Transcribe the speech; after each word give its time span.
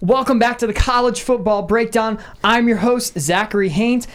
Welcome 0.00 0.38
back 0.38 0.58
to 0.58 0.66
the 0.66 0.72
College 0.72 1.20
Football 1.20 1.62
Breakdown. 1.62 2.18
I'm 2.42 2.66
your 2.66 2.78
host, 2.78 3.18
Zachary 3.18 3.68
Haynes. 3.68 4.08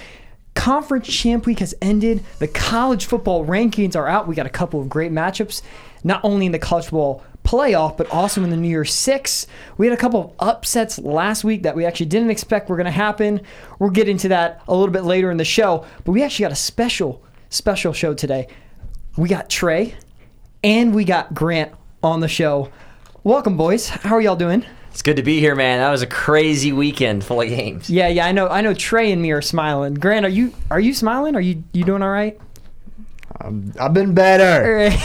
Conference 0.54 1.08
Champ 1.08 1.46
Week 1.46 1.60
has 1.60 1.76
ended. 1.82 2.24
The 2.40 2.48
college 2.48 3.06
football 3.06 3.46
rankings 3.46 3.95
are 3.95 4.08
out. 4.08 4.27
We 4.27 4.35
got 4.35 4.45
a 4.45 4.50
couple 4.50 4.82
of 4.82 4.90
great 4.90 5.11
matchups, 5.11 5.61
not 6.03 6.19
only 6.24 6.48
in 6.48 6.51
the 6.51 6.59
college 6.59 6.85
football 6.85 7.24
playoff, 7.43 7.95
but 7.95 8.09
also 8.09 8.43
in 8.43 8.50
the 8.50 8.57
New 8.57 8.68
Year's 8.68 8.93
Six. 8.93 9.48
We 9.77 9.86
had 9.86 9.93
a 9.98 10.02
couple 10.02 10.20
of 10.20 10.48
upsets 10.48 11.00
last 11.00 11.44
week 11.44 11.64
that 11.64 11.76
we 11.76 11.86
actually 11.86 12.07
didn't 12.07 12.32
expect 12.32 12.70
were 12.70 12.75
going 12.75 12.86
to 12.86 12.91
happen. 12.91 13.41
We'll 13.80 13.91
get 13.91 14.09
into 14.09 14.28
that 14.30 14.62
a 14.68 14.75
little 14.75 14.91
bit 14.91 15.04
later 15.04 15.32
in 15.32 15.38
the 15.38 15.46
show, 15.46 15.86
but 16.04 16.12
we 16.12 16.23
actually 16.23 16.44
got 16.44 16.52
a 16.52 16.55
special, 16.55 17.23
special 17.50 17.94
show 17.94 18.14
today. 18.14 18.48
We 19.16 19.30
got 19.30 19.50
Trey 19.50 19.96
and 20.64 20.94
we 20.94 21.05
got 21.05 21.34
Grant 21.34 21.71
on 22.04 22.20
the 22.20 22.28
show. 22.28 22.71
Welcome, 23.23 23.55
boys. 23.55 23.88
How 23.88 24.16
are 24.16 24.21
y'all 24.21 24.36
doing? 24.36 24.66
It's 24.98 25.04
good 25.04 25.18
to 25.18 25.21
be 25.21 25.39
here, 25.39 25.54
man. 25.54 25.77
That 25.77 25.91
was 25.91 26.02
a 26.02 26.07
crazy 26.07 26.73
weekend 26.73 27.24
full 27.24 27.39
of 27.39 27.47
games. 27.50 27.88
Yeah, 27.88 28.07
yeah, 28.07 28.25
I 28.25 28.32
know. 28.32 28.47
I 28.47 28.61
know. 28.61 28.74
Trey 28.74 29.11
and 29.11 29.21
me 29.21 29.29
are 29.29 29.43
smiling. 29.43 29.93
Grant, 29.93 30.25
are 30.25 30.29
you 30.29 30.55
are 30.71 30.79
you 30.79 30.92
smiling? 30.92 31.36
Are 31.36 31.39
you 31.39 31.64
you 31.71 31.83
doing 31.83 32.01
all 32.01 32.09
right? 32.09 32.35
Um, 33.39 33.73
I've 33.79 33.93
been 33.93 34.15
better. 34.15 34.89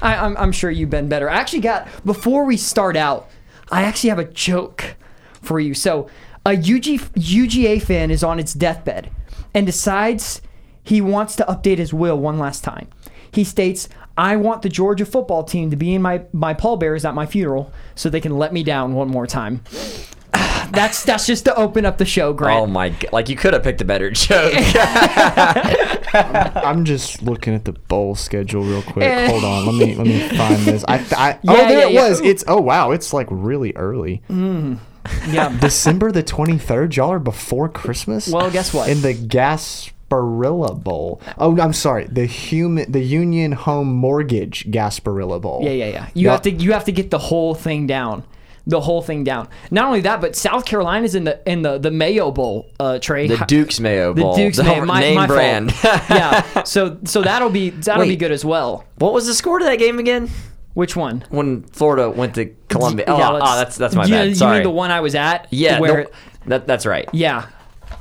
I, 0.00 0.14
I'm 0.20 0.36
I'm 0.36 0.52
sure 0.52 0.70
you've 0.70 0.88
been 0.88 1.08
better. 1.08 1.28
I 1.28 1.34
actually 1.34 1.62
got 1.62 1.88
before 2.04 2.44
we 2.44 2.56
start 2.56 2.96
out. 2.96 3.28
I 3.72 3.82
actually 3.82 4.10
have 4.10 4.20
a 4.20 4.24
joke 4.24 4.94
for 5.42 5.58
you. 5.58 5.74
So 5.74 6.08
a 6.46 6.50
UG, 6.50 7.10
UGA 7.16 7.82
fan 7.82 8.12
is 8.12 8.22
on 8.22 8.38
its 8.38 8.54
deathbed 8.54 9.10
and 9.52 9.66
decides 9.66 10.40
he 10.84 11.00
wants 11.00 11.34
to 11.34 11.44
update 11.46 11.78
his 11.78 11.92
will 11.92 12.20
one 12.20 12.38
last 12.38 12.62
time. 12.62 12.86
He 13.32 13.42
states, 13.42 13.88
I 14.16 14.36
want 14.36 14.62
the 14.62 14.68
Georgia 14.68 15.04
football 15.04 15.44
team 15.44 15.70
to 15.70 15.76
be 15.76 15.94
in 15.94 16.02
my, 16.02 16.22
my 16.32 16.54
pallbearers 16.54 17.04
at 17.04 17.14
my 17.14 17.26
funeral 17.26 17.72
so 17.94 18.08
they 18.08 18.20
can 18.20 18.38
let 18.38 18.52
me 18.52 18.62
down 18.62 18.94
one 18.94 19.08
more 19.08 19.26
time. 19.26 19.62
That's 20.70 21.04
that's 21.04 21.26
just 21.26 21.44
to 21.44 21.54
open 21.54 21.86
up 21.86 21.96
the 21.96 22.04
show, 22.04 22.32
Grant. 22.32 22.60
Oh 22.60 22.66
my 22.66 22.88
god! 22.88 23.12
Like 23.12 23.28
you 23.28 23.36
could 23.36 23.52
have 23.52 23.62
picked 23.62 23.80
a 23.80 23.84
better 23.84 24.10
joke. 24.10 24.52
I'm 26.12 26.84
just 26.84 27.22
looking 27.22 27.54
at 27.54 27.64
the 27.64 27.72
bowl 27.72 28.16
schedule 28.16 28.64
real 28.64 28.82
quick. 28.82 29.04
Eh. 29.04 29.28
Hold 29.28 29.44
on, 29.44 29.64
let 29.64 29.74
me 29.76 29.94
let 29.94 30.06
me 30.06 30.28
find 30.36 30.56
this. 30.62 30.84
I, 30.88 30.96
I 31.16 31.38
Yeah, 31.42 31.52
oh 31.52 31.56
there 31.56 31.70
yeah, 31.70 31.86
it 31.86 31.92
yeah. 31.92 32.08
was. 32.08 32.20
It's 32.20 32.44
oh 32.48 32.60
wow, 32.60 32.90
it's 32.90 33.12
like 33.12 33.28
really 33.30 33.74
early. 33.76 34.22
Mm. 34.28 34.80
yeah. 35.28 35.56
December 35.60 36.10
the 36.12 36.22
23rd. 36.22 36.96
Y'all 36.96 37.12
are 37.12 37.18
before 37.18 37.68
Christmas. 37.68 38.28
Well, 38.28 38.50
guess 38.50 38.74
what? 38.74 38.88
In 38.88 39.02
the 39.02 39.14
Gasparilla 40.10 40.82
Bowl. 40.82 41.20
Oh, 41.38 41.58
I'm 41.60 41.72
sorry. 41.72 42.04
The 42.06 42.26
human, 42.26 42.90
the 42.90 43.00
Union 43.02 43.52
Home 43.52 43.88
Mortgage 43.92 44.64
Gasparilla 44.70 45.40
Bowl. 45.40 45.60
Yeah, 45.62 45.70
yeah, 45.70 45.86
yeah. 45.88 46.08
You 46.14 46.24
Y'all- 46.24 46.32
have 46.32 46.42
to 46.42 46.50
you 46.52 46.72
have 46.72 46.84
to 46.84 46.92
get 46.92 47.10
the 47.10 47.18
whole 47.18 47.54
thing 47.54 47.86
down. 47.86 48.24
The 48.68 48.80
whole 48.80 49.00
thing 49.00 49.22
down. 49.22 49.48
Not 49.70 49.84
only 49.86 50.00
that, 50.00 50.20
but 50.20 50.34
South 50.34 50.64
Carolina's 50.64 51.14
in 51.14 51.22
the 51.22 51.40
in 51.48 51.62
the 51.62 51.78
the 51.78 51.92
Mayo 51.92 52.32
Bowl, 52.32 52.68
uh, 52.80 52.98
Trey. 52.98 53.28
the 53.28 53.36
Duke's 53.46 53.78
Mayo 53.78 54.12
The 54.12 54.22
Bowl. 54.22 54.34
Duke's 54.36 54.56
the 54.56 54.64
Mayo, 54.64 54.84
my, 54.84 55.00
name 55.00 55.14
my 55.14 55.26
brand. 55.28 55.72
yeah. 55.84 56.64
So 56.64 56.98
so 57.04 57.22
that'll 57.22 57.50
be 57.50 57.70
that'll 57.70 58.06
be 58.06 58.16
good 58.16 58.32
as 58.32 58.44
well. 58.44 58.84
what 58.98 59.12
was 59.12 59.26
the 59.26 59.34
score 59.34 59.60
to 59.60 59.64
that 59.66 59.78
game 59.78 60.00
again? 60.00 60.28
Which 60.74 60.96
one? 60.96 61.24
When 61.30 61.62
Florida 61.62 62.10
went 62.10 62.34
to 62.34 62.46
Columbia. 62.68 63.04
Oh, 63.08 63.16
Yeah, 63.18 63.30
oh, 63.30 63.34
let's- 63.34 63.56
that's 63.56 63.76
that's 63.76 63.94
my 63.94 64.04
you, 64.04 64.10
bad. 64.14 64.28
You 64.30 64.34
Sorry. 64.34 64.54
mean 64.56 64.62
the 64.64 64.70
one 64.70 64.90
I 64.90 65.00
was 65.00 65.14
at? 65.14 65.46
yeah, 65.50 65.78
Where? 65.78 66.02
no, 66.04 66.06
that, 66.48 66.66
that's 66.66 66.84
right. 66.86 67.08
yeah. 67.12 67.46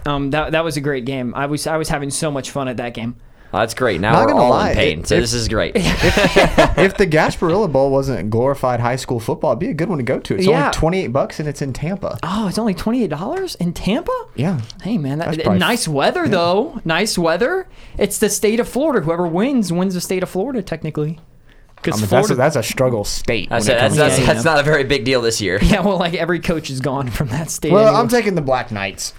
Um. 0.05 0.31
That 0.31 0.51
that 0.51 0.63
was 0.63 0.77
a 0.77 0.81
great 0.81 1.05
game. 1.05 1.33
I 1.35 1.45
was 1.47 1.67
I 1.67 1.77
was 1.77 1.89
having 1.89 2.09
so 2.11 2.31
much 2.31 2.51
fun 2.51 2.67
at 2.67 2.77
that 2.77 2.93
game. 2.93 3.15
Oh, 3.53 3.59
that's 3.59 3.73
great. 3.73 4.01
Now 4.01 4.11
Not 4.13 4.21
we're 4.25 4.31
gonna 4.33 4.43
all 4.43 4.49
lie, 4.49 4.69
in 4.71 4.75
pain, 4.75 4.99
it- 4.99 5.07
so 5.07 5.15
it- 5.15 5.21
this 5.21 5.33
is 5.33 5.47
great. 5.47 5.73
if 5.75 6.97
the 6.97 7.07
Gasparilla 7.07 7.71
Bowl 7.71 7.89
wasn't 7.89 8.29
glorified 8.29 8.81
high 8.81 8.97
school 8.97 9.19
football, 9.19 9.51
it'd 9.51 9.59
be 9.59 9.69
a 9.69 9.73
good 9.73 9.87
one 9.87 9.97
to 9.99 10.03
go 10.03 10.19
to. 10.19 10.35
It's 10.35 10.45
Yeah. 10.45 10.65
only 10.65 10.73
28 10.73 11.07
bucks 11.07 11.39
and 11.39 11.47
it's 11.47 11.61
in 11.61 11.71
Tampa. 11.71 12.17
Oh, 12.23 12.47
it's 12.49 12.57
only 12.57 12.73
twenty 12.73 13.03
eight 13.03 13.11
dollars 13.11 13.55
in 13.55 13.71
Tampa. 13.71 14.11
Yeah. 14.35 14.59
Hey 14.83 14.97
man, 14.97 15.19
that, 15.19 15.31
That's 15.31 15.43
probably- 15.43 15.59
nice 15.59 15.87
weather 15.87 16.27
though. 16.27 16.81
Nice 16.83 17.17
weather. 17.17 17.67
It's 17.97 18.17
the 18.17 18.29
state 18.29 18.59
of 18.59 18.67
Florida. 18.67 19.05
Whoever 19.05 19.25
wins 19.27 19.71
wins 19.71 19.93
the 19.93 20.01
state 20.01 20.23
of 20.23 20.29
Florida 20.29 20.61
technically. 20.61 21.19
I 21.19 21.81
Because 21.81 22.01
mean, 22.01 22.07
Florida, 22.09 22.35
that's 22.35 22.55
a, 22.55 22.57
that's 22.59 22.67
a 22.67 22.71
struggle 22.71 23.03
state. 23.05 23.49
I 23.51 23.55
when 23.55 23.61
said 23.61 23.79
that's, 23.79 23.95
that's, 23.95 24.19
Yeah, 24.19 24.25
that's 24.25 24.43
yeah. 24.43 24.51
not 24.51 24.59
a 24.59 24.63
very 24.63 24.83
big 24.83 25.05
deal 25.05 25.21
this 25.21 25.39
year. 25.39 25.59
yeah, 25.61 25.79
well, 25.81 25.97
like 25.97 26.15
every 26.15 26.39
coach 26.39 26.69
is 26.69 26.81
gone 26.81 27.09
from 27.09 27.29
that 27.29 27.49
state. 27.51 27.71
Well, 27.71 27.85
anyway. 27.87 27.99
I'm 28.01 28.07
taking 28.09 28.35
the 28.35 28.41
Black 28.41 28.71
Knights. 28.71 29.13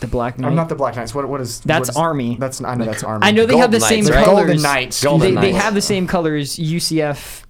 The 0.00 0.06
Black 0.06 0.34
oh, 0.38 0.42
Knight. 0.42 0.48
I'm 0.48 0.54
not 0.54 0.68
the 0.68 0.74
Black 0.74 0.96
Knights. 0.96 1.14
What 1.14 1.28
what 1.28 1.40
is 1.40 1.60
That's 1.60 1.80
what 1.80 1.88
is- 1.90 1.96
Army. 1.96 2.36
That's 2.38 2.62
I 2.62 2.74
know 2.74 2.84
that's 2.84 3.02
Army. 3.02 3.26
I 3.26 3.30
know 3.32 3.46
they 3.46 3.56
have 3.56 3.70
the 3.70 3.80
same 3.80 4.04
Knights, 4.04 4.16
right? 4.16 4.24
colors. 4.24 4.46
Golden 4.46 4.62
Knights. 4.62 5.02
Golden 5.02 5.34
they, 5.34 5.40
they 5.40 5.52
have 5.52 5.74
the 5.74 5.82
same 5.82 6.06
colors. 6.06 6.56
UCF. 6.56 7.44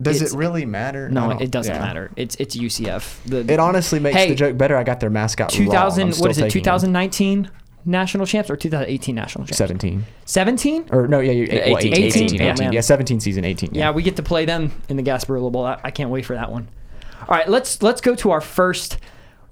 Does 0.00 0.16
it's- 0.16 0.32
it 0.32 0.36
really 0.36 0.64
matter? 0.64 1.08
No, 1.08 1.30
it 1.30 1.50
doesn't 1.50 1.74
yeah. 1.74 1.80
matter. 1.80 2.10
It's 2.16 2.36
it's 2.36 2.56
UCF. 2.56 3.24
The 3.24 3.52
It 3.52 3.58
honestly 3.58 4.00
makes 4.00 4.16
Hey, 4.16 4.28
the 4.28 4.34
joke 4.34 4.56
better. 4.56 4.76
I 4.76 4.84
got 4.84 5.00
their 5.00 5.10
mascot. 5.10 5.52
wrong. 5.52 5.66
2000. 5.66 6.02
I'm 6.02 6.08
What 6.08 6.34
still 6.34 6.46
it? 6.46 6.50
2019 6.50 7.50
national 7.84 8.26
champs 8.26 8.48
or 8.48 8.56
2018 8.56 9.14
national 9.14 9.44
champs? 9.44 9.58
17 9.58 10.04
17. 10.24 10.88
or 10.92 11.08
no? 11.08 11.20
Yeah, 11.20 11.32
you 11.32 11.44
Yeah, 11.50 11.70
well, 11.70 11.78
18, 11.78 11.92
18, 11.92 12.04
18, 12.04 12.22
18, 12.24 12.40
yeah, 12.40 12.52
18. 12.52 12.64
man. 12.64 12.72
Yeah, 12.72 12.80
17 12.80 13.20
season 13.20 13.44
18. 13.44 13.70
Yeah, 13.74 13.90
we 13.90 14.02
get 14.02 14.16
to 14.16 14.22
play 14.22 14.44
them 14.44 14.70
in 14.88 14.96
the 14.96 15.02
Gasparilla 15.02 15.50
Bowl. 15.50 15.64
I, 15.64 15.80
I 15.82 15.90
can't 15.90 16.10
wait 16.10 16.24
for 16.24 16.34
that 16.34 16.50
one. 16.50 16.68
All 17.28 17.36
right, 17.36 17.48
let's 17.48 17.82
let's 17.82 18.00
go 18.00 18.14
to 18.16 18.30
our 18.30 18.40
first. 18.40 18.98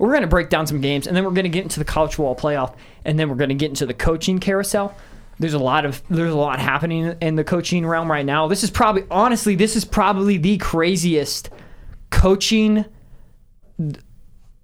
We're 0.01 0.09
going 0.09 0.23
to 0.23 0.29
break 0.29 0.49
down 0.49 0.67
some 0.67 0.81
games, 0.81 1.07
and 1.07 1.15
then 1.15 1.25
we're 1.27 1.33
going 1.33 1.45
to 1.45 1.51
get 1.51 1.63
into 1.63 1.79
the 1.79 1.85
college 1.85 2.15
football 2.15 2.35
playoff, 2.35 2.75
and 3.05 3.19
then 3.19 3.29
we're 3.29 3.37
going 3.37 3.51
to 3.51 3.55
get 3.55 3.69
into 3.69 3.85
the 3.85 3.93
coaching 3.93 4.39
carousel. 4.39 4.97
There's 5.39 5.53
a 5.53 5.59
lot 5.59 5.85
of 5.85 6.03
there's 6.09 6.33
a 6.33 6.37
lot 6.39 6.59
happening 6.59 7.15
in 7.21 7.35
the 7.35 7.45
coaching 7.45 7.87
realm 7.87 8.11
right 8.11 8.25
now. 8.25 8.49
This 8.49 8.65
is 8.65 8.71
probably 8.71 9.05
honestly 9.11 9.57
this 9.57 9.77
is 9.77 9.85
probably 9.85 10.39
the 10.39 10.57
craziest 10.57 11.51
coaching 12.09 12.87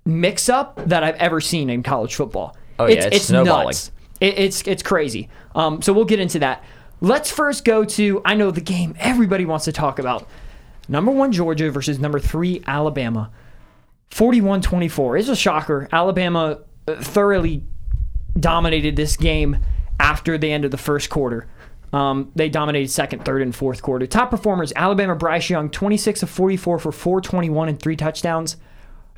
mix 0.07 0.49
up 0.49 0.81
that 0.87 1.05
I've 1.05 1.17
ever 1.17 1.43
seen 1.43 1.69
in 1.69 1.83
college 1.83 2.15
football. 2.15 2.57
Oh, 2.79 2.87
yeah, 2.87 3.11
it's 3.13 3.27
snowballing. 3.27 3.67
nuts. 3.67 3.93
It, 4.23 4.39
it's 4.39 4.67
it's 4.67 4.83
crazy. 4.83 5.29
Um, 5.55 5.83
so 5.83 5.93
we'll 5.93 6.07
get 6.07 6.19
into 6.19 6.39
that. 6.39 6.65
Let's 7.03 7.31
first 7.31 7.67
go 7.67 7.85
to 7.85 8.23
I 8.25 8.37
know 8.37 8.51
the 8.51 8.63
game 8.63 8.97
everybody 8.99 9.45
wants 9.45 9.67
to 9.67 9.73
talk 9.73 9.99
about. 9.99 10.27
Number 10.89 11.11
one 11.11 11.31
Georgia 11.31 11.71
versus 11.71 11.99
number 11.99 12.21
three 12.21 12.63
Alabama. 12.67 13.31
41-24. 14.11 15.21
It's 15.21 15.29
a 15.29 15.37
shocker. 15.37 15.89
Alabama 15.93 16.61
uh, 16.89 16.95
thoroughly 16.97 17.65
dominated 18.39 18.97
this 18.97 19.17
game 19.17 19.59
after 19.99 20.39
the 20.39 20.53
end 20.53 20.65
of 20.65 20.71
the 20.71 20.79
first 20.79 21.11
quarter. 21.11 21.49
Um, 21.93 22.33
they 22.35 22.49
dominated 22.49 22.89
second, 22.89 23.25
third, 23.25 23.43
and 23.43 23.55
fourth 23.55 23.81
quarter. 23.81 24.07
Top 24.07 24.31
performers: 24.31 24.73
Alabama 24.77 25.15
Bryce 25.15 25.49
Young, 25.49 25.71
26 25.71 26.25
of 26.25 26.31
44 26.31 26.79
for 26.79 26.93
421 26.93 27.69
and 27.69 27.81
three 27.81 27.97
touchdowns. 27.97 28.57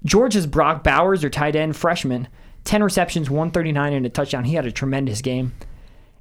Georgia's 0.04 0.46
Brock 0.46 0.84
Bowers, 0.84 1.22
their 1.22 1.30
tight 1.30 1.56
end 1.56 1.76
freshman, 1.76 2.28
10 2.64 2.82
receptions, 2.82 3.30
139 3.30 3.92
and 3.92 4.06
a 4.06 4.08
touchdown. 4.08 4.44
He 4.44 4.54
had 4.54 4.66
a 4.66 4.72
tremendous 4.72 5.22
game. 5.22 5.54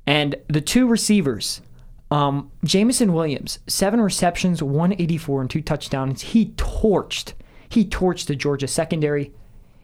And 0.05 0.35
the 0.47 0.61
two 0.61 0.87
receivers, 0.87 1.61
um, 2.09 2.51
Jameson 2.63 3.13
Williams, 3.13 3.59
seven 3.67 3.99
receptions, 4.01 4.63
184 4.63 5.41
and 5.41 5.49
two 5.49 5.61
touchdowns. 5.61 6.21
He 6.21 6.47
torched, 6.51 7.33
he 7.69 7.85
torched 7.85 8.27
the 8.27 8.35
Georgia 8.35 8.67
secondary. 8.67 9.31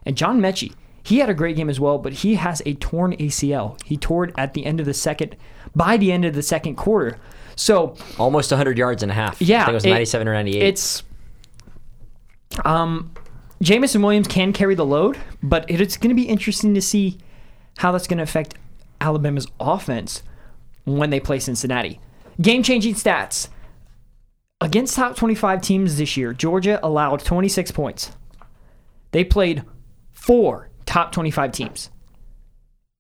And 0.05 0.17
John 0.17 0.39
Metchie, 0.41 0.73
he 1.03 1.19
had 1.19 1.29
a 1.29 1.33
great 1.33 1.55
game 1.55 1.69
as 1.69 1.79
well, 1.79 1.97
but 1.97 2.13
he 2.13 2.35
has 2.35 2.61
a 2.66 2.73
torn 2.75 3.13
ACL. 3.17 3.81
He 3.83 3.97
tore 3.97 4.25
it 4.25 4.33
at 4.38 4.53
the 4.53 4.66
end 4.66 4.79
of 4.79 4.85
the 4.85 4.94
second, 4.94 5.35
by 5.75 5.97
the 5.97 6.11
end 6.11 6.25
of 6.25 6.33
the 6.33 6.41
second 6.43 6.75
quarter. 6.75 7.17
So 7.55 7.95
Almost 8.17 8.51
100 8.51 8.77
yards 8.77 9.03
and 9.03 9.11
a 9.11 9.16
half. 9.16 9.41
yeah, 9.41 9.61
I 9.61 9.66
think 9.66 9.72
it 9.72 9.75
was 9.75 9.85
it- 9.85 9.89
97 9.91 10.27
or 10.27 10.33
98. 10.33 10.63
It's 10.63 11.03
um, 12.66 13.11
Jameson 13.61 14.01
Williams 14.01 14.27
can 14.27 14.53
carry 14.53 14.75
the 14.75 14.85
load, 14.85 15.17
but 15.41 15.69
it, 15.69 15.81
it's 15.81 15.97
going 15.97 16.09
to 16.09 16.16
be 16.16 16.27
interesting 16.27 16.73
to 16.75 16.81
see 16.81 17.17
how 17.77 17.91
that's 17.91 18.07
going 18.07 18.17
to 18.17 18.23
affect 18.23 18.55
Alabama's 19.01 19.47
offense 19.59 20.22
when 20.85 21.09
they 21.09 21.19
play 21.19 21.39
Cincinnati. 21.39 21.99
Game-changing 22.41 22.95
stats 22.95 23.47
against 24.63 24.96
top 24.96 25.16
25 25.18 25.62
teams 25.62 25.97
this 25.97 26.16
year. 26.16 26.34
Georgia 26.34 26.79
allowed 26.81 27.19
26 27.19 27.72
points. 27.72 28.12
They 29.12 29.23
played 29.23 29.64
four 30.14 30.70
top 30.85 31.11
25 31.11 31.52
teams. 31.52 31.90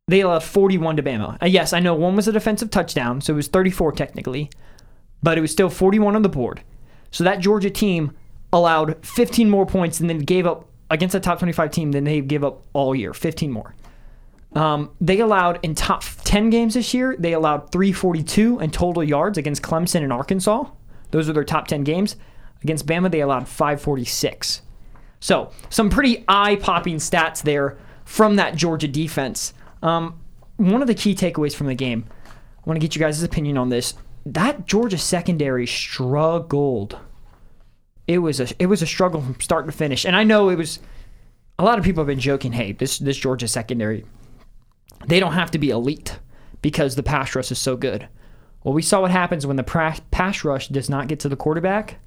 They 0.09 0.19
allowed 0.19 0.43
41 0.43 0.97
to 0.97 1.03
Bama. 1.03 1.41
Uh, 1.41 1.45
yes, 1.45 1.71
I 1.71 1.79
know 1.79 1.95
one 1.95 2.17
was 2.17 2.27
a 2.27 2.33
defensive 2.33 2.69
touchdown, 2.69 3.21
so 3.21 3.33
it 3.33 3.37
was 3.37 3.47
34 3.47 3.93
technically, 3.93 4.49
but 5.23 5.37
it 5.37 5.41
was 5.41 5.51
still 5.51 5.69
41 5.69 6.17
on 6.17 6.21
the 6.21 6.29
board. 6.29 6.61
So 7.11 7.23
that 7.23 7.39
Georgia 7.39 7.69
team 7.69 8.11
allowed 8.51 9.03
15 9.05 9.49
more 9.49 9.65
points 9.65 10.01
and 10.01 10.09
then 10.09 10.19
gave 10.19 10.45
up 10.45 10.67
against 10.89 11.15
a 11.15 11.19
top 11.21 11.39
25 11.39 11.71
team 11.71 11.93
than 11.93 12.03
they 12.03 12.19
gave 12.19 12.43
up 12.43 12.63
all 12.73 12.93
year, 12.93 13.13
15 13.13 13.49
more. 13.49 13.73
Um, 14.51 14.91
they 14.99 15.21
allowed 15.21 15.59
in 15.63 15.75
top 15.75 16.03
10 16.25 16.49
games 16.49 16.73
this 16.73 16.93
year, 16.93 17.15
they 17.17 17.31
allowed 17.31 17.71
342 17.71 18.59
in 18.59 18.69
total 18.69 19.03
yards 19.03 19.37
against 19.37 19.61
Clemson 19.61 20.03
and 20.03 20.11
Arkansas. 20.11 20.65
Those 21.13 21.29
are 21.29 21.33
their 21.33 21.45
top 21.45 21.67
10 21.67 21.83
games. 21.83 22.17
Against 22.61 22.85
Bama, 22.85 23.09
they 23.09 23.21
allowed 23.21 23.47
546. 23.47 24.61
So, 25.19 25.51
some 25.69 25.89
pretty 25.89 26.25
eye 26.27 26.57
popping 26.57 26.97
stats 26.97 27.41
there 27.41 27.77
from 28.03 28.35
that 28.35 28.55
Georgia 28.55 28.87
defense. 28.87 29.53
Um, 29.81 30.19
one 30.57 30.81
of 30.81 30.87
the 30.87 30.95
key 30.95 31.15
takeaways 31.15 31.55
from 31.55 31.67
the 31.67 31.75
game, 31.75 32.05
I 32.27 32.61
want 32.65 32.75
to 32.75 32.85
get 32.85 32.95
you 32.95 32.99
guys' 32.99 33.23
opinion 33.23 33.57
on 33.57 33.69
this. 33.69 33.93
That 34.25 34.65
Georgia 34.65 34.97
secondary 34.97 35.67
struggled 35.67 36.99
it 38.07 38.19
was 38.19 38.39
a 38.39 38.47
it 38.59 38.67
was 38.67 38.81
a 38.81 38.87
struggle 38.87 39.21
from 39.21 39.39
start 39.39 39.65
to 39.65 39.71
finish. 39.71 40.05
And 40.05 40.15
I 40.15 40.23
know 40.23 40.49
it 40.49 40.57
was 40.57 40.79
a 41.57 41.63
lot 41.63 41.77
of 41.77 41.85
people 41.85 42.01
have 42.01 42.07
been 42.07 42.19
joking, 42.19 42.51
hey, 42.53 42.73
this 42.73 42.99
this 42.99 43.17
Georgia 43.17 43.47
secondary, 43.47 44.05
they 45.07 45.19
don't 45.19 45.33
have 45.33 45.51
to 45.51 45.59
be 45.59 45.69
elite 45.69 46.19
because 46.61 46.95
the 46.95 47.03
pass 47.03 47.35
rush 47.35 47.51
is 47.51 47.59
so 47.59 47.75
good. 47.75 48.07
Well, 48.63 48.73
we 48.73 48.81
saw 48.81 49.01
what 49.01 49.11
happens 49.11 49.45
when 49.45 49.57
the 49.57 49.63
pass 49.63 50.43
rush 50.43 50.69
does 50.69 50.89
not 50.89 51.07
get 51.07 51.19
to 51.21 51.29
the 51.29 51.35
quarterback. 51.35 51.99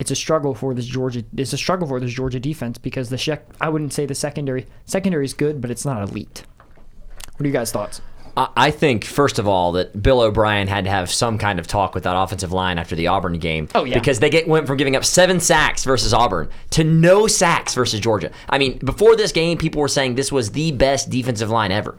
It's 0.00 0.10
a 0.10 0.16
struggle 0.16 0.54
for 0.54 0.74
this 0.74 0.86
Georgia. 0.86 1.24
It's 1.36 1.52
a 1.52 1.56
struggle 1.56 1.86
for 1.86 2.00
this 2.00 2.12
Georgia 2.12 2.40
defense 2.40 2.78
because 2.78 3.10
the 3.10 3.16
shec- 3.16 3.42
I 3.60 3.68
wouldn't 3.68 3.92
say 3.92 4.06
the 4.06 4.14
secondary 4.14 4.66
secondary 4.84 5.24
is 5.24 5.34
good, 5.34 5.60
but 5.60 5.70
it's 5.70 5.84
not 5.84 6.08
elite. 6.08 6.44
What 7.36 7.44
are 7.44 7.46
you 7.46 7.52
guys' 7.52 7.70
thoughts? 7.70 8.00
I 8.36 8.48
I 8.56 8.70
think, 8.72 9.04
first 9.04 9.38
of 9.38 9.46
all, 9.46 9.72
that 9.72 10.02
Bill 10.02 10.20
O'Brien 10.20 10.66
had 10.66 10.84
to 10.84 10.90
have 10.90 11.10
some 11.10 11.38
kind 11.38 11.60
of 11.60 11.68
talk 11.68 11.94
with 11.94 12.02
that 12.04 12.16
offensive 12.16 12.52
line 12.52 12.78
after 12.78 12.96
the 12.96 13.06
Auburn 13.06 13.38
game. 13.38 13.68
Oh, 13.74 13.84
yeah. 13.84 13.94
Because 13.94 14.18
they 14.18 14.30
get, 14.30 14.48
went 14.48 14.66
from 14.66 14.76
giving 14.76 14.96
up 14.96 15.04
seven 15.04 15.38
sacks 15.38 15.84
versus 15.84 16.12
Auburn 16.12 16.48
to 16.70 16.82
no 16.82 17.28
sacks 17.28 17.74
versus 17.74 18.00
Georgia. 18.00 18.32
I 18.48 18.58
mean, 18.58 18.78
before 18.78 19.14
this 19.14 19.30
game, 19.30 19.58
people 19.58 19.80
were 19.80 19.88
saying 19.88 20.16
this 20.16 20.32
was 20.32 20.50
the 20.50 20.72
best 20.72 21.10
defensive 21.10 21.50
line 21.50 21.70
ever. 21.70 21.96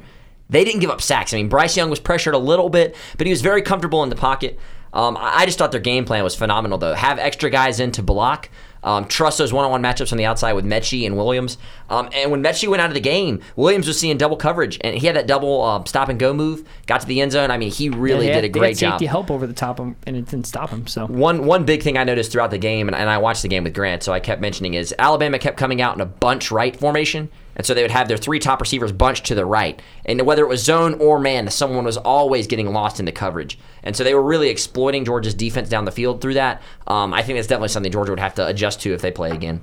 They 0.49 0.63
didn't 0.63 0.81
give 0.81 0.89
up 0.89 1.01
sacks. 1.01 1.33
I 1.33 1.37
mean, 1.37 1.49
Bryce 1.49 1.75
Young 1.75 1.89
was 1.89 1.99
pressured 1.99 2.33
a 2.35 2.37
little 2.39 2.69
bit, 2.69 2.95
but 3.17 3.25
he 3.27 3.31
was 3.31 3.41
very 3.41 3.61
comfortable 3.61 4.03
in 4.03 4.09
the 4.09 4.15
pocket. 4.15 4.59
Um, 4.93 5.17
I 5.19 5.45
just 5.45 5.57
thought 5.57 5.71
their 5.71 5.81
game 5.81 6.05
plan 6.05 6.23
was 6.23 6.35
phenomenal, 6.35 6.77
though. 6.77 6.93
Have 6.93 7.19
extra 7.19 7.49
guys 7.49 7.79
in 7.81 7.91
to 7.93 8.03
block. 8.03 8.49
Um, 8.81 9.05
trust 9.07 9.39
those 9.39 9.51
one-on-one 9.51 9.81
matchups 9.81 10.11
on 10.11 10.17
the 10.19 10.25
outside 10.25 10.53
with 10.53 10.63
Metchie 10.63 11.05
and 11.07 11.17
Williams. 11.17 11.57
Um, 11.89 12.07
and 12.13 12.29
when 12.29 12.43
Metchie 12.43 12.67
went 12.69 12.81
out 12.81 12.89
of 12.89 12.93
the 12.93 12.99
game, 13.01 13.41
Williams 13.55 13.87
was 13.87 13.99
seeing 13.99 14.15
double 14.15 14.37
coverage, 14.37 14.77
and 14.81 14.95
he 14.95 15.07
had 15.07 15.15
that 15.15 15.25
double 15.25 15.63
uh, 15.63 15.83
stop 15.85 16.07
and 16.07 16.19
go 16.19 16.33
move. 16.33 16.63
Got 16.85 17.01
to 17.01 17.07
the 17.07 17.19
end 17.19 17.31
zone. 17.31 17.49
I 17.49 17.57
mean, 17.57 17.71
he 17.71 17.89
really 17.89 18.27
did 18.27 18.35
had- 18.35 18.43
a 18.43 18.47
they 18.47 18.59
great 18.59 18.69
had 18.69 18.77
job. 18.77 18.93
safety 18.93 19.07
help 19.07 19.31
over 19.31 19.47
the 19.47 19.53
top 19.53 19.79
of 19.79 19.87
him, 19.87 19.95
and 20.05 20.15
it 20.15 20.27
didn't 20.27 20.45
stop 20.45 20.69
him. 20.69 20.85
So 20.85 21.07
One 21.07 21.45
one 21.47 21.65
big 21.65 21.81
thing 21.81 21.97
I 21.97 22.03
noticed 22.03 22.31
throughout 22.31 22.51
the 22.51 22.59
game, 22.59 22.87
and, 22.87 22.95
and 22.95 23.09
I 23.09 23.17
watched 23.17 23.41
the 23.41 23.47
game 23.49 23.63
with 23.63 23.73
Grant, 23.73 24.03
so 24.03 24.13
I 24.13 24.19
kept 24.19 24.39
mentioning 24.39 24.75
is 24.75 24.93
Alabama 24.99 25.39
kept 25.39 25.57
coming 25.57 25.81
out 25.81 25.95
in 25.95 26.01
a 26.01 26.05
bunch 26.05 26.51
right 26.51 26.75
formation, 26.79 27.29
and 27.55 27.65
so 27.65 27.73
they 27.73 27.81
would 27.81 27.91
have 27.91 28.07
their 28.07 28.17
three 28.17 28.39
top 28.39 28.61
receivers 28.61 28.91
bunched 28.91 29.25
to 29.25 29.35
the 29.35 29.45
right, 29.45 29.81
and 30.05 30.21
whether 30.25 30.43
it 30.43 30.49
was 30.49 30.63
zone 30.63 30.95
or 30.95 31.19
man, 31.19 31.49
someone 31.49 31.85
was 31.85 31.97
always 31.97 32.47
getting 32.47 32.71
lost 32.71 32.99
in 32.99 33.05
the 33.05 33.11
coverage, 33.11 33.57
and 33.83 33.95
so 33.95 34.03
they 34.03 34.13
were 34.13 34.23
really 34.23 34.49
exploiting 34.49 35.05
Georgia's 35.05 35.33
defense 35.33 35.69
down 35.69 35.85
the 35.85 35.91
field 35.91 36.21
through 36.21 36.35
that. 36.35 36.61
Um, 36.87 37.13
I 37.13 37.21
think 37.21 37.37
that's 37.37 37.47
definitely 37.47 37.69
something 37.69 37.91
Georgia 37.91 38.11
would 38.11 38.19
have 38.19 38.35
to 38.35 38.45
adjust 38.47 38.81
to 38.81 38.93
if 38.93 39.01
they 39.01 39.11
play 39.11 39.31
again. 39.31 39.61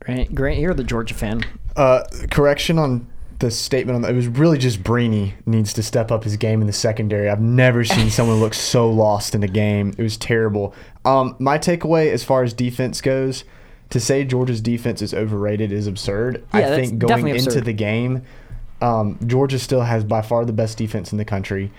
Grant, 0.00 0.34
Grant, 0.34 0.60
you're 0.60 0.74
the 0.74 0.84
Georgia 0.84 1.14
fan. 1.14 1.42
Uh, 1.74 2.04
correction 2.30 2.78
on 2.78 3.08
the 3.38 3.50
statement 3.50 3.96
on 3.96 4.02
that. 4.02 4.12
It 4.12 4.14
was 4.14 4.28
really 4.28 4.58
just 4.58 4.82
Breeny 4.82 5.34
needs 5.44 5.72
to 5.74 5.82
step 5.82 6.10
up 6.10 6.24
his 6.24 6.36
game 6.36 6.60
in 6.60 6.66
the 6.66 6.72
secondary. 6.72 7.28
I've 7.28 7.40
never 7.40 7.84
seen 7.84 8.10
someone 8.10 8.40
look 8.40 8.54
so 8.54 8.88
lost 8.88 9.34
in 9.34 9.42
a 9.42 9.48
game. 9.48 9.92
It 9.98 10.02
was 10.02 10.16
terrible. 10.16 10.74
Um, 11.04 11.36
my 11.38 11.58
takeaway 11.58 12.10
as 12.12 12.24
far 12.24 12.42
as 12.42 12.52
defense 12.52 13.00
goes, 13.00 13.44
to 13.90 14.00
say 14.00 14.24
Georgia's 14.24 14.60
defense 14.60 15.02
is 15.02 15.14
overrated 15.14 15.72
is 15.72 15.86
absurd. 15.86 16.44
I 16.52 16.60
Yeah, 16.60 16.70
that's 16.70 16.88
think 16.88 16.98
going 17.00 17.28
into 17.28 17.60
the 17.60 17.72
game, 17.72 18.22
um, 18.80 19.18
Georgia 19.26 19.58
still 19.58 19.82
has 19.82 20.04
by 20.04 20.22
far 20.22 20.44
the 20.44 20.52
best 20.52 20.78
defense 20.78 21.12
in 21.12 21.18
the 21.18 21.24
country. 21.24 21.70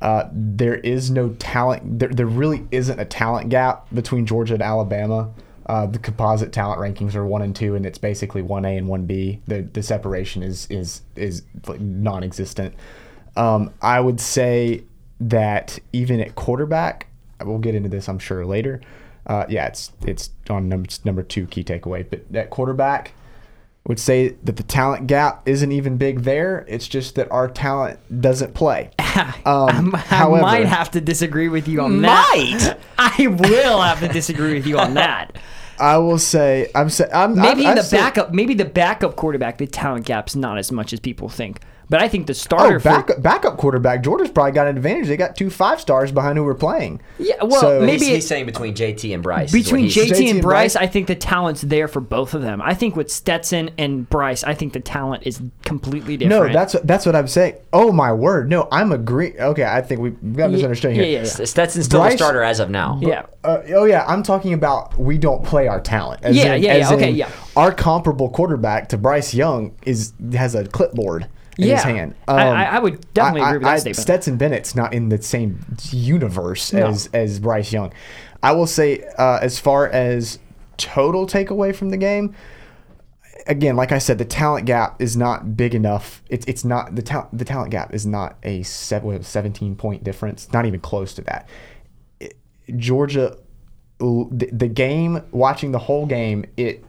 Uh, 0.00 0.28
there 0.32 0.76
is 0.76 1.10
no 1.10 1.30
talent. 1.38 1.98
There, 1.98 2.08
there 2.08 2.26
really 2.26 2.66
isn't 2.70 3.00
a 3.00 3.04
talent 3.04 3.48
gap 3.48 3.86
between 3.94 4.26
Georgia 4.26 4.54
and 4.54 4.62
Alabama. 4.62 5.30
Uh, 5.64 5.86
the 5.86 5.98
composite 5.98 6.52
talent 6.52 6.80
rankings 6.80 7.14
are 7.14 7.26
one 7.26 7.42
and 7.42 7.56
two, 7.56 7.74
and 7.74 7.84
it's 7.84 7.98
basically 7.98 8.42
one 8.42 8.64
A 8.64 8.76
and 8.76 8.86
one 8.86 9.06
B. 9.06 9.40
The 9.46 9.62
the 9.62 9.82
separation 9.82 10.42
is 10.42 10.66
is 10.70 11.02
is 11.16 11.42
like 11.66 11.80
non-existent. 11.80 12.74
Um, 13.36 13.72
I 13.82 14.00
would 14.00 14.20
say 14.20 14.84
that 15.20 15.78
even 15.92 16.20
at 16.20 16.34
quarterback, 16.34 17.08
we'll 17.42 17.58
get 17.58 17.74
into 17.74 17.88
this, 17.88 18.08
I'm 18.08 18.18
sure 18.18 18.46
later. 18.46 18.80
Uh, 19.26 19.44
yeah, 19.48 19.66
it's 19.66 19.92
it's 20.02 20.30
on 20.48 20.68
number 20.68 20.84
it's 20.84 21.04
number 21.04 21.22
two 21.22 21.46
key 21.46 21.64
takeaway, 21.64 22.04
but 22.08 22.24
at 22.36 22.50
quarterback, 22.50 23.12
would 23.86 23.98
say 23.98 24.30
that 24.44 24.56
the 24.56 24.62
talent 24.62 25.06
gap 25.06 25.42
isn't 25.48 25.72
even 25.72 25.96
big 25.96 26.20
there. 26.20 26.64
It's 26.68 26.86
just 26.88 27.14
that 27.16 27.30
our 27.32 27.48
talent 27.48 27.98
doesn't 28.20 28.54
play. 28.54 28.90
Um, 29.46 29.94
I 29.94 29.98
however, 29.98 30.42
might 30.42 30.66
have 30.66 30.90
to 30.90 31.00
disagree 31.00 31.48
with 31.48 31.68
you 31.68 31.80
on 31.80 32.02
that. 32.02 32.28
Might 32.34 32.78
I 33.18 33.26
will 33.28 33.80
have 33.80 34.00
to 34.00 34.08
disagree 34.08 34.52
with 34.52 34.66
you 34.66 34.78
on 34.78 34.92
that. 34.94 35.38
I 35.78 35.96
will 35.96 36.18
say 36.18 36.70
I'm 36.74 36.90
say 36.90 37.08
I'm 37.10 37.34
Maybe 37.34 37.66
I'm, 37.66 37.76
the 37.76 37.80
I'm 37.80 37.86
say- 37.86 37.96
backup, 37.96 38.34
maybe 38.34 38.52
the 38.52 38.66
backup 38.66 39.16
quarterback, 39.16 39.56
the 39.56 39.66
talent 39.66 40.04
gap's 40.04 40.36
not 40.36 40.58
as 40.58 40.70
much 40.70 40.92
as 40.92 41.00
people 41.00 41.30
think. 41.30 41.60
But 41.88 42.02
I 42.02 42.08
think 42.08 42.26
the 42.26 42.34
starter 42.34 42.76
Oh, 42.76 42.78
for 42.80 42.84
backup, 42.88 43.22
backup 43.22 43.56
quarterback. 43.58 44.02
Georgia's 44.02 44.30
probably 44.30 44.50
got 44.50 44.66
an 44.66 44.76
advantage. 44.76 45.06
They 45.06 45.16
got 45.16 45.36
two 45.36 45.50
five 45.50 45.80
stars 45.80 46.10
behind 46.10 46.36
who 46.36 46.42
we're 46.42 46.54
playing. 46.54 47.00
Yeah, 47.18 47.36
well, 47.44 47.60
So- 47.60 47.80
maybe 47.80 47.92
He's, 47.92 48.08
it- 48.08 48.14
he's 48.16 48.26
saying 48.26 48.46
between 48.46 48.74
JT 48.74 49.14
and 49.14 49.22
Bryce. 49.22 49.52
between 49.52 49.86
JT, 49.86 50.08
JT 50.10 50.18
and 50.18 50.28
and 50.30 50.42
Bryce, 50.42 50.74
Bryce? 50.74 50.76
I 50.76 50.88
think 50.88 51.06
the 51.06 51.14
talent's 51.14 51.60
there 51.62 51.86
for 51.86 52.00
both 52.00 52.34
of 52.34 52.42
them. 52.42 52.60
I 52.60 52.74
think 52.74 52.96
with 52.96 53.08
Stetson 53.10 53.70
and 53.78 54.10
Bryce, 54.10 54.42
I 54.42 54.52
think 54.54 54.72
the 54.72 54.80
talent 54.80 55.22
is 55.26 55.40
completely 55.64 56.16
different. 56.16 56.46
No, 56.48 56.52
that's 56.52 56.72
that's 56.82 57.06
what 57.06 57.14
I'm 57.14 57.28
saying. 57.28 57.54
Oh 57.72 57.92
my 57.92 58.12
word! 58.12 58.48
No, 58.50 58.66
I'm 58.72 58.90
agree. 58.90 59.34
Okay, 59.38 59.64
I 59.64 59.80
think 59.80 60.00
we 60.00 60.10
we 60.10 60.32
got 60.32 60.46
Yeah, 60.50 60.56
misunderstanding 60.56 60.98
yeah, 61.00 61.06
here. 61.06 61.22
yeah, 61.22 61.34
yeah. 61.38 61.44
Stetson's 61.44 61.84
still 61.84 62.00
Bryce- 62.00 62.14
the 62.14 62.18
starter 62.18 62.42
as 62.42 62.58
of 62.58 62.68
now. 62.68 62.98
yeah. 63.00 63.22
Uh, 63.44 63.60
oh 63.76 63.84
yeah, 63.84 64.04
I'm 64.08 64.24
talking 64.24 64.54
about 64.54 64.98
we 64.98 65.18
don't 65.18 65.44
play 65.44 65.68
our 65.68 65.80
talent. 65.80 66.20
As 66.24 66.34
Yeah, 66.36 66.54
in- 66.54 66.62
yeah, 66.64 66.72
as 66.72 66.90
yeah, 66.90 66.96
okay, 66.96 67.10
yeah. 67.10 67.28
Our 67.56 67.70
comparable 67.70 68.28
quarterback 68.28 68.88
to 68.88 68.98
Bryce 68.98 69.32
Young 69.32 69.72
is 69.84 70.12
has 70.32 70.56
a 70.56 70.64
clipboard 70.66 71.28
in 71.58 71.68
Yeah. 71.68 71.74
his 71.76 71.84
hand. 71.84 72.14
I- 72.28 72.34
I- 72.34 72.62
I 72.64 72.78
would 72.78 73.12
definitely 73.14 73.42
agree 73.42 73.58
with 73.58 73.62
that 73.62 73.72
I- 73.74 73.76
statement. 73.78 73.96
Stetson 74.02 74.36
Bennett's 74.36 74.74
not 74.74 74.92
in 74.92 75.08
the 75.08 75.20
same 75.22 75.64
universe 75.90 76.72
No. 76.72 76.86
as 76.88 77.08
as 77.14 77.38
Bryce 77.40 77.72
Young. 77.72 77.92
I 78.42 78.52
will 78.52 78.66
say, 78.66 79.02
uh, 79.18 79.38
as 79.42 79.58
far 79.58 79.88
as 79.88 80.38
total 80.76 81.26
takeaway 81.26 81.74
from 81.74 81.88
the 81.90 81.96
game, 81.96 82.34
again, 83.46 83.76
like 83.76 83.92
I 83.92 83.98
said, 83.98 84.18
the 84.18 84.24
talent 84.24 84.66
gap 84.66 85.00
is 85.00 85.16
not 85.16 85.56
big 85.56 85.74
enough. 85.74 86.22
It's 86.28 86.44
it's 86.46 86.64
not 86.64 86.94
the 86.94 87.02
talent 87.02 87.36
the 87.38 87.44
talent 87.44 87.70
gap 87.70 87.94
is 87.94 88.04
not 88.06 88.36
a 88.42 88.62
17 88.62 89.76
point 89.76 90.04
difference. 90.04 90.48
Not 90.52 90.66
even 90.66 90.80
close 90.80 91.14
to 91.14 91.22
that. 91.22 91.48
It- 92.20 92.36
Georgia, 92.76 93.36
the, 93.98 94.50
the 94.52 94.68
game, 94.68 95.22
watching 95.32 95.72
the 95.72 95.78
whole 95.78 96.04
game, 96.04 96.44
it 96.58 96.84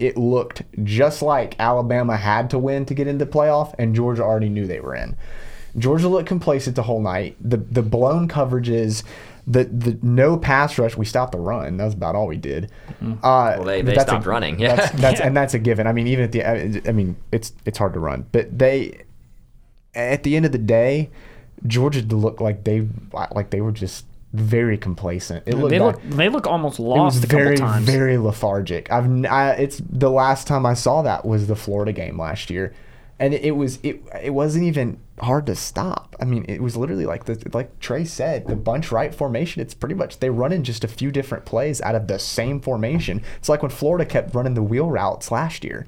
it 0.00 0.16
looked 0.16 0.62
just 0.82 1.22
like 1.22 1.54
Alabama 1.60 2.16
had 2.16 2.50
to 2.50 2.58
win 2.58 2.84
to 2.86 2.94
get 2.94 3.06
into 3.06 3.26
playoff, 3.26 3.74
and 3.78 3.94
Georgia 3.94 4.22
already 4.24 4.48
knew 4.48 4.66
they 4.66 4.80
were 4.80 4.94
in. 4.96 5.16
Georgia 5.78 6.08
looked 6.08 6.26
complacent 6.28 6.74
the 6.74 6.82
whole 6.82 7.00
night. 7.00 7.36
The 7.40 7.58
the 7.58 7.82
blown 7.82 8.26
coverages, 8.28 9.04
the 9.46 9.64
the 9.64 9.96
no 10.02 10.36
pass 10.36 10.76
rush. 10.78 10.96
We 10.96 11.04
stopped 11.04 11.32
the 11.32 11.38
run. 11.38 11.76
That 11.76 11.84
was 11.84 11.94
about 11.94 12.16
all 12.16 12.26
we 12.26 12.38
did. 12.38 12.72
Uh, 13.00 13.04
Well, 13.22 13.62
they- 13.64 13.82
they 13.82 13.94
that's 13.94 14.08
stopped 14.10 14.26
running, 14.26 14.58
yeah. 14.58 14.74
That's, 14.74 14.90
that's 15.00 15.20
Yeah. 15.20 15.26
and 15.28 15.36
that's 15.36 15.54
a 15.54 15.58
given. 15.60 15.86
I 15.86 15.92
mean, 15.92 16.08
even 16.08 16.24
at 16.24 16.32
the 16.32 16.88
I 16.88 16.92
mean, 16.92 17.16
it's 17.30 17.52
it's 17.64 17.78
hard 17.78 17.92
to 17.92 18.00
run, 18.00 18.26
but 18.32 18.58
they 18.58 19.02
at 19.94 20.22
the 20.24 20.34
end 20.36 20.46
of 20.46 20.52
the 20.52 20.58
day, 20.58 21.10
Georgia 21.66 22.00
looked 22.02 22.40
like 22.40 22.64
they 22.64 22.88
like 23.12 23.50
they 23.50 23.60
were 23.60 23.72
just 23.72 24.06
very 24.32 24.78
complacent. 24.78 25.42
It 25.46 25.56
looked 25.56 25.70
They 25.70 25.80
like- 25.80 25.96
look 25.96 26.02
they 26.16 26.28
look 26.28 26.46
almost 26.46 26.78
it 26.78 26.82
was 26.82 27.16
lost 27.16 27.24
very 27.26 27.56
very 27.80 28.16
lethargic. 28.18 28.90
I've 28.90 29.24
I, 29.26 29.52
it's 29.52 29.82
the 29.88 30.10
last 30.10 30.46
time 30.46 30.64
I 30.64 30.74
saw 30.74 31.02
that 31.02 31.24
was 31.24 31.46
the 31.48 31.56
Florida 31.56 31.92
game 31.92 32.18
last 32.18 32.48
year, 32.50 32.72
and 33.18 33.34
it, 33.34 33.42
it 33.44 33.50
was 33.52 33.78
it 33.82 34.02
it 34.22 34.30
wasn't 34.30 34.64
even 34.64 34.98
hard 35.20 35.46
to 35.46 35.54
stop. 35.56 36.14
I 36.20 36.24
mean, 36.26 36.44
it 36.48 36.62
was 36.62 36.76
literally 36.76 37.06
like 37.06 37.24
the 37.24 37.42
like 37.52 37.78
Trey 37.80 38.04
said, 38.04 38.46
the 38.46 38.54
bunch 38.56 38.92
right 38.92 39.12
formation. 39.14 39.60
It's 39.62 39.74
pretty 39.74 39.96
much 39.96 40.20
they 40.20 40.30
run 40.30 40.52
in 40.52 40.62
just 40.62 40.84
a 40.84 40.88
few 40.88 41.10
different 41.10 41.44
plays 41.44 41.80
out 41.80 41.94
of 41.96 42.06
the 42.06 42.18
same 42.20 42.60
formation. 42.60 43.22
It's 43.38 43.48
like 43.48 43.62
when 43.62 43.70
Florida 43.72 44.04
kept 44.06 44.34
running 44.34 44.54
the 44.54 44.62
wheel 44.62 44.88
routes 44.90 45.30
last 45.32 45.64
year. 45.64 45.86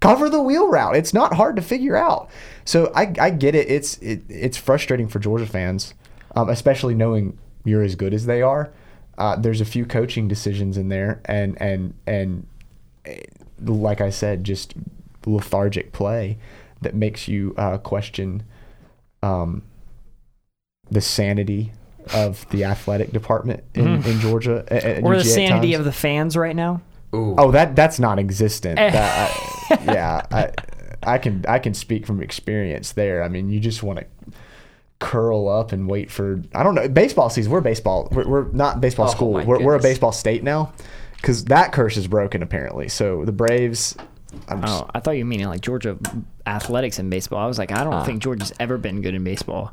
Cover 0.00 0.28
the 0.28 0.42
wheel 0.42 0.68
route. 0.68 0.96
It's 0.96 1.14
not 1.14 1.34
hard 1.34 1.54
to 1.56 1.62
figure 1.62 1.94
out. 1.94 2.28
So 2.64 2.90
I, 2.92 3.14
I 3.20 3.30
get 3.30 3.54
it. 3.54 3.70
It's 3.70 3.98
it, 3.98 4.22
it's 4.28 4.56
frustrating 4.56 5.06
for 5.06 5.20
Georgia 5.20 5.46
fans, 5.46 5.94
um, 6.34 6.48
especially 6.48 6.94
knowing 6.96 7.38
you're 7.64 7.82
as 7.82 7.94
good 7.94 8.14
as 8.14 8.26
they 8.26 8.42
are. 8.42 8.72
Uh, 9.18 9.36
there's 9.36 9.60
a 9.60 9.64
few 9.64 9.84
coaching 9.84 10.26
decisions 10.28 10.76
in 10.76 10.88
there, 10.88 11.20
and 11.26 11.60
and 11.60 11.94
and 12.06 12.46
eh, 13.04 13.20
like 13.62 14.00
I 14.00 14.10
said, 14.10 14.44
just 14.44 14.74
lethargic 15.26 15.92
play 15.92 16.38
that 16.80 16.94
makes 16.94 17.28
you 17.28 17.54
uh, 17.56 17.78
question 17.78 18.42
um, 19.22 19.62
the 20.90 21.00
sanity 21.00 21.72
of 22.14 22.48
the 22.50 22.64
athletic 22.64 23.12
department 23.12 23.62
in, 23.74 24.04
in 24.04 24.18
Georgia 24.18 24.64
at, 24.68 24.84
at 24.84 25.02
or 25.04 25.16
the 25.16 25.22
UGA 25.22 25.26
at 25.26 25.26
sanity 25.26 25.72
times. 25.72 25.78
of 25.78 25.84
the 25.84 25.92
fans 25.92 26.36
right 26.36 26.56
now. 26.56 26.82
Ooh. 27.14 27.34
Oh, 27.38 27.50
that 27.50 27.76
that's 27.76 27.98
non-existent. 27.98 28.78
Eh. 28.78 28.90
That, 28.90 29.30
I, 29.70 29.84
yeah, 29.84 30.26
I, 30.32 30.50
I 31.02 31.18
can 31.18 31.44
I 31.46 31.58
can 31.58 31.74
speak 31.74 32.06
from 32.06 32.22
experience 32.22 32.92
there. 32.92 33.22
I 33.22 33.28
mean, 33.28 33.50
you 33.50 33.60
just 33.60 33.82
want 33.82 34.00
to 34.00 34.06
curl 35.02 35.48
up 35.48 35.72
and 35.72 35.88
wait 35.88 36.10
for 36.10 36.40
I 36.54 36.62
don't 36.62 36.74
know 36.74 36.88
baseball 36.88 37.28
season. 37.28 37.52
We're 37.52 37.60
baseball. 37.60 38.08
We're, 38.12 38.26
we're 38.26 38.48
not 38.52 38.80
baseball 38.80 39.08
Oh, 39.08 39.10
school. 39.10 39.32
We're, 39.32 39.60
we're 39.62 39.74
a 39.74 39.80
baseball 39.80 40.12
state 40.12 40.42
now 40.42 40.72
because 41.16 41.44
that 41.46 41.72
curse 41.72 41.96
is 41.96 42.06
broken 42.06 42.42
apparently. 42.42 42.88
So 42.88 43.24
the 43.24 43.32
Braves. 43.32 43.96
I'm 44.48 44.62
just, 44.62 44.82
Oh, 44.84 44.88
I 44.94 45.00
thought 45.00 45.12
you 45.18 45.24
meaning 45.26 45.46
like 45.48 45.60
Georgia 45.60 45.98
athletics 46.46 46.98
in 46.98 47.10
baseball. 47.10 47.38
I 47.38 47.46
was 47.46 47.58
like, 47.58 47.70
I 47.72 47.84
don't 47.84 47.92
Ah. 47.92 48.04
think 48.04 48.22
Georgia's 48.22 48.52
ever 48.58 48.78
been 48.78 49.02
good 49.02 49.14
in 49.14 49.22
baseball, 49.24 49.72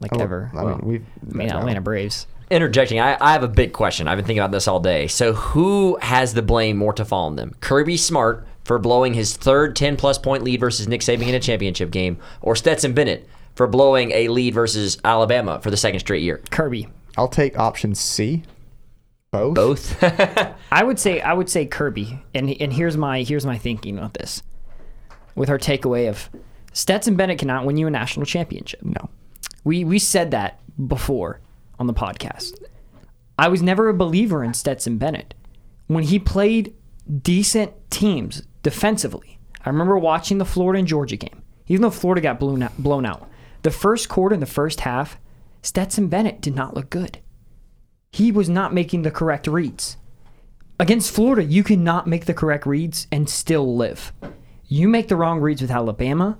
like 0.00 0.10
oh, 0.16 0.20
ever. 0.20 0.50
I 0.56 0.64
Well, 0.64 0.80
we've 0.82 1.04
I 1.32 1.36
mean, 1.36 1.46
no. 1.48 1.58
Atlanta 1.58 1.80
Braves. 1.80 2.26
interjecting, 2.50 2.98
I, 2.98 3.16
I 3.20 3.32
have 3.32 3.44
a 3.44 3.48
big 3.48 3.72
question. 3.72 4.08
I've 4.08 4.16
been 4.18 4.24
thinking 4.24 4.40
about 4.40 4.50
this 4.50 4.66
all 4.66 4.80
day. 4.80 5.06
So, 5.06 5.34
who 5.34 5.98
has 6.02 6.34
the 6.34 6.42
blame 6.42 6.76
more 6.78 6.92
to 6.94 7.04
fall 7.04 7.26
on 7.26 7.36
them? 7.36 7.54
Kirby 7.60 7.96
Smart 7.96 8.44
for 8.64 8.78
blowing 8.80 9.14
his 9.14 9.36
third 9.36 9.76
10 9.76 9.96
plus 9.96 10.18
point 10.18 10.42
lead 10.42 10.58
versus 10.60 10.88
Nick 10.88 11.00
Saban 11.02 11.28
in 11.28 11.34
a 11.36 11.40
championship 11.40 11.90
game, 11.92 12.18
or 12.42 12.56
Stetson 12.56 12.92
Bennett 12.92 13.28
for 13.60 13.66
blowing 13.66 14.10
a 14.12 14.28
lead 14.28 14.54
versus 14.54 14.96
Alabama 15.04 15.60
for 15.60 15.70
the 15.70 15.76
second 15.76 16.00
straight 16.00 16.22
year? 16.22 16.40
Kirby. 16.50 16.88
I'll 17.18 17.28
take 17.28 17.58
option 17.58 17.94
C. 17.94 18.42
Both. 19.32 19.54
Both. 19.54 20.02
I 20.72 20.82
would 20.82 20.98
say 20.98 21.20
I 21.20 21.34
would 21.34 21.50
say 21.50 21.66
Kirby, 21.66 22.24
and 22.34 22.56
and 22.58 22.72
here's 22.72 22.96
my 22.96 23.20
here's 23.20 23.44
my 23.44 23.58
thinking 23.58 23.98
on 23.98 24.12
this, 24.14 24.42
with 25.34 25.50
our 25.50 25.58
takeaway 25.58 26.08
of 26.08 26.30
Stetson 26.72 27.16
Bennett 27.16 27.38
cannot 27.38 27.66
win 27.66 27.76
you 27.76 27.86
a 27.86 27.90
national 27.90 28.24
championship. 28.24 28.82
No. 28.82 29.10
We 29.62 29.84
we 29.84 29.98
said 29.98 30.30
that 30.30 30.58
before 30.88 31.40
on 31.78 31.86
the 31.86 31.92
podcast. 31.92 32.64
I 33.38 33.48
was 33.48 33.60
never 33.60 33.90
a 33.90 33.94
believer 33.94 34.42
in 34.42 34.54
Stetson 34.54 34.96
Bennett 34.96 35.34
when 35.86 36.04
he 36.04 36.18
played 36.18 36.72
decent 37.22 37.72
teams 37.90 38.40
defensively. 38.62 39.38
I 39.62 39.68
remember 39.68 39.98
watching 39.98 40.38
the 40.38 40.46
Florida 40.46 40.78
and 40.78 40.88
Georgia 40.88 41.18
game. 41.18 41.42
Even 41.68 41.82
though 41.82 41.90
Florida 41.90 42.22
got 42.22 42.40
blown 42.40 42.62
out, 42.62 42.76
blown 42.78 43.04
out, 43.04 43.29
the 43.62 43.70
first 43.70 44.08
quarter 44.08 44.34
and 44.34 44.42
the 44.42 44.46
first 44.46 44.80
half, 44.80 45.18
Stetson 45.62 46.08
Bennett 46.08 46.40
did 46.40 46.54
not 46.54 46.74
look 46.74 46.90
good. 46.90 47.18
He 48.12 48.32
was 48.32 48.48
not 48.48 48.74
making 48.74 49.02
the 49.02 49.10
correct 49.10 49.46
reads. 49.46 49.96
Against 50.78 51.14
Florida, 51.14 51.44
you 51.44 51.62
cannot 51.62 52.06
make 52.06 52.24
the 52.24 52.34
correct 52.34 52.64
reads 52.66 53.06
and 53.12 53.28
still 53.28 53.76
live. 53.76 54.12
You 54.66 54.88
make 54.88 55.08
the 55.08 55.16
wrong 55.16 55.40
reads 55.40 55.60
with 55.60 55.70
Alabama, 55.70 56.38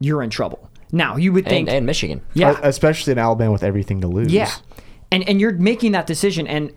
you're 0.00 0.22
in 0.22 0.30
trouble. 0.30 0.70
Now, 0.90 1.16
you 1.16 1.32
would 1.34 1.44
think 1.44 1.68
and, 1.68 1.76
and 1.78 1.86
Michigan. 1.86 2.22
yeah, 2.32 2.52
Uh, 2.52 2.60
especially 2.62 3.12
in 3.12 3.18
Alabama 3.18 3.52
with 3.52 3.62
everything 3.62 4.00
to 4.00 4.08
lose. 4.08 4.32
yeah. 4.32 4.50
And 5.10 5.26
and 5.28 5.40
you're 5.40 5.52
making 5.52 5.92
that 5.92 6.06
decision 6.06 6.46
and 6.46 6.72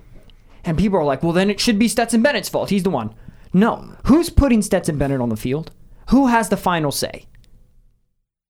and 0.63 0.77
people 0.77 0.97
are 0.99 1.03
like, 1.03 1.21
"Well, 1.23 1.31
then 1.33 1.49
it 1.49 1.59
should 1.59 1.77
be 1.79 1.87
Stetson 1.87 2.21
Bennett's 2.21 2.47
fault. 2.49 2.69
He's 2.69 2.83
the 2.83 2.89
one." 2.89 3.13
No. 3.53 3.95
Who's 4.05 4.29
putting 4.29 4.61
Stetson 4.61 4.97
Bennett 4.97 5.19
on 5.21 5.29
the 5.29 5.35
field? 5.37 5.71
Who 6.09 6.27
has 6.27 6.49
the 6.49 6.55
final 6.57 6.91
say? 6.91 7.25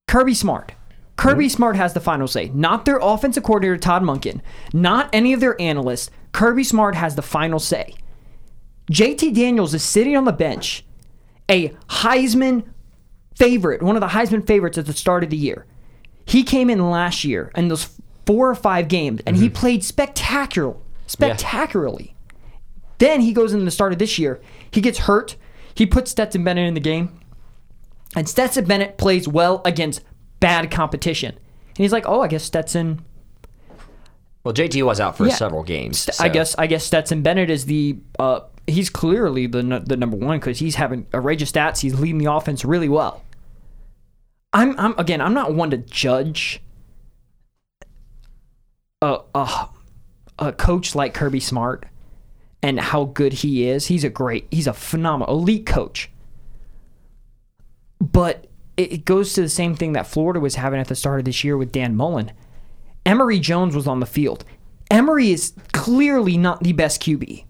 Kirby 0.08 0.34
Smart. 0.34 0.74
Kirby 1.22 1.50
Smart 1.50 1.75
has 1.75 1.94
the 1.94 2.00
final 2.00 2.28
say, 2.28 2.50
not 2.51 2.86
their 2.86 2.98
offensive 2.98 3.44
coordinator 3.44 3.78
Todd 3.78 4.01
Monken, 4.01 4.42
not 4.74 5.08
any 5.13 5.34
of 5.34 5.40
their 5.40 5.60
analysts. 5.62 6.10
Kirby 6.32 6.63
Smart 6.63 6.96
has 6.96 7.13
the 7.13 7.22
final 7.22 7.60
say. 7.60 7.94
JT 8.92 9.36
Daniels 9.36 9.75
is 9.75 9.84
sitting 9.84 10.18
on 10.18 10.25
the 10.25 10.34
bench, 10.34 10.84
a 11.48 11.70
Heisman 11.90 12.63
favorite, 13.36 13.84
one 13.84 13.96
of 13.96 14.01
the 14.01 14.08
Heisman 14.08 14.48
favorites 14.48 14.80
at 14.80 14.88
the 14.88 14.94
start 14.94 15.24
of 15.24 15.30
the 15.30 15.38
year. 15.38 15.68
He 16.25 16.42
came 16.42 16.72
in 16.72 16.90
last 16.90 17.24
year 17.24 17.51
in 17.56 17.68
those 17.68 18.00
four 18.25 18.50
or 18.50 18.56
five 18.56 18.88
games, 18.88 19.22
and 19.28 19.38
he 19.38 19.46
mm-hmm. 19.46 19.54
played 19.54 19.84
spectacular, 19.84 20.75
spectacularly. 21.06 22.16
Then 22.98 23.22
he 23.22 23.32
goes 23.32 23.54
in 23.54 23.63
the 23.66 23.70
start 23.70 23.94
of 23.94 24.00
this 24.00 24.18
year. 24.18 24.42
He 24.72 24.82
gets 24.82 25.00
hurt. 25.00 25.36
He 25.75 25.86
puts 25.86 26.10
Stetson 26.10 26.44
Bennett 26.44 26.68
in 26.68 26.74
the 26.74 26.80
game, 26.80 27.20
and 28.16 28.28
Stetson 28.28 28.66
Bennett 28.66 28.98
plays 28.98 29.28
well 29.28 29.62
against 29.66 30.01
bad 30.41 30.69
competition. 30.71 31.31
And 31.36 31.77
he's 31.77 31.93
like, 31.93 32.03
"Oh, 32.05 32.19
I 32.21 32.27
guess 32.27 32.43
Stetson 32.43 33.01
Well, 34.43 34.53
JT 34.55 34.83
was 34.83 35.00
out 35.00 35.15
for 35.17 35.27
Yeah. 35.27 35.36
several 35.36 35.62
games. 35.63 36.10
I 36.19 36.27
so- 36.27 36.33
guess 36.33 36.55
I 36.57 36.67
guess 36.67 36.83
Stetson 36.83 37.21
Bennett 37.21 37.50
is 37.50 37.65
the 37.65 37.98
uh, 38.19 38.41
he's 38.67 38.89
clearly 38.89 39.45
the 39.48 39.62
the 39.86 39.95
number 39.95 40.17
one 40.17 40.39
because 40.39 40.60
he's 40.60 40.75
having 40.75 41.05
outrageous 41.13 41.51
stats. 41.51 41.79
He's 41.81 41.98
leading 42.00 42.17
the 42.17 42.31
offense 42.33 42.65
really 42.65 42.89
well. 42.89 43.21
I'm 44.51 44.77
I'm 44.79 44.95
again 44.98 45.21
I'm 45.21 45.33
not 45.36 45.53
one 45.53 45.69
to 45.69 45.77
judge 45.77 46.60
a 49.01 49.19
a, 49.36 49.67
a 50.39 50.51
coach 50.53 50.95
like 50.95 51.13
Kirby 51.13 51.39
Smart 51.39 51.86
and 52.63 52.79
how 52.79 53.05
good 53.05 53.33
he 53.33 53.67
is. 53.69 53.88
He's 53.88 54.03
a 54.03 54.10
great 54.10 54.48
he's 54.51 54.67
a 54.67 54.74
phenomenal 54.74 55.36
elite 55.38 55.65
coach. 55.65 56.10
But 58.00 58.48
it, 58.81 59.05
goes 59.05 59.33
to 59.33 59.41
the 59.41 59.50
same 59.50 59.75
thing 59.75 59.93
that 59.93 60.07
Florida 60.07 60.39
was 60.39 60.55
having 60.55 60.79
at 60.79 60.88
the 60.88 60.95
start 60.95 61.19
of 61.19 61.25
this 61.25 61.43
year 61.43 61.57
with 61.57 61.71
Dan 61.71 61.95
Mullen. 61.95 62.31
Emory 63.05 63.39
Jones 63.39 63.75
was 63.75 63.88
on 63.88 64.00
the 64.00 64.05
field. 64.05 64.45
Emory 64.89 65.31
is 65.31 65.53
clearly 65.71 66.38
not 66.38 66.63
the 66.63 66.73
best 66.73 67.01
QB. 67.01 67.45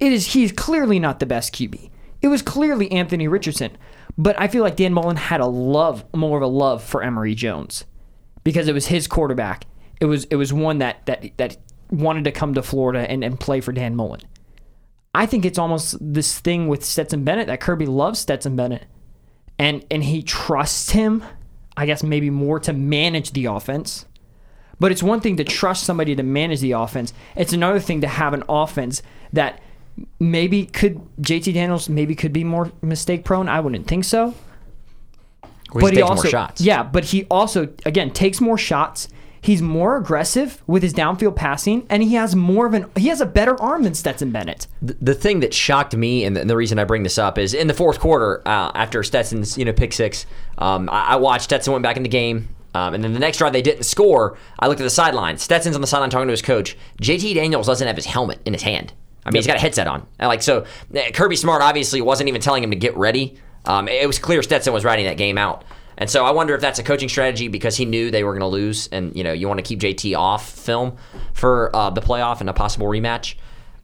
It 0.00 0.12
is 0.12 0.32
he's 0.32 0.52
clearly 0.52 0.98
not 0.98 1.20
the 1.20 1.26
best 1.26 1.54
QB. 1.54 1.90
It 2.20 2.28
was 2.28 2.42
clearly 2.42 2.90
Anthony 2.90 3.28
Richardson, 3.28 3.76
but 4.18 4.38
I 4.40 4.48
feel 4.48 4.62
like 4.62 4.76
Dan 4.76 4.92
Mullen 4.92 5.16
had 5.16 5.40
a 5.40 5.46
love, 5.46 6.04
more 6.14 6.36
of 6.36 6.42
a 6.42 6.46
love 6.46 6.82
for 6.82 7.02
Emory 7.02 7.34
Jones 7.34 7.84
because 8.42 8.68
it 8.68 8.74
was 8.74 8.86
his 8.86 9.06
quarterback. 9.06 9.66
It 10.00 10.06
was 10.06 10.24
it 10.24 10.36
was 10.36 10.52
one 10.52 10.78
that 10.78 11.04
that 11.06 11.36
that 11.36 11.56
wanted 11.90 12.24
to 12.24 12.32
come 12.32 12.54
to 12.54 12.62
Florida 12.62 13.08
and, 13.10 13.22
and 13.22 13.38
play 13.38 13.60
for 13.60 13.72
Dan 13.72 13.94
Mullen. 13.94 14.20
I 15.14 15.26
think 15.26 15.44
it's 15.44 15.58
almost 15.58 15.96
this 16.00 16.40
thing 16.40 16.66
with 16.66 16.84
Stetson 16.84 17.24
Bennett 17.24 17.46
that 17.46 17.60
Kirby 17.60 17.86
loves 17.86 18.18
Stetson 18.18 18.56
Bennett 18.56 18.84
and 19.58 19.84
and 19.90 20.04
he 20.04 20.22
trusts 20.22 20.90
him, 20.90 21.24
I 21.76 21.86
guess 21.86 22.02
maybe 22.02 22.30
more 22.30 22.58
to 22.60 22.72
manage 22.72 23.32
the 23.32 23.46
offense. 23.46 24.06
But 24.80 24.90
it's 24.92 25.02
one 25.02 25.20
thing 25.20 25.36
to 25.36 25.44
trust 25.44 25.84
somebody 25.84 26.16
to 26.16 26.22
manage 26.22 26.60
the 26.60 26.72
offense. 26.72 27.12
It's 27.36 27.52
another 27.52 27.78
thing 27.78 28.00
to 28.00 28.08
have 28.08 28.34
an 28.34 28.42
offense 28.48 29.02
that 29.32 29.60
maybe 30.18 30.66
could 30.66 31.00
JT 31.20 31.54
Daniels 31.54 31.88
maybe 31.88 32.14
could 32.14 32.32
be 32.32 32.44
more 32.44 32.72
mistake 32.82 33.24
prone. 33.24 33.48
I 33.48 33.60
wouldn't 33.60 33.86
think 33.86 34.04
so. 34.04 34.34
Well, 35.72 35.86
he 35.86 35.96
takes 35.96 36.08
also 36.08 36.22
more 36.24 36.30
shots. 36.30 36.60
yeah, 36.60 36.82
but 36.82 37.04
he 37.06 37.24
also 37.24 37.68
again 37.84 38.10
takes 38.12 38.40
more 38.40 38.58
shots. 38.58 39.08
He's 39.44 39.60
more 39.60 39.98
aggressive 39.98 40.62
with 40.66 40.82
his 40.82 40.94
downfield 40.94 41.36
passing, 41.36 41.86
and 41.90 42.02
he 42.02 42.14
has 42.14 42.34
more 42.34 42.64
of 42.64 42.72
an 42.72 42.90
he 42.96 43.08
has 43.08 43.20
a 43.20 43.26
better 43.26 43.60
arm 43.60 43.82
than 43.82 43.92
Stetson 43.92 44.30
Bennett. 44.30 44.68
the, 44.80 44.96
the 45.02 45.14
thing 45.14 45.40
that 45.40 45.52
shocked 45.52 45.94
me, 45.94 46.24
and 46.24 46.34
the, 46.34 46.40
and 46.40 46.48
the 46.48 46.56
reason 46.56 46.78
I 46.78 46.84
bring 46.84 47.02
this 47.02 47.18
up 47.18 47.36
is 47.36 47.52
in 47.52 47.66
the 47.66 47.74
fourth 47.74 48.00
quarter, 48.00 48.40
uh, 48.48 48.72
after 48.74 49.02
Stetson's 49.02 49.58
you 49.58 49.66
know 49.66 49.74
pick 49.74 49.92
six, 49.92 50.24
um, 50.56 50.88
I, 50.88 51.08
I 51.08 51.16
watched 51.16 51.44
Stetson 51.44 51.74
went 51.74 51.82
back 51.82 51.98
in 51.98 52.02
the 52.02 52.08
game. 52.08 52.48
Um, 52.72 52.94
and 52.94 53.04
then 53.04 53.12
the 53.12 53.20
next 53.20 53.36
drive 53.36 53.52
they 53.52 53.60
didn't 53.60 53.82
score. 53.82 54.38
I 54.58 54.66
looked 54.66 54.80
at 54.80 54.84
the 54.84 54.90
sideline. 54.90 55.36
Stetson's 55.36 55.74
on 55.74 55.82
the 55.82 55.86
sideline 55.86 56.08
talking 56.08 56.26
to 56.26 56.32
his 56.32 56.40
coach. 56.40 56.74
JT 57.02 57.34
Daniels 57.34 57.66
doesn't 57.66 57.86
have 57.86 57.96
his 57.96 58.06
helmet 58.06 58.40
in 58.46 58.54
his 58.54 58.62
hand. 58.62 58.94
I 59.26 59.30
mean, 59.30 59.36
he's 59.36 59.46
got 59.46 59.58
a 59.58 59.60
headset 59.60 59.86
on. 59.86 60.06
Like 60.18 60.42
so, 60.42 60.64
uh, 60.96 61.10
Kirby 61.12 61.36
Smart 61.36 61.60
obviously 61.60 62.00
wasn't 62.00 62.30
even 62.30 62.40
telling 62.40 62.64
him 62.64 62.70
to 62.70 62.76
get 62.76 62.96
ready. 62.96 63.36
Um, 63.66 63.88
it 63.88 64.06
was 64.06 64.18
clear 64.18 64.42
Stetson 64.42 64.72
was 64.72 64.84
writing 64.84 65.04
that 65.04 65.18
game 65.18 65.36
out. 65.36 65.64
And 65.98 66.10
so 66.10 66.24
I 66.24 66.30
wonder 66.32 66.54
if 66.54 66.60
that's 66.60 66.78
a 66.78 66.82
coaching 66.82 67.08
strategy 67.08 67.48
because 67.48 67.76
he 67.76 67.84
knew 67.84 68.10
they 68.10 68.24
were 68.24 68.32
going 68.32 68.40
to 68.40 68.46
lose, 68.46 68.88
and 68.88 69.14
you 69.16 69.22
know 69.24 69.32
you 69.32 69.46
want 69.48 69.58
to 69.58 69.62
keep 69.62 69.78
JT 69.80 70.16
off 70.16 70.48
film 70.48 70.96
for 71.32 71.74
uh, 71.74 71.90
the 71.90 72.00
playoff 72.00 72.40
and 72.40 72.50
a 72.50 72.52
possible 72.52 72.86
rematch. 72.86 73.34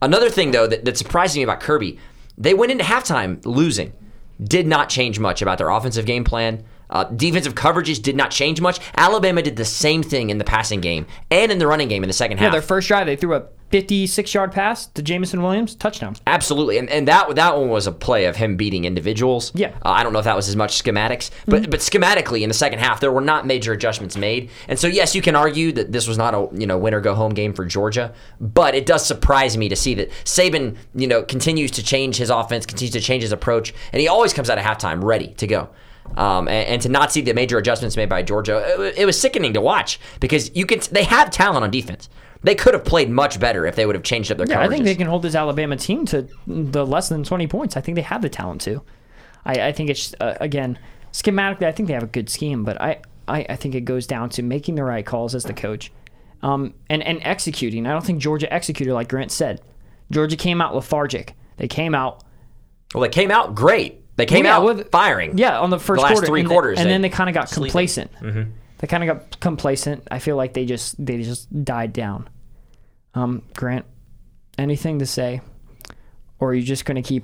Another 0.01 0.29
thing 0.29 0.51
though 0.51 0.67
that, 0.67 0.83
that 0.85 0.97
surprised 0.97 1.35
me 1.35 1.43
about 1.43 1.59
Kirby, 1.59 1.97
they 2.37 2.53
went 2.53 2.71
into 2.71 2.83
halftime 2.83 3.43
losing, 3.45 3.93
did 4.43 4.67
not 4.67 4.89
change 4.89 5.19
much 5.19 5.41
about 5.41 5.57
their 5.57 5.69
offensive 5.69 6.05
game 6.05 6.23
plan. 6.23 6.63
Uh, 6.89 7.05
defensive 7.05 7.55
coverages 7.55 8.01
did 8.01 8.17
not 8.17 8.31
change 8.31 8.59
much. 8.59 8.79
Alabama 8.97 9.41
did 9.41 9.55
the 9.55 9.63
same 9.63 10.03
thing 10.03 10.29
in 10.29 10.37
the 10.39 10.43
passing 10.43 10.81
game 10.81 11.05
and 11.29 11.49
in 11.49 11.57
the 11.57 11.65
running 11.67 11.87
game 11.87 12.03
in 12.03 12.09
the 12.09 12.13
second 12.13 12.37
Yeah, 12.37 12.43
half. 12.45 12.51
their 12.51 12.61
first 12.61 12.89
drive 12.89 13.05
they 13.05 13.15
threw 13.15 13.33
a 13.35 13.45
56 13.71 14.33
yard 14.33 14.51
pass 14.51 14.87
to 14.87 15.01
Jameson 15.01 15.41
Williams 15.41 15.75
touchdown. 15.75 16.15
Absolutely, 16.27 16.77
and, 16.77 16.89
and 16.89 17.07
that 17.07 17.35
that 17.35 17.57
one 17.57 17.69
was 17.69 17.87
a 17.87 17.91
play 17.91 18.25
of 18.25 18.35
him 18.35 18.57
beating 18.57 18.85
individuals. 18.85 19.51
Yeah. 19.55 19.69
Mm-hmm. 19.69 19.87
uh, 19.87 19.91
I 19.91 20.03
don't 20.03 20.13
know 20.13 20.19
if 20.19 20.25
that 20.25 20.35
was 20.35 20.49
as 20.49 20.55
much 20.55 20.81
schematics, 20.81 21.31
but 21.47 21.69
but 21.69 21.79
schematically 21.79 22.41
in 22.41 22.49
the 22.49 22.53
second 22.53 22.79
half 22.79 22.99
there 22.99 23.11
were 23.11 23.21
not 23.21 23.47
major 23.47 23.71
adjustments 23.71 24.17
made, 24.17 24.49
and 24.67 24.77
so 24.77 24.87
yes, 24.87 25.15
you 25.15 25.21
can 25.21 25.35
argue 25.35 25.71
that 25.71 25.91
this 25.91 26.07
was 26.07 26.17
not 26.17 26.33
a 26.33 26.49
you 26.53 26.67
know 26.67 26.77
win 26.77 26.93
or 26.93 27.01
go 27.01 27.15
home 27.15 27.33
game 27.33 27.53
for 27.53 27.65
Georgia, 27.65 28.13
but 28.39 28.75
it 28.75 28.85
does 28.85 29.05
surprise 29.05 29.57
me 29.57 29.69
to 29.69 29.75
see 29.75 29.95
that 29.95 30.11
Saban 30.25 30.75
you 30.93 31.07
know 31.07 31.23
continues 31.23 31.71
to 31.71 31.83
change 31.83 32.17
his 32.17 32.29
offense, 32.29 32.65
continues 32.65 32.93
to 32.93 33.01
change 33.01 33.23
his 33.23 33.31
approach, 33.31 33.73
and 33.93 34.01
he 34.01 34.07
always 34.07 34.33
comes 34.33 34.49
out 34.49 34.57
of 34.57 34.65
halftime 34.65 35.03
ready 35.03 35.27
to 35.35 35.47
go. 35.47 35.69
Um, 36.17 36.49
and, 36.49 36.67
and 36.67 36.81
to 36.81 36.89
not 36.89 37.11
see 37.11 37.21
the 37.21 37.33
major 37.33 37.57
adjustments 37.57 37.95
made 37.95 38.09
by 38.09 38.21
Georgia, 38.21 38.57
it, 38.81 38.97
it 38.99 39.05
was 39.05 39.19
sickening 39.19 39.53
to 39.53 39.61
watch 39.61 39.99
because 40.19 40.53
you 40.53 40.65
can 40.65 40.81
they 40.91 41.03
have 41.03 41.31
talent 41.31 41.63
on 41.63 41.71
defense. 41.71 42.09
They 42.43 42.55
could 42.55 42.73
have 42.73 42.83
played 42.83 43.09
much 43.09 43.39
better 43.39 43.65
if 43.67 43.75
they 43.75 43.85
would 43.85 43.95
have 43.95 44.03
changed 44.03 44.31
up 44.31 44.37
their 44.39 44.47
Yeah, 44.49 44.61
I 44.61 44.67
think 44.67 44.83
they 44.83 44.95
can 44.95 45.07
hold 45.07 45.21
this 45.21 45.35
Alabama 45.35 45.77
team 45.77 46.05
to 46.07 46.27
the 46.47 46.85
less 46.85 47.07
than 47.09 47.23
20 47.23 47.47
points. 47.47 47.77
I 47.77 47.81
think 47.81 47.95
they 47.95 48.01
have 48.01 48.21
the 48.23 48.29
talent 48.29 48.61
to. 48.61 48.81
I, 49.45 49.67
I 49.67 49.71
think 49.71 49.89
it's, 49.91 50.15
uh, 50.19 50.35
again, 50.39 50.79
schematically, 51.13 51.63
I 51.67 51.71
think 51.71 51.87
they 51.87 51.93
have 51.93 52.03
a 52.03 52.07
good 52.07 52.29
scheme, 52.29 52.63
but 52.63 52.81
I, 52.81 53.01
I, 53.27 53.45
I 53.49 53.55
think 53.55 53.75
it 53.75 53.81
goes 53.81 54.07
down 54.07 54.29
to 54.31 54.41
making 54.43 54.75
the 54.75 54.83
right 54.83 55.05
calls 55.05 55.35
as 55.35 55.43
the 55.43 55.53
coach 55.53 55.91
um, 56.41 56.73
and, 56.89 57.03
and 57.03 57.19
executing. 57.21 57.85
I 57.85 57.91
don't 57.91 58.03
think 58.05 58.19
Georgia 58.19 58.51
executed 58.51 58.93
like 58.93 59.07
Grant 59.09 59.31
said. 59.31 59.61
Georgia 60.09 60.35
came 60.35 60.61
out 60.61 60.73
lethargic. 60.73 61.33
They 61.57 61.67
came 61.67 61.93
out 61.93 62.23
Well, 62.95 63.01
they 63.03 63.09
came 63.09 63.29
out 63.29 63.53
great. 63.53 63.99
They 64.17 64.25
came 64.25 64.45
Yeah, 64.45 64.57
out 64.57 64.65
with- 64.65 64.89
firing. 64.91 65.37
Yeah, 65.37 65.59
on 65.59 65.69
the 65.69 65.79
first 65.79 66.01
last 66.01 66.11
quarter, 66.13 66.27
three 66.27 66.41
and 66.41 66.49
quarters, 66.49 66.79
and 66.79 66.87
they- 66.87 66.91
then 66.93 67.01
they 67.01 67.09
kind 67.09 67.29
of 67.29 67.33
got 67.35 67.49
sleeping. 67.49 67.69
complacent. 67.69 68.11
They 68.81 68.87
kind 68.87 69.07
of 69.07 69.19
got 69.19 69.39
complacent. 69.39 70.07
I 70.09 70.19
feel 70.19 70.35
like 70.35 70.53
they 70.53 70.65
just 70.65 71.03
they 71.03 71.21
just 71.21 71.63
died 71.63 71.93
down. 71.93 72.27
Um, 73.13 73.43
Grant, 73.55 73.85
anything 74.57 74.99
to 74.99 75.05
say, 75.05 75.41
or 76.39 76.49
are 76.49 76.53
you 76.53 76.63
just 76.63 76.85
going 76.85 76.95
to 76.95 77.07
keep 77.07 77.23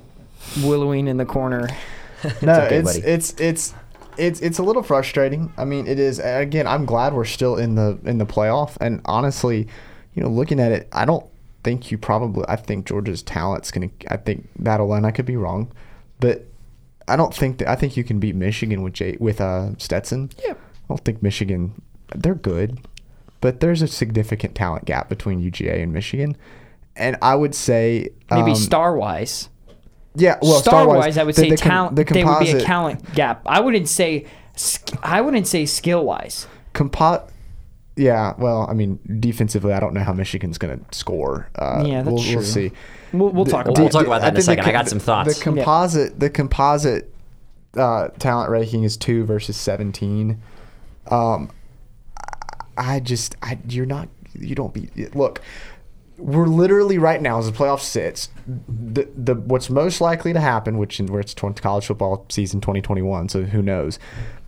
willowing 0.62 1.08
in 1.08 1.16
the 1.16 1.24
corner? 1.24 1.68
no, 2.42 2.60
okay, 2.60 2.76
it's 2.76 2.96
it's 2.96 3.34
it's 3.38 3.74
it's 4.16 4.40
it's 4.40 4.58
a 4.58 4.62
little 4.62 4.84
frustrating. 4.84 5.52
I 5.56 5.64
mean, 5.64 5.88
it 5.88 5.98
is 5.98 6.20
again. 6.20 6.68
I'm 6.68 6.84
glad 6.84 7.12
we're 7.12 7.24
still 7.24 7.56
in 7.56 7.74
the 7.74 7.98
in 8.04 8.18
the 8.18 8.26
playoff, 8.26 8.76
and 8.80 9.00
honestly, 9.04 9.66
you 10.14 10.22
know, 10.22 10.28
looking 10.28 10.60
at 10.60 10.70
it, 10.70 10.88
I 10.92 11.04
don't 11.04 11.26
think 11.64 11.90
you 11.90 11.98
probably. 11.98 12.44
I 12.48 12.54
think 12.54 12.86
Georgia's 12.86 13.22
talent's 13.22 13.72
gonna. 13.72 13.90
I 14.08 14.16
think 14.16 14.48
that'll 14.60 14.92
and 14.94 15.04
I 15.04 15.10
could 15.10 15.26
be 15.26 15.36
wrong, 15.36 15.72
but 16.20 16.44
I 17.08 17.16
don't 17.16 17.34
think 17.34 17.58
that. 17.58 17.68
I 17.68 17.74
think 17.74 17.96
you 17.96 18.04
can 18.04 18.20
beat 18.20 18.36
Michigan 18.36 18.82
with 18.82 18.92
Jay, 18.92 19.16
with 19.18 19.40
uh, 19.40 19.76
Stetson. 19.78 20.30
Yeah. 20.44 20.54
I 20.88 20.94
don't 20.94 21.04
think 21.04 21.22
Michigan. 21.22 21.80
They're 22.14 22.34
good, 22.34 22.80
but 23.40 23.60
there's 23.60 23.82
a 23.82 23.88
significant 23.88 24.54
talent 24.54 24.84
gap 24.86 25.08
between 25.08 25.40
UGA 25.42 25.82
and 25.82 25.92
Michigan, 25.92 26.36
and 26.96 27.16
I 27.20 27.34
would 27.34 27.54
say 27.54 28.08
Maybe 28.30 28.52
um, 28.52 28.56
star 28.56 28.96
wise. 28.96 29.50
Yeah, 30.14 30.38
well, 30.42 30.58
star 30.60 30.82
Star-wise, 30.82 30.96
wise, 30.96 31.18
I 31.18 31.22
would 31.24 31.34
the- 31.34 31.42
say 31.42 31.50
the 31.50 31.56
com- 31.58 31.70
talent. 31.70 31.96
the 31.96 32.04
there 32.04 32.26
would 32.26 32.40
be 32.40 32.50
a 32.52 32.60
talent 32.60 33.14
gap. 33.14 33.42
I 33.46 33.60
wouldn't 33.60 33.88
say. 33.88 34.24
I 35.02 35.20
wouldn't 35.20 35.46
say 35.46 35.64
skill 35.66 36.04
wise. 36.04 36.46
compo- 36.72 37.24
yeah, 37.94 38.32
well, 38.38 38.66
I 38.68 38.72
mean, 38.74 38.98
defensively, 39.20 39.72
I 39.72 39.80
don't 39.80 39.92
know 39.94 40.02
how 40.02 40.12
Michigan's 40.12 40.56
going 40.58 40.78
to 40.84 40.98
score. 40.98 41.48
Uh, 41.56 41.84
Yeah, 41.86 42.02
that's 42.02 42.12
we'll, 42.14 42.22
true. 42.22 42.34
we'll 42.36 42.44
see. 42.44 42.72
We'll, 43.12 43.28
we'll 43.30 43.44
talk 43.44 43.66
We'll- 43.66 43.74
about. 43.74 43.78
we'll 43.82 43.88
talk 43.90 44.06
about 44.06 44.20
that 44.22 44.28
in 44.34 44.36
a 44.38 44.40
think 44.42 44.58
the 44.58 44.62
second. 44.62 44.64
I 44.68 44.72
got 44.72 44.88
some 44.88 44.98
thoughts. 44.98 45.36
The 45.38 45.42
composite, 45.44 46.18
the 46.18 46.30
composite 46.30 47.12
uh, 47.76 48.08
talent 48.18 48.50
ranking 48.50 48.82
is 48.84 48.96
two 48.96 49.24
versus 49.24 49.56
seventeen. 49.56 50.40
Um, 51.10 51.50
I 52.76 53.00
just, 53.00 53.36
I, 53.42 53.58
you're 53.68 53.86
not, 53.86 54.08
you 54.34 54.54
don't 54.54 54.72
be. 54.72 54.88
Look, 55.14 55.40
we're 56.16 56.46
literally 56.46 56.98
right 56.98 57.20
now 57.22 57.38
as 57.38 57.46
the 57.46 57.56
playoff 57.56 57.80
sits. 57.80 58.28
The 58.46 59.08
the 59.16 59.34
what's 59.34 59.70
most 59.70 60.00
likely 60.00 60.32
to 60.32 60.40
happen, 60.40 60.76
which 60.78 60.98
in 60.98 61.06
where 61.06 61.20
it's 61.20 61.32
20, 61.34 61.60
college 61.60 61.86
football 61.86 62.26
season 62.28 62.60
2021, 62.60 63.28
so 63.28 63.42
who 63.44 63.62
knows? 63.62 63.98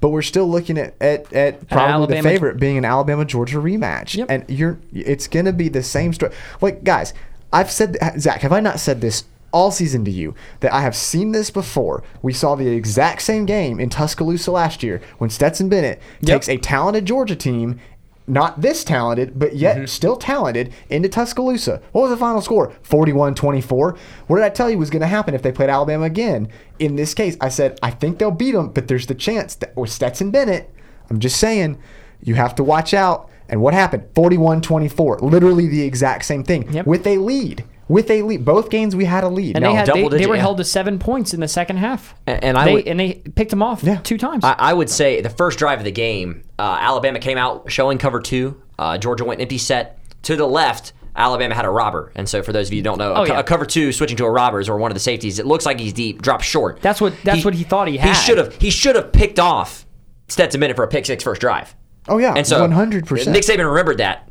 But 0.00 0.08
we're 0.10 0.22
still 0.22 0.48
looking 0.50 0.78
at 0.78 0.94
at, 1.00 1.32
at 1.32 1.68
probably 1.68 1.92
Alabama- 1.92 2.22
the 2.22 2.28
favorite 2.28 2.58
being 2.58 2.76
an 2.78 2.84
Alabama 2.84 3.24
Georgia 3.24 3.58
rematch, 3.58 4.16
Yep. 4.16 4.30
and 4.30 4.44
you're 4.48 4.78
it's 4.92 5.28
gonna 5.28 5.52
be 5.52 5.68
the 5.68 5.82
same 5.82 6.12
story. 6.12 6.32
Like 6.60 6.82
guys, 6.82 7.14
I've 7.52 7.70
said 7.70 7.96
Zach, 8.18 8.40
have 8.40 8.52
I 8.52 8.58
not 8.60 8.80
said 8.80 9.00
this? 9.00 9.24
All 9.52 9.70
season 9.70 10.04
to 10.04 10.10
you 10.10 10.34
that 10.60 10.72
I 10.72 10.80
have 10.82 10.94
seen 10.94 11.32
this 11.32 11.50
before. 11.50 12.02
We 12.22 12.32
saw 12.32 12.54
the 12.54 12.68
exact 12.68 13.22
same 13.22 13.46
game 13.46 13.80
in 13.80 13.88
Tuscaloosa 13.90 14.50
last 14.52 14.82
year 14.82 15.00
when 15.18 15.30
Stetson 15.30 15.68
Bennett 15.68 16.00
Yep. 16.20 16.36
takes 16.36 16.48
a 16.48 16.56
talented 16.56 17.04
Georgia 17.06 17.36
team 17.36 17.80
not 18.26 18.60
this 18.60 18.84
talented, 18.84 19.36
but 19.40 19.56
yet 19.56 19.76
Mm-hmm. 19.76 19.86
still 19.86 20.14
talented, 20.16 20.72
into 20.88 21.08
Tuscaloosa. 21.08 21.82
What 21.90 22.02
was 22.02 22.10
the 22.10 22.16
final 22.16 22.40
score? 22.40 22.72
41 22.82 23.34
24. 23.34 23.96
What 24.28 24.36
did 24.36 24.44
I 24.44 24.50
tell 24.50 24.70
you 24.70 24.78
was 24.78 24.88
going 24.90 25.00
to 25.00 25.08
happen 25.08 25.34
if 25.34 25.42
they 25.42 25.50
played 25.50 25.68
Alabama 25.68 26.04
again? 26.04 26.46
In 26.78 26.94
this 26.94 27.12
case, 27.12 27.36
I 27.40 27.48
said, 27.48 27.80
I 27.82 27.90
think 27.90 28.18
they'll 28.18 28.30
beat 28.30 28.52
them, 28.52 28.68
but 28.68 28.86
there's 28.86 29.06
the 29.08 29.16
chance 29.16 29.56
that 29.56 29.76
with 29.76 29.90
Stetson 29.90 30.30
Bennett, 30.30 30.72
I'm 31.10 31.18
just 31.18 31.38
saying, 31.40 31.76
you 32.22 32.36
have 32.36 32.54
to 32.56 32.62
watch 32.62 32.94
out. 32.94 33.28
And 33.48 33.60
what 33.62 33.74
happened? 33.74 34.04
41 34.14 34.60
24. 34.60 35.18
Literally 35.22 35.66
the 35.66 35.82
exact 35.82 36.24
same 36.24 36.44
thing 36.44 36.72
Yep. 36.72 36.86
with 36.86 37.04
a 37.08 37.16
lead. 37.18 37.64
With 37.90 38.10
a 38.10 38.22
lead. 38.22 38.44
Both 38.44 38.70
games 38.70 38.94
we 38.94 39.04
had 39.04 39.24
a 39.24 39.28
lead. 39.28 39.56
And 39.56 39.62
Now, 39.64 39.70
they 39.70 39.74
had 39.76 39.86
they, 39.88 40.02
double 40.02 40.16
they 40.16 40.26
were 40.26 40.36
yeah. 40.36 40.40
held 40.40 40.58
to 40.58 40.64
seven 40.64 40.98
points 40.98 41.34
in 41.34 41.40
the 41.40 41.48
second 41.48 41.78
half. 41.78 42.14
And- 42.26 42.44
and 42.44 42.56
I 42.58 42.64
they 42.66 42.72
would- 42.74 42.86
and 42.88 43.00
they 43.00 43.14
picked 43.34 43.50
them 43.50 43.62
off 43.62 43.82
Yeah. 43.82 43.96
two 43.96 44.16
times. 44.16 44.44
I, 44.44 44.54
I 44.58 44.72
would 44.72 44.88
say 44.88 45.20
the 45.20 45.28
first 45.28 45.58
drive 45.58 45.78
of 45.80 45.84
the 45.84 45.90
game, 45.90 46.42
uh, 46.58 46.78
Alabama 46.80 47.18
came 47.18 47.36
out 47.36 47.64
showing 47.70 47.98
cover 47.98 48.20
two. 48.20 48.62
Uh, 48.78 48.96
Georgia 48.96 49.24
went 49.24 49.40
empty 49.40 49.58
set 49.58 49.98
to 50.22 50.36
the 50.36 50.46
left. 50.46 50.92
Alabama 51.16 51.54
had 51.54 51.64
a 51.64 51.70
robber, 51.70 52.12
and 52.14 52.28
so 52.28 52.40
for 52.42 52.52
those 52.52 52.68
of 52.68 52.72
you 52.72 52.78
who 52.78 52.84
don't 52.84 52.98
know, 52.98 53.12
Oh, 53.14 53.22
a, 53.24 53.26
yeah. 53.28 53.38
a 53.40 53.42
cover 53.42 53.66
two 53.66 53.92
switching 53.92 54.16
to 54.18 54.24
a 54.24 54.30
robbers 54.30 54.68
or 54.68 54.76
one 54.78 54.92
of 54.92 54.94
the 54.94 55.00
safeties. 55.00 55.40
It 55.40 55.44
looks 55.44 55.66
like 55.66 55.80
he's 55.80 55.92
deep, 55.92 56.22
drops 56.22 56.44
short. 56.44 56.80
That's 56.80 57.00
what- 57.00 57.14
that's 57.24 57.44
what 57.44 57.54
he 57.54 57.64
thought 57.64 57.88
he 57.88 57.96
had. 57.96 58.10
He 58.10 58.14
should 58.14 58.38
have 58.38 58.54
he 58.54 58.70
should 58.70 58.94
have 58.94 59.10
picked 59.12 59.40
off 59.40 59.84
Stetson 60.28 60.60
Bennett 60.60 60.76
for 60.76 60.84
a 60.84 60.88
pick 60.88 61.04
six 61.06 61.24
first 61.24 61.40
drive. 61.40 61.74
Oh, 62.08 62.18
yeah, 62.18 62.34
and 62.36 62.46
so 62.46 62.66
100%. 62.66 63.26
Nick 63.32 63.42
Saban 63.42 63.68
remembered 63.68 63.98
that. 63.98 64.28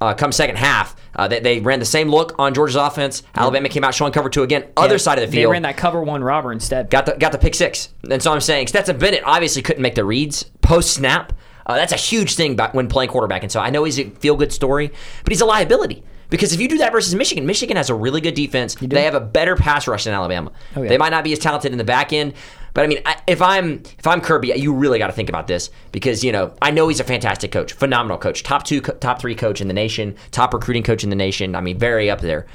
Uh, 0.00 0.14
come 0.14 0.32
second 0.32 0.56
half, 0.56 0.96
uh, 1.14 1.28
they, 1.28 1.40
they 1.40 1.60
ran 1.60 1.78
the 1.78 1.84
same 1.84 2.08
look 2.08 2.34
on 2.38 2.54
Georgia's 2.54 2.76
offense. 2.76 3.22
Alabama 3.34 3.68
came 3.68 3.84
out 3.84 3.94
showing 3.94 4.12
cover 4.12 4.30
two 4.30 4.42
again, 4.42 4.64
other 4.76 4.94
Yeah, 4.94 4.98
side 4.98 5.18
of 5.18 5.26
the 5.28 5.32
field. 5.36 5.50
They 5.50 5.52
ran 5.52 5.62
that 5.62 5.76
cover 5.76 6.02
one 6.02 6.24
robber 6.24 6.52
instead. 6.52 6.88
Got 6.90 7.06
the 7.06 7.12
got 7.12 7.32
the 7.32 7.38
pick 7.38 7.54
six, 7.54 7.90
and 8.10 8.22
so 8.22 8.32
I'm 8.32 8.40
saying 8.40 8.68
Stetson 8.68 8.98
Bennett 8.98 9.22
obviously 9.24 9.62
couldn't 9.62 9.82
make 9.82 9.94
the 9.94 10.04
reads 10.04 10.44
post 10.62 10.94
snap. 10.94 11.32
Uh, 11.66 11.76
that's 11.76 11.92
a 11.92 11.96
huge 11.96 12.34
thing 12.34 12.58
when 12.72 12.88
playing 12.88 13.10
quarterback, 13.10 13.42
and 13.42 13.52
so 13.52 13.60
I 13.60 13.70
know 13.70 13.84
he's 13.84 13.98
a 13.98 14.08
feel 14.10 14.36
good 14.36 14.52
story, 14.52 14.88
but 15.24 15.30
he's 15.32 15.40
a 15.42 15.46
liability 15.46 16.02
because 16.30 16.52
if 16.52 16.60
you 16.60 16.68
do 16.68 16.78
that 16.78 16.92
versus 16.92 17.14
Michigan, 17.14 17.44
Michigan 17.44 17.76
has 17.76 17.90
a 17.90 17.94
really 17.94 18.20
good 18.20 18.34
defense. 18.34 18.74
They 18.76 19.02
have 19.02 19.14
a 19.14 19.20
better 19.20 19.56
pass 19.56 19.86
rush 19.86 20.04
than 20.04 20.14
Alabama. 20.14 20.52
Oh, 20.74 20.82
yeah. 20.82 20.88
They 20.88 20.98
might 20.98 21.10
not 21.10 21.24
be 21.24 21.32
as 21.32 21.38
talented 21.38 21.72
in 21.72 21.78
the 21.78 21.84
back 21.84 22.12
end, 22.12 22.34
but 22.74 22.84
I 22.84 22.86
mean, 22.86 23.00
I, 23.04 23.20
if 23.26 23.42
I'm 23.42 23.82
if 23.98 24.06
I'm 24.06 24.20
Kirby, 24.20 24.52
you 24.56 24.72
really 24.72 24.98
got 24.98 25.08
to 25.08 25.12
think 25.12 25.28
about 25.28 25.46
this 25.46 25.70
because 25.92 26.22
you 26.22 26.32
know 26.32 26.54
I 26.62 26.70
know 26.70 26.88
he's 26.88 27.00
a 27.00 27.04
fantastic 27.04 27.52
coach, 27.52 27.72
phenomenal 27.72 28.18
coach, 28.18 28.42
top 28.42 28.64
two, 28.64 28.80
co- 28.80 28.94
top 28.94 29.20
three 29.20 29.34
coach 29.34 29.60
in 29.60 29.68
the 29.68 29.74
nation, 29.74 30.16
top 30.30 30.54
recruiting 30.54 30.82
coach 30.82 31.04
in 31.04 31.10
the 31.10 31.16
nation. 31.16 31.54
I 31.54 31.60
mean, 31.60 31.78
very 31.78 32.10
up 32.10 32.20
there. 32.20 32.46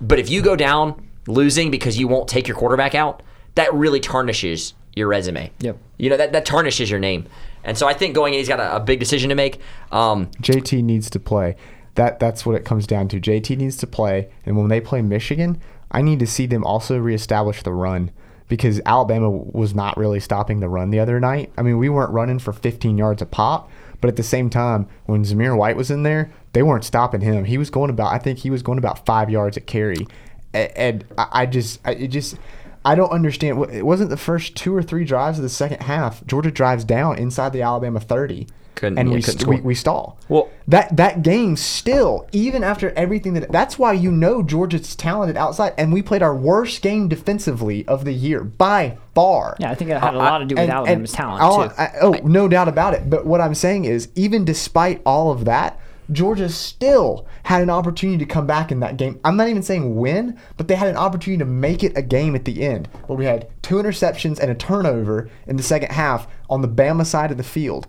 But 0.00 0.18
if 0.18 0.30
you 0.30 0.42
go 0.42 0.56
down 0.56 1.06
losing 1.26 1.70
because 1.70 1.98
you 1.98 2.08
won't 2.08 2.28
take 2.28 2.48
your 2.48 2.56
quarterback 2.56 2.94
out, 2.94 3.22
that 3.54 3.72
really 3.74 4.00
tarnishes 4.00 4.74
your 4.94 5.08
resume. 5.08 5.50
Yep. 5.60 5.78
You 5.98 6.10
know 6.10 6.16
that 6.16 6.32
that 6.32 6.44
tarnishes 6.44 6.90
your 6.90 7.00
name. 7.00 7.26
And 7.62 7.76
so 7.76 7.86
I 7.86 7.92
think 7.92 8.14
going 8.14 8.32
in, 8.34 8.38
he's 8.38 8.48
got 8.48 8.60
a, 8.60 8.76
a 8.76 8.80
big 8.80 9.00
decision 9.00 9.28
to 9.28 9.34
make. 9.34 9.60
Um, 9.92 10.26
JT 10.42 10.82
needs 10.82 11.10
to 11.10 11.20
play. 11.20 11.56
That 11.94 12.18
that's 12.18 12.46
what 12.46 12.56
it 12.56 12.64
comes 12.64 12.86
down 12.86 13.08
to. 13.08 13.20
JT 13.20 13.56
needs 13.56 13.76
to 13.78 13.86
play, 13.86 14.30
and 14.46 14.56
when 14.56 14.68
they 14.68 14.80
play 14.80 15.02
Michigan, 15.02 15.60
I 15.90 16.02
need 16.02 16.18
to 16.20 16.26
see 16.26 16.46
them 16.46 16.64
also 16.64 16.98
reestablish 16.98 17.62
the 17.62 17.72
run 17.72 18.10
because 18.50 18.80
Alabama 18.84 19.30
was 19.30 19.74
not 19.74 19.96
really 19.96 20.20
stopping 20.20 20.58
the 20.58 20.68
run 20.68 20.90
the 20.90 20.98
other 20.98 21.20
night. 21.20 21.52
I 21.56 21.62
mean, 21.62 21.78
we 21.78 21.88
weren't 21.88 22.10
running 22.10 22.40
for 22.40 22.52
15 22.52 22.98
yards 22.98 23.22
a 23.22 23.26
pop, 23.26 23.70
but 24.00 24.08
at 24.08 24.16
the 24.16 24.24
same 24.24 24.50
time, 24.50 24.88
when 25.06 25.24
Zamir 25.24 25.56
White 25.56 25.76
was 25.76 25.90
in 25.90 26.02
there, 26.02 26.30
they 26.52 26.62
weren't 26.62 26.84
stopping 26.84 27.20
him. 27.20 27.44
He 27.44 27.56
was 27.56 27.70
going 27.70 27.90
about, 27.90 28.12
I 28.12 28.18
think 28.18 28.40
he 28.40 28.50
was 28.50 28.62
going 28.62 28.78
about 28.78 29.06
five 29.06 29.30
yards 29.30 29.56
at 29.56 29.66
carry, 29.66 30.04
and 30.52 31.04
I 31.16 31.46
just, 31.46 31.80
it 31.86 32.08
just. 32.08 32.36
I 32.82 32.94
don't 32.94 33.10
understand. 33.10 33.62
It 33.70 33.84
wasn't 33.84 34.08
the 34.08 34.16
first 34.16 34.56
two 34.56 34.74
or 34.74 34.82
three 34.82 35.04
drives 35.04 35.38
of 35.38 35.42
the 35.42 35.50
second 35.50 35.82
half. 35.82 36.26
Georgia 36.26 36.50
drives 36.50 36.82
down 36.82 37.18
inside 37.18 37.52
the 37.52 37.60
Alabama 37.60 38.00
30. 38.00 38.46
Couldn't- 38.80 38.98
and 38.98 39.08
yeah, 39.10 39.14
we, 39.16 39.22
couldn't 39.22 39.40
st- 39.40 39.48
we, 39.48 39.56
score. 39.56 39.66
we 39.66 39.74
stall. 39.74 40.18
Well- 40.28 40.48
that 40.66 40.96
that 40.96 41.22
game 41.22 41.56
still, 41.56 42.26
even 42.32 42.64
after 42.64 42.90
everything 42.96 43.34
that 43.34 43.52
that's 43.52 43.78
why 43.78 43.92
you 43.92 44.10
know 44.10 44.42
Georgia's 44.42 44.96
talented 44.96 45.36
outside, 45.36 45.74
and 45.76 45.92
we 45.92 46.00
played 46.00 46.22
our 46.22 46.34
worst 46.34 46.80
game 46.80 47.08
defensively 47.08 47.86
of 47.86 48.04
the 48.04 48.12
year 48.12 48.42
by 48.44 48.96
far. 49.14 49.56
yeah, 49.58 49.70
I 49.70 49.74
think 49.74 49.90
it 49.90 49.98
had 50.00 50.14
a 50.14 50.18
lot 50.18 50.38
to 50.38 50.44
do 50.46 50.54
with 50.54 50.62
And- 50.62 50.72
Alabama's 50.72 51.10
and 51.10 51.16
talent 51.16 51.42
I'll- 51.42 51.68
too. 51.68 51.74
I- 51.76 51.92
oh, 52.00 52.12
no 52.24 52.48
doubt 52.48 52.68
about 52.68 52.94
it. 52.94 53.10
But 53.10 53.26
what 53.26 53.40
I'm 53.40 53.54
saying 53.54 53.84
is, 53.84 54.08
even 54.14 54.44
despite 54.44 55.02
all 55.04 55.30
of 55.30 55.44
that, 55.44 55.78
Georgia 56.12 56.48
still 56.48 57.24
had 57.44 57.62
an 57.62 57.70
opportunity 57.70 58.18
to 58.18 58.24
come 58.24 58.46
back 58.46 58.72
in 58.72 58.80
that 58.80 58.96
game. 58.96 59.20
I'm 59.24 59.36
not 59.36 59.48
even 59.48 59.62
saying 59.62 59.94
win, 59.96 60.36
but 60.56 60.66
they 60.68 60.74
had 60.74 60.88
an 60.88 60.96
opportunity 60.96 61.38
to 61.38 61.44
make 61.44 61.84
it 61.84 61.92
a 61.96 62.02
game 62.02 62.34
at 62.34 62.44
the 62.44 62.62
end, 62.62 62.88
where 63.06 63.16
we 63.16 63.26
had 63.26 63.46
two 63.62 63.76
interceptions 63.76 64.38
and 64.40 64.50
a 64.50 64.54
turnover 64.56 65.28
in 65.46 65.56
the 65.56 65.62
second 65.62 65.92
half 65.92 66.26
on 66.48 66.62
the 66.62 66.68
Bama 66.68 67.06
side 67.06 67.30
of 67.30 67.36
the 67.36 67.42
field. 67.44 67.86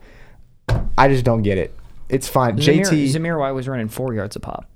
I 0.98 1.08
just 1.08 1.24
don't 1.24 1.42
get 1.42 1.58
it. 1.58 1.76
It's 2.10 2.28
fine. 2.28 2.58
Zamir, 2.58 2.86
JT. 2.86 3.16
Zamir 3.16 3.40
White 3.40 3.52
was 3.52 3.68
running 3.68 3.88
four 3.88 4.14
yards 4.14 4.36
a 4.36 4.40
pop. 4.40 4.70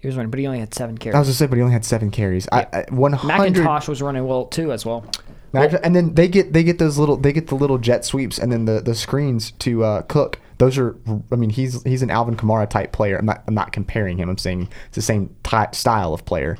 He 0.00 0.06
was 0.06 0.16
running, 0.16 0.30
but 0.30 0.40
he 0.40 0.46
only 0.46 0.60
had 0.60 0.74
seven 0.74 0.96
carries. 0.96 1.14
I 1.14 1.18
was 1.18 1.28
just 1.28 1.38
saying, 1.38 1.50
but 1.50 1.56
he 1.56 1.62
only 1.62 1.74
had 1.74 1.84
seven 1.84 2.10
carries. 2.10 2.48
I, 2.50 2.66
I 2.72 2.84
100. 2.88 3.54
McIntosh 3.54 3.86
was 3.86 4.00
running 4.00 4.26
well 4.26 4.46
too 4.46 4.72
as 4.72 4.86
well. 4.86 5.04
Mac- 5.52 5.84
and 5.84 5.94
then 5.94 6.14
they 6.14 6.28
get 6.28 6.52
they 6.52 6.62
get 6.62 6.78
those 6.78 6.96
little 6.96 7.16
they 7.16 7.32
get 7.32 7.48
the 7.48 7.54
little 7.54 7.76
jet 7.78 8.04
sweeps 8.04 8.38
and 8.38 8.52
then 8.52 8.64
the, 8.66 8.80
the 8.80 8.94
screens 8.94 9.50
to 9.52 9.84
uh, 9.84 10.02
Cook. 10.02 10.38
Those 10.58 10.78
are 10.78 10.96
I 11.32 11.36
mean 11.36 11.50
he's 11.50 11.82
he's 11.82 12.02
an 12.02 12.10
Alvin 12.10 12.36
Kamara 12.36 12.68
type 12.68 12.92
player. 12.92 13.18
I'm 13.18 13.26
not 13.26 13.42
I'm 13.46 13.54
not 13.54 13.72
comparing 13.72 14.18
him. 14.18 14.28
I'm 14.28 14.38
saying 14.38 14.68
it's 14.86 14.96
the 14.96 15.02
same 15.02 15.34
type 15.42 15.74
style 15.74 16.14
of 16.14 16.24
player. 16.24 16.56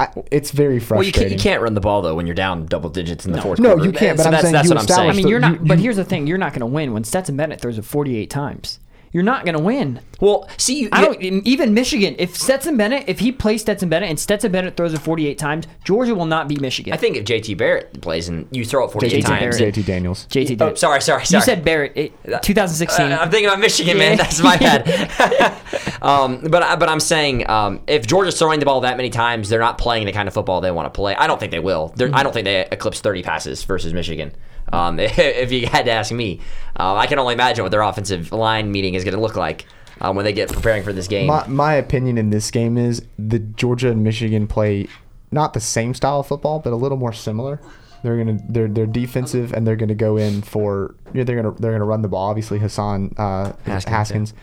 I, 0.00 0.08
it's 0.32 0.50
very 0.50 0.74
well, 0.74 0.74
you 0.74 0.80
frustrating. 1.12 1.20
can't, 1.20 1.32
you 1.32 1.38
can't 1.38 1.62
run 1.62 1.74
the 1.74 1.80
ball 1.80 2.02
though 2.02 2.14
when 2.16 2.26
you're 2.26 2.34
down 2.34 2.66
double 2.66 2.90
digits 2.90 3.24
in 3.26 3.32
the 3.32 3.40
fourth 3.40 3.60
No, 3.60 3.74
quarter. 3.74 3.84
you 3.84 3.92
can't, 3.92 4.18
So 4.18 4.24
but 4.24 4.26
I'm 4.28 4.32
that's, 4.32 4.42
saying 4.42 4.52
that's 4.54 4.68
you 4.68 4.74
what 4.74 4.80
I'm 4.82 4.88
saying. 4.88 5.10
I 5.10 5.12
mean, 5.12 5.28
you're 5.28 5.38
not. 5.38 5.64
but 5.64 5.78
here's 5.78 5.96
the 5.96 6.04
thing: 6.04 6.26
you're 6.26 6.38
not 6.38 6.50
going 6.52 6.60
to 6.60 6.66
win 6.66 6.92
when 6.92 7.04
Stetson 7.04 7.36
Bennett 7.36 7.60
throws 7.60 7.78
it 7.78 7.84
48 7.84 8.28
times. 8.28 8.79
You're 9.12 9.24
not 9.24 9.44
going 9.44 9.56
to 9.56 9.62
win. 9.62 10.00
well, 10.20 10.48
see, 10.56 10.82
you, 10.82 10.88
I 10.92 11.00
don't 11.04 11.20
even 11.20 11.74
Michigan. 11.74 12.14
If 12.18 12.36
Stetson 12.36 12.76
Bennett, 12.76 13.08
if 13.08 13.18
he 13.18 13.32
plays 13.32 13.60
Stetson 13.62 13.88
Bennett 13.88 14.08
and 14.08 14.20
Stetson 14.20 14.52
Bennett 14.52 14.76
throws 14.76 14.94
it 14.94 14.98
48 15.00 15.36
times, 15.36 15.66
Georgia 15.84 16.14
will 16.14 16.26
not 16.26 16.46
beat 16.46 16.60
Michigan. 16.60 16.92
I 16.92 16.96
think 16.96 17.16
if 17.16 17.24
JT 17.24 17.56
Barrett 17.58 18.00
plays 18.00 18.28
and 18.28 18.46
you 18.52 18.64
throw 18.64 18.84
it 18.84 18.92
48 18.92 19.12
JT 19.24 19.26
times, 19.26 19.58
Barrett. 19.58 19.74
JT 19.74 19.84
Daniels. 19.84 20.26
JT 20.30 20.46
did. 20.46 20.62
Oh, 20.62 20.74
sorry, 20.74 21.00
sorry, 21.00 21.24
sorry. 21.26 21.40
You 21.40 21.44
said 21.44 21.64
Barrett. 21.64 21.92
It, 21.96 22.12
2016. 22.42 23.10
Uh, 23.10 23.18
I'm 23.20 23.30
thinking 23.30 23.48
about 23.48 23.58
Michigan, 23.58 23.98
man. 23.98 24.16
That's 24.16 24.40
my 24.40 24.56
bad. 24.58 25.56
um, 26.02 26.40
but 26.48 26.62
I- 26.62 26.76
but 26.76 26.88
I'm 26.88 27.00
saying 27.00 27.48
um, 27.50 27.80
if 27.88 28.06
Georgia's 28.06 28.38
throwing 28.38 28.60
the 28.60 28.66
ball 28.66 28.80
that 28.82 28.96
many 28.96 29.10
times, 29.10 29.48
they're 29.48 29.58
not 29.60 29.76
playing 29.76 30.06
the 30.06 30.12
kind 30.12 30.28
of 30.28 30.34
football 30.34 30.60
they 30.60 30.70
want 30.70 30.86
to 30.86 30.96
play. 30.96 31.14
I 31.16 31.26
don't 31.26 31.38
think 31.40 31.50
they 31.52 31.58
will. 31.58 31.92
They're, 31.96 32.10
I 32.14 32.22
don't 32.22 32.32
think 32.32 32.44
they 32.44 32.60
eclipse 32.70 33.00
30 33.00 33.22
passes 33.22 33.64
versus 33.64 33.92
Michigan. 33.92 34.32
Um, 34.72 34.98
if 35.00 35.52
you 35.52 35.66
had 35.66 35.84
to 35.86 35.90
ask 35.90 36.12
me, 36.12 36.40
uh, 36.78 36.94
I 36.94 37.06
can 37.06 37.18
only 37.18 37.34
imagine 37.34 37.62
what 37.62 37.70
their 37.70 37.82
offensive 37.82 38.32
line 38.32 38.70
meeting 38.70 38.94
is 38.94 39.04
going 39.04 39.14
to 39.14 39.20
look 39.20 39.36
like 39.36 39.66
um, 40.00 40.16
when 40.16 40.24
they 40.24 40.32
get 40.32 40.50
preparing 40.50 40.82
for 40.82 40.92
this 40.92 41.08
game. 41.08 41.26
My 41.26 41.46
my 41.46 41.74
opinion 41.74 42.18
in 42.18 42.30
this 42.30 42.50
game 42.50 42.76
is 42.76 43.02
the 43.18 43.38
Georgia 43.38 43.90
and 43.90 44.02
Michigan 44.02 44.46
play 44.46 44.88
not 45.30 45.52
the 45.52 45.60
same 45.60 45.94
style 45.94 46.20
of 46.20 46.26
football, 46.26 46.58
but 46.58 46.72
a 46.72 46.76
little 46.76 46.98
more 46.98 47.12
similar. 47.12 47.60
They're 48.02 48.16
gonna 48.16 48.38
they're 48.48 48.68
they're 48.68 48.86
defensive 48.86 49.52
and 49.52 49.66
they're 49.66 49.76
gonna 49.76 49.94
go 49.94 50.16
in 50.16 50.42
for 50.42 50.94
yeah, 51.12 51.24
they're 51.24 51.40
gonna 51.40 51.54
they're 51.58 51.72
gonna 51.72 51.84
run 51.84 52.02
the 52.02 52.08
ball. 52.08 52.30
Obviously 52.30 52.58
Hassan 52.58 53.14
uh, 53.18 53.52
Haskins, 53.64 53.84
Haskins, 53.84 54.34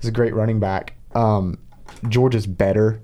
is 0.00 0.08
a 0.08 0.12
great 0.12 0.34
running 0.34 0.58
back. 0.58 0.94
Um, 1.14 1.58
Georgia's 2.08 2.46
better 2.46 3.00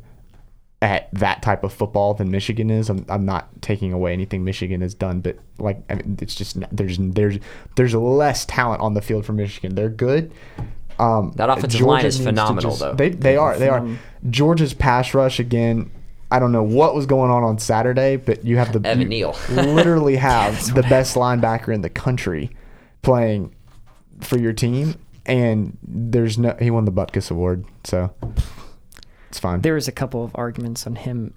at 0.82 1.12
that 1.12 1.42
type 1.42 1.62
of 1.62 1.72
football 1.72 2.14
than 2.14 2.30
Michigan 2.30 2.70
is. 2.70 2.88
I'm, 2.88 3.04
I'm 3.08 3.24
not 3.24 3.48
taking 3.60 3.92
away 3.92 4.12
anything 4.12 4.44
Michigan 4.44 4.80
has 4.80 4.94
done, 4.94 5.20
but 5.20 5.36
like 5.58 5.82
I 5.90 5.94
mean, 5.96 6.18
it's 6.20 6.34
just 6.34 6.58
there's 6.74 6.98
there's 6.98 7.38
there's 7.76 7.94
less 7.94 8.44
talent 8.46 8.80
on 8.80 8.94
the 8.94 9.02
field 9.02 9.26
for 9.26 9.32
Michigan. 9.32 9.74
They're 9.74 9.90
good. 9.90 10.32
Um, 10.98 11.32
That 11.36 11.48
offensive 11.48 11.80
line 11.80 12.04
is 12.04 12.16
needs 12.16 12.18
to 12.18 12.22
phenomenal, 12.24 12.76
though. 12.76 12.94
They 12.94 13.10
they 13.10 13.36
are 13.36 13.58
they 13.58 13.68
are. 13.68 13.86
Georgia's 14.28 14.74
pass 14.74 15.14
rush 15.14 15.38
again. 15.40 15.90
I 16.30 16.38
don't 16.38 16.52
know 16.52 16.62
what 16.62 16.94
was 16.94 17.06
going 17.06 17.30
on 17.30 17.42
on 17.42 17.58
Saturday, 17.58 18.16
but 18.16 18.44
you 18.44 18.56
have 18.58 18.72
the 18.72 18.86
Evan 18.88 19.08
Neal. 19.08 19.36
literally 19.50 20.16
have 20.30 20.74
the 20.74 20.82
best 20.82 21.16
linebacker 21.16 21.74
in 21.74 21.80
the 21.82 21.90
country 21.90 22.50
playing 23.02 23.54
for 24.20 24.38
your 24.38 24.52
team, 24.52 24.94
and 25.26 25.76
there's 25.82 26.38
no 26.38 26.56
he 26.60 26.70
won 26.70 26.84
the 26.84 26.92
Butkus 26.92 27.30
Award, 27.30 27.64
so 27.84 28.14
it's 29.30 29.38
fine. 29.38 29.62
there 29.62 29.74
was 29.74 29.88
a 29.88 29.92
couple 29.92 30.22
of 30.22 30.32
arguments 30.34 30.86
on 30.86 30.96
him. 30.96 31.32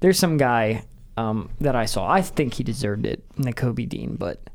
There's 0.00 0.18
some 0.18 0.36
guy 0.36 0.84
um, 1.16 1.48
that 1.60 1.76
I 1.76 1.86
saw. 1.86 2.08
I 2.08 2.20
think 2.22 2.54
he 2.54 2.64
deserved 2.64 3.06
it, 3.06 3.24
Nakobe 3.36 3.88
Dean, 3.88 4.16
but 4.16 4.50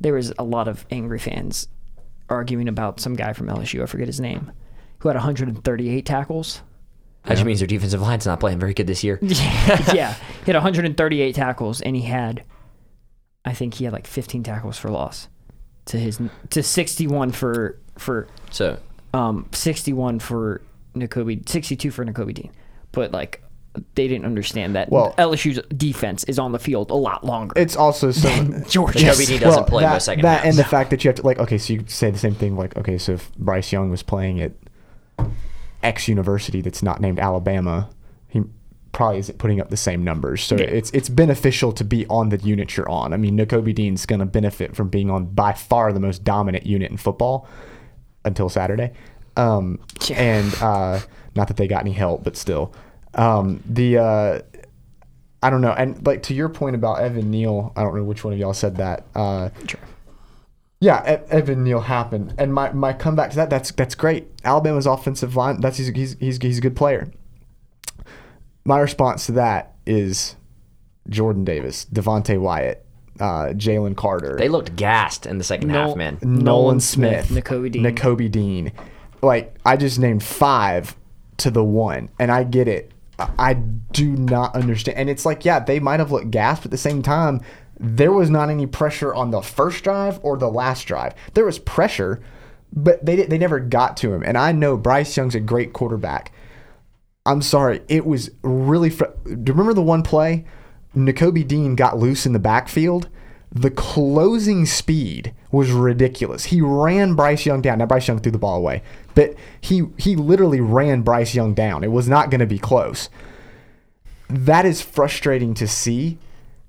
there 0.00 0.12
was 0.14 0.32
a 0.38 0.44
lot 0.44 0.68
of 0.68 0.86
angry 0.90 1.18
fans 1.18 1.68
arguing 2.28 2.68
about 2.68 3.00
some 3.00 3.14
guy 3.14 3.32
from 3.32 3.48
LSU. 3.48 3.82
I 3.82 3.86
forget 3.86 4.06
his 4.06 4.20
name, 4.20 4.52
who 4.98 5.08
had 5.08 5.16
138 5.16 6.06
tackles. 6.06 6.62
That 7.24 7.34
just 7.34 7.44
means 7.44 7.60
their 7.60 7.66
defensive 7.68 8.02
line's 8.02 8.26
not 8.26 8.40
playing 8.40 8.58
very 8.58 8.74
good 8.74 8.86
this 8.86 9.04
year. 9.04 9.18
yeah, 9.22 10.14
he 10.44 10.46
had 10.46 10.56
138 10.56 11.34
tackles, 11.34 11.80
and 11.80 11.94
he 11.94 12.02
had, 12.02 12.44
I 13.44 13.54
think 13.54 13.74
he 13.74 13.84
had 13.84 13.92
like 13.92 14.06
15 14.06 14.42
tackles 14.42 14.76
for 14.76 14.90
loss, 14.90 15.28
to 15.86 15.98
his 15.98 16.20
to 16.50 16.62
61 16.62 17.32
for 17.32 17.78
for 17.96 18.26
So 18.50 18.78
um 19.14 19.48
61 19.52 20.18
for 20.18 20.62
Nakobe, 20.94 21.48
62 21.48 21.90
for 21.90 22.04
Nakobe 22.04 22.34
Dean. 22.34 22.50
But 22.92 23.12
like 23.12 23.42
they 23.94 24.06
didn't 24.06 24.26
understand 24.26 24.74
that 24.76 24.90
Well- 24.90 25.14
LSU's 25.16 25.58
defense 25.74 26.24
is 26.24 26.38
on 26.38 26.52
the 26.52 26.58
field 26.58 26.90
a 26.90 26.94
lot 26.94 27.24
longer. 27.24 27.54
It's 27.56 27.74
also 27.76 28.10
so 28.10 28.28
Georgia. 28.68 28.98
Nakobe 28.98 29.26
Dean 29.26 29.40
doesn't 29.40 29.66
play 29.66 29.82
that, 29.82 29.92
most 29.94 30.04
second 30.04 30.22
that 30.24 30.44
and 30.44 30.56
the 30.58 30.64
fact 30.64 30.90
that 30.90 31.02
you 31.04 31.08
have 31.08 31.16
to 31.16 31.22
like 31.26 31.38
okay, 31.38 31.56
so 31.58 31.72
you 31.74 31.84
say 31.86 32.10
the 32.10 32.18
same 32.18 32.34
thing 32.34 32.56
like 32.56 32.76
okay, 32.76 32.98
so 32.98 33.12
if 33.12 33.32
Bryce 33.36 33.72
Young 33.72 33.90
was 33.90 34.02
playing 34.02 34.40
at 34.42 34.52
X 35.82 36.06
university 36.08 36.60
that's 36.60 36.82
not 36.82 37.00
named 37.00 37.18
Alabama, 37.18 37.88
he 38.28 38.42
probably 38.92 39.18
isn't 39.18 39.38
putting 39.38 39.60
up 39.60 39.70
the 39.70 39.76
same 39.76 40.04
numbers. 40.04 40.42
So 40.42 40.54
Yeah. 40.56 40.64
it's 40.64 40.90
it's 40.90 41.08
beneficial 41.08 41.72
to 41.72 41.84
be 41.84 42.06
on 42.08 42.28
the 42.28 42.36
unit 42.38 42.76
you're 42.76 42.88
on. 42.88 43.12
I 43.12 43.16
mean, 43.16 43.36
Nakobe 43.38 43.74
Dean's 43.74 44.06
going 44.06 44.20
to 44.20 44.26
benefit 44.26 44.76
from 44.76 44.88
being 44.90 45.10
on 45.10 45.26
by 45.26 45.52
far 45.54 45.92
the 45.92 46.00
most 46.00 46.24
dominant 46.24 46.66
unit 46.66 46.90
in 46.90 46.98
football 46.98 47.48
until 48.24 48.48
Saturday. 48.48 48.92
Um, 49.36 49.78
Yeah. 50.08 50.16
and 50.22 50.54
uh, 50.62 51.00
not 51.34 51.48
that 51.48 51.56
they 51.56 51.66
got 51.66 51.80
any 51.82 51.92
help, 51.92 52.22
but 52.24 52.36
still, 52.36 52.72
um, 53.14 53.62
the 53.66 53.98
uh, 53.98 54.40
I 55.42 55.50
don't 55.50 55.60
know. 55.60 55.72
And 55.72 56.04
like 56.06 56.22
to 56.24 56.34
your 56.34 56.48
point 56.48 56.76
about 56.76 57.00
Evan 57.00 57.30
Neal, 57.30 57.72
I 57.76 57.82
don't 57.82 57.96
know 57.96 58.04
which 58.04 58.24
one 58.24 58.32
of 58.32 58.38
y'all 58.38 58.52
said 58.54 58.76
that. 58.76 59.06
Uh, 59.14 59.48
Sure. 59.66 59.80
yeah, 60.80 61.14
E- 61.14 61.30
Evan 61.30 61.64
Neal 61.64 61.80
happened, 61.80 62.34
and 62.38 62.52
my, 62.52 62.72
my 62.72 62.92
comeback 62.92 63.30
to 63.30 63.36
that 63.36 63.50
that's 63.50 63.70
that's 63.72 63.94
great. 63.94 64.28
Alabama's 64.44 64.86
offensive 64.86 65.34
line 65.36 65.60
that's 65.60 65.78
he's 65.78 65.88
he's 65.88 66.16
he's, 66.20 66.38
he's 66.42 66.58
a 66.58 66.60
good 66.60 66.76
player. 66.76 67.10
My 68.64 68.78
response 68.78 69.26
to 69.26 69.32
that 69.32 69.74
is 69.86 70.36
Jordan 71.08 71.44
Davis, 71.44 71.86
Devonte 71.92 72.38
Wyatt, 72.38 72.84
uh, 73.18 73.46
Jalen 73.54 73.96
Carter, 73.96 74.36
they 74.38 74.48
looked 74.48 74.76
gassed 74.76 75.26
in 75.26 75.38
the 75.38 75.44
second 75.44 75.68
Nol- 75.70 75.88
half, 75.88 75.96
man. 75.96 76.18
Nolan, 76.22 76.44
Nolan 76.44 76.80
Smith, 76.80 77.26
Smith, 77.26 77.44
Nakobe 77.44 77.72
Dean. 77.72 77.82
Nakobe 77.82 78.30
Dean. 78.30 78.72
Like 79.22 79.56
I 79.64 79.76
just 79.76 79.98
named 79.98 80.22
five 80.22 80.96
to 81.38 81.50
the 81.50 81.64
one, 81.64 82.08
and 82.18 82.30
I 82.30 82.44
get 82.44 82.68
it. 82.68 82.90
I- 83.18 83.54
do 83.92 84.06
not 84.16 84.54
understand, 84.56 84.98
and 84.98 85.10
it's 85.10 85.26
like, 85.26 85.44
yeah, 85.44 85.60
they 85.60 85.78
might 85.78 86.00
have 86.00 86.10
looked 86.10 86.30
gassed, 86.30 86.62
but 86.62 86.68
at 86.68 86.70
the 86.70 86.78
same 86.78 87.02
time, 87.02 87.42
there 87.78 88.10
was 88.10 88.30
not 88.30 88.48
any 88.48 88.66
pressure 88.66 89.14
on 89.14 89.30
the 89.30 89.42
first 89.42 89.84
drive 89.84 90.18
or 90.22 90.38
the 90.38 90.48
last 90.48 90.84
drive. 90.86 91.14
There 91.34 91.44
was 91.44 91.58
pressure, 91.58 92.22
but 92.72 93.04
they 93.04 93.16
they 93.24 93.36
never 93.36 93.60
got 93.60 93.98
to 93.98 94.14
him. 94.14 94.22
And 94.24 94.38
I 94.38 94.52
know 94.52 94.78
Bryce 94.78 95.14
Young's 95.14 95.34
a 95.34 95.40
great 95.40 95.74
quarterback. 95.74 96.32
I'm 97.26 97.42
sorry, 97.42 97.82
it 97.88 98.06
was 98.06 98.30
really. 98.42 98.88
Fr- 98.88 99.04
Do 99.24 99.30
you 99.30 99.52
remember 99.52 99.74
the 99.74 99.82
one 99.82 100.02
play? 100.02 100.44
Nakobe 100.96 101.46
Dean 101.46 101.74
got 101.76 101.98
loose 101.98 102.24
in 102.24 102.32
the 102.32 102.38
backfield. 102.38 103.08
The 103.50 103.70
closing 103.70 104.64
speed 104.64 105.34
was 105.52 105.70
ridiculous. 105.70 106.46
He 106.46 106.60
ran 106.60 107.14
Bryce 107.14 107.46
Young 107.46 107.62
down. 107.62 107.78
Now 107.78 107.86
Bryce 107.86 108.08
Young 108.08 108.18
threw 108.18 108.32
the 108.32 108.38
ball 108.38 108.56
away, 108.56 108.82
but 109.14 109.34
he 109.60 109.84
he 109.98 110.16
literally 110.16 110.60
ran 110.60 111.02
Bryce 111.02 111.34
Young 111.34 111.54
down. 111.54 111.84
It 111.84 111.92
was 111.92 112.08
not 112.08 112.30
going 112.30 112.40
to 112.40 112.46
be 112.46 112.58
close. 112.58 113.08
That 114.28 114.64
is 114.64 114.82
frustrating 114.82 115.54
to 115.54 115.68
see, 115.68 116.18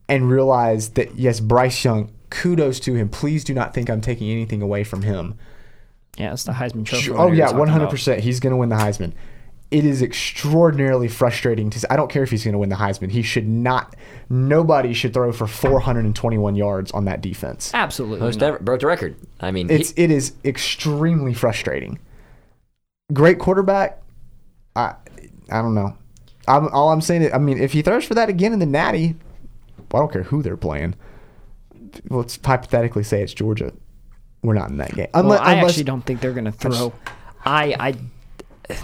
and 0.07 0.29
realize 0.29 0.89
that 0.91 1.15
yes, 1.15 1.39
Bryce 1.39 1.83
Young. 1.83 2.11
Kudos 2.29 2.79
to 2.79 2.95
him. 2.95 3.09
Please 3.09 3.43
do 3.43 3.53
not 3.53 3.75
think 3.75 3.91
I'm 3.91 4.01
taking 4.01 4.27
anything 4.31 4.63
away 4.63 4.83
from 4.83 5.03
him. 5.03 5.35
Yeah, 6.17 6.33
it's 6.33 6.43
the 6.43 6.53
Heisman 6.53 6.83
Trophy. 6.83 7.11
Oh 7.11 7.31
yeah, 7.31 7.45
talking 7.45 7.59
one 7.59 7.67
hundred 7.67 7.83
about. 7.83 7.91
percent. 7.91 8.21
He's 8.21 8.39
going 8.39 8.51
to 8.51 8.57
win 8.57 8.69
the 8.69 8.75
Heisman. 8.75 9.13
It 9.73 9.85
is 9.85 10.01
extraordinarily 10.03 11.07
frustrating 11.07 11.69
to. 11.71 11.79
See. 11.79 11.87
I 11.89 11.95
don't 11.95 12.09
care 12.11 12.21
if 12.23 12.29
he's 12.29 12.43
going 12.43 12.53
to 12.53 12.59
win 12.59 12.69
the 12.69 12.75
Heisman. 12.75 13.09
He 13.11 13.23
should 13.23 13.47
not. 13.47 13.95
Nobody 14.29 14.93
should 14.93 15.13
throw 15.13 15.31
for 15.33 15.47
four 15.47 15.79
hundred 15.79 16.05
and 16.05 16.15
twenty-one 16.15 16.55
yards 16.55 16.91
on 16.91 17.05
that 17.05 17.21
defense. 17.21 17.71
Absolutely. 17.73 18.19
Most 18.19 18.41
ever 18.43 18.59
broke 18.59 18.81
the 18.81 18.87
record. 18.87 19.15
I 19.39 19.51
mean, 19.51 19.69
It's 19.71 19.91
he- 19.91 20.03
it 20.03 20.11
is 20.11 20.33
extremely 20.45 21.33
frustrating. 21.33 21.97
Great 23.11 23.39
quarterback. 23.39 24.01
I 24.75 24.93
I 25.51 25.61
don't 25.61 25.73
know. 25.75 25.97
I'm, 26.47 26.67
all 26.69 26.89
I'm 26.91 27.01
saying 27.01 27.23
is, 27.23 27.33
I 27.33 27.37
mean, 27.37 27.57
if 27.59 27.71
he 27.73 27.81
throws 27.81 28.05
for 28.05 28.13
that 28.15 28.29
again 28.29 28.53
in 28.53 28.59
the 28.59 28.65
Natty, 28.65 29.15
well, 29.91 30.01
I 30.01 30.05
don't 30.05 30.11
care 30.13 30.23
who 30.23 30.41
they're 30.43 30.57
playing. 30.57 30.95
Let's 32.09 32.37
hypothetically 32.43 33.03
say 33.03 33.21
it's 33.23 33.33
Georgia. 33.33 33.71
We're 34.41 34.53
not 34.55 34.69
in 34.69 34.77
that 34.77 34.93
game. 34.93 35.07
Well, 35.13 35.31
I 35.33 35.53
unless- 35.53 35.71
actually 35.71 35.85
don't 35.85 36.01
think 36.01 36.19
they're 36.21 36.33
going 36.33 36.45
to 36.45 36.51
throw. 36.51 36.93
I, 37.45 37.75
I, 37.79 37.93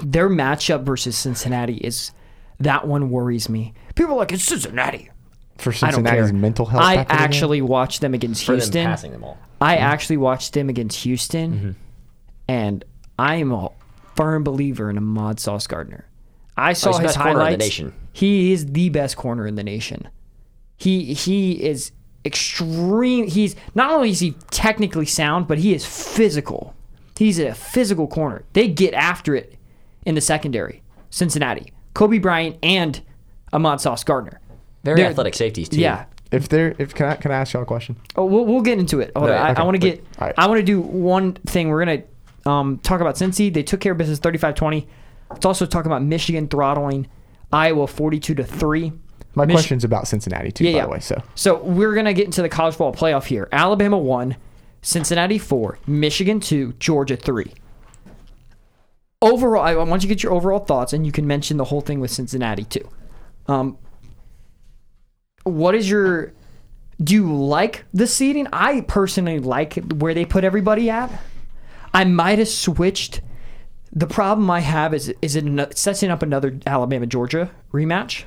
their 0.04 0.30
matchup 0.30 0.84
versus 0.84 1.18
Cincinnati 1.18 1.76
is 1.78 2.12
that 2.60 2.88
one 2.88 3.10
worries 3.10 3.50
me. 3.50 3.74
People 3.96 4.14
are 4.16 4.18
like 4.18 4.32
it's 4.32 4.44
Cincinnati. 4.44 5.10
for 5.58 5.70
I 5.72 5.92
don't 5.92 6.04
care. 6.04 6.14
Cincinnati's 6.26 6.34
mental 6.34 6.66
health. 6.66 6.84
I 6.84 6.96
after 6.98 7.16
the 7.16 7.22
actually 7.22 7.62
watched 7.62 8.02
them 8.02 8.14
against 8.14 8.44
for 8.46 8.52
them 8.54 8.60
Houston. 8.60 8.86
passing 8.86 9.12
them 9.12 9.24
all. 9.24 9.38
I 9.62 9.76
actually 9.78 10.18
watched 10.18 10.54
them 10.54 10.70
against 10.70 11.04
Houston, 11.04 11.52
Mm-hmm. 11.54 11.72
and 12.48 12.86
I 13.18 13.36
am 13.36 13.52
a 13.52 13.70
firm 14.16 14.44
believer 14.44 14.90
in 14.90 14.98
Ahmad 14.98 15.40
Sauce 15.40 15.68
Gardner. 15.68 16.06
I 16.58 16.74
saw 16.74 16.90
Oh, 16.90 16.94
his 16.94 17.00
best 17.02 17.18
corner 17.18 17.32
in 17.32 17.36
the 17.38 17.44
highlights. 17.44 17.60
nation. 17.60 17.94
He 18.14 18.52
is 18.54 18.66
the 18.68 18.90
best 18.90 19.16
corner 19.18 19.46
in 19.48 19.56
the 19.56 19.64
nation. 19.64 20.08
He 20.78 21.14
he 21.14 21.62
is 21.64 21.92
extreme. 22.26 23.28
He's 23.28 23.56
not 23.76 23.92
only 23.92 24.10
is 24.12 24.20
he 24.20 24.32
technically 24.52 25.06
sound, 25.06 25.48
but 25.48 25.58
he 25.58 25.74
is 25.74 25.86
physical. 25.86 26.74
He's 27.18 27.38
a 27.40 27.54
physical 27.54 28.08
corner. 28.08 28.44
They 28.54 28.68
get 28.70 28.94
after 28.94 29.36
it 29.36 29.56
in 30.10 30.16
the 30.16 30.22
secondary. 30.22 30.82
Cincinnati, 31.12 31.72
Coby 31.94 32.22
Bryant, 32.22 32.58
and 32.64 33.00
Ahmad 33.54 33.80
Sauce 33.80 34.04
Gardner. 34.04 34.42
Very 34.84 34.98
They're- 35.02 35.10
athletic 35.12 35.36
safeties 35.36 35.70
too. 35.70 35.80
Yeah, 35.80 36.06
If 36.32 36.50
there, 36.50 36.76
if 36.78 36.94
can 36.94 37.06
I 37.08 37.16
can 37.16 37.32
I 37.32 37.36
ask 37.36 37.54
y'all 37.54 37.64
a 37.64 37.66
question? 37.66 37.96
Oh, 38.16 38.26
we'll, 38.26 38.46
we'll 38.46 38.62
get 38.62 38.80
into 38.80 39.00
it. 39.00 39.12
Hold 39.16 39.30
on. 39.30 39.36
Right, 39.36 39.42
I, 39.48 39.52
okay. 39.52 39.62
I 39.62 39.64
want 39.66 39.76
to 39.76 39.80
get. 39.80 40.04
All 40.20 40.28
right. 40.28 40.36
I 40.38 40.48
want 40.48 40.60
to 40.60 40.64
do 40.66 40.80
one 40.82 41.34
thing. 41.34 41.70
We're 41.70 41.86
gonna 41.86 42.04
um, 42.46 42.78
talk 42.80 43.02
about 43.02 43.16
Cincy. 43.16 43.54
They 43.54 43.64
took 43.64 43.80
care 43.82 43.92
of 43.94 43.98
business, 43.98 44.20
35-20. 44.20 44.88
Let's 45.32 45.46
also 45.46 45.66
talk 45.66 45.86
about 45.86 46.02
Michigan 46.04 46.48
throttling 46.48 47.08
Iowa, 47.52 47.88
forty-two 47.88 48.36
to 48.36 48.44
three. 48.44 48.92
My 49.36 49.46
Mich- 49.46 49.56
question's 49.56 49.84
about 49.84 50.08
Cincinnati 50.08 50.52
too, 50.52 50.64
Yeah, 50.66 50.72
by 50.72 50.78
yeah. 50.78 50.84
the 50.86 50.90
way. 50.92 51.00
So 51.00 51.22
So 51.36 51.58
we're 51.62 51.94
gonna 51.96 52.14
get 52.14 52.26
into 52.26 52.42
the 52.42 52.50
college 52.50 52.76
football 52.76 52.94
playoff 52.94 53.26
here. 53.26 53.48
Alabama 53.52 53.98
one, 53.98 54.36
Cincinnati 54.82 55.38
four, 55.38 55.78
Michigan 55.88 56.40
two, 56.40 56.74
Georgia 56.80 57.16
three. 57.16 57.54
Overall, 59.22 59.64
I 59.64 59.76
want 59.76 60.02
you 60.02 60.08
to 60.08 60.16
get 60.16 60.24
your 60.24 60.32
overall 60.32 60.60
thoughts, 60.60 60.94
and 60.94 61.06
you 61.06 61.12
can 61.12 61.28
mention 61.28 61.58
the 61.58 61.66
whole 61.66 61.82
thing 61.82 62.00
with 62.00 62.10
Cincinnati 62.10 62.64
too. 62.64 62.88
Um, 63.48 63.78
what 65.44 65.76
is 65.76 65.90
your? 65.90 66.34
Do 67.04 67.14
you 67.16 67.34
like 67.34 67.86
the 67.94 68.08
seating? 68.08 68.48
I 68.54 68.82
personally 68.82 69.40
like 69.40 69.76
where 69.94 70.14
they 70.14 70.26
put 70.26 70.44
everybody 70.44 70.90
at. 70.90 71.12
I 71.94 72.06
might 72.06 72.40
have 72.40 72.48
switched. 72.48 73.22
The 73.92 74.08
problem 74.08 74.50
I 74.52 74.60
have 74.60 74.94
is 74.94 75.14
is 75.22 75.36
it 75.36 75.78
setting 75.78 76.12
up 76.12 76.22
another 76.22 76.60
Alabama 76.66 77.06
Georgia 77.06 77.52
rematch. 77.74 78.24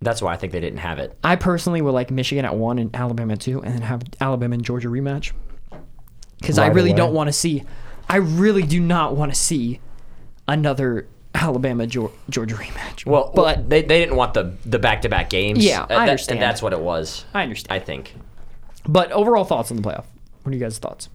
That's 0.00 0.22
why 0.22 0.32
I 0.32 0.36
think 0.36 0.52
they 0.52 0.60
didn't 0.60 0.78
have 0.78 0.98
it. 1.00 1.18
I 1.24 1.36
personally 1.36 1.82
would 1.82 1.90
like 1.90 2.10
Michigan 2.10 2.44
at 2.44 2.54
one 2.54 2.78
and 2.78 2.94
Alabama 2.94 3.32
at 3.32 3.40
two, 3.40 3.60
and 3.60 3.74
then 3.74 3.82
have 3.82 4.02
Alabama 4.20 4.54
and 4.54 4.64
Georgia 4.64 4.88
rematch. 4.88 5.32
Because 6.40 6.58
I 6.58 6.68
really 6.68 6.90
away. 6.90 6.96
don't 6.96 7.14
want 7.14 7.26
to 7.26 7.32
see, 7.32 7.64
I 8.08 8.16
really 8.16 8.62
do 8.62 8.78
not 8.80 9.16
want 9.16 9.32
to 9.34 9.38
see 9.38 9.80
another 10.48 11.06
Alabama 11.34 11.86
Georgia 11.86 12.10
rematch. 12.30 13.06
Well, 13.06 13.30
but 13.34 13.56
but 13.58 13.68
they, 13.70 13.82
they 13.82 14.00
didn't 14.00 14.16
want 14.16 14.34
the 14.34 14.54
the 14.66 14.78
back 14.78 15.02
to 15.02 15.08
back 15.08 15.30
games. 15.30 15.64
Yeah, 15.64 15.84
I 15.84 15.86
that- 15.86 15.98
understand. 16.00 16.38
And 16.38 16.42
that's 16.42 16.62
what 16.62 16.72
it 16.72 16.80
was. 16.80 17.24
I 17.34 17.42
understand. 17.44 17.80
I 17.80 17.84
think. 17.84 18.14
but 18.88 19.12
overall 19.12 19.44
thoughts 19.44 19.70
on 19.70 19.76
the 19.76 19.82
playoff? 19.82 20.04
What 20.42 20.52
are 20.52 20.56
you 20.56 20.60
guys' 20.60 20.78
thoughts? 20.78 21.08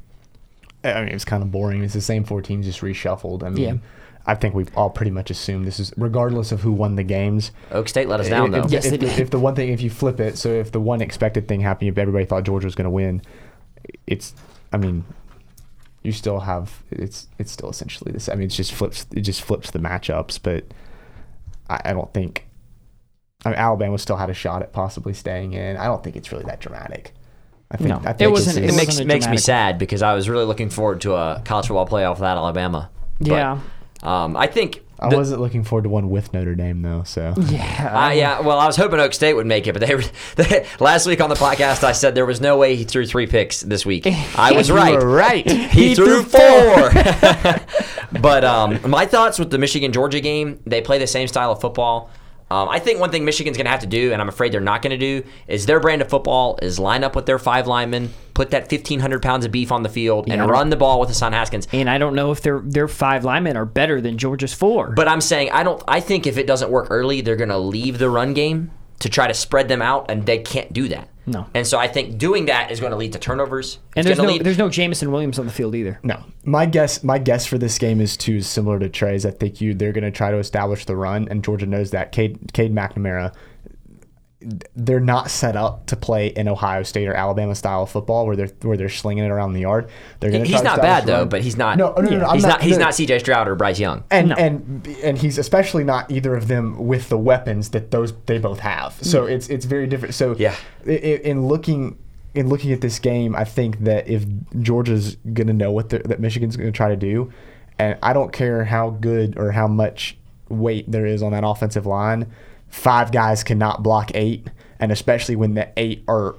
I 0.83 0.99
mean, 1.03 1.09
it's 1.13 1.25
kind 1.25 1.41
of 1.41 1.51
boring. 1.51 1.81
It's 1.83 1.93
the 1.93 2.01
same 2.01 2.23
four 2.25 2.41
teams 2.41 2.65
just 2.65 2.81
reshuffled. 2.81 3.41
I 3.41 3.49
mean, 3.49 3.81
I 4.25 4.35
think 4.35 4.53
we've 4.53 4.69
all 4.77 4.89
pretty 4.89 5.11
much 5.11 5.31
assumed 5.31 5.65
this 5.65 5.79
is 5.79 5.93
regardless 5.97 6.51
of 6.51 6.61
who 6.61 6.71
won 6.73 6.95
the 6.95 7.03
games. 7.03 7.51
Okie 7.71 7.89
State 7.89 8.07
let 8.09 8.19
us 8.19 8.29
down 8.29 8.53
if, 8.53 8.63
though. 8.63 8.69
Yes, 8.69 8.85
if, 8.85 8.91
they 8.91 8.97
the, 8.97 9.05
did. 9.07 9.19
if 9.19 9.29
the 9.31 9.39
one 9.39 9.55
thing, 9.55 9.69
if 9.69 9.81
you 9.81 9.89
flip 9.89 10.19
it, 10.19 10.37
so 10.37 10.49
if 10.49 10.71
the 10.71 10.81
one 10.81 11.01
expected 11.01 11.47
thing 11.47 11.61
happened, 11.61 11.89
if 11.89 11.97
everybody 11.97 12.25
thought 12.25 12.43
Georgia 12.43 12.67
was 12.67 12.75
going 12.75 12.85
to 12.85 12.89
win, 12.91 13.21
it's, 14.07 14.33
I 14.73 14.77
mean, 14.77 15.05
you 16.03 16.11
still 16.11 16.39
have 16.41 16.83
it's 16.91 17.27
it's 17.39 17.51
still 17.51 17.69
essentially 17.69 18.11
this. 18.11 18.29
I 18.29 18.35
mean, 18.35 18.45
it's 18.45 18.55
just 18.55 18.71
flips 18.73 19.05
it 19.15 19.21
just 19.21 19.41
flips 19.41 19.71
the 19.71 19.79
matchups, 19.79 20.39
but 20.41 20.65
I, 21.69 21.81
I 21.85 21.93
don't 21.93 22.13
think. 22.13 22.45
I 23.45 23.49
mean, 23.49 23.57
Alabama 23.57 23.97
still 23.97 24.15
had 24.17 24.29
a 24.29 24.33
shot 24.33 24.61
at 24.61 24.71
possibly 24.71 25.13
staying 25.13 25.53
in. 25.53 25.75
I 25.77 25.85
don't 25.85 26.03
think 26.03 26.15
it's 26.15 26.31
really 26.31 26.45
that 26.45 26.59
dramatic. 26.61 27.13
I 27.71 27.77
think 27.77 27.89
No, 27.89 28.01
I 28.05 28.15
it 28.19 28.27
wasn't- 28.31 28.57
it 28.59 28.65
is- 28.69 28.75
makes 28.75 28.87
wasn't 28.87 29.07
makes 29.07 29.27
me 29.27 29.37
sad 29.37 29.77
because 29.79 30.01
I 30.03 30.13
was 30.13 30.29
really 30.29 30.45
looking 30.45 30.69
forward 30.69 31.01
to 31.01 31.15
a 31.15 31.41
college 31.43 31.67
football 31.67 31.87
playoff 31.87 32.15
without 32.15 32.37
Alabama. 32.37 32.89
But, 33.19 33.29
Yeah. 33.29 33.59
Um, 34.03 34.37
I 34.37 34.47
think. 34.47 34.82
I 35.03 35.09
the- 35.09 35.17
wasn't 35.17 35.41
looking 35.41 35.63
forward 35.63 35.83
to 35.83 35.89
one 35.89 36.09
with 36.09 36.33
Notre 36.33 36.55
Dame 36.55 36.81
though. 36.81 37.03
So 37.03 37.33
Yeah. 37.37 38.07
Uh, 38.07 38.11
yeah, 38.11 38.39
well, 38.41 38.57
I 38.59 38.65
was 38.65 38.75
hoping 38.77 38.99
Okie 38.99 39.13
State 39.13 39.33
would 39.33 39.45
make 39.45 39.67
it, 39.67 39.73
but 39.73 39.81
they, 39.85 39.95
were, 39.95 40.03
they 40.35 40.65
last 40.79 41.05
week 41.05 41.19
on 41.21 41.29
the 41.29 41.35
podcast 41.35 41.83
I 41.83 41.91
said 41.91 42.15
there 42.15 42.25
was 42.25 42.39
no 42.41 42.57
way 42.57 42.75
he 42.75 42.83
threw 42.83 43.05
three 43.05 43.27
picks 43.27 43.61
this 43.61 43.85
week. 43.85 44.05
I 44.35 44.53
was 44.53 44.69
You 44.69 44.75
right. 44.75 44.93
were 44.95 45.07
right. 45.07 45.49
He, 45.73 45.89
He 45.89 45.95
threw, 45.95 46.23
threw 46.23 46.23
four. 46.23 46.91
but 48.21 48.43
um, 48.45 48.79
my 48.89 49.05
thoughts 49.05 49.39
with 49.39 49.49
the 49.51 49.57
Michigan 49.57 49.91
Georgia 49.91 50.19
game, 50.19 50.59
they 50.65 50.81
play 50.81 50.97
the 50.99 51.07
same 51.07 51.27
style 51.27 51.51
of 51.51 51.61
football. 51.61 52.09
Um, 52.51 52.69
I 52.69 52.77
think 52.79 52.99
one 52.99 53.09
thing 53.09 53.25
Michigan's 53.25 53.57
going 53.57 53.65
to 53.65 53.71
have 53.71 53.79
to 53.79 53.87
do, 53.87 54.11
and 54.13 54.21
I'm 54.21 54.29
afraid 54.29 54.51
they're 54.51 54.61
not 54.61 54.81
going 54.81 54.91
to 54.91 54.97
do, 54.97 55.27
is 55.47 55.65
their 55.65 55.79
brand 55.79 56.01
of 56.01 56.09
football 56.09 56.59
is 56.61 56.77
line 56.77 57.03
up 57.03 57.15
with 57.15 57.25
their 57.25 57.39
five 57.39 57.65
linemen, 57.67 58.13
put 58.35 58.51
that 58.51 58.71
1,500 58.71 59.21
pounds 59.23 59.43
of 59.45 59.51
beef 59.51 59.71
on 59.71 59.81
the 59.83 59.89
field, 59.89 60.27
Yeah, 60.27 60.35
and 60.35 60.51
run 60.51 60.69
the 60.69 60.75
ball 60.75 60.99
with 60.99 61.09
Hassan 61.09 61.33
Haskins. 61.33 61.67
and 61.71 61.89
I 61.89 61.97
don't 61.97 62.13
know 62.15 62.31
if 62.31 62.41
their 62.41 62.59
their 62.59 62.87
five 62.87 63.23
linemen 63.25 63.57
are 63.57 63.65
better 63.65 64.01
than 64.01 64.17
Georgia's 64.17 64.53
four. 64.53 64.91
But 64.91 65.07
I'm 65.07 65.21
saying 65.21 65.49
I 65.51 65.63
don't. 65.63 65.81
I 65.87 65.99
think 65.99 66.27
if 66.27 66.37
it 66.37 66.45
doesn't 66.45 66.69
work 66.69 66.87
early, 66.89 67.21
they're 67.21 67.35
going 67.35 67.49
to 67.49 67.57
leave 67.57 67.97
the 67.97 68.09
run 68.09 68.33
game 68.33 68.71
to 68.99 69.09
try 69.09 69.27
to 69.27 69.33
spread 69.33 69.67
them 69.67 69.81
out, 69.81 70.09
and 70.09 70.25
they 70.25 70.37
can't 70.39 70.71
do 70.71 70.87
that. 70.89 71.09
No. 71.25 71.47
And 71.53 71.65
so 71.65 71.79
I 71.79 71.87
think 71.87 72.17
doing 72.17 72.47
that 72.47 72.69
is 72.71 72.79
going 72.79 72.91
to 72.91 72.97
lead 72.97 73.13
to 73.13 73.19
turnovers. 73.19 73.79
and 73.95 74.05
there's 74.05 74.17
no 74.17 74.25
lead- 74.25 74.43
there's 74.43 74.57
no 74.57 74.69
Jameson 74.69 75.11
Williams 75.11 75.39
on 75.39 75.45
the 75.45 75.51
field 75.53 75.73
either. 75.75 75.99
No, 76.03 76.21
my 76.43 76.65
guess 76.65 77.03
my 77.03 77.17
guess 77.17 77.45
for 77.45 77.57
this 77.57 77.77
game 77.77 78.01
is 78.01 78.17
too 78.17 78.41
similar 78.41 78.77
to 78.79 78.89
Trey's. 78.89 79.25
I 79.25 79.31
think 79.31 79.61
you 79.61 79.73
they're 79.73 79.93
going 79.93 80.03
to 80.03 80.11
try 80.11 80.31
to 80.31 80.37
establish 80.37 80.85
the 80.85 80.95
run, 80.95 81.27
and 81.29 81.43
Georgia 81.43 81.65
knows 81.65 81.91
that. 81.91 82.11
Cade, 82.11 82.51
Cade 82.53 82.73
McNamara, 82.75 83.33
they're 84.75 84.99
not 84.99 85.29
set 85.29 85.55
up 85.55 85.85
to 85.87 85.95
play 85.95 86.27
in 86.27 86.47
Ohio 86.47 86.83
State 86.83 87.07
or 87.07 87.13
Alabama 87.13 87.55
style 87.55 87.83
of 87.83 87.89
football 87.89 88.25
where 88.25 88.35
they're 88.35 88.51
where 88.61 88.77
they're 88.77 88.89
slinging 88.89 89.23
it 89.23 89.29
around 89.29 89.53
the 89.53 89.61
yard. 89.61 89.89
They're 90.19 90.31
going 90.31 90.43
to. 90.43 90.49
he's 90.49 90.63
not 90.63 90.81
bad 90.81 91.05
though, 91.05 91.25
but 91.25 91.41
he's 91.41 91.57
not. 91.57 91.77
No, 91.77 91.93
no, 91.93 92.01
no, 92.01 92.17
no, 92.19 92.25
I'm 92.25 92.35
he's 92.35 92.43
not. 92.43 92.61
he's 92.61 92.77
no. 92.77 92.85
not 92.85 92.95
C.J. 92.95 93.19
Stroud 93.19 93.47
or 93.47 93.55
Bryce 93.55 93.79
Young. 93.79 94.03
and 94.11 94.29
No. 94.29 94.35
and 94.35 94.87
and 95.03 95.17
he's 95.17 95.37
especially 95.37 95.83
not 95.83 96.11
either 96.11 96.35
of 96.35 96.47
them 96.47 96.87
with 96.87 97.09
the 97.09 97.17
weapons 97.17 97.69
that 97.69 97.91
those 97.91 98.13
they 98.25 98.37
both 98.37 98.59
have. 98.59 98.93
So 99.01 99.25
mm. 99.25 99.31
it's 99.31 99.47
it's 99.49 99.65
very 99.65 99.87
different. 99.87 100.13
So 100.15 100.35
Yeah. 100.37 100.55
i- 100.87 100.91
i- 100.91 100.93
in 101.23 101.47
looking 101.47 101.97
in 102.35 102.49
looking 102.49 102.71
at 102.71 102.81
this 102.81 102.97
game, 102.99 103.35
I 103.35 103.43
think 103.43 103.79
that 103.83 104.07
if 104.07 104.25
Georgia's 104.61 105.15
going 105.33 105.47
to 105.47 105.53
know 105.53 105.71
what 105.71 105.89
that 105.89 106.19
Michigan's 106.19 106.57
going 106.57 106.71
to 106.71 106.75
try 106.75 106.89
to 106.89 106.95
do, 106.95 107.31
and 107.77 107.97
I 108.01 108.13
don't 108.13 108.33
care 108.33 108.65
how 108.65 108.89
good 108.89 109.37
or 109.37 109.51
how 109.51 109.67
much 109.67 110.17
weight 110.49 110.91
there 110.91 111.05
is 111.05 111.21
on 111.23 111.31
that 111.31 111.43
offensive 111.45 111.85
line, 111.85 112.25
five 112.73 113.11
guys 113.11 113.43
cannot 113.43 113.83
block 113.83 114.11
eight, 114.15 114.49
and 114.79 114.91
especially 114.91 115.35
when 115.35 115.53
the 115.53 115.69
eight 115.77 116.03
are 116.07 116.35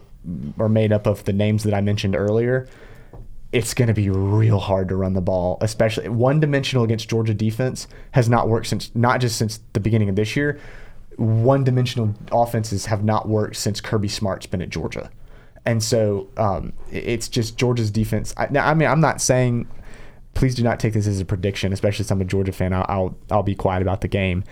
are 0.59 0.69
made 0.69 0.93
up 0.93 1.07
of 1.07 1.25
the 1.25 1.33
names 1.33 1.65
that 1.65 1.75
I 1.75 1.81
mentioned 1.81 2.17
earlier 2.17 2.67
it's 3.55 3.73
going 3.73 3.87
to 3.87 3.95
be 3.95 4.11
real 4.11 4.59
hard 4.59 4.89
to 4.89 4.97
run 4.97 5.13
the 5.13 5.21
ball, 5.21 5.59
especially 5.61 6.09
one 6.09 6.41
dimensional 6.41 6.83
against 6.83 7.09
Georgia 7.09 7.33
defense 7.33 7.87
has 8.11 8.29
not 8.29 8.49
worked 8.49 8.67
since 8.67 8.91
not 8.97 9.21
just 9.21 9.37
since 9.37 9.61
the 9.75 9.81
beginning 9.81 10.09
of 10.09 10.17
this 10.17 10.35
year. 10.35 10.59
One 11.17 11.63
dimensional 11.63 12.17
offenses 12.33 12.87
have 12.87 13.05
not 13.05 13.29
worked 13.29 13.55
since 13.55 13.81
Kirby 13.81 14.09
Smart's 14.09 14.47
been 14.47 14.61
at 14.61 14.71
Georgia, 14.71 15.09
and 15.65 15.81
so 15.81 16.29
um, 16.37 16.73
it's 16.91 17.29
just 17.29 17.57
Georgia's 17.57 17.93
defense. 17.93 18.35
I, 18.37 18.49
now, 18.51 18.67
I 18.67 18.75
mean, 18.75 18.89
I'm 18.89 19.01
not 19.01 19.21
saying. 19.21 19.69
Please 20.35 20.57
do 20.57 20.65
not 20.65 20.81
take 20.81 20.95
this 20.95 21.07
as 21.07 21.21
a 21.21 21.25
prediction, 21.25 21.73
especially 21.73 21.99
since 21.99 22.11
I'm 22.11 22.21
a 22.21 22.25
Georgia 22.25 22.51
fan. 22.51 22.73
I'll 22.73 22.87
I'll, 22.89 23.17
I'll 23.31 23.43
be 23.45 23.55
quiet 23.55 23.83
about 23.83 24.01
the 24.01 24.09
game, 24.09 24.43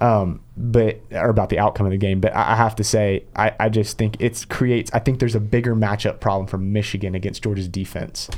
um, 0.00 0.40
but 0.56 1.00
or 1.12 1.28
about 1.30 1.48
the 1.48 1.58
outcome 1.58 1.86
of 1.86 1.92
the 1.92 1.98
game. 1.98 2.20
But 2.20 2.34
I, 2.34 2.52
I 2.52 2.56
have 2.56 2.76
to 2.76 2.84
say, 2.84 3.24
I, 3.34 3.52
I 3.58 3.68
just 3.68 3.98
think 3.98 4.16
it's 4.20 4.44
creates. 4.44 4.90
I 4.92 4.98
think 4.98 5.18
there's 5.20 5.34
a 5.34 5.40
bigger 5.40 5.74
matchup 5.74 6.20
problem 6.20 6.46
for 6.46 6.58
Michigan 6.58 7.14
against 7.14 7.42
Georgia's 7.42 7.68
defense. 7.68 8.28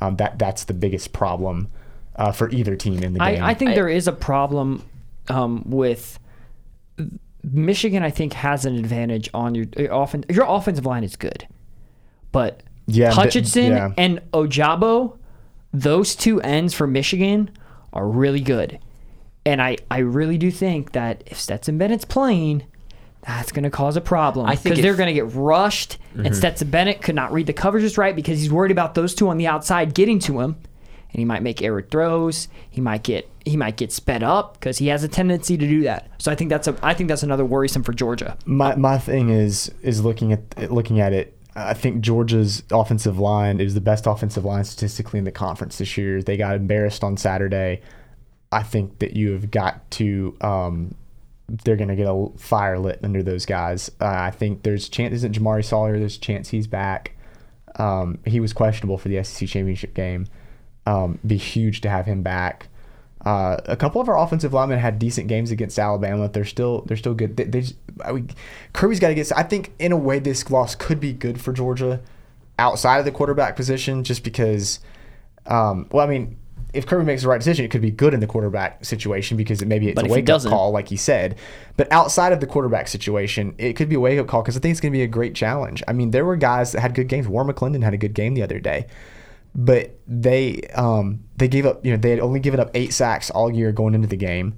Um, 0.00 0.16
that 0.16 0.38
that's 0.38 0.64
the 0.64 0.74
biggest 0.74 1.12
problem 1.12 1.68
uh, 2.16 2.32
for 2.32 2.50
either 2.50 2.76
team 2.76 3.02
in 3.02 3.12
the 3.14 3.18
game. 3.20 3.42
I, 3.42 3.48
I 3.50 3.54
think 3.54 3.70
I- 3.70 3.74
there 3.74 3.88
is 3.88 4.06
a 4.08 4.12
problem 4.12 4.82
um, 5.28 5.62
with 5.66 6.18
Michigan. 7.42 8.02
I 8.02 8.10
think 8.10 8.32
has 8.34 8.64
an 8.66 8.76
advantage 8.76 9.30
on 9.34 9.54
your 9.54 9.66
your 9.76 9.92
offen- 9.94 10.24
Your 10.28 10.44
offensive 10.48 10.86
line 10.86 11.04
is 11.04 11.16
good, 11.16 11.46
but 12.32 12.62
Yeah, 12.86 13.08
but- 13.10 13.14
Hutchinson 13.16 13.72
yeah. 13.72 13.92
and 13.96 14.20
Ojabo, 14.32 15.16
those 15.72 16.14
two 16.14 16.40
ends 16.42 16.74
for 16.74 16.86
Michigan 16.86 17.50
are 17.92 18.06
really 18.08 18.40
good, 18.40 18.78
and 19.46 19.62
I 19.62 19.78
I 19.90 19.98
really 19.98 20.36
do 20.36 20.50
think 20.50 20.92
that 20.92 21.22
if 21.26 21.40
Stetson 21.40 21.78
Bennett's 21.78 22.04
playing. 22.04 22.64
That's 23.26 23.50
going 23.50 23.64
to 23.64 23.70
cause 23.70 23.96
a 23.96 24.00
problem 24.00 24.46
I 24.46 24.54
think 24.54 24.76
because 24.76 24.82
they're 24.84 24.94
going 24.94 25.08
to 25.08 25.12
get 25.12 25.34
rushed, 25.34 25.98
and 26.14 26.26
mm-hmm. 26.26 26.34
Stetson 26.34 26.70
Bennett 26.70 27.02
could 27.02 27.16
not 27.16 27.32
read 27.32 27.48
the 27.48 27.52
coverages 27.52 27.98
right 27.98 28.14
because 28.14 28.38
he's 28.38 28.52
worried 28.52 28.70
about 28.70 28.94
those 28.94 29.16
two 29.16 29.28
on 29.28 29.36
the 29.36 29.48
outside 29.48 29.94
getting 29.94 30.20
to 30.20 30.40
him, 30.40 30.54
and 31.10 31.18
he 31.18 31.24
might 31.24 31.42
make 31.42 31.60
error 31.60 31.82
throws. 31.82 32.46
He 32.70 32.80
might 32.80 33.02
get 33.02 33.28
he 33.44 33.56
might 33.56 33.76
get 33.76 33.90
sped 33.90 34.22
up 34.22 34.54
because 34.54 34.78
he 34.78 34.88
has 34.88 35.02
a 35.02 35.08
tendency 35.08 35.56
to 35.56 35.66
do 35.66 35.82
that. 35.82 36.08
So 36.18 36.30
I 36.30 36.36
think 36.36 36.50
that's 36.50 36.68
a 36.68 36.76
I 36.84 36.94
think 36.94 37.08
that's 37.08 37.24
another 37.24 37.44
worrisome 37.44 37.82
for 37.82 37.92
Georgia. 37.92 38.36
my 38.44 38.76
my 38.76 38.96
thing 38.96 39.30
is 39.30 39.72
is 39.82 40.04
looking 40.04 40.32
at 40.32 40.70
looking 40.70 41.00
at 41.00 41.12
it. 41.12 41.36
I 41.56 41.74
think 41.74 42.02
Georgia's 42.02 42.62
offensive 42.70 43.18
line 43.18 43.60
is 43.60 43.74
the 43.74 43.80
best 43.80 44.06
offensive 44.06 44.44
line 44.44 44.62
statistically 44.62 45.18
in 45.18 45.24
the 45.24 45.32
conference 45.32 45.78
this 45.78 45.96
year. 45.96 46.22
They 46.22 46.36
got 46.36 46.54
embarrassed 46.54 47.02
on 47.02 47.16
Saturday. 47.16 47.80
I 48.56 48.62
think 48.62 49.00
that 49.00 49.14
you 49.14 49.32
have 49.32 49.50
got 49.50 49.88
to. 49.92 50.34
Um, 50.40 50.94
they're 51.46 51.76
going 51.76 51.88
to 51.88 51.94
get 51.94 52.06
a 52.08 52.30
fire 52.38 52.78
lit 52.78 53.00
under 53.02 53.22
those 53.22 53.44
guys. 53.44 53.90
Uh, 54.00 54.06
I 54.06 54.30
think 54.30 54.62
there's 54.62 54.88
chance. 54.88 55.12
Isn't 55.16 55.38
Jamaree 55.38 55.62
Salyer? 55.62 55.98
There's 55.98 56.16
a 56.16 56.20
chance 56.20 56.48
he's 56.48 56.66
back. 56.66 57.12
Um, 57.78 58.18
he 58.24 58.40
was 58.40 58.54
questionable 58.54 58.96
for 58.96 59.10
the 59.10 59.22
SEC 59.22 59.46
championship 59.46 59.92
game. 59.92 60.26
Um, 60.86 61.18
be 61.26 61.36
huge 61.36 61.82
to 61.82 61.90
have 61.90 62.06
him 62.06 62.22
back. 62.22 62.68
Uh, 63.26 63.58
a 63.66 63.76
couple 63.76 64.00
of 64.00 64.08
our 64.08 64.18
offensive 64.18 64.54
linemen 64.54 64.78
had 64.78 64.98
decent 64.98 65.28
games 65.28 65.50
against 65.50 65.78
Alabama. 65.78 66.26
They're 66.26 66.46
still 66.46 66.80
they're 66.86 66.96
still 66.96 67.14
good. 67.14 67.36
They, 67.36 67.44
they 67.44 67.60
just, 67.60 67.74
I 68.02 68.12
mean, 68.12 68.30
Kirby's 68.72 69.00
got 69.00 69.08
to 69.08 69.14
get. 69.14 69.30
I 69.36 69.42
think 69.42 69.74
in 69.78 69.92
a 69.92 69.98
way 69.98 70.18
this 70.18 70.50
loss 70.50 70.74
could 70.74 70.98
be 70.98 71.12
good 71.12 71.42
for 71.42 71.52
Georgia 71.52 72.00
outside 72.58 73.00
of 73.00 73.04
the 73.04 73.12
quarterback 73.12 73.54
position, 73.54 74.02
just 74.02 74.24
because. 74.24 74.80
Um, 75.44 75.88
well, 75.92 76.04
I 76.04 76.08
mean, 76.08 76.38
if 76.72 76.86
Kirby 76.86 77.04
makes 77.04 77.22
the 77.22 77.28
right 77.28 77.38
decision, 77.38 77.64
it 77.64 77.70
could 77.70 77.80
be 77.80 77.90
good 77.90 78.12
in 78.12 78.20
the 78.20 78.26
quarterback 78.26 78.84
situation 78.84 79.36
because 79.36 79.62
it, 79.62 79.68
maybe 79.68 79.88
it's 79.88 79.94
But 79.94 80.10
a 80.10 80.12
wake 80.12 80.28
up 80.28 80.42
call, 80.42 80.72
like 80.72 80.88
he 80.88 80.96
said. 80.96 81.36
But 81.76 81.90
outside 81.90 82.32
of 82.32 82.40
the 82.40 82.46
quarterback 82.46 82.88
situation, 82.88 83.54
it 83.58 83.74
could 83.74 83.88
be 83.88 83.94
a 83.94 84.00
wake 84.00 84.18
up 84.18 84.26
call 84.26 84.42
because 84.42 84.56
I 84.56 84.60
think 84.60 84.72
it's 84.72 84.80
going 84.80 84.92
to 84.92 84.96
be 84.96 85.02
a 85.02 85.08
great 85.08 85.34
challenge. 85.34 85.82
I 85.88 85.92
mean, 85.92 86.10
there 86.10 86.24
were 86.24 86.36
guys 86.36 86.72
that 86.72 86.80
had 86.80 86.94
good 86.94 87.08
games. 87.08 87.28
Warren 87.28 87.48
McClendon 87.48 87.82
had 87.82 87.94
a 87.94 87.98
good 87.98 88.14
game 88.14 88.34
the 88.34 88.42
other 88.42 88.60
day 88.60 88.86
but 89.56 89.98
they 90.06 90.60
um, 90.74 91.24
they 91.36 91.48
gave 91.48 91.64
up 91.64 91.84
you 91.84 91.90
know 91.90 91.96
they 91.96 92.10
had 92.10 92.20
only 92.20 92.38
given 92.38 92.60
up 92.60 92.70
eight 92.74 92.92
sacks 92.92 93.30
all 93.30 93.50
year 93.50 93.72
going 93.72 93.94
into 93.94 94.06
the 94.06 94.16
game, 94.16 94.54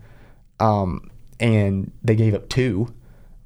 um, 0.58 1.08
and 1.38 1.92
they 2.02 2.16
gave 2.16 2.34
up 2.34 2.48
two 2.48 2.92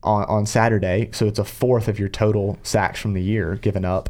on 0.03 0.25
on 0.25 0.47
Saturday, 0.47 1.11
so 1.13 1.27
it's 1.27 1.39
a 1.39 1.45
fourth 1.45 1.89
of 1.89 1.99
your 1.99 2.09
total 2.09 2.59
sacks 2.63 2.99
from 2.99 3.13
the 3.13 3.23
year 3.23 3.57
given 3.57 3.85
up. 3.85 4.09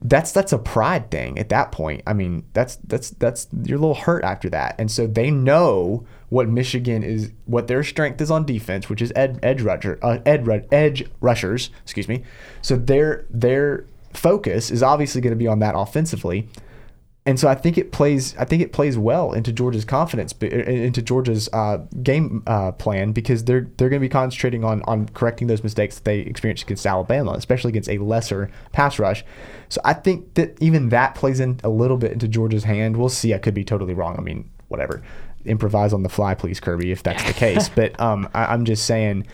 That's 0.00 0.32
that's 0.32 0.52
a 0.52 0.58
pride 0.58 1.10
thing 1.10 1.38
at 1.38 1.48
that 1.48 1.72
point. 1.72 2.02
I 2.06 2.12
mean, 2.12 2.44
that's 2.52 2.76
that's 2.76 3.10
that's 3.10 3.48
you're 3.64 3.78
a 3.78 3.80
little 3.80 3.94
hurt 3.94 4.22
after 4.24 4.48
that, 4.50 4.76
and 4.78 4.90
so 4.90 5.06
they 5.06 5.30
know 5.30 6.06
what 6.28 6.48
Michigan 6.48 7.02
is, 7.02 7.32
what 7.46 7.68
their 7.68 7.82
strength 7.82 8.20
is 8.20 8.30
on 8.30 8.44
defense, 8.44 8.88
which 8.88 9.02
is 9.02 9.12
ed, 9.16 9.40
edge 9.42 9.62
rusher, 9.62 9.98
uh, 10.02 10.18
ed, 10.24 10.68
edge 10.70 11.04
rushers. 11.20 11.70
Excuse 11.82 12.06
me. 12.06 12.22
So 12.62 12.76
their 12.76 13.26
their 13.30 13.86
focus 14.12 14.70
is 14.70 14.82
obviously 14.82 15.20
going 15.20 15.32
to 15.32 15.36
be 15.36 15.46
on 15.46 15.58
that 15.60 15.74
offensively, 15.76 16.48
and 17.28 17.38
so 17.38 17.46
I 17.46 17.54
think 17.54 17.76
it 17.76 17.92
plays. 17.92 18.34
I 18.38 18.46
think 18.46 18.62
it 18.62 18.72
plays 18.72 18.96
well 18.96 19.34
into 19.34 19.52
Georgia's 19.52 19.84
confidence, 19.84 20.32
into 20.32 21.02
Georgia's 21.02 21.46
uh, 21.52 21.76
game 22.02 22.42
uh, 22.46 22.72
plan 22.72 23.12
because 23.12 23.44
they're 23.44 23.68
they're 23.76 23.90
going 23.90 24.00
to 24.00 24.06
be 24.06 24.08
concentrating 24.08 24.64
on 24.64 24.80
on 24.84 25.10
correcting 25.10 25.46
those 25.46 25.62
mistakes 25.62 25.96
that 25.96 26.06
they 26.06 26.20
experienced 26.20 26.62
against 26.62 26.86
Alabama, 26.86 27.32
especially 27.32 27.68
against 27.68 27.90
a 27.90 27.98
lesser 27.98 28.50
pass 28.72 28.98
rush. 28.98 29.26
So 29.68 29.78
I 29.84 29.92
think 29.92 30.32
that 30.34 30.56
even 30.62 30.88
that 30.88 31.16
plays 31.16 31.38
in 31.38 31.60
a 31.62 31.68
little 31.68 31.98
bit 31.98 32.12
into 32.12 32.28
Georgia's 32.28 32.64
hand. 32.64 32.96
We'll 32.96 33.10
see. 33.10 33.34
I 33.34 33.38
could 33.38 33.52
be 33.52 33.62
totally 33.62 33.92
wrong. 33.92 34.16
I 34.16 34.22
mean, 34.22 34.48
whatever. 34.68 35.02
Improvise 35.44 35.92
on 35.92 36.04
the 36.04 36.08
fly, 36.08 36.34
please, 36.34 36.60
Kirby, 36.60 36.92
if 36.92 37.02
that's 37.02 37.24
the 37.24 37.34
case. 37.34 37.68
But 37.74 38.00
um, 38.00 38.26
I, 38.32 38.46
I'm 38.46 38.64
just 38.64 38.86
saying 38.86 39.26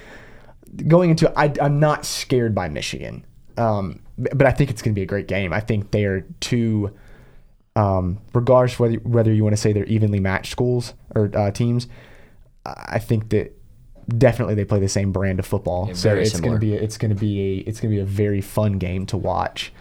going 0.89 1.11
into 1.11 1.33
I, 1.39 1.53
I'm 1.63 1.79
not 1.79 2.05
scared 2.05 2.57
by 2.57 2.69
Michigan, 2.69 3.25
um, 3.57 4.01
but 4.19 4.49
I 4.49 4.51
think 4.51 4.71
it's 4.71 4.83
going 4.83 4.97
to 4.97 4.99
be 4.99 5.05
a 5.05 5.07
great 5.07 5.29
game. 5.29 5.53
I 5.53 5.61
think 5.61 5.93
they 5.93 6.07
are 6.07 6.23
too. 6.41 6.93
Um, 7.77 8.21
regardless 8.33 8.79
whether 8.79 8.97
whether 8.97 9.33
you 9.33 9.43
want 9.43 9.55
to 9.55 9.61
say 9.61 9.73
they're 9.73 9.85
evenly 9.87 10.21
matched 10.21 10.53
schools 10.53 10.95
or 11.15 11.31
uh, 11.35 11.51
teams, 11.51 11.89
I 12.65 12.99
think 12.99 13.31
that 13.31 13.59
definitely 14.17 14.55
they 14.55 14.65
play 14.65 14.81
the 14.81 14.89
same 14.89 15.13
brand 15.13 15.39
of 15.39 15.47
football. 15.47 15.89
Yeah, 15.89 15.95
so 15.95 16.15
it's 16.15 16.39
going 16.39 16.55
to 16.55 16.59
be 16.61 16.77
a, 16.77 16.81
it's 16.81 16.99
going 16.99 17.15
to 17.15 17.21
be 17.21 17.41
a 17.41 17.57
it's 17.69 17.81
going 17.81 17.91
to 17.91 17.97
be 17.97 18.03
a 18.03 18.07
very 18.07 18.41
fun 18.41 18.75
game 18.79 19.07
to 19.07 19.17
watch. 19.17 19.73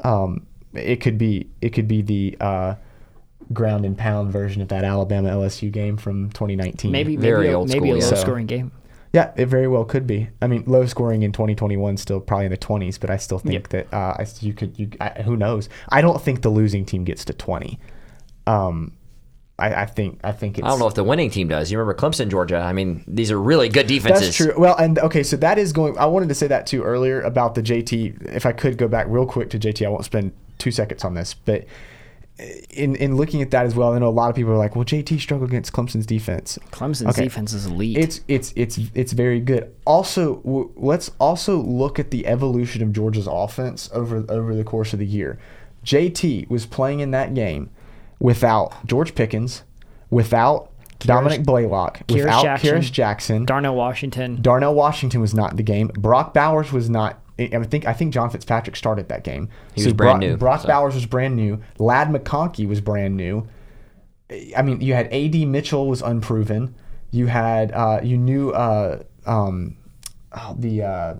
Um, 0.00 0.46
it 0.74 1.00
could 1.00 1.18
be 1.18 1.48
it 1.60 1.70
could 1.70 1.88
be 1.88 2.02
the 2.02 2.36
uh, 2.40 2.74
ground 3.52 3.84
and 3.84 3.96
pound 3.96 4.32
version 4.32 4.62
of 4.62 4.68
that 4.68 4.84
Alabama 4.84 5.30
LSU 5.30 5.70
game 5.70 5.96
from 5.96 6.30
2019. 6.30 6.90
Maybe 6.90 7.16
Very 7.16 7.46
maybe 7.46 7.52
a, 7.52 7.58
old 7.58 7.68
maybe 7.68 7.88
school, 7.88 7.94
a 7.94 7.98
yeah. 7.98 8.10
low 8.10 8.16
scoring 8.16 8.46
game. 8.46 8.72
Yeah, 9.16 9.32
it 9.34 9.46
very 9.46 9.66
well 9.66 9.86
could 9.86 10.06
be. 10.06 10.28
I 10.42 10.46
mean, 10.46 10.64
low 10.66 10.84
scoring 10.84 11.22
in 11.22 11.32
2021, 11.32 11.96
still 11.96 12.20
probably 12.20 12.44
in 12.44 12.50
the 12.50 12.58
20s, 12.58 13.00
but 13.00 13.08
I 13.08 13.16
still 13.16 13.38
think 13.38 13.54
Yep. 13.54 13.68
that 13.68 13.94
uh, 13.94 14.14
I, 14.18 14.26
you 14.40 14.52
could. 14.52 14.78
You 14.78 14.90
I, 15.00 15.22
who 15.22 15.38
knows? 15.38 15.70
I 15.88 16.02
don't 16.02 16.20
think 16.20 16.42
the 16.42 16.50
losing 16.50 16.84
team 16.84 17.02
gets 17.04 17.24
to 17.24 17.32
20. 17.32 17.80
Um, 18.46 18.92
I, 19.58 19.72
I 19.74 19.86
think 19.86 20.20
I 20.22 20.32
think 20.32 20.58
it's. 20.58 20.66
I 20.66 20.68
don't 20.68 20.78
know 20.78 20.86
if 20.86 20.92
the 20.92 21.02
winning 21.02 21.30
team 21.30 21.48
does. 21.48 21.72
You 21.72 21.78
remember 21.78 21.98
Clemson, 21.98 22.28
Georgia? 22.28 22.58
I 22.58 22.74
mean, 22.74 23.04
these 23.06 23.30
are 23.30 23.40
really 23.40 23.70
good 23.70 23.86
defenses. 23.86 24.26
That's 24.26 24.36
true. 24.36 24.52
Well, 24.54 24.76
and 24.76 24.98
okay, 24.98 25.22
so 25.22 25.38
that 25.38 25.56
is 25.56 25.72
going. 25.72 25.96
I 25.96 26.04
wanted 26.04 26.28
to 26.28 26.34
say 26.34 26.48
that 26.48 26.66
too 26.66 26.82
earlier 26.82 27.22
about 27.22 27.54
the 27.54 27.62
JT. 27.62 28.34
If 28.34 28.44
I 28.44 28.52
could 28.52 28.76
go 28.76 28.86
back 28.86 29.06
real 29.08 29.24
quick 29.24 29.48
to 29.48 29.58
JT, 29.58 29.86
I 29.86 29.88
won't 29.88 30.04
spend 30.04 30.32
two 30.58 30.70
seconds 30.70 31.04
on 31.04 31.14
this, 31.14 31.32
but 31.32 31.64
in 32.70 32.94
in 32.96 33.16
looking 33.16 33.40
at 33.40 33.50
that 33.52 33.64
as 33.66 33.74
well, 33.74 33.92
I 33.94 33.98
know 33.98 34.08
a 34.08 34.10
lot 34.10 34.28
of 34.28 34.36
people 34.36 34.52
are 34.52 34.58
like, 34.58 34.76
"Well, 34.76 34.84
JT 34.84 35.18
struggled 35.20 35.48
against 35.50 35.72
Clemson's 35.72 36.04
defense." 36.06 36.58
Clemson's 36.70 37.08
Okay. 37.10 37.24
defense 37.24 37.52
is 37.52 37.66
elite. 37.66 37.96
It's 37.96 38.20
it's 38.28 38.52
it's 38.56 38.78
it's 38.94 39.12
very 39.12 39.40
good. 39.40 39.72
Also, 39.86 40.36
w- 40.36 40.70
let's 40.76 41.10
also 41.18 41.56
look 41.56 41.98
at 41.98 42.10
the 42.10 42.26
evolution 42.26 42.82
of 42.82 42.92
Georgia's 42.92 43.26
offense 43.30 43.88
over 43.94 44.24
over 44.28 44.54
the 44.54 44.64
course 44.64 44.92
of 44.92 44.98
the 44.98 45.06
year. 45.06 45.38
JT 45.84 46.50
was 46.50 46.66
playing 46.66 47.00
in 47.00 47.10
that 47.12 47.32
game 47.32 47.70
without 48.20 48.86
George 48.86 49.14
Pickens, 49.14 49.62
without 50.10 50.70
Dominick 50.98 51.44
Blaylock, 51.44 52.06
Kearis 52.06 52.14
without 52.16 52.42
Jackson. 52.42 52.74
Kearis 52.74 52.92
Jackson. 52.92 53.44
Darnell 53.44 53.76
Washington. 53.76 54.38
Darnell 54.42 54.74
Washington 54.74 55.20
was 55.20 55.32
not 55.34 55.52
in 55.52 55.56
the 55.56 55.62
game. 55.62 55.88
Brock 55.88 56.34
Bowers 56.34 56.72
was 56.72 56.90
not. 56.90 57.20
I 57.38 57.64
think 57.64 57.86
I 57.86 57.92
think 57.92 58.14
John 58.14 58.30
Fitzpatrick 58.30 58.76
started 58.76 59.08
that 59.08 59.22
game. 59.22 59.48
He 59.74 59.84
was 59.84 59.92
brand 59.92 60.20
Brock, 60.20 60.20
new, 60.20 60.36
Brock 60.36 60.60
so. 60.62 60.68
Bowers 60.68 60.94
was 60.94 61.06
brand 61.06 61.36
new. 61.36 61.62
Ladd 61.78 62.08
McConkey 62.08 62.66
was 62.66 62.80
brand 62.80 63.16
new. 63.16 63.46
I 64.56 64.62
mean, 64.62 64.80
you 64.80 64.94
had 64.94 65.08
A.D. 65.10 65.44
Mitchell 65.44 65.86
was 65.86 66.02
unproven. 66.02 66.74
You 67.10 67.26
had 67.26 67.72
uh, 67.72 68.00
you 68.02 68.16
knew 68.16 68.50
uh, 68.50 69.02
um, 69.26 69.76
oh, 70.32 70.56
the 70.58 70.82
uh, 70.82 71.14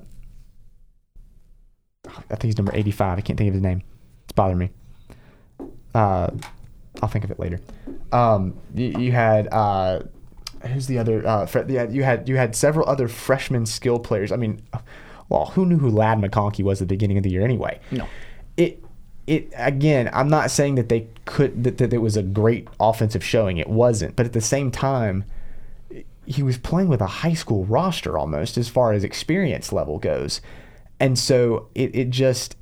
I 2.07 2.11
think 2.31 2.45
he's 2.45 2.57
number 2.57 2.75
eighty-five. 2.75 3.19
I 3.19 3.21
can't 3.21 3.39
think 3.39 3.49
of 3.49 3.55
his 3.55 3.63
name. 3.63 3.83
It's 4.25 4.33
bothering 4.33 4.59
me. 4.59 4.71
Uh, 5.95 6.31
I'll 7.03 7.09
think 7.09 7.25
of 7.25 7.31
it 7.31 7.39
later. 7.39 7.61
Um, 8.11 8.59
you, 8.75 8.95
you 8.99 9.13
had 9.13 9.49
uh, 9.53 10.01
who's 10.67 10.87
the 10.87 10.99
other? 10.99 11.27
Uh, 11.27 11.47
yeah, 11.69 11.89
you 11.89 12.03
had 12.03 12.29
you 12.29 12.37
had 12.37 12.57
several 12.57 12.89
other 12.89 13.07
freshman 13.07 13.67
skill 13.67 13.99
players. 13.99 14.33
I 14.33 14.37
mean, 14.37 14.63
well, 15.29 15.47
who 15.47 15.67
knew 15.67 15.79
who 15.79 15.91
Ladd 15.91 16.19
McConkey 16.19 16.63
was 16.63 16.81
at 16.81 16.89
the 16.89 16.95
beginning 16.95 17.17
of 17.17 17.23
the 17.23 17.31
year 17.31 17.45
anyway? 17.45 17.81
No. 17.91 18.09
It 18.57 18.83
it 19.27 19.53
again. 19.57 20.09
I'm 20.13 20.29
not 20.29 20.51
saying 20.51 20.77
that 20.77 20.89
they 20.89 21.09
could 21.25 21.65
that, 21.65 21.79
that 21.79 21.93
it 21.93 21.99
was 21.99 22.17
a 22.17 22.23
great 22.23 22.69
offensive 22.79 23.25
showing. 23.25 23.59
It 23.59 23.69
wasn't, 23.69 24.17
but 24.17 24.27
at 24.27 24.33
the 24.33 24.41
same 24.41 24.71
time, 24.71 25.25
he 26.27 26.43
was 26.43 26.59
playing 26.59 26.89
with 26.89 27.01
a 27.01 27.07
high 27.07 27.35
school 27.35 27.65
roster 27.65 28.19
almost 28.19 28.57
as 28.57 28.69
far 28.69 28.93
as 28.93 29.05
experience 29.05 29.73
level 29.73 29.99
goes, 29.99 30.41
and 31.01 31.19
so 31.19 31.69
it 31.75 31.95
it 31.95 32.11
just 32.11 32.57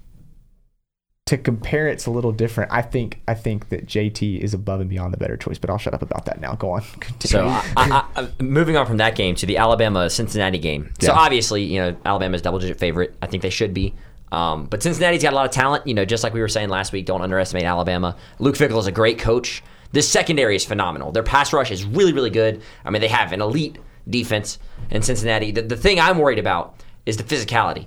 to 1.26 1.38
compare 1.38 1.88
it's 1.88 2.04
a 2.04 2.10
little 2.10 2.32
different. 2.32 2.70
I 2.70 2.82
think 2.82 3.20
I 3.26 3.34
think 3.34 3.70
that 3.70 3.87
JT 3.87 4.40
is 4.40 4.52
above 4.52 4.80
and 4.80 4.90
beyond 4.90 5.14
the 5.14 5.16
better 5.16 5.37
choice, 5.38 5.56
but 5.58 5.70
I'll 5.70 5.78
shut 5.78 5.94
up 5.94 6.02
about 6.02 6.26
that 6.26 6.40
now. 6.40 6.54
Go 6.54 6.70
on. 6.72 6.82
So, 7.20 7.46
I, 7.48 7.64
I, 7.76 8.04
I, 8.22 8.42
moving 8.42 8.76
on 8.76 8.87
from 8.87 8.98
that 8.98 9.16
game 9.16 9.34
to 9.37 9.46
the 9.46 9.56
Alabama 9.56 10.10
Cincinnati 10.10 10.58
game. 10.58 10.92
So, 11.00 11.12
Yeah. 11.12 11.18
obviously, 11.18 11.62
you 11.64 11.80
know, 11.80 11.96
Alabama's 12.04 12.42
double 12.42 12.58
digit 12.58 12.78
favorite. 12.78 13.14
I 13.22 13.26
think 13.26 13.42
they 13.42 13.50
should 13.50 13.72
be. 13.72 13.94
Um, 14.30 14.66
but 14.66 14.82
Cincinnati's 14.82 15.22
got 15.22 15.32
a 15.32 15.37
lot 15.37 15.46
of 15.46 15.52
talent. 15.52 15.87
You 15.87 15.94
know, 15.94 16.04
just 16.04 16.22
like 16.22 16.34
we 16.34 16.40
were 16.40 16.48
saying 16.48 16.68
last 16.68 16.92
week, 16.92 17.06
don't 17.06 17.22
underestimate 17.22 17.64
Alabama. 17.64 18.16
Luke 18.38 18.56
Fickell 18.56 18.78
is 18.78 18.87
a 18.87 18.92
great 18.92 19.18
coach. 19.18 19.62
This 19.92 20.08
secondary 20.10 20.56
is 20.56 20.64
phenomenal. 20.64 21.12
Their 21.12 21.22
pass 21.22 21.52
rush 21.52 21.70
is 21.70 21.84
really, 21.84 22.12
really 22.12 22.30
good. 22.30 22.60
I 22.84 22.90
mean, 22.90 23.00
they 23.00 23.08
have 23.08 23.32
an 23.32 23.40
elite 23.40 23.78
defense 24.10 24.58
in 24.90 25.00
Cincinnati. 25.02 25.52
The, 25.52 25.62
the 25.62 25.76
thing 25.76 25.98
I'm 25.98 26.18
worried 26.18 26.38
about 26.38 26.74
is 27.06 27.16
the 27.16 27.22
physicality. 27.22 27.87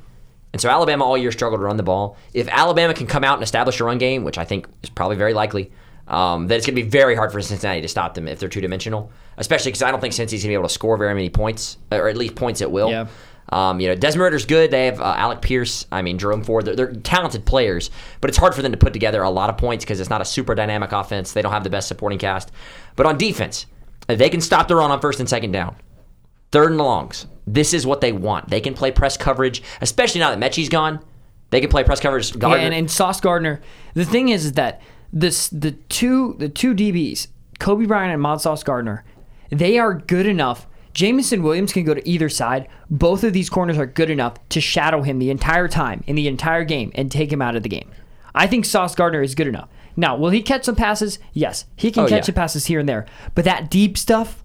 And 0.58 0.62
so 0.63 0.72
Alabama 0.72 1.06
all 1.06 1.15
year 1.15 1.32
struggled 1.32 1.62
to 1.62 1.65
run 1.65 1.78
the 1.78 1.84
ball. 1.84 2.17
If 2.34 2.48
Alabama 2.48 2.96
can 2.96 3.06
come 3.06 3.24
out 3.24 3.36
and 3.36 3.43
establish 3.43 3.80
a 3.80 3.84
run 3.84 4.00
game, 4.00 4.24
which 4.24 4.39
I 4.39 4.43
think 4.43 4.67
is 4.82 4.89
probably 4.89 5.15
very 5.15 5.36
likely, 5.36 5.72
um, 6.08 6.48
then 6.48 6.58
it's 6.58 6.65
going 6.65 6.76
to 6.76 6.82
be 6.82 6.89
very 6.89 7.13
hard 7.13 7.32
for 7.32 7.39
Cincinnati 7.43 7.82
to 7.82 7.88
stop 7.88 8.15
them 8.15 8.28
if 8.28 8.39
they're 8.39 8.50
two 8.50 8.60
dimensional. 8.60 9.12
Especially 9.38 9.70
because 9.70 9.84
I 9.84 9.91
don't 9.91 10.02
think 10.02 10.15
Cincinnati's 10.15 10.41
going 10.41 10.50
to 10.50 10.54
be 10.54 10.60
able 10.60 10.67
to 10.67 10.74
score 10.74 10.98
very 10.98 11.13
many 11.13 11.30
points, 11.30 11.78
or 11.91 12.10
at 12.10 12.17
least 12.17 12.34
points 12.34 12.63
at 12.63 12.72
will. 12.72 12.89
Yeah. 12.89 13.06
Um, 13.50 13.80
you 13.80 13.88
know, 13.88 13.93
Desmond 13.93 14.24
Ridder's 14.24 14.48
good. 14.48 14.72
They 14.72 14.88
have 14.88 15.00
uh, 15.00 15.13
Alec 15.15 15.43
Pierce. 15.43 15.86
I 15.91 16.02
mean, 16.02 16.17
Jerome 16.17 16.43
Ford. 16.43 16.65
They're, 16.65 16.76
they're 16.76 16.93
talented 16.93 17.46
players, 17.46 17.91
but 18.20 18.32
it's 18.32 18.38
hard 18.39 18.56
for 18.56 18.63
them 18.63 18.72
to 18.72 18.80
put 18.80 18.93
together 18.93 19.22
a 19.22 19.30
lot 19.30 19.52
of 19.52 19.58
points 19.60 19.86
because 19.86 20.00
it's 20.00 20.10
not 20.10 20.22
a 20.22 20.26
super 20.26 20.56
dynamic 20.56 20.91
offense. 20.91 21.34
They 21.34 21.43
don't 21.43 21.52
have 21.52 21.63
the 21.63 21.70
best 21.70 21.88
supporting 21.88 22.17
cast. 22.17 22.52
But 22.96 23.06
on 23.06 23.20
defense, 23.20 23.67
if 24.10 24.17
they 24.17 24.32
can 24.32 24.41
stop 24.41 24.67
the 24.67 24.76
run 24.76 24.89
on 24.89 25.00
first 25.02 25.20
and 25.20 25.30
second 25.30 25.52
down, 25.52 25.76
third 26.52 26.72
and 26.72 26.78
longs. 26.78 27.28
This 27.46 27.74
is 27.74 27.86
what 27.88 28.02
they 28.02 28.12
want. 28.12 28.50
They 28.50 28.60
can 28.62 28.74
play 28.74 28.92
press 28.92 29.16
coverage, 29.18 29.64
especially 29.82 30.20
now 30.20 30.36
that 30.36 30.40
Metchie's 30.40 30.70
gone. 30.70 31.00
They 31.50 31.62
can 31.62 31.70
play 31.70 31.84
press 31.84 32.00
coverage. 32.02 32.36
Yeah, 32.36 32.56
and, 32.56 32.74
and 32.74 32.92
Sauce 32.92 33.22
Gardner. 33.22 33.62
The 33.94 34.04
thing 34.06 34.30
is, 34.30 34.46
is 34.46 34.52
that 34.54 34.82
this 35.14 35.48
the 35.48 35.72
two 35.72 36.36
the 36.40 36.50
two 36.50 36.74
DBs, 36.76 37.28
Coby 37.60 37.88
Bryant 37.88 38.12
and 38.12 38.22
Mod 38.22 38.42
Sauce 38.42 38.64
Gardner, 38.64 39.06
they 39.50 39.80
are 39.80 39.94
good 39.94 40.26
enough. 40.26 40.68
Jameson 40.94 41.44
Williams 41.44 41.72
can 41.72 41.84
go 41.86 41.94
to 41.94 42.10
either 42.10 42.28
side. 42.28 42.68
Both 42.90 43.24
of 43.24 43.32
these 43.32 43.50
corners 43.50 43.78
are 43.78 43.86
good 43.86 44.10
enough 44.10 44.36
to 44.50 44.60
shadow 44.60 45.04
him 45.04 45.20
the 45.20 45.30
entire 45.30 45.68
time 45.68 46.04
in 46.08 46.16
the 46.16 46.28
entire 46.28 46.64
game 46.66 46.92
and 46.96 47.12
take 47.12 47.32
him 47.32 47.42
out 47.42 47.56
of 47.56 47.64
the 47.64 47.70
game. 47.70 47.90
I 48.34 48.48
think 48.48 48.66
Sauce 48.66 48.96
Gardner 48.96 49.22
is 49.22 49.36
good 49.36 49.48
enough. 49.48 49.70
Now, 49.96 50.16
will 50.18 50.32
he 50.32 50.42
catch 50.42 50.66
some 50.66 50.76
passes? 50.76 51.18
Yes, 51.34 51.66
he 51.76 51.92
can 51.92 52.04
Oh, 52.04 52.08
catch 52.08 52.18
yeah. 52.24 52.26
some 52.26 52.36
passes 52.36 52.66
here 52.66 52.80
and 52.80 52.90
there. 52.90 53.06
But 53.36 53.46
that 53.46 53.70
deep 53.70 53.98
stuff, 53.98 54.44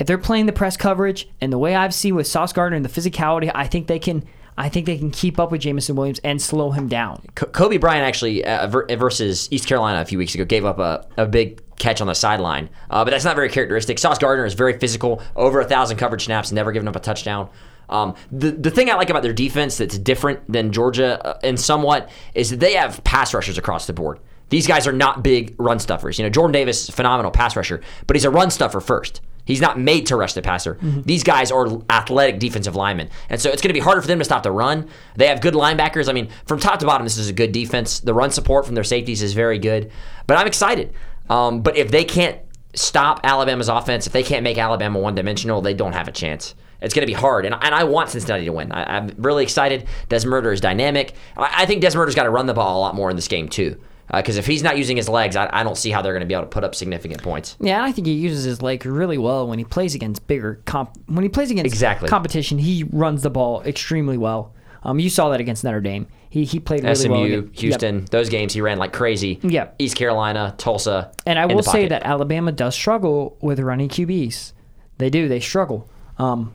if 0.00 0.06
they're 0.06 0.18
playing 0.18 0.46
the 0.46 0.52
press 0.52 0.76
coverage 0.76 1.28
and 1.40 1.52
the 1.52 1.58
way 1.58 1.76
I've 1.76 1.94
seen 1.94 2.16
with 2.16 2.26
Sauce 2.26 2.52
Gardner 2.52 2.74
and 2.74 2.84
the 2.84 2.88
physicality, 2.88 3.52
I 3.54 3.68
think 3.68 3.86
they 3.86 4.00
can. 4.00 4.24
I 4.58 4.68
think 4.68 4.84
they 4.84 4.98
can 4.98 5.10
keep 5.10 5.38
up 5.38 5.50
with 5.52 5.62
Jameson 5.62 5.96
Williams 5.96 6.18
and 6.22 6.42
slow 6.42 6.70
him 6.70 6.86
down. 6.86 7.24
Coby 7.34 7.80
Bryant 7.80 8.04
actually 8.04 8.44
uh, 8.44 8.66
versus 8.66 9.48
East 9.50 9.66
Carolina 9.66 10.02
a 10.02 10.04
few 10.04 10.18
weeks 10.18 10.34
ago 10.34 10.44
gave 10.44 10.66
up 10.66 10.78
a, 10.78 11.06
a 11.16 11.24
big 11.24 11.62
catch 11.78 12.02
on 12.02 12.08
the 12.08 12.14
sideline, 12.14 12.68
uh, 12.90 13.02
but 13.02 13.12
that's 13.12 13.24
not 13.24 13.36
very 13.36 13.48
characteristic. 13.48 13.98
Sauce 13.98 14.18
Gardner 14.18 14.44
is 14.44 14.52
very 14.52 14.78
physical, 14.78 15.22
over 15.34 15.60
a 15.60 15.64
thousand 15.64 15.96
coverage 15.96 16.26
snaps, 16.26 16.52
never 16.52 16.72
given 16.72 16.88
up 16.88 16.96
a 16.96 17.00
touchdown. 17.00 17.48
Um, 17.88 18.16
the 18.32 18.50
the 18.50 18.70
thing 18.70 18.90
I 18.90 18.94
like 18.94 19.08
about 19.08 19.22
their 19.22 19.32
defense 19.32 19.78
that's 19.78 19.96
different 19.96 20.40
than 20.50 20.72
Georgia 20.72 21.24
uh, 21.24 21.38
and 21.42 21.58
somewhat 21.58 22.10
is 22.34 22.50
that 22.50 22.60
they 22.60 22.74
have 22.74 23.02
pass 23.04 23.32
rushers 23.32 23.56
across 23.56 23.86
the 23.86 23.94
board. 23.94 24.20
These 24.50 24.66
guys 24.66 24.86
are 24.86 24.92
not 24.92 25.22
big 25.22 25.54
run 25.58 25.78
stuffers. 25.78 26.18
You 26.18 26.24
know, 26.24 26.30
Jordan 26.30 26.52
Davis 26.52 26.88
is 26.88 26.94
phenomenal 26.94 27.30
pass 27.30 27.56
rusher, 27.56 27.80
but 28.06 28.16
he's 28.16 28.24
a 28.24 28.30
run 28.30 28.50
stuffer 28.50 28.80
first. 28.80 29.22
He's 29.44 29.60
not 29.60 29.78
made 29.78 30.06
to 30.06 30.16
rush 30.16 30.34
the 30.34 30.42
passer. 30.42 30.78
These 31.04 31.24
guys 31.24 31.50
are 31.50 31.66
athletic 31.90 32.38
defensive 32.38 32.76
linemen. 32.76 33.10
And 33.28 33.40
so 33.40 33.50
it's 33.50 33.62
going 33.62 33.70
to 33.70 33.74
be 33.74 33.80
harder 33.80 34.00
for 34.00 34.06
them 34.06 34.18
to 34.18 34.24
stop 34.24 34.42
the 34.42 34.52
run. 34.52 34.88
They 35.16 35.26
have 35.26 35.40
good 35.40 35.54
linebackers. 35.54 36.08
I 36.08 36.12
mean, 36.12 36.28
from 36.46 36.60
top 36.60 36.78
to 36.80 36.86
bottom, 36.86 37.04
this 37.04 37.18
is 37.18 37.28
a 37.28 37.32
good 37.32 37.52
defense. 37.52 38.00
The 38.00 38.14
run 38.14 38.30
support 38.30 38.66
from 38.66 38.74
their 38.74 38.84
safeties 38.84 39.22
is 39.22 39.32
very 39.32 39.58
good. 39.58 39.90
But 40.26 40.36
I'm 40.36 40.46
excited. 40.46 40.92
Um, 41.28 41.62
but 41.62 41.76
if 41.76 41.90
they 41.90 42.04
can't 42.04 42.38
stop 42.74 43.20
Alabama's 43.24 43.68
offense, 43.68 44.06
if 44.06 44.12
they 44.12 44.22
can't 44.22 44.44
make 44.44 44.58
Alabama 44.58 44.98
one 44.98 45.14
dimensional, 45.14 45.60
they 45.60 45.74
don't 45.74 45.92
have 45.92 46.08
a 46.08 46.12
chance. 46.12 46.54
It's 46.80 46.94
going 46.94 47.02
to 47.02 47.06
be 47.06 47.12
hard. 47.12 47.44
And, 47.44 47.54
and 47.60 47.74
I 47.74 47.84
want 47.84 48.10
Cincinnati 48.10 48.44
to 48.46 48.52
win. 48.52 48.72
I, 48.72 48.96
I'm 48.96 49.14
really 49.18 49.42
excited. 49.42 49.86
Desmond 50.08 50.34
Ridder 50.34 50.52
is 50.52 50.60
dynamic. 50.60 51.14
I, 51.36 51.62
I 51.62 51.66
think 51.66 51.82
Desmond 51.82 52.00
Ridder's 52.00 52.14
got 52.14 52.24
to 52.24 52.30
run 52.30 52.46
the 52.46 52.54
ball 52.54 52.78
a 52.78 52.80
lot 52.80 52.94
more 52.94 53.10
in 53.10 53.16
this 53.16 53.28
game, 53.28 53.48
too. 53.48 53.80
Because 54.12 54.36
if 54.36 54.46
he's 54.46 54.62
not 54.62 54.76
using 54.76 54.96
his 54.96 55.08
legs, 55.08 55.36
I, 55.36 55.48
I 55.52 55.62
don't 55.62 55.76
see 55.76 55.90
how 55.90 56.02
they're 56.02 56.12
going 56.12 56.20
to 56.22 56.26
be 56.26 56.34
able 56.34 56.44
to 56.44 56.48
put 56.50 56.64
up 56.64 56.74
significant 56.74 57.22
points. 57.22 57.56
Yeah, 57.60 57.84
I 57.84 57.92
think 57.92 58.06
he 58.06 58.14
uses 58.14 58.44
his 58.44 58.60
leg 58.62 58.84
really 58.84 59.18
well 59.18 59.46
when 59.46 59.58
he 59.58 59.64
plays 59.64 59.94
against 59.94 60.26
bigger 60.26 60.60
comp. 60.64 60.90
When 61.06 61.22
he 61.22 61.28
plays 61.28 61.50
against 61.50 61.72
Exactly. 61.72 62.08
competition, 62.08 62.58
he 62.58 62.84
runs 62.90 63.22
the 63.22 63.30
ball 63.30 63.62
extremely 63.62 64.18
well. 64.18 64.54
Um, 64.82 64.98
you 64.98 65.10
saw 65.10 65.28
that 65.28 65.40
against 65.40 65.62
Notre 65.62 65.80
Dame. 65.80 66.06
He 66.30 66.44
he 66.44 66.58
played 66.58 66.82
really 66.84 66.94
SMU, 66.94 67.10
well. 67.12 67.26
Yep. 67.26 67.44
Houston, 67.56 68.04
those 68.06 68.28
games 68.30 68.52
he 68.54 68.60
ran 68.62 68.78
like 68.78 68.92
crazy. 68.92 69.38
Yep. 69.42 69.74
East 69.78 69.96
Carolina, 69.96 70.54
Tulsa. 70.56 71.12
And 71.26 71.38
I 71.38 71.46
will 71.46 71.62
say 71.62 71.86
that 71.88 72.02
Alabama 72.04 72.50
does 72.52 72.74
struggle 72.74 73.36
with 73.42 73.60
running 73.60 73.88
QBs. 73.88 74.52
They 74.98 75.10
do. 75.10 75.28
They 75.28 75.40
struggle. 75.40 75.88
Um, 76.18 76.54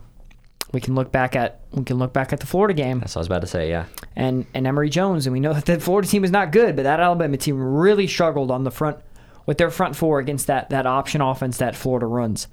we 0.75 0.81
can 0.81 0.93
look 0.93 1.09
back 1.09 1.37
at 1.37 1.61
we 1.71 1.85
can 1.85 1.97
look 1.97 2.11
back 2.11 2.33
at 2.33 2.41
the 2.41 2.45
Florida 2.45 2.73
game 2.73 2.99
That's 2.99 3.15
what 3.15 3.19
I 3.19 3.21
was 3.21 3.27
about 3.27 3.41
to 3.41 3.47
say, 3.47 3.69
yeah. 3.69 3.85
and 4.15 4.45
and 4.53 4.67
Emory 4.67 4.89
Jones, 4.89 5.25
and 5.25 5.33
we 5.33 5.39
know 5.39 5.53
that 5.59 5.65
the 5.65 5.79
Florida 5.79 6.07
team 6.07 6.25
is 6.25 6.31
not 6.31 6.51
good, 6.51 6.75
but 6.75 6.83
that 6.83 6.99
Alabama 6.99 7.37
team 7.37 7.59
really 7.59 8.07
struggled 8.07 8.51
on 8.51 8.65
the 8.65 8.71
front 8.71 8.97
with 9.45 9.57
their 9.57 9.69
front 9.71 9.95
four 9.95 10.19
against 10.19 10.47
that 10.47 10.69
that 10.71 10.85
option 10.85 11.21
offense 11.21 11.57
that 11.57 11.77
Florida 11.77 12.05
runs. 12.05 12.49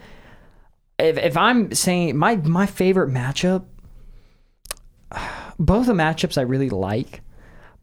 If 1.00 1.18
if 1.18 1.36
I'm 1.36 1.74
saying 1.74 2.16
my 2.16 2.36
my 2.36 2.66
favorite 2.66 3.10
matchup, 3.10 3.64
both 5.58 5.86
the 5.86 5.92
matchups 5.92 6.38
I 6.38 6.42
really 6.42 6.70
like, 6.70 7.22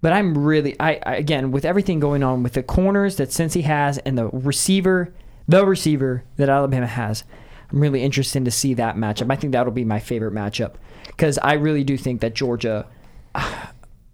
But 0.02 0.14
I'm 0.14 0.38
really, 0.38 0.80
I, 0.80 1.00
I 1.06 1.16
again 1.16 1.52
with 1.52 1.66
everything 1.66 2.00
going 2.00 2.24
on 2.24 2.44
with 2.44 2.54
the 2.54 2.64
corners 2.64 3.18
that 3.18 3.30
Cincy 3.30 3.64
has 3.64 3.98
and 4.00 4.18
the 4.18 4.28
receiver, 4.28 5.14
the 5.48 5.66
receiver 5.66 6.24
that 6.38 6.48
Alabama 6.50 6.88
has, 6.88 7.24
I'm 7.72 7.80
really 7.80 8.04
interested 8.04 8.46
to 8.46 8.52
see 8.52 8.74
that 8.76 8.96
matchup. 8.96 9.32
I 9.32 9.36
think 9.36 9.54
that'll 9.54 9.72
be 9.72 9.86
my 9.86 10.00
favorite 10.00 10.34
matchup 10.34 10.76
because 11.08 11.38
I 11.40 11.54
really 11.54 11.84
do 11.84 11.98
think 11.98 12.22
that 12.22 12.34
Georgia. 12.34 12.88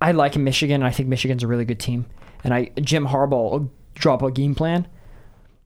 I 0.02 0.12
like 0.12 0.36
Michigan. 0.36 0.84
I 0.84 0.92
think 0.92 1.08
Michigan's 1.08 1.42
a 1.42 1.48
really 1.48 1.66
good 1.66 1.80
team, 1.80 2.06
and 2.44 2.54
I 2.54 2.72
Jim 2.82 3.08
Harbaugh 3.08 3.52
will 3.52 3.72
drop 3.96 4.22
a 4.22 4.30
game 4.30 4.54
plan, 4.54 4.88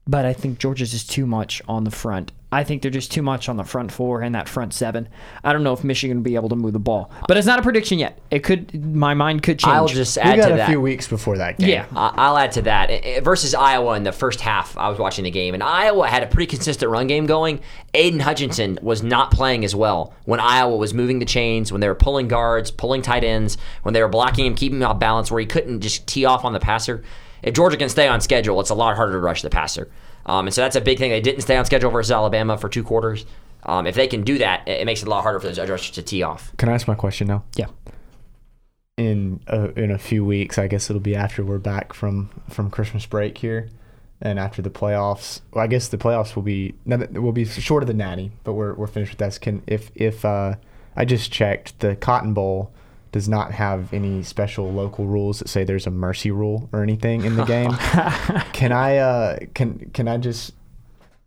but 0.06 0.24
I 0.24 0.32
think 0.32 0.58
Georgia's 0.58 0.92
just 0.92 1.10
too 1.10 1.26
much 1.26 1.60
on 1.68 1.84
the 1.84 1.90
front. 1.90 2.32
I 2.52 2.64
think 2.64 2.82
they're 2.82 2.90
just 2.90 3.12
too 3.12 3.22
much 3.22 3.48
on 3.48 3.56
the 3.56 3.62
front 3.64 3.92
four 3.92 4.22
and 4.22 4.34
that 4.34 4.48
front 4.48 4.74
seven. 4.74 5.08
I 5.44 5.52
don't 5.52 5.62
know 5.62 5.72
if 5.72 5.84
Michigan 5.84 6.16
will 6.16 6.24
be 6.24 6.34
able 6.34 6.48
to 6.48 6.56
move 6.56 6.72
the 6.72 6.80
ball, 6.80 7.12
but 7.28 7.36
it's 7.36 7.46
not 7.46 7.60
a 7.60 7.62
prediction 7.62 7.98
yet. 8.00 8.18
It 8.30 8.40
could. 8.40 8.84
My 8.84 9.14
mind 9.14 9.42
could 9.44 9.60
change. 9.60 9.72
I'll 9.72 9.86
just 9.86 10.16
We 10.16 10.22
add 10.22 10.36
got 10.36 10.48
to 10.48 10.54
a 10.54 10.56
that. 10.56 10.68
few 10.68 10.80
weeks 10.80 11.06
before 11.06 11.38
that 11.38 11.58
game. 11.58 11.68
Yeah. 11.68 11.84
I- 11.94 12.12
I'll 12.16 12.36
add 12.36 12.50
to 12.52 12.62
that. 12.62 12.90
I- 12.90 13.02
I- 13.18 13.20
Versus 13.20 13.54
Iowa 13.54 13.94
in 13.94 14.02
the 14.02 14.10
first 14.12 14.40
half, 14.40 14.76
I 14.76 14.88
was 14.88 14.98
watching 14.98 15.24
the 15.24 15.30
game, 15.30 15.54
and 15.54 15.62
Iowa 15.62 16.08
had 16.08 16.24
a 16.24 16.26
pretty 16.26 16.46
consistent 16.46 16.90
run 16.90 17.06
game 17.06 17.26
going. 17.26 17.60
Aidan 17.94 18.20
Hutchinson 18.20 18.78
was 18.82 19.02
not 19.02 19.30
playing 19.30 19.64
as 19.64 19.74
well 19.76 20.12
when 20.24 20.40
Iowa 20.40 20.74
was 20.76 20.92
moving 20.92 21.20
the 21.20 21.24
chains, 21.26 21.70
when 21.70 21.80
they 21.80 21.88
were 21.88 21.94
pulling 21.94 22.26
guards, 22.26 22.70
pulling 22.72 23.02
tight 23.02 23.22
ends, 23.22 23.58
when 23.84 23.94
they 23.94 24.02
were 24.02 24.08
blocking 24.08 24.44
him, 24.46 24.54
keeping 24.56 24.78
him 24.80 24.86
off 24.88 24.98
balance, 24.98 25.30
where 25.30 25.38
he 25.40 25.46
couldn't 25.46 25.80
just 25.82 26.06
tee 26.08 26.24
off 26.24 26.44
on 26.44 26.52
the 26.52 26.60
passer. 26.60 27.02
If 27.42 27.54
Georgia 27.54 27.76
can 27.76 27.88
stay 27.88 28.08
on 28.08 28.20
schedule, 28.20 28.60
it's 28.60 28.70
a 28.70 28.74
lot 28.74 28.96
harder 28.96 29.12
to 29.12 29.18
rush 29.18 29.42
the 29.42 29.50
passer. 29.50 29.88
Um, 30.26 30.46
and 30.46 30.54
so 30.54 30.60
that's 30.60 30.76
a 30.76 30.80
big 30.80 30.98
thing. 30.98 31.10
They 31.10 31.20
didn't 31.20 31.42
stay 31.42 31.56
on 31.56 31.64
schedule 31.64 31.90
versus 31.90 32.12
Alabama 32.12 32.56
for 32.58 32.68
two 32.68 32.82
quarters. 32.84 33.26
Um, 33.64 33.86
if 33.86 33.94
they 33.94 34.06
can 34.06 34.22
do 34.22 34.38
that, 34.38 34.66
it, 34.68 34.80
it 34.80 34.84
makes 34.84 35.02
it 35.02 35.06
a 35.08 35.10
lot 35.10 35.22
harder 35.22 35.40
for 35.40 35.46
those 35.46 35.58
edge 35.58 35.70
rushers 35.70 35.90
to 35.92 36.02
tee 36.02 36.22
off. 36.22 36.56
Can 36.56 36.68
I 36.68 36.72
ask 36.72 36.86
my 36.88 36.94
question 36.94 37.26
now? 37.26 37.44
Yeah. 37.56 37.66
in 38.96 39.40
a, 39.46 39.70
in 39.78 39.90
a 39.90 39.98
few 39.98 40.24
weeks. 40.24 40.58
I 40.58 40.66
guess 40.66 40.90
it'll 40.90 41.00
be 41.00 41.16
after 41.16 41.44
we're 41.44 41.58
back 41.58 41.92
from 41.92 42.30
from 42.48 42.70
Christmas 42.70 43.06
break 43.06 43.38
here, 43.38 43.68
and 44.20 44.38
after 44.38 44.60
the 44.62 44.70
playoffs. 44.70 45.40
Well, 45.52 45.64
I 45.64 45.66
guess 45.66 45.88
the 45.88 45.98
playoffs 45.98 46.36
will 46.36 46.42
be 46.42 46.74
will 46.86 47.32
be 47.32 47.44
short 47.44 47.82
of 47.82 47.86
the 47.86 47.94
Natty, 47.94 48.32
but 48.44 48.52
we're 48.52 48.74
we're 48.74 48.86
finished 48.86 49.12
with 49.12 49.18
that. 49.18 49.40
Can 49.40 49.62
if 49.66 49.90
if 49.94 50.24
uh, 50.24 50.56
I 50.96 51.04
just 51.04 51.32
checked 51.32 51.80
the 51.80 51.96
Cotton 51.96 52.34
Bowl 52.34 52.72
does 53.12 53.28
not 53.28 53.52
have 53.52 53.92
any 53.92 54.22
special 54.22 54.72
local 54.72 55.06
rules 55.06 55.40
that 55.40 55.48
say 55.48 55.64
there's 55.64 55.86
a 55.86 55.90
mercy 55.90 56.30
rule 56.30 56.68
or 56.72 56.82
anything 56.82 57.24
in 57.24 57.36
the 57.36 57.44
game. 57.44 57.72
can 58.52 58.72
I 58.72 58.96
uh 58.98 59.38
can 59.54 59.90
can 59.92 60.06
I 60.08 60.16
just 60.18 60.52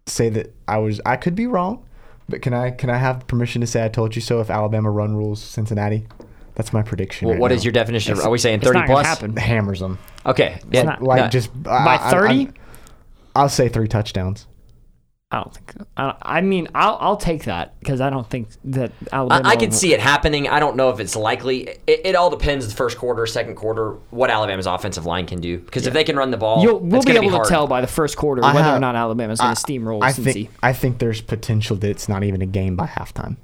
say 0.06 0.30
that 0.30 0.54
I 0.68 0.78
was 0.78 1.02
I 1.06 1.18
could 1.18 1.36
be 1.36 1.48
wrong, 1.48 1.86
but 2.30 2.42
can 2.42 2.54
I 2.54 2.72
can 2.72 2.90
I 2.90 2.98
have 2.98 3.28
permission 3.28 3.62
to 3.62 3.68
say 3.68 3.84
I 3.84 3.90
told 3.90 4.16
you 4.16 4.22
so 4.22 4.40
if 4.40 4.50
Alabama 4.50 4.90
run 4.92 5.16
rules 5.16 5.42
Cincinnati? 5.42 6.08
That's 6.56 6.72
my 6.72 6.84
prediction. 6.84 7.28
Well, 7.28 7.34
right 7.36 7.42
what 7.42 7.50
now. 7.50 7.56
is 7.56 7.66
your 7.66 7.72
definition? 7.72 8.14
of 8.14 8.20
Are 8.20 8.30
we 8.30 8.38
saying 8.38 8.58
It's 8.60 8.68
30 8.68 8.80
not 8.80 8.86
plus? 8.88 9.06
happen. 9.08 9.36
hammers 9.36 9.80
them? 9.80 9.98
Okay. 10.26 10.60
Yeah, 10.72 10.84
not- 10.84 11.02
Like 11.02 11.24
no. 11.24 11.28
just 11.30 11.52
By 11.64 11.72
I- 11.72 12.08
I- 12.10 12.12
30? 12.12 12.50
I'll 13.36 13.50
say 13.50 13.68
three 13.70 13.88
touchdowns. 13.88 14.46
I 15.34 15.38
don't 15.38 15.52
think. 15.52 15.74
I, 15.98 16.16
I 16.22 16.42
mean, 16.42 16.68
I'll 16.76 16.96
I'll 17.02 17.18
take 17.18 17.46
that 17.46 17.80
because 17.80 18.02
I 18.02 18.12
don't 18.12 18.30
think 18.30 18.50
that 18.66 18.92
I, 19.12 19.16
Alabama. 19.16 19.50
I 19.50 19.56
can 19.56 19.72
see 19.72 19.92
it 19.92 20.00
happening. 20.00 20.48
I 20.48 20.60
don't 20.60 20.76
know 20.76 20.92
if 20.92 21.00
it's 21.00 21.16
likely. 21.16 21.70
It, 21.88 22.02
it 22.06 22.16
all 22.16 22.30
depends 22.30 22.68
the 22.68 22.76
first 22.76 23.00
quarter, 23.00 23.26
second 23.26 23.56
quarter, 23.56 23.94
what 24.12 24.30
Alabama's 24.30 24.68
offensive 24.68 25.08
line 25.08 25.26
can 25.26 25.42
do. 25.42 25.58
Because 25.58 25.88
if 25.88 25.94
they 25.94 26.04
can 26.04 26.16
run 26.18 26.30
the 26.30 26.38
ball, 26.38 26.62
You'll, 26.62 26.80
we'll 26.80 27.02
be 27.02 27.14
able 27.14 27.32
hard. 27.32 27.46
to 27.46 27.50
tell 27.50 27.66
by 27.66 27.82
the 27.82 27.88
first 27.88 28.16
quarter 28.16 28.46
I 28.46 28.54
whether 28.54 28.70
or 28.70 28.80
not 28.80 28.96
Alabama's 28.96 29.40
going 29.40 29.56
to 29.56 29.60
steamroll 29.60 30.04
I 30.04 30.12
Cincy. 30.12 30.34
think 30.34 30.50
I 30.62 30.72
think 30.72 31.00
there's 31.00 31.22
potential 31.22 31.78
that 31.78 31.90
it's 31.90 32.08
not 32.08 32.24
even 32.24 32.44
a 32.44 32.48
game 32.48 32.76
by 32.76 32.86
halftime. 32.86 33.38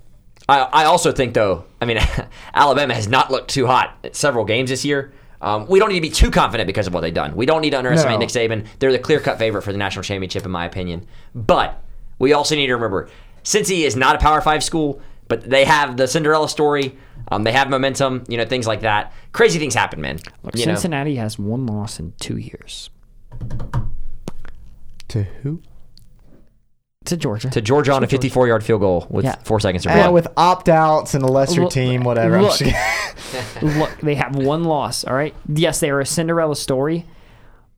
I, 0.48 0.60
I 0.62 0.86
also 0.86 1.12
think, 1.12 1.34
though, 1.34 1.66
I 1.82 1.86
mean, 1.86 2.00
Alabama 2.54 2.94
has 2.94 3.08
not 3.08 3.32
looked 3.32 3.50
too 3.50 3.66
hot 3.66 3.98
at 4.04 4.16
several 4.16 4.46
games 4.46 4.70
this 4.70 4.86
year. 4.86 5.12
Um, 5.42 5.68
we 5.68 5.80
don't 5.80 5.90
need 5.90 5.96
to 5.96 6.02
be 6.02 6.10
too 6.10 6.32
confident 6.32 6.68
because 6.68 6.88
of 6.88 6.94
what 6.94 7.02
they've 7.02 7.14
done. 7.14 7.36
We 7.36 7.46
don't 7.46 7.62
need 7.62 7.70
to 7.72 7.78
underestimate 7.78 8.16
No. 8.16 8.26
Nick 8.26 8.30
Saban. 8.30 8.68
They're 8.80 8.92
the 8.92 9.00
clear 9.00 9.20
cut 9.20 9.38
favorite 9.38 9.62
for 9.62 9.72
the 9.72 9.78
national 9.78 10.04
championship, 10.04 10.44
in 10.46 10.52
my 10.52 10.66
opinion. 10.66 11.06
But 11.34 11.82
we 12.18 12.34
also 12.34 12.56
need 12.56 12.68
to 12.68 12.74
remember 12.74 13.10
Cincy 13.44 13.82
is 13.86 13.96
not 13.96 14.16
a 14.16 14.20
Power 14.20 14.42
Five 14.42 14.64
school, 14.64 15.02
but 15.30 15.50
they 15.50 15.64
have 15.66 15.96
the 15.98 16.08
Cinderella 16.08 16.50
story. 16.50 16.98
Um, 17.32 17.44
they 17.44 17.52
have 17.52 17.70
momentum, 17.70 18.24
you 18.28 18.38
know, 18.38 18.46
things 18.46 18.68
like 18.68 18.82
that. 18.82 19.14
Crazy 19.32 19.60
things 19.60 19.76
happen, 19.76 20.02
man. 20.02 20.20
Look, 20.44 20.56
you 20.58 20.66
know? 20.66 20.74
Cincinnati 20.74 21.16
has 21.16 21.38
one 21.40 21.66
loss 21.66 22.00
in 22.00 22.14
two 22.20 22.38
years 22.38 22.90
To 25.10 25.24
who? 25.24 25.62
To 27.06 27.18
Georgia. 27.18 27.50
to 27.50 27.62
Georgia 27.62 27.93
on 27.93 28.04
a 28.04 28.08
54 28.08 28.47
yard 28.47 28.64
field 28.64 28.82
goal 28.82 29.08
with 29.10 29.26
Yeah. 29.26 29.36
four 29.43 29.60
seconds 29.60 29.84
to 29.84 29.89
Yeah, 29.89 30.06
run. 30.06 30.14
with 30.14 30.28
opt 30.36 30.68
outs 30.70 31.14
and 31.14 31.24
a 31.24 31.28
lesser 31.28 31.62
Look- 31.64 31.72
team, 31.72 32.04
whatever. 32.04 32.36
I'm 32.38 32.41
look. 32.43 32.58
just 32.58 32.64
kidding. 33.62 33.80
Look, 33.80 34.00
they 34.02 34.16
have 34.16 34.36
one 34.36 34.64
loss. 34.66 35.04
All 35.06 35.14
right. 35.16 35.34
Yes, 35.47 35.80
they 35.80 35.89
are 35.89 36.00
a 36.02 36.06
Cinderella 36.06 36.56
story, 36.56 37.06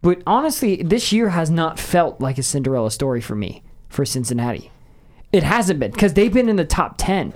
but 0.01 0.21
honestly, 0.25 0.81
this 0.83 1.11
year 1.11 1.29
has 1.29 1.49
not 1.51 1.79
felt 1.79 2.19
like 2.19 2.37
a 2.37 2.43
Cinderella 2.43 2.89
story 2.91 3.21
for 3.21 3.35
me 3.35 3.63
for 3.89 4.05
Cincinnati. 4.05 4.71
It 5.31 5.43
hasn't 5.43 5.79
been 5.79 5.91
because 5.91 6.13
they've 6.13 6.33
been 6.33 6.49
in 6.49 6.55
the 6.55 6.65
top 6.65 6.95
ten. 6.97 7.33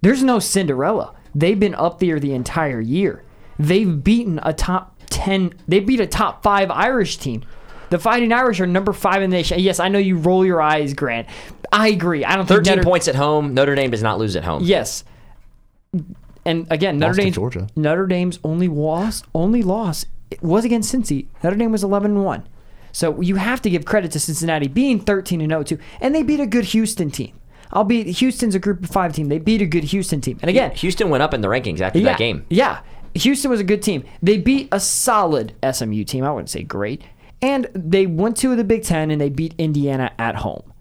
There's 0.00 0.22
no 0.22 0.38
Cinderella. 0.38 1.14
They've 1.34 1.58
been 1.60 1.74
up 1.74 1.98
there 2.00 2.18
the 2.18 2.32
entire 2.32 2.80
year. 2.80 3.22
They've 3.58 4.02
beaten 4.02 4.40
a 4.42 4.52
top 4.52 4.96
ten. 5.10 5.52
They 5.68 5.80
beat 5.80 6.00
a 6.00 6.06
top 6.06 6.42
five 6.42 6.70
Irish 6.70 7.18
team. 7.18 7.42
The 7.90 7.98
Fighting 7.98 8.32
Irish 8.32 8.60
are 8.60 8.66
number 8.66 8.92
five 8.92 9.22
in 9.22 9.30
the 9.30 9.36
nation. 9.36 9.58
Yes, 9.60 9.80
I 9.80 9.88
know 9.88 9.98
you 9.98 10.16
roll 10.16 10.44
your 10.44 10.60
eyes, 10.60 10.94
Grant. 10.94 11.26
I 11.72 11.88
agree. 11.88 12.24
I 12.24 12.36
don't 12.36 12.46
think 12.46 12.64
13 12.64 12.76
Notre- 12.76 12.84
points 12.84 13.08
at 13.08 13.14
home. 13.14 13.54
Notre 13.54 13.74
Dame 13.74 13.90
does 13.90 14.02
not 14.02 14.18
lose 14.18 14.36
at 14.36 14.44
home. 14.44 14.62
Yes. 14.62 15.04
And 16.44 16.66
again, 16.70 16.98
Notre 16.98 17.14
Dame 17.14 17.32
Georgia. 17.32 17.66
Notre 17.76 18.06
Dame's 18.06 18.38
only 18.44 18.68
loss, 18.68 19.22
only 19.34 19.62
loss 19.62 20.06
it 20.30 20.42
was 20.42 20.64
against 20.64 20.94
Cincy. 20.94 21.26
Notre 21.42 21.56
Dame 21.56 21.72
was 21.72 21.82
11-1. 21.82 22.44
So 22.92 23.20
you 23.20 23.36
have 23.36 23.62
to 23.62 23.70
give 23.70 23.84
credit 23.84 24.10
to 24.12 24.20
Cincinnati 24.20 24.68
being 24.68 25.00
13 25.00 25.40
and 25.40 25.50
0 25.50 25.62
too. 25.62 25.78
And 26.00 26.14
they 26.14 26.22
beat 26.22 26.40
a 26.40 26.46
good 26.46 26.64
Houston 26.66 27.10
team. 27.10 27.38
I'll 27.70 27.84
be 27.84 28.10
Houston's 28.12 28.54
a 28.54 28.58
group 28.58 28.82
of 28.82 28.90
5 28.90 29.12
team. 29.12 29.28
They 29.28 29.38
beat 29.38 29.60
a 29.60 29.66
good 29.66 29.84
Houston 29.84 30.20
team. 30.20 30.38
And 30.40 30.48
again, 30.48 30.72
Houston 30.72 31.10
went 31.10 31.22
up 31.22 31.34
in 31.34 31.42
the 31.42 31.48
rankings 31.48 31.80
after 31.80 31.98
yeah, 31.98 32.06
that 32.06 32.18
game. 32.18 32.46
Yeah. 32.48 32.80
Houston 33.14 33.50
was 33.50 33.60
a 33.60 33.64
good 33.64 33.82
team. 33.82 34.04
They 34.22 34.38
beat 34.38 34.68
a 34.72 34.80
solid 34.80 35.54
SMU 35.70 36.04
team. 36.04 36.24
I 36.24 36.30
wouldn't 36.30 36.50
say 36.50 36.62
great. 36.62 37.02
And 37.40 37.68
they 37.74 38.06
went 38.06 38.36
to 38.38 38.56
the 38.56 38.64
Big 38.64 38.82
Ten 38.82 39.10
and 39.10 39.20
they 39.20 39.28
beat 39.30 39.54
Indiana 39.58 40.12
at 40.18 40.36
home. 40.36 40.72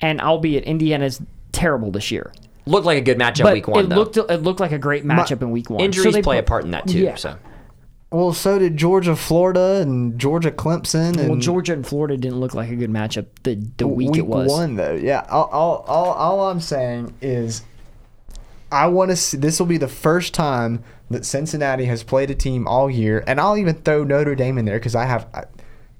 And 0.00 0.20
albeit 0.20 0.64
Indiana's 0.64 1.22
terrible 1.52 1.90
this 1.90 2.10
year. 2.10 2.32
Looked 2.66 2.86
like 2.86 2.98
a 2.98 3.02
good 3.02 3.18
matchup 3.18 3.44
But 3.44 3.54
week 3.54 3.68
one, 3.68 3.84
it 3.84 3.88
though. 3.88 3.96
looked 3.96 4.16
it 4.16 4.42
looked 4.42 4.60
like 4.60 4.72
a 4.72 4.78
great 4.78 5.04
matchup 5.04 5.42
in 5.42 5.50
week 5.50 5.70
one. 5.70 5.80
So 5.80 5.84
Injuries 5.84 6.14
they 6.14 6.22
play 6.22 6.38
a 6.38 6.42
part 6.42 6.64
in 6.64 6.72
that, 6.72 6.86
too. 6.86 6.98
Yeah. 6.98 7.16
So 7.16 7.36
Well, 8.10 8.32
so 8.32 8.58
did 8.58 8.76
Georgia, 8.76 9.16
Florida, 9.16 9.80
and 9.80 10.18
Georgia, 10.18 10.50
Clemson, 10.50 11.18
and 11.18 11.28
Well, 11.28 11.38
Georgia 11.38 11.72
and 11.72 11.86
Florida 11.86 12.16
didn't 12.16 12.38
look 12.38 12.54
like 12.54 12.70
a 12.70 12.76
good 12.76 12.90
matchup 12.90 13.26
the, 13.42 13.54
the 13.78 13.86
week, 13.88 14.16
it 14.16 14.26
was. 14.26 14.50
one 14.50 14.76
though. 14.76 14.94
Yeah, 14.94 15.24
all, 15.30 15.46
all, 15.46 15.84
all, 15.88 16.12
all 16.12 16.50
I'm 16.50 16.60
saying 16.60 17.14
is, 17.20 17.62
I 18.70 18.86
want 18.86 19.10
to 19.10 19.16
see. 19.16 19.36
This 19.36 19.58
will 19.58 19.66
be 19.66 19.78
the 19.78 19.88
first 19.88 20.34
time 20.34 20.84
that 21.10 21.24
Cincinnati 21.24 21.84
has 21.86 22.02
played 22.02 22.30
a 22.30 22.34
team 22.34 22.66
all 22.68 22.90
year, 22.90 23.24
and 23.26 23.40
I'll 23.40 23.56
even 23.56 23.74
throw 23.76 24.04
Notre 24.04 24.34
Dame 24.34 24.58
in 24.58 24.64
there 24.64 24.78
because 24.78 24.94
I 24.94 25.04
have 25.06 25.26
I, 25.34 25.44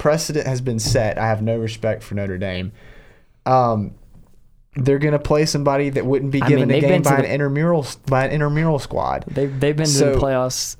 precedent 0.02 0.48
has 0.48 0.60
been 0.60 0.80
set. 0.80 1.16
I 1.16 1.26
have 1.28 1.42
no 1.42 1.56
respect 1.58 2.02
for 2.02 2.16
Notre 2.16 2.36
Dame. 2.38 2.72
Um, 3.46 3.94
they're 4.74 4.98
gonna 4.98 5.18
play 5.20 5.46
somebody 5.46 5.90
that 5.90 6.04
wouldn't 6.04 6.32
be 6.32 6.42
I 6.42 6.48
given 6.48 6.68
mean, 6.68 6.78
a 6.78 6.80
game 6.80 6.90
been 6.90 7.02
to 7.04 7.10
by 7.10 7.16
an 7.18 7.22
the- 7.22 7.32
intramural 7.32 7.86
by 8.06 8.24
an 8.26 8.32
intramural 8.32 8.80
squad. 8.80 9.24
They've 9.28 9.60
they've 9.60 9.76
been 9.76 9.86
to 9.86 10.04
the 10.06 10.14
playoffs 10.14 10.76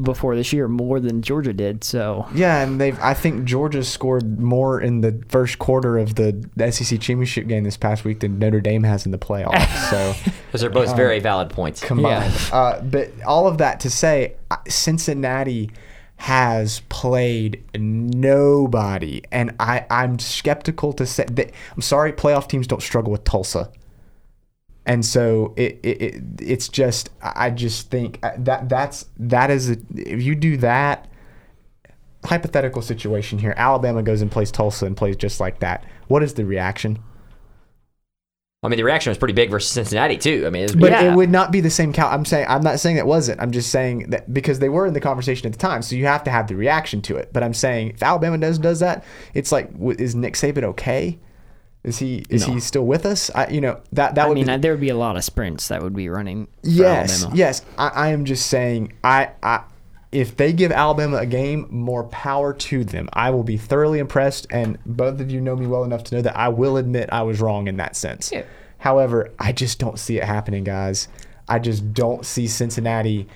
before 0.00 0.34
this 0.36 0.52
year 0.52 0.66
more 0.68 0.98
than 1.00 1.20
Georgia 1.20 1.52
did. 1.52 1.82
So 1.84 2.26
Yeah, 2.34 2.62
and 2.62 2.80
they've. 2.80 2.98
I 3.00 3.12
think 3.12 3.44
Georgia 3.44 3.82
scored 3.84 4.40
more 4.40 4.80
in 4.80 5.00
the 5.02 5.20
first 5.28 5.58
quarter 5.58 5.98
of 5.98 6.14
the 6.14 6.48
SEC 6.70 7.00
championship 7.00 7.46
game 7.48 7.64
this 7.64 7.76
past 7.76 8.04
week 8.04 8.20
than 8.20 8.38
Notre 8.38 8.60
Dame 8.60 8.84
has 8.84 9.04
in 9.04 9.12
the 9.12 9.18
playoffs. 9.18 9.60
So 9.90 10.14
those 10.52 10.64
are 10.64 10.70
both 10.70 10.96
very 10.96 11.18
valid 11.18 11.50
points. 11.50 11.82
combined, 11.82 12.32
uh, 12.52 12.80
but 12.80 13.10
all 13.26 13.46
of 13.46 13.58
that 13.58 13.80
to 13.80 13.90
say, 13.90 14.36
uh, 14.50 14.56
Cincinnati 14.68 15.70
has 16.16 16.80
played 16.88 17.62
nobody, 17.76 19.22
and 19.30 19.54
I 19.58 19.86
I'm 19.90 20.18
skeptical 20.18 20.92
to 20.94 21.06
say 21.06 21.24
that. 21.24 21.52
I'm 21.74 21.82
sorry, 21.82 22.12
playoff 22.12 22.48
teams 22.48 22.66
don't 22.66 22.82
struggle 22.82 23.12
with 23.12 23.24
Tulsa. 23.24 23.70
And 24.86 25.04
so 25.04 25.54
it, 25.56 25.80
it, 25.82 26.02
it 26.02 26.22
it's 26.40 26.68
just 26.68 27.10
I 27.22 27.50
just 27.50 27.90
think 27.90 28.18
uh, 28.22 28.32
that 28.38 28.68
that's 28.68 29.06
that 29.18 29.50
is 29.50 29.70
a, 29.70 29.76
if 29.94 30.22
you 30.22 30.34
do 30.34 30.56
that 30.58 31.08
hypothetical 32.24 32.80
situation 32.82 33.38
here 33.38 33.54
Alabama 33.56 34.02
goes 34.02 34.22
and 34.22 34.30
plays 34.30 34.50
Tulsa 34.50 34.86
and 34.86 34.96
plays 34.96 35.16
just 35.16 35.40
like 35.40 35.60
that 35.60 35.84
what 36.08 36.22
is 36.22 36.34
the 36.34 36.44
reaction 36.44 36.98
I 38.64 38.68
mean, 38.68 38.78
the 38.78 38.84
reaction 38.84 39.10
was 39.10 39.18
pretty 39.18 39.34
big 39.34 39.50
versus 39.50 39.70
Cincinnati, 39.70 40.16
too. 40.16 40.44
I 40.46 40.50
mean, 40.50 40.62
it 40.62 40.74
was 40.74 40.76
but 40.76 40.90
Yeah. 40.90 41.12
it 41.12 41.14
would 41.14 41.30
not 41.30 41.52
be 41.52 41.60
the 41.60 41.70
same 41.70 41.92
cal 41.92 42.08
I'm 42.08 42.24
saying 42.24 42.46
I'm 42.48 42.62
not 42.62 42.80
saying 42.80 42.96
it 42.96 43.06
wasn't 43.06 43.40
I'm 43.40 43.50
just 43.52 43.70
saying 43.70 44.10
that 44.10 44.32
because 44.32 44.58
they 44.58 44.68
were 44.70 44.86
in 44.86 44.94
the 44.94 45.00
conversation 45.00 45.46
at 45.46 45.52
the 45.52 45.58
time 45.58 45.82
so 45.82 45.94
you 45.96 46.06
have 46.06 46.24
to 46.24 46.30
have 46.30 46.46
the 46.48 46.56
reaction 46.56 47.02
to 47.02 47.16
it 47.16 47.30
but 47.32 47.42
I'm 47.42 47.54
saying 47.54 47.90
if 47.90 48.02
Alabama 48.02 48.38
does 48.38 48.58
does 48.58 48.80
that 48.80 49.04
it's 49.34 49.52
like 49.52 49.70
is 49.98 50.14
Nick 50.14 50.34
Saban 50.34 50.64
okay 50.64 51.18
is 51.84 51.98
he 51.98 52.24
is 52.30 52.46
No. 52.48 52.54
he 52.54 52.60
still 52.60 52.86
with 52.86 53.04
us 53.04 53.30
I 53.34 53.48
you 53.48 53.60
know 53.60 53.80
that 53.92 54.14
that 54.14 54.24
I 54.24 54.28
would 54.28 54.34
mean, 54.36 54.46
be, 54.46 54.52
uh, 54.52 54.56
there 54.56 54.72
would 54.72 54.80
be 54.80 54.88
a 54.88 54.96
lot 54.96 55.16
of 55.18 55.24
sprints 55.24 55.68
that 55.68 55.82
would 55.82 55.94
be 55.94 56.08
running. 56.08 56.46
For 56.46 56.70
Yes, 56.70 57.20
Alabama. 57.22 57.36
yes. 57.38 57.62
I, 57.76 57.88
I 57.88 58.08
am 58.08 58.24
just 58.24 58.46
saying. 58.46 58.94
I, 59.04 59.30
I 59.42 59.60
if 60.14 60.36
they 60.36 60.52
give 60.52 60.70
Alabama 60.70 61.16
a 61.18 61.26
game, 61.26 61.66
more 61.70 62.04
power 62.04 62.52
to 62.52 62.84
them. 62.84 63.08
I 63.12 63.30
will 63.30 63.42
be 63.42 63.56
thoroughly 63.56 63.98
impressed, 63.98 64.46
and 64.48 64.78
both 64.86 65.20
of 65.20 65.30
you 65.30 65.40
know 65.40 65.56
me 65.56 65.66
well 65.66 65.82
enough 65.82 66.04
to 66.04 66.14
know 66.14 66.22
that 66.22 66.36
I 66.36 66.48
will 66.48 66.76
admit 66.76 67.08
I 67.10 67.22
was 67.22 67.40
wrong 67.40 67.66
in 67.66 67.76
that 67.78 67.96
sense. 67.96 68.30
Yeah. 68.32 68.44
However, 68.78 69.32
I 69.40 69.50
just 69.52 69.80
don't 69.80 69.98
see 69.98 70.18
it 70.18 70.24
happening, 70.24 70.62
guys. 70.62 71.08
I 71.48 71.58
just 71.58 71.92
don't 71.92 72.24
see 72.24 72.46
Cincinnati. 72.46 73.26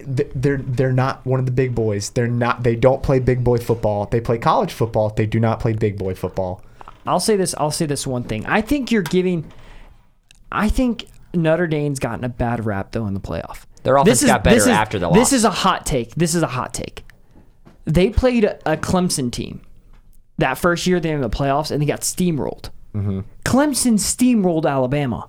They're 0.00 0.58
they're 0.58 0.92
not 0.92 1.24
one 1.24 1.38
of 1.38 1.46
the 1.46 1.52
big 1.52 1.74
boys. 1.74 2.10
They're 2.10 2.26
not. 2.26 2.64
They 2.64 2.74
don't 2.74 3.02
play 3.02 3.20
big 3.20 3.44
boy 3.44 3.58
football. 3.58 4.06
They 4.06 4.20
play 4.20 4.38
college 4.38 4.72
football. 4.72 5.10
They 5.10 5.26
do 5.26 5.38
not 5.38 5.60
play 5.60 5.72
big 5.72 5.98
boy 5.98 6.14
football. 6.14 6.62
I'll 7.06 7.20
say 7.20 7.36
this. 7.36 7.54
I'll 7.58 7.70
say 7.70 7.86
this 7.86 8.06
one 8.06 8.24
thing. 8.24 8.44
I 8.46 8.60
think 8.60 8.90
you're 8.90 9.02
giving. 9.02 9.50
I 10.50 10.68
think 10.68 11.06
Notre 11.32 11.68
Dame's 11.68 12.00
gotten 12.00 12.24
a 12.24 12.28
bad 12.28 12.66
rap 12.66 12.90
though 12.90 13.06
in 13.06 13.14
the 13.14 13.20
playoff. 13.20 13.66
Their 13.88 13.96
offense 13.96 14.24
got 14.24 14.44
better 14.44 14.68
after 14.70 14.98
the 14.98 15.10
This 15.10 15.32
is 15.32 15.44
a 15.44 15.50
hot 15.50 15.86
take. 15.86 16.14
This 16.14 16.34
is 16.34 16.42
a 16.42 16.46
hot 16.46 16.74
take. 16.74 17.04
They 17.84 18.10
played 18.10 18.44
a, 18.44 18.76
Clemson 18.76 19.32
team 19.32 19.62
that 20.36 20.58
first 20.58 20.86
year 20.86 21.00
they 21.00 21.08
were 21.10 21.16
in 21.16 21.20
the 21.22 21.30
playoffs 21.30 21.70
and 21.70 21.80
they 21.80 21.86
got 21.86 22.00
steamrolled. 22.02 22.70
Mm-hmm. 22.94 23.20
Clemson 23.44 23.94
steamrolled 23.94 24.66
Alabama. 24.66 25.28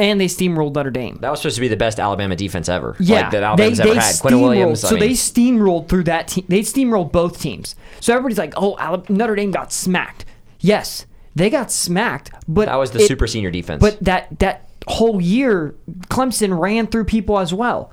And 0.00 0.20
they 0.20 0.26
steamrolled 0.26 0.74
Notre 0.74 0.90
Dame. 0.90 1.18
That 1.20 1.30
was 1.30 1.40
supposed 1.40 1.56
to 1.56 1.60
be 1.60 1.66
the 1.68 1.76
best 1.76 1.98
Alabama 1.98 2.36
defense 2.36 2.68
ever. 2.68 2.94
Yeah, 3.00 3.22
like 3.22 3.30
that 3.32 3.42
Alabama's 3.42 3.80
ever 3.80 3.94
had. 3.94 4.14
Quinn 4.20 4.40
Williams. 4.40 4.84
I 4.84 4.88
So 4.90 4.94
mean, 4.94 5.00
they 5.00 5.10
steamrolled 5.10 5.88
through 5.88 6.04
that 6.04 6.28
team. 6.28 6.44
They 6.48 6.60
steamrolled 6.60 7.10
both 7.10 7.40
teams. 7.40 7.74
So 8.00 8.12
everybody's 8.12 8.38
like, 8.38 8.54
"Oh, 8.56 8.76
Ala- 8.78 9.02
Notre 9.08 9.34
Dame 9.34 9.50
got 9.50 9.72
smacked." 9.72 10.24
Yes, 10.60 11.04
they 11.34 11.50
got 11.50 11.72
smacked, 11.72 12.30
but 12.46 12.66
that 12.66 12.76
was 12.76 12.92
the 12.92 13.00
it- 13.00 13.08
super 13.08 13.26
senior 13.26 13.50
defense. 13.50 13.80
But 13.80 13.98
that 14.04 14.38
that 14.38 14.67
whole 14.88 15.20
year, 15.20 15.74
Clemson 16.08 16.58
ran 16.58 16.86
through 16.86 17.04
people 17.04 17.38
as 17.38 17.52
well. 17.54 17.92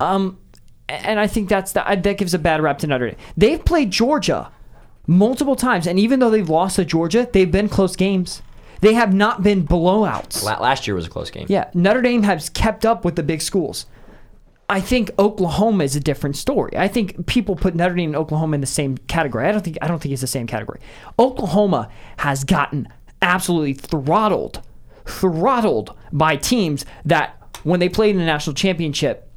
Um, 0.00 0.38
and 0.88 1.20
I 1.20 1.26
think 1.26 1.48
that's 1.48 1.72
the, 1.72 1.82
that 2.02 2.18
gives 2.18 2.34
a 2.34 2.38
bad 2.38 2.62
rap 2.62 2.78
to 2.78 2.86
Notre 2.86 3.08
Dame. 3.10 3.18
They've 3.36 3.62
played 3.62 3.90
Georgia 3.90 4.50
multiple 5.06 5.56
times, 5.56 5.86
and 5.86 5.98
even 5.98 6.20
though 6.20 6.30
they've 6.30 6.48
lost 6.48 6.76
to 6.76 6.84
Georgia, 6.84 7.28
they've 7.32 7.50
been 7.50 7.68
close 7.68 7.96
games. 7.96 8.42
They 8.80 8.94
have 8.94 9.12
not 9.12 9.42
been 9.42 9.66
blowouts. 9.66 10.44
Last 10.44 10.86
year 10.86 10.94
was 10.94 11.06
a 11.06 11.10
close 11.10 11.30
game. 11.30 11.46
Yeah, 11.48 11.70
Notre 11.74 12.00
Dame 12.00 12.22
has 12.22 12.48
kept 12.48 12.86
up 12.86 13.04
with 13.04 13.16
the 13.16 13.22
big 13.22 13.42
schools. 13.42 13.86
I 14.70 14.80
think 14.80 15.10
Oklahoma 15.18 15.84
is 15.84 15.96
a 15.96 16.00
different 16.00 16.36
story. 16.36 16.76
I 16.76 16.88
think 16.88 17.26
people 17.26 17.56
put 17.56 17.74
Notre 17.74 17.94
Dame 17.94 18.10
and 18.10 18.16
Oklahoma 18.16 18.54
in 18.54 18.60
the 18.60 18.66
same 18.66 18.98
category. 18.98 19.46
I 19.46 19.52
don't 19.52 19.64
think 19.64 19.78
I 19.80 19.88
don't 19.88 20.00
think 20.00 20.12
it's 20.12 20.20
the 20.20 20.26
same 20.26 20.46
category. 20.46 20.80
Oklahoma 21.18 21.88
has 22.18 22.44
gotten 22.44 22.86
absolutely 23.22 23.72
throttled, 23.72 24.60
throttled 25.08 25.94
by 26.12 26.36
teams 26.36 26.84
that 27.04 27.36
when 27.64 27.80
they 27.80 27.88
played 27.88 28.10
in 28.14 28.18
the 28.18 28.26
national 28.26 28.54
championship 28.54 29.30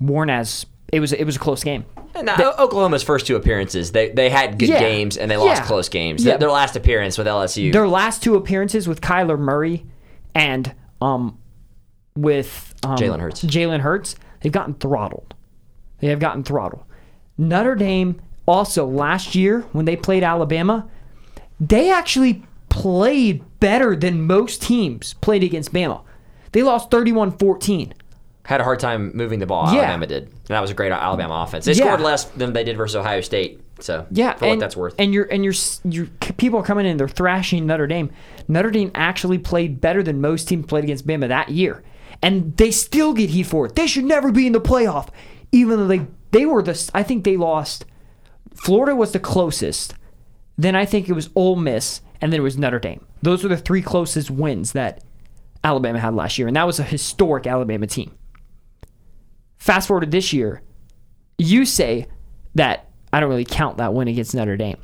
weren't 0.00 0.30
as 0.30 0.66
it 0.92 1.00
was 1.00 1.12
it 1.12 1.24
was 1.24 1.36
a 1.36 1.38
close 1.38 1.64
game. 1.64 1.84
And 2.14 2.26
now, 2.26 2.36
O- 2.38 2.64
Oklahoma's 2.64 3.02
first 3.02 3.26
two 3.26 3.36
appearances, 3.36 3.92
they 3.92 4.10
they 4.10 4.30
had 4.30 4.58
good 4.58 4.68
Yeah. 4.68 4.78
games 4.78 5.16
and 5.16 5.30
they 5.30 5.36
lost 5.36 5.62
Yeah. 5.62 5.66
close 5.66 5.88
games. 5.88 6.24
Yeah. 6.24 6.32
Their, 6.32 6.38
their 6.40 6.50
last 6.50 6.76
appearance 6.76 7.18
with 7.18 7.26
LSU. 7.26 7.72
Their 7.72 7.88
last 7.88 8.22
two 8.22 8.36
appearances 8.36 8.86
with 8.86 9.00
Kyler 9.00 9.38
Murray 9.38 9.84
and 10.34 10.72
um 11.00 11.38
with 12.16 12.74
um, 12.84 12.96
Jalen 12.96 13.20
Hurts. 13.20 13.42
Jalen 13.44 13.80
Hurts, 13.80 14.14
they've 14.40 14.52
gotten 14.52 14.74
throttled. 14.74 15.34
They 16.00 16.08
have 16.08 16.20
gotten 16.20 16.44
throttled. 16.44 16.84
Notre 17.36 17.74
Dame 17.74 18.20
also 18.46 18.86
last 18.86 19.34
year 19.34 19.62
when 19.72 19.84
they 19.84 19.96
played 19.96 20.22
Alabama, 20.22 20.88
they 21.58 21.90
actually 21.90 22.44
played 22.74 23.44
better 23.60 23.94
than 23.94 24.26
most 24.26 24.60
teams 24.60 25.14
played 25.14 25.44
against 25.44 25.72
Bama. 25.72 26.02
They 26.50 26.62
lost 26.64 26.90
31-14. 26.90 27.92
had 28.46 28.60
a 28.60 28.64
hard 28.64 28.78
time 28.80 29.10
moving 29.14 29.38
the 29.38 29.46
ball. 29.46 29.72
Yeah. 29.72 29.82
Alabama 29.82 30.06
did. 30.08 30.24
And 30.24 30.48
that 30.48 30.60
was 30.60 30.70
a 30.70 30.74
great 30.74 30.90
Alabama 30.92 31.44
offense. 31.46 31.64
They 31.64 31.72
Yeah. 31.72 31.84
scored 31.86 32.00
less 32.00 32.24
than 32.24 32.52
they 32.52 32.62
did 32.64 32.76
versus 32.76 32.96
Ohio 32.96 33.20
State. 33.22 33.60
So 33.80 34.06
Yeah, 34.10 34.34
for 34.34 34.44
and, 34.44 34.50
what 34.52 34.60
that's 34.60 34.76
worth. 34.76 34.94
And 34.98 35.14
you're 35.14 35.24
and 35.24 35.44
you're 35.44 35.54
you're 35.84 36.06
people 36.36 36.58
are 36.58 36.62
coming 36.64 36.84
in, 36.84 36.96
they're 36.98 37.08
thrashing 37.08 37.64
Notre 37.64 37.86
Dame. 37.86 38.10
Notre 38.48 38.70
Dame 38.70 38.90
actually 38.94 39.38
played 39.38 39.80
better 39.80 40.02
than 40.02 40.20
most 40.20 40.46
teams 40.48 40.66
played 40.66 40.84
against 40.84 41.06
Bama 41.06 41.28
that 41.28 41.48
year, 41.50 41.82
and 42.22 42.54
they 42.58 42.70
still 42.70 43.14
get 43.14 43.30
heat 43.30 43.44
for 43.44 43.66
it. 43.66 43.76
They 43.76 43.86
should 43.86 44.04
never 44.04 44.30
be 44.30 44.46
in 44.46 44.52
the 44.52 44.60
playoff, 44.60 45.08
even 45.52 45.78
though 45.78 45.86
they 45.86 46.06
they 46.32 46.44
were 46.44 46.62
the. 46.62 46.90
I 46.92 47.02
think 47.02 47.24
they 47.24 47.36
lost. 47.38 47.84
Florida 48.54 48.94
was 48.94 49.12
the 49.12 49.20
closest. 49.20 49.94
Then 50.58 50.76
I 50.76 50.84
think 50.84 51.08
it 51.08 51.14
was 51.14 51.30
Ole 51.34 51.56
Miss, 51.56 52.00
and 52.24 52.32
then 52.32 52.40
it 52.40 52.42
was 52.42 52.56
Notre 52.56 52.78
Dame. 52.78 53.04
Those 53.20 53.42
were 53.42 53.50
the 53.50 53.58
three 53.58 53.82
closest 53.82 54.30
wins 54.30 54.72
that 54.72 55.04
Alabama 55.62 55.98
had 55.98 56.14
last 56.14 56.38
year, 56.38 56.48
and 56.48 56.56
that 56.56 56.66
was 56.66 56.80
a 56.80 56.82
historic 56.82 57.46
Alabama 57.46 57.86
team. 57.86 58.16
Fast 59.58 59.88
forward 59.88 60.06
to 60.06 60.10
this 60.10 60.32
year, 60.32 60.62
you 61.36 61.66
say 61.66 62.06
that 62.54 62.88
I 63.12 63.20
don't 63.20 63.28
really 63.28 63.44
count 63.44 63.76
that 63.76 63.92
win 63.92 64.08
against 64.08 64.34
Notre 64.34 64.56
Dame. 64.56 64.78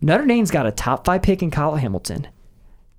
Notre 0.00 0.26
Dame's 0.26 0.50
got 0.50 0.66
a 0.66 0.72
top 0.72 1.04
five 1.04 1.22
pick 1.22 1.44
in 1.44 1.52
Kyle 1.52 1.76
Hamilton. 1.76 2.26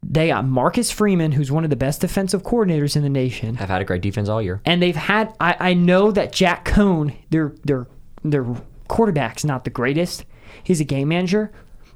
They 0.01 0.29
got 0.29 0.45
Marcus 0.45 0.89
Freeman, 0.89 1.33
who's 1.33 1.51
one 1.51 1.65
of 1.65 1.69
the 1.69 1.75
best 1.75 1.99
defensive 1.99 2.43
coordinators 2.43 2.95
in 2.95 3.03
the 3.03 3.09
nation. 3.09 3.55
have 3.55 3.67
had 3.67 3.81
a 3.81 3.85
great 3.85 4.01
defense 4.01 4.29
all 4.29 4.41
year. 4.41 4.61
And 4.63 4.81
they've 4.81 4.95
had 4.95 5.35
I, 5.41 5.57
I 5.59 5.73
know 5.73 6.11
that 6.13 6.31
Jack 6.31 6.63
Coan, 6.63 7.13
their 7.29 7.53
their 7.65 7.87
their 8.23 8.45
quarterback's 8.87 9.43
not 9.43 9.65
the 9.65 9.69
greatest. 9.69 10.23
He's 10.63 10.79
a 10.79 10.85
game 10.85 11.09
manager, 11.09 11.51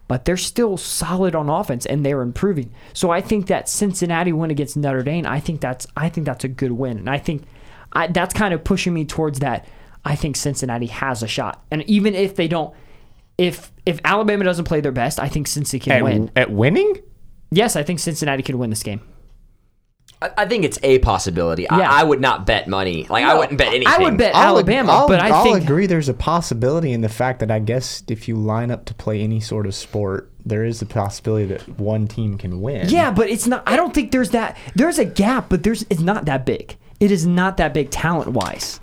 but 0.08 0.26
they're 0.26 0.38
still 0.38 0.78
solid 0.78 1.36
on 1.36 1.50
offense 1.50 1.86
and 1.86 2.06
they're 2.06 2.22
improving. 2.22 2.72
So 2.94 3.12
I 3.12 3.22
think 3.22 3.48
that 3.48 3.68
Cincinnati 3.70 4.32
win 4.32 4.52
against 4.52 4.78
Notre 4.78 5.04
Dame, 5.04 5.26
I 5.26 5.40
think 5.40 5.62
that's 5.62 5.88
I 5.98 6.10
think 6.10 6.26
that's 6.26 6.44
a 6.44 6.48
good 6.48 6.74
win. 6.74 6.98
And 6.98 7.10
I 7.10 7.18
think 7.18 7.44
I, 7.94 8.08
that's 8.08 8.34
kind 8.34 8.54
of 8.54 8.64
pushing 8.64 8.94
me 8.94 9.06
towards 9.06 9.40
that. 9.40 9.68
I 10.04 10.16
think 10.16 10.36
Cincinnati 10.36 10.88
has 10.88 11.24
a 11.24 11.28
shot. 11.28 11.64
And 11.72 11.82
even 11.84 12.14
if 12.14 12.36
they 12.36 12.48
don't 12.48 12.74
if 13.38 13.72
if 13.86 14.00
Alabama 14.04 14.44
doesn't 14.44 14.66
play 14.66 14.82
their 14.82 14.92
best, 14.92 15.20
I 15.20 15.28
think 15.28 15.48
Cincy 15.48 15.82
can 15.82 15.94
At, 15.94 16.04
win. 16.04 16.32
at 16.36 16.52
winning? 16.52 16.98
Yes, 17.52 17.76
I 17.76 17.84
think 17.84 18.00
Cincinnati 18.00 18.44
could 18.44 18.56
win 18.56 18.70
this 18.70 18.84
game. 18.84 19.02
I, 20.22 20.32
I 20.40 20.46
think 20.46 20.64
it's 20.64 20.80
a 20.84 21.00
possibility. 21.00 21.64
Yeah. 21.64 21.78
I, 21.78 22.02
I 22.02 22.04
would 22.04 22.22
not 22.22 22.46
bet 22.46 22.68
money. 22.68 23.06
Like 23.10 23.24
I 23.26 23.38
wouldn't 23.38 23.58
bet 23.58 23.70
anything. 23.70 23.88
I 23.88 23.98
would 24.00 24.18
bet 24.18 24.36
I'll 24.36 24.58
ag- 24.58 24.64
Alabama, 24.66 24.92
I'll, 24.92 25.08
but 25.08 25.20
I 25.20 25.30
I'll 25.30 25.44
think 25.44 25.64
agree 25.64 25.88
there's 25.88 26.10
a 26.10 26.14
possibility 26.14 26.92
in 26.94 27.02
the 27.02 27.10
fact 27.10 27.40
that 27.40 27.52
I 27.52 27.60
guess 27.60 28.04
if 28.08 28.28
you 28.28 28.36
line 28.36 28.72
up 28.72 28.86
to 28.86 28.94
play 28.94 29.22
any 29.22 29.40
sort 29.40 29.66
of 29.66 29.76
sport, 29.76 30.32
there 30.46 30.64
is 30.64 30.82
a 30.82 30.86
possibility 30.86 31.46
that 31.48 31.68
one 31.80 32.08
team 32.08 32.38
can 32.38 32.62
win. 32.62 32.90
Yeah, 32.90 33.12
but 33.12 33.30
it's 33.30 33.48
not. 33.48 33.64
I 33.66 33.76
don't 33.76 33.94
think 33.94 34.12
there's 34.12 34.30
that. 34.32 34.58
There's 34.76 35.00
a 35.00 35.06
gap, 35.06 35.50
but 35.50 35.64
there's. 35.64 35.86
It's 35.90 36.02
not 36.02 36.26
that 36.26 36.46
big. 36.46 36.78
It 37.00 37.12
is 37.12 37.26
not 37.26 37.58
that 37.58 37.74
big 37.74 37.90
talent 37.90 38.32
wise. 38.32 38.80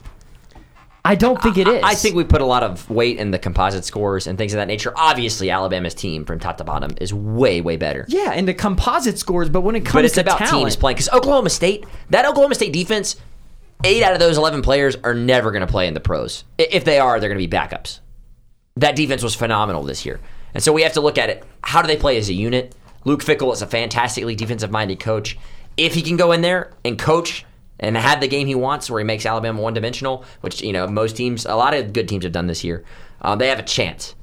I 1.04 1.16
don't 1.16 1.42
think 1.42 1.58
it 1.58 1.66
is. 1.66 1.80
I 1.82 1.94
think 1.94 2.14
we 2.14 2.22
put 2.22 2.40
a 2.40 2.46
lot 2.46 2.62
of 2.62 2.88
weight 2.88 3.18
in 3.18 3.32
the 3.32 3.38
composite 3.38 3.84
scores 3.84 4.28
and 4.28 4.38
things 4.38 4.52
of 4.52 4.58
that 4.58 4.68
nature. 4.68 4.92
Obviously, 4.94 5.50
Alabama's 5.50 5.94
team 5.94 6.24
from 6.24 6.38
top 6.38 6.58
to 6.58 6.64
bottom 6.64 6.92
is 7.00 7.12
way, 7.12 7.60
way 7.60 7.76
better. 7.76 8.04
Yeah, 8.08 8.30
and 8.30 8.46
the 8.46 8.54
composite 8.54 9.18
scores, 9.18 9.48
but 9.48 9.62
when 9.62 9.74
it 9.74 9.80
comes 9.80 9.94
But 9.94 10.04
it's 10.04 10.14
to 10.14 10.20
about 10.20 10.38
talent, 10.38 10.66
teams 10.66 10.76
playing. 10.76 10.94
Because 10.94 11.08
Oklahoma 11.08 11.50
State, 11.50 11.86
that 12.10 12.24
Oklahoma 12.24 12.54
State 12.54 12.72
defense, 12.72 13.16
eight 13.82 14.04
out 14.04 14.12
of 14.12 14.20
those 14.20 14.38
11 14.38 14.62
players 14.62 14.94
are 15.02 15.14
never 15.14 15.50
going 15.50 15.66
to 15.66 15.66
play 15.66 15.88
in 15.88 15.94
the 15.94 16.00
pros. 16.00 16.44
If 16.56 16.84
they 16.84 17.00
are, 17.00 17.18
they're 17.18 17.28
going 17.28 17.40
to 17.40 17.48
be 17.48 17.52
backups. 17.52 17.98
That 18.76 18.94
defense 18.94 19.24
was 19.24 19.34
phenomenal 19.34 19.82
this 19.82 20.06
year. 20.06 20.20
And 20.54 20.62
so 20.62 20.72
we 20.72 20.82
have 20.82 20.92
to 20.92 21.00
look 21.00 21.18
at 21.18 21.30
it. 21.30 21.44
How 21.64 21.82
do 21.82 21.88
they 21.88 21.96
play 21.96 22.16
as 22.16 22.28
a 22.28 22.34
unit? 22.34 22.76
Luke 23.04 23.24
Fickell 23.24 23.52
is 23.52 23.60
a 23.60 23.66
fantastically 23.66 24.36
defensive 24.36 24.70
minded 24.70 25.00
coach. 25.00 25.36
If 25.76 25.94
he 25.94 26.02
can 26.02 26.16
go 26.16 26.30
in 26.30 26.42
there 26.42 26.72
and 26.84 26.96
coach 26.98 27.44
and 27.82 27.96
have 27.96 28.20
the 28.20 28.28
game 28.28 28.46
he 28.46 28.54
wants 28.54 28.88
where 28.88 29.00
he 29.00 29.04
makes 29.04 29.26
Alabama 29.26 29.60
one 29.60 29.74
dimensional, 29.74 30.24
which, 30.40 30.62
you 30.62 30.72
know, 30.72 30.86
most 30.86 31.16
teams, 31.16 31.44
a 31.44 31.54
lot 31.54 31.74
of 31.74 31.92
good 31.92 32.08
teams 32.08 32.24
have 32.24 32.32
done 32.32 32.46
this 32.46 32.64
year, 32.64 32.84
um, 33.20 33.38
they 33.38 33.48
have 33.48 33.58
a 33.58 33.62
chance. 33.64 34.14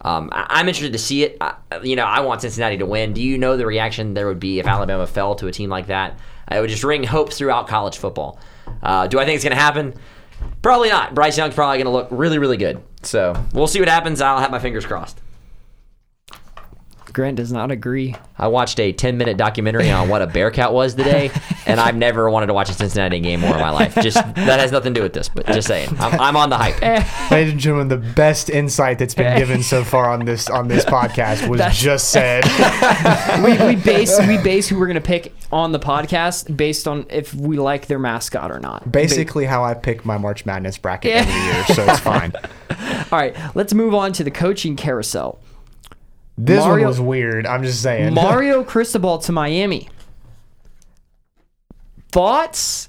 Um, 0.00 0.30
I- 0.32 0.46
I'm 0.50 0.66
interested 0.68 0.92
to 0.94 0.98
see 0.98 1.22
it. 1.22 1.36
I, 1.40 1.54
you 1.84 1.94
know, 1.94 2.04
I 2.04 2.20
want 2.20 2.40
Cincinnati 2.40 2.78
to 2.78 2.86
win. 2.86 3.12
Do 3.12 3.22
you 3.22 3.38
know 3.38 3.56
the 3.56 3.66
reaction 3.66 4.14
there 4.14 4.26
would 4.26 4.40
be 4.40 4.58
if 4.58 4.66
Alabama 4.66 5.06
fell 5.06 5.36
to 5.36 5.46
a 5.46 5.52
team 5.52 5.70
like 5.70 5.86
that? 5.86 6.18
It 6.50 6.60
would 6.60 6.70
just 6.70 6.82
ring 6.82 7.04
hope 7.04 7.32
throughout 7.32 7.68
college 7.68 7.96
football. 7.98 8.40
Uh, 8.82 9.06
do 9.06 9.20
I 9.20 9.24
think 9.24 9.36
it's 9.36 9.44
going 9.44 9.56
to 9.56 9.62
happen? 9.62 9.94
Probably 10.60 10.88
not. 10.88 11.14
Bryce 11.14 11.38
Young's 11.38 11.54
probably 11.54 11.76
going 11.78 11.86
to 11.86 11.92
look 11.92 12.08
really, 12.10 12.38
really 12.38 12.56
good. 12.56 12.82
So 13.02 13.34
we'll 13.52 13.68
see 13.68 13.78
what 13.78 13.88
happens. 13.88 14.20
I'll 14.20 14.40
have 14.40 14.50
my 14.50 14.58
fingers 14.58 14.84
crossed. 14.84 15.20
Grant 17.12 17.36
does 17.36 17.52
not 17.52 17.70
agree. 17.70 18.14
I 18.38 18.48
watched 18.48 18.80
a 18.80 18.92
10 18.92 19.18
minute 19.18 19.36
documentary 19.36 19.90
on 19.90 20.08
what 20.08 20.22
a 20.22 20.26
Bearcat 20.26 20.72
was 20.72 20.94
today, 20.94 21.30
and 21.66 21.80
I've 21.80 21.96
never 21.96 22.28
wanted 22.30 22.46
to 22.46 22.54
watch 22.54 22.70
a 22.70 22.74
Cincinnati 22.74 23.20
game 23.20 23.40
more 23.40 23.54
in 23.54 23.60
my 23.60 23.70
life. 23.70 23.94
Just 23.96 24.16
that 24.16 24.60
has 24.60 24.72
nothing 24.72 24.94
to 24.94 25.00
do 25.00 25.02
with 25.02 25.12
this, 25.12 25.28
but 25.28 25.46
just 25.46 25.68
saying, 25.68 25.88
I'm, 25.98 26.20
I'm 26.20 26.36
on 26.36 26.50
the 26.50 26.56
hype. 26.56 26.82
Eh. 26.82 27.28
Ladies 27.30 27.52
and 27.52 27.60
gentlemen, 27.60 27.88
the 27.88 27.96
best 27.96 28.50
insight 28.50 28.98
that's 28.98 29.14
been 29.14 29.26
eh. 29.26 29.38
given 29.38 29.62
so 29.62 29.84
far 29.84 30.10
on 30.10 30.24
this 30.24 30.48
on 30.48 30.68
this 30.68 30.84
podcast 30.84 31.48
was 31.48 31.60
just 31.76 32.10
said. 32.10 32.44
we, 33.44 33.52
we 33.66 33.76
base 33.76 34.18
we 34.26 34.38
base 34.38 34.68
who 34.68 34.78
we're 34.78 34.86
gonna 34.86 35.00
pick 35.00 35.32
on 35.50 35.72
the 35.72 35.80
podcast 35.80 36.56
based 36.56 36.88
on 36.88 37.06
if 37.10 37.34
we 37.34 37.58
like 37.58 37.86
their 37.86 37.98
mascot 37.98 38.50
or 38.50 38.58
not. 38.58 38.90
Basically, 38.90 39.44
how 39.44 39.64
I 39.64 39.74
pick 39.74 40.04
my 40.04 40.18
March 40.18 40.46
Madness 40.46 40.78
bracket 40.78 41.12
every 41.12 41.32
year, 41.32 41.64
so 41.66 41.84
it's 41.84 42.00
fine. 42.00 42.32
All 43.12 43.18
right, 43.18 43.36
let's 43.54 43.74
move 43.74 43.94
on 43.94 44.12
to 44.14 44.24
the 44.24 44.30
coaching 44.30 44.76
carousel. 44.76 45.40
This 46.38 46.60
Mario- 46.64 46.84
one 46.84 46.88
was 46.88 47.00
weird. 47.00 47.46
I'm 47.46 47.62
just 47.62 47.82
saying. 47.82 48.14
Mario 48.14 48.64
Cristobal 48.72 49.18
to 49.18 49.32
Miami. 49.32 49.88
Thoughts? 52.12 52.88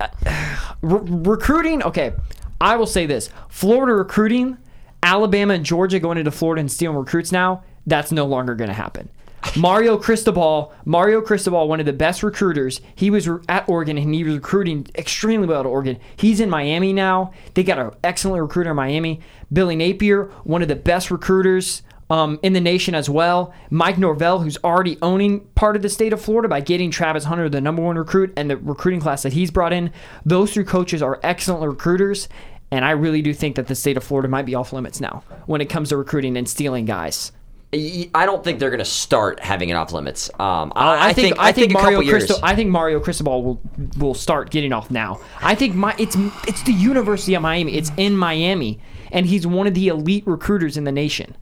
Uh, 0.00 0.08
re- 0.82 1.00
recruiting. 1.02 1.82
Okay, 1.82 2.12
I 2.60 2.76
will 2.76 2.86
say 2.86 3.06
this: 3.06 3.30
Florida 3.48 3.94
recruiting, 3.94 4.58
Alabama 5.02 5.54
and 5.54 5.64
Georgia 5.64 5.98
going 5.98 6.18
into 6.18 6.30
Florida 6.30 6.60
and 6.60 6.70
stealing 6.70 6.96
recruits 6.96 7.32
now. 7.32 7.64
That's 7.86 8.12
no 8.12 8.26
longer 8.26 8.54
going 8.54 8.68
to 8.68 8.74
happen. 8.74 9.08
Mario 9.56 9.96
Cristobal, 9.96 10.72
Mario 10.84 11.20
Cristobal, 11.20 11.68
one 11.68 11.80
of 11.80 11.86
the 11.86 11.92
best 11.92 12.22
recruiters. 12.22 12.80
He 12.94 13.08
was 13.08 13.28
at 13.48 13.68
Oregon 13.68 13.96
and 13.96 14.14
he 14.14 14.24
was 14.24 14.34
recruiting 14.34 14.86
extremely 14.94 15.46
well 15.46 15.60
at 15.60 15.66
Oregon. 15.66 15.98
He's 16.16 16.40
in 16.40 16.50
Miami 16.50 16.92
now. 16.92 17.32
They 17.54 17.62
got 17.62 17.78
an 17.78 17.92
excellent 18.02 18.42
recruiter 18.42 18.70
in 18.70 18.76
Miami. 18.76 19.20
Billy 19.52 19.76
Napier, 19.76 20.24
one 20.44 20.60
of 20.60 20.68
the 20.68 20.76
best 20.76 21.10
recruiters 21.10 21.82
um, 22.10 22.38
in 22.42 22.52
the 22.52 22.60
nation 22.60 22.94
as 22.94 23.08
well. 23.10 23.54
Mike 23.70 23.98
Norvell, 23.98 24.40
who's 24.40 24.58
already 24.64 24.98
owning 25.02 25.40
part 25.54 25.76
of 25.76 25.82
the 25.82 25.88
state 25.88 26.12
of 26.12 26.20
Florida 26.20 26.48
by 26.48 26.60
getting 26.60 26.90
Travis 26.90 27.24
Hunter 27.24 27.48
the 27.48 27.60
number 27.60 27.82
one 27.82 27.96
recruit 27.96 28.32
and 28.36 28.50
the 28.50 28.56
recruiting 28.56 29.00
class 29.00 29.22
that 29.22 29.32
he's 29.32 29.50
brought 29.50 29.72
in. 29.72 29.92
Those 30.24 30.52
three 30.52 30.64
coaches 30.64 31.02
are 31.02 31.20
excellent 31.22 31.68
recruiters. 31.68 32.28
And 32.70 32.84
I 32.84 32.90
really 32.90 33.22
do 33.22 33.32
think 33.32 33.56
that 33.56 33.66
the 33.66 33.74
state 33.74 33.96
of 33.96 34.04
Florida 34.04 34.28
might 34.28 34.44
be 34.44 34.54
off 34.54 34.72
limits 34.72 35.00
now 35.00 35.24
when 35.46 35.60
it 35.60 35.70
comes 35.70 35.88
to 35.88 35.96
recruiting 35.96 36.36
and 36.36 36.48
stealing 36.48 36.84
guys. 36.84 37.32
I 37.72 38.24
don't 38.24 38.42
think 38.42 38.60
they're 38.60 38.70
going 38.70 38.78
to 38.78 38.84
start 38.84 39.40
having 39.40 39.68
it 39.68 39.74
off 39.74 39.92
limits. 39.92 40.30
Um, 40.40 40.72
I, 40.74 41.10
I 41.10 41.12
think 41.12 41.38
I 41.38 41.52
think, 41.52 41.70
a 41.70 41.74
Mario 41.74 41.98
couple 41.98 42.02
years. 42.04 42.26
Cristo, 42.26 42.42
I 42.42 42.54
think 42.54 42.70
Mario 42.70 42.98
Cristobal 42.98 43.42
will 43.42 43.60
will 43.98 44.14
start 44.14 44.50
getting 44.50 44.72
off 44.72 44.90
now. 44.90 45.20
I 45.42 45.54
think 45.54 45.74
my 45.74 45.94
it's 45.98 46.16
it's 46.46 46.62
the 46.62 46.72
University 46.72 47.34
of 47.34 47.42
Miami. 47.42 47.74
It's 47.76 47.92
in 47.98 48.16
Miami, 48.16 48.80
and 49.12 49.26
he's 49.26 49.46
one 49.46 49.66
of 49.66 49.74
the 49.74 49.88
elite 49.88 50.26
recruiters 50.26 50.78
in 50.78 50.84
the 50.84 50.92
nation. 50.92 51.36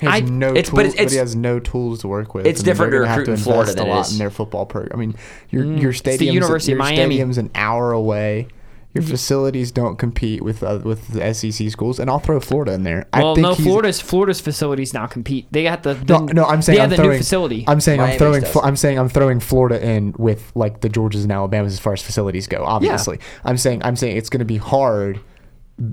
He 0.00 0.06
has 0.06 0.14
I- 0.14 0.20
no 0.24 0.48
it's- 0.50 0.66
tools, 0.66 0.70
but 0.70 0.76
but, 0.76 0.86
it's- 0.86 0.94
it's- 0.94 1.12
he 1.12 1.18
has 1.18 1.34
no 1.36 1.58
tools 1.58 2.00
to 2.00 2.08
work 2.08 2.34
with. 2.34 2.46
It's 2.46 2.60
and 2.60 2.66
they're 2.66 2.74
different 2.74 2.92
to 2.92 2.98
gonna 2.98 3.08
have 3.08 3.18
recruit 3.18 3.32
in 3.32 3.38
invest 3.38 3.50
Florida 3.50 3.72
a 3.72 3.74
than 3.74 3.86
it 3.86 3.90
lot 3.90 4.06
is. 4.06 4.12
in 4.12 4.18
their 4.18 4.30
football 4.30 4.66
program. 4.66 4.92
I 4.94 4.96
mean, 5.00 5.14
your 5.50 5.64
your 5.64 5.92
stadium, 5.92 6.34
University 6.34 6.72
of 6.72 6.76
your 6.78 6.84
Miami. 6.84 6.96
stadium's 7.16 7.38
an 7.38 7.50
hour 7.54 7.92
away. 7.92 8.48
Your 8.94 9.04
facilities 9.04 9.70
don't 9.70 9.96
compete 9.98 10.42
with 10.42 10.62
uh, 10.62 10.80
with 10.82 11.08
the 11.08 11.22
SEC 11.34 11.68
schools, 11.70 12.00
and 12.00 12.08
I'll 12.10 12.18
throw 12.18 12.40
Florida 12.40 12.72
in 12.72 12.84
there. 12.84 13.06
Well, 13.12 13.32
I 13.32 13.34
think 13.34 13.46
no, 13.46 13.54
Florida's 13.54 14.00
Florida's 14.00 14.40
facilities 14.40 14.94
now 14.94 15.06
compete. 15.06 15.46
They 15.52 15.62
got 15.62 15.82
the, 15.82 15.94
No, 16.08 16.26
the 16.26 16.34
no, 16.34 16.44
I'm 16.46 16.62
saying 16.62 16.80
I'm 16.80 16.88
the 16.90 16.96
throwing, 16.96 17.10
new 17.12 17.18
facility. 17.18 17.64
I'm 17.68 17.80
saying 17.80 17.98
Miami's 18.00 18.14
I'm 18.14 18.18
throwing. 18.18 18.40
does. 18.40 18.56
I'm 18.64 18.76
saying 18.76 18.98
I'm 18.98 19.08
throwing 19.10 19.40
Florida 19.40 19.86
in 19.86 20.14
with 20.18 20.50
like 20.54 20.80
the 20.80 20.88
Georgias 20.88 21.22
and 21.22 21.30
Alabamas 21.30 21.74
as 21.74 21.78
far 21.78 21.92
as 21.92 22.02
facilities 22.02 22.46
go. 22.46 22.64
Obviously, 22.64 23.20
I'm 23.44 23.58
saying 23.58 23.82
I'm 23.84 23.94
saying 23.94 24.16
it's 24.16 24.30
going 24.30 24.40
to 24.40 24.46
be 24.46 24.56
hard. 24.56 25.20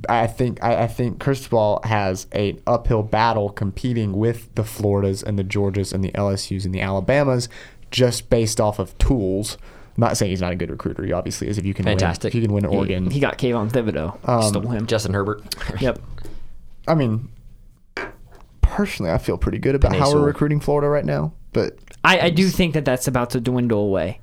I 0.10 0.28
think 0.28 0.64
I, 0.64 0.84
I 0.84 0.88
think 0.88 1.20
Cristobal 1.20 1.80
has 1.84 2.26
an 2.32 2.60
uphill 2.66 3.04
battle 3.04 3.50
competing 3.50 4.14
with 4.14 4.54
the 4.56 4.64
Floridas 4.64 5.22
and 5.22 5.38
the 5.38 5.44
Georgias 5.44 5.94
and 5.94 6.04
the 6.04 6.12
LSU's 6.12 6.66
and 6.66 6.74
the 6.74 6.82
Alabamas 6.82 7.48
just 7.92 8.30
based 8.30 8.60
off 8.60 8.80
of 8.80 8.98
tools. 8.98 9.58
I'm 9.96 10.02
not 10.02 10.18
saying 10.18 10.32
he's 10.32 10.42
not 10.42 10.52
a 10.52 10.56
good 10.56 10.70
recruiter. 10.72 11.06
He 11.06 11.14
obviously 11.14 11.48
is. 11.48 11.58
If 11.58 11.66
you 11.66 11.74
can 11.74 11.86
Fantastic. 11.86 12.34
win, 12.34 12.38
if 12.38 12.42
you 12.42 12.48
can 12.48 12.54
win 12.54 12.70
He- 12.70 12.78
Oregon. 12.78 13.10
He, 13.12 13.20
got 13.20 13.38
Kayvon 13.38 13.70
Thibodeaux. 13.72 14.28
Um, 14.28 14.42
Stole 14.50 14.68
him. 14.70 14.88
Justin 14.88 15.14
Herbert. 15.14 15.44
Yep. 15.80 16.00
I 16.88 16.96
mean, 16.96 17.30
personally, 18.62 19.12
I 19.14 19.18
feel 19.18 19.38
pretty 19.38 19.58
good 19.60 19.76
about 19.76 19.96
how 19.96 20.12
we're 20.14 20.26
recruiting 20.26 20.60
Florida 20.60 20.88
right 20.90 21.06
now. 21.06 21.34
But 21.54 21.78
I, 22.04 22.20
I 22.20 22.30
do 22.30 22.50
think 22.50 22.74
that 22.74 22.86
that's 22.86 23.08
about 23.08 23.30
to 23.32 23.40
dwindle 23.40 23.80
away. 23.80 24.20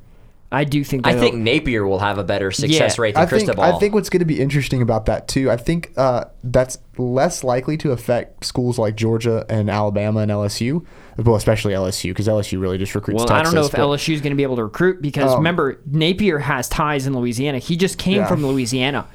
I 0.52 0.64
do 0.64 0.84
think. 0.84 1.06
I 1.06 1.18
think 1.18 1.34
Napier 1.36 1.86
will 1.86 1.98
have 2.00 2.18
a 2.18 2.24
better 2.24 2.50
success 2.50 2.96
Yeah. 2.98 3.02
rate 3.02 3.14
than 3.14 3.22
I 3.22 3.26
think 3.26 3.44
Cristobal. 3.46 3.62
I 3.64 3.78
think 3.78 3.94
what's 3.94 4.10
going 4.10 4.20
to 4.20 4.24
be 4.26 4.40
interesting 4.40 4.82
about 4.82 5.06
that 5.06 5.26
too. 5.26 5.50
I 5.50 5.56
think 5.56 5.92
uh, 5.96 6.26
that's 6.44 6.78
less 6.98 7.42
likely 7.42 7.76
to 7.78 7.92
affect 7.92 8.44
schools 8.44 8.78
like 8.78 8.94
Georgia 8.94 9.46
and 9.48 9.70
Alabama 9.70 10.20
and 10.20 10.30
LSU. 10.30 10.84
Well, 11.16 11.36
especially 11.36 11.72
LSU 11.74 12.10
because 12.10 12.28
LSU 12.28 12.60
really 12.60 12.78
just 12.78 12.94
recruits. 12.94 13.24
Well, 13.24 13.32
I 13.32 13.42
don't 13.42 13.54
know 13.54 13.64
if 13.64 13.72
LSU 13.72 14.14
is 14.14 14.20
going 14.20 14.30
to 14.32 14.36
be 14.36 14.42
able 14.42 14.56
to 14.56 14.64
recruit 14.64 15.02
because 15.02 15.30
Um, 15.32 15.38
remember 15.38 15.80
Napier 15.90 16.38
has 16.38 16.68
ties 16.68 17.06
in 17.06 17.14
Louisiana. 17.16 17.58
He 17.58 17.76
just 17.76 17.98
came 17.98 18.18
Yeah. 18.18 18.26
from 18.26 18.46
Louisiana, 18.46 19.06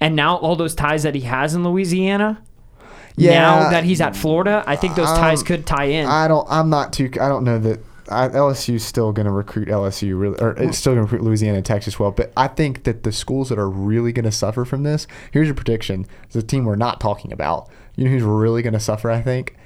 and 0.00 0.14
now 0.14 0.36
all 0.36 0.56
those 0.56 0.74
ties 0.74 1.02
that 1.02 1.14
he 1.14 1.22
has 1.22 1.54
in 1.54 1.64
Louisiana. 1.64 2.42
Yeah, 3.16 3.32
now 3.40 3.70
that 3.70 3.84
he's 3.84 4.00
at 4.00 4.16
Florida, 4.16 4.64
I 4.66 4.76
think 4.76 4.94
those 4.94 5.08
ties 5.08 5.40
um, 5.40 5.46
could 5.46 5.66
tie 5.66 5.84
in. 5.84 6.06
I 6.06 6.28
don't. 6.28 6.46
I'm 6.50 6.70
not 6.70 6.94
too. 6.94 7.10
I 7.20 7.28
don't 7.28 7.44
know 7.44 7.58
that. 7.58 7.80
I, 8.08 8.28
LSU's 8.28 8.84
still 8.84 9.12
going 9.12 9.26
to 9.26 9.32
recruit 9.32 9.68
LSU, 9.68 10.18
really, 10.18 10.38
or 10.40 10.52
it's 10.52 10.78
still 10.78 10.94
going 10.94 11.06
to 11.06 11.10
recruit 11.10 11.26
Louisiana 11.26 11.58
and 11.58 11.66
Texas 11.66 11.98
well. 11.98 12.10
But 12.10 12.32
I 12.36 12.48
think 12.48 12.84
that 12.84 13.02
the 13.02 13.12
schools 13.12 13.48
that 13.48 13.58
are 13.58 13.70
really 13.70 14.12
going 14.12 14.24
to 14.24 14.32
suffer 14.32 14.64
from 14.64 14.82
this. 14.82 15.06
Here's 15.30 15.46
your 15.46 15.54
prediction: 15.54 16.06
the 16.30 16.42
team 16.42 16.64
we're 16.64 16.76
not 16.76 17.00
talking 17.00 17.32
about. 17.32 17.70
You 17.96 18.04
know 18.04 18.10
who's 18.10 18.22
really 18.22 18.62
going 18.62 18.72
to 18.72 18.80
suffer? 18.80 19.10
I 19.10 19.22
think 19.22 19.56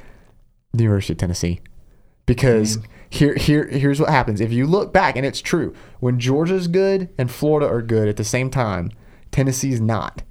the 0.72 0.84
University 0.84 1.14
of 1.14 1.18
Tennessee, 1.18 1.60
because 2.26 2.78
here, 3.08 3.34
here, 3.34 3.66
here's 3.68 4.00
what 4.00 4.10
happens. 4.10 4.40
If 4.40 4.52
you 4.52 4.66
look 4.66 4.92
back, 4.92 5.16
and 5.16 5.24
it's 5.24 5.40
true, 5.40 5.74
when 6.00 6.18
Georgia's 6.18 6.68
good 6.68 7.08
and 7.16 7.30
Florida 7.30 7.66
are 7.68 7.82
good 7.82 8.08
at 8.08 8.16
the 8.16 8.24
same 8.24 8.50
time, 8.50 8.90
Tennessee's 9.30 9.80
not. 9.80 10.22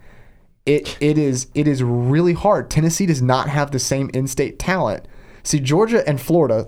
It 0.65 0.97
it 0.99 1.17
is 1.17 1.47
it 1.53 1.67
is 1.67 1.83
really 1.83 2.33
hard. 2.33 2.69
Tennessee 2.69 3.05
does 3.05 3.21
not 3.21 3.49
have 3.49 3.71
the 3.71 3.79
same 3.79 4.09
in-state 4.13 4.59
talent. 4.59 5.07
See, 5.43 5.59
Georgia 5.59 6.07
and 6.07 6.19
Florida. 6.19 6.67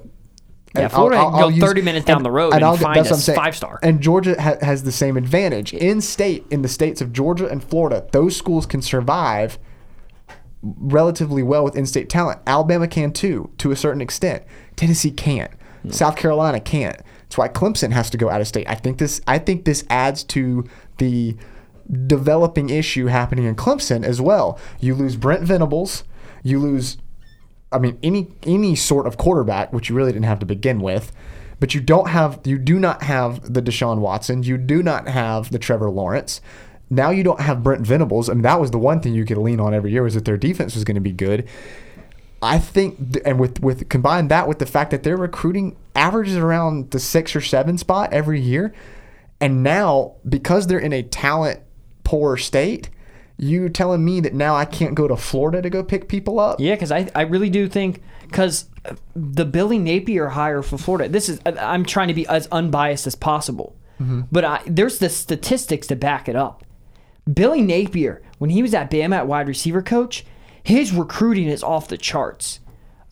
Yeah, 0.75 0.83
and 0.83 0.91
Florida 0.91 1.17
can 1.17 1.31
go 1.59 1.65
30 1.67 1.81
minutes 1.81 2.05
down 2.05 2.23
the 2.23 2.31
road 2.31 2.53
and 2.53 2.63
I'll- 2.63 2.77
find 2.77 2.95
that's 2.97 3.09
a 3.09 3.13
what 3.13 3.17
I'm 3.17 3.21
saying. 3.21 3.35
five-star. 3.37 3.79
And 3.81 4.01
Georgia 4.01 4.39
ha- 4.39 4.57
has 4.61 4.83
the 4.83 4.91
same 4.91 5.17
advantage 5.17 5.73
in 5.73 6.01
state 6.01 6.45
in 6.51 6.61
the 6.61 6.67
states 6.67 7.01
of 7.01 7.11
Georgia 7.13 7.47
and 7.47 7.63
Florida. 7.63 8.05
Those 8.11 8.35
schools 8.35 8.65
can 8.65 8.81
survive 8.81 9.57
relatively 10.61 11.43
well 11.43 11.63
with 11.63 11.75
in-state 11.75 12.09
talent. 12.09 12.39
Alabama 12.47 12.87
can 12.87 13.11
too, 13.11 13.49
to 13.59 13.71
a 13.71 13.75
certain 13.75 14.01
extent. 14.01 14.43
Tennessee 14.75 15.11
can't. 15.11 15.51
Hmm. 15.83 15.91
South 15.91 16.15
Carolina 16.15 16.59
can't. 16.59 16.97
That's 17.23 17.37
why 17.37 17.47
Clemson 17.47 17.91
has 17.91 18.09
to 18.11 18.17
go 18.17 18.29
out 18.29 18.41
of 18.41 18.47
state. 18.47 18.67
I 18.69 18.75
think 18.75 18.97
this. 18.97 19.21
I 19.27 19.37
think 19.37 19.65
this 19.65 19.83
adds 19.89 20.23
to 20.25 20.65
the 20.97 21.35
developing 22.05 22.69
issue 22.69 23.05
happening 23.07 23.45
in 23.45 23.55
Clemson 23.55 24.03
as 24.03 24.19
well. 24.21 24.59
You 24.79 24.95
lose 24.95 25.15
Brent 25.15 25.43
Venables. 25.43 26.03
You 26.43 26.59
lose. 26.59 26.97
I 27.71 27.79
mean, 27.79 27.97
any 28.01 28.29
any 28.43 28.75
sort 28.75 29.07
of 29.07 29.17
quarterback, 29.17 29.73
which 29.73 29.89
you 29.89 29.95
really 29.95 30.11
didn't 30.11 30.25
have 30.25 30.39
to 30.39 30.45
begin 30.45 30.81
with. 30.81 31.11
But 31.59 31.73
you 31.73 31.81
don't 31.81 32.09
have, 32.09 32.39
you 32.45 32.57
do 32.59 32.79
not 32.79 33.03
have 33.03 33.53
the 33.53 33.61
Deshaun 33.61 33.97
Watson. 33.99 34.43
You 34.43 34.57
do 34.57 34.83
not 34.83 35.07
have 35.07 35.51
the 35.51 35.59
Trevor 35.59 35.89
Lawrence. 35.89 36.39
Now 36.89 37.09
you 37.09 37.23
don't 37.23 37.41
have 37.41 37.63
Brent 37.63 37.85
Venables. 37.85 38.29
I 38.29 38.33
mean, 38.33 38.43
that 38.43 38.61
was 38.61 38.71
the 38.71 38.77
one 38.77 39.01
thing 39.01 39.13
you 39.13 39.25
could 39.25 39.37
lean 39.37 39.59
on 39.59 39.73
every 39.73 39.91
year 39.91 40.03
was 40.03 40.13
that 40.13 40.25
their 40.25 40.37
defense 40.37 40.75
was 40.75 40.83
going 40.83 40.95
to 40.95 41.01
be 41.01 41.11
good. 41.11 41.47
I 42.41 42.59
think, 42.59 43.13
th- 43.13 43.25
and 43.25 43.39
with 43.39 43.59
with 43.61 43.89
combine 43.89 44.27
that 44.27 44.47
with 44.47 44.59
the 44.59 44.67
fact 44.67 44.91
that 44.91 45.01
they're 45.01 45.17
recruiting 45.17 45.75
averages 45.95 46.37
around 46.37 46.91
the 46.91 46.99
six 46.99 47.35
or 47.35 47.41
seven 47.41 47.77
spot 47.79 48.13
every 48.13 48.39
year, 48.39 48.73
and 49.41 49.63
now 49.63 50.13
because 50.29 50.67
they're 50.67 50.77
in 50.77 50.93
a 50.93 51.01
talent 51.01 51.61
poor 52.03 52.37
state, 52.37 52.89
you 53.37 53.69
telling 53.69 54.03
me 54.03 54.19
that 54.21 54.33
now 54.33 54.55
I 54.55 54.65
can't 54.65 54.95
go 54.95 55.07
to 55.07 55.15
Florida 55.15 55.61
to 55.61 55.69
go 55.69 55.83
pick 55.83 56.07
people 56.07 56.39
up? 56.39 56.59
Yeah, 56.59 56.75
because 56.75 56.91
I, 56.91 57.09
I 57.15 57.21
really 57.21 57.49
do 57.49 57.67
think 57.67 58.01
because 58.23 58.65
the 59.15 59.45
Billy 59.45 59.77
Napier 59.77 60.29
hire 60.29 60.61
for 60.61 60.77
Florida. 60.77 61.09
This 61.09 61.29
is 61.29 61.39
I'm 61.45 61.85
trying 61.85 62.07
to 62.07 62.13
be 62.13 62.27
as 62.27 62.47
unbiased 62.47 63.07
as 63.07 63.15
possible, 63.15 63.75
mm-hmm. 64.01 64.21
but 64.31 64.43
I, 64.45 64.61
there's 64.65 64.99
the 64.99 65.09
statistics 65.09 65.87
to 65.87 65.95
back 65.95 66.27
it 66.27 66.35
up. 66.35 66.63
Billy 67.31 67.61
Napier, 67.61 68.21
when 68.37 68.49
he 68.49 68.61
was 68.61 68.73
at 68.73 68.89
Bama 68.89 69.17
at 69.17 69.27
wide 69.27 69.47
receiver 69.47 69.81
coach, 69.81 70.25
his 70.63 70.93
recruiting 70.93 71.47
is 71.47 71.63
off 71.63 71.87
the 71.87 71.97
charts. 71.97 72.59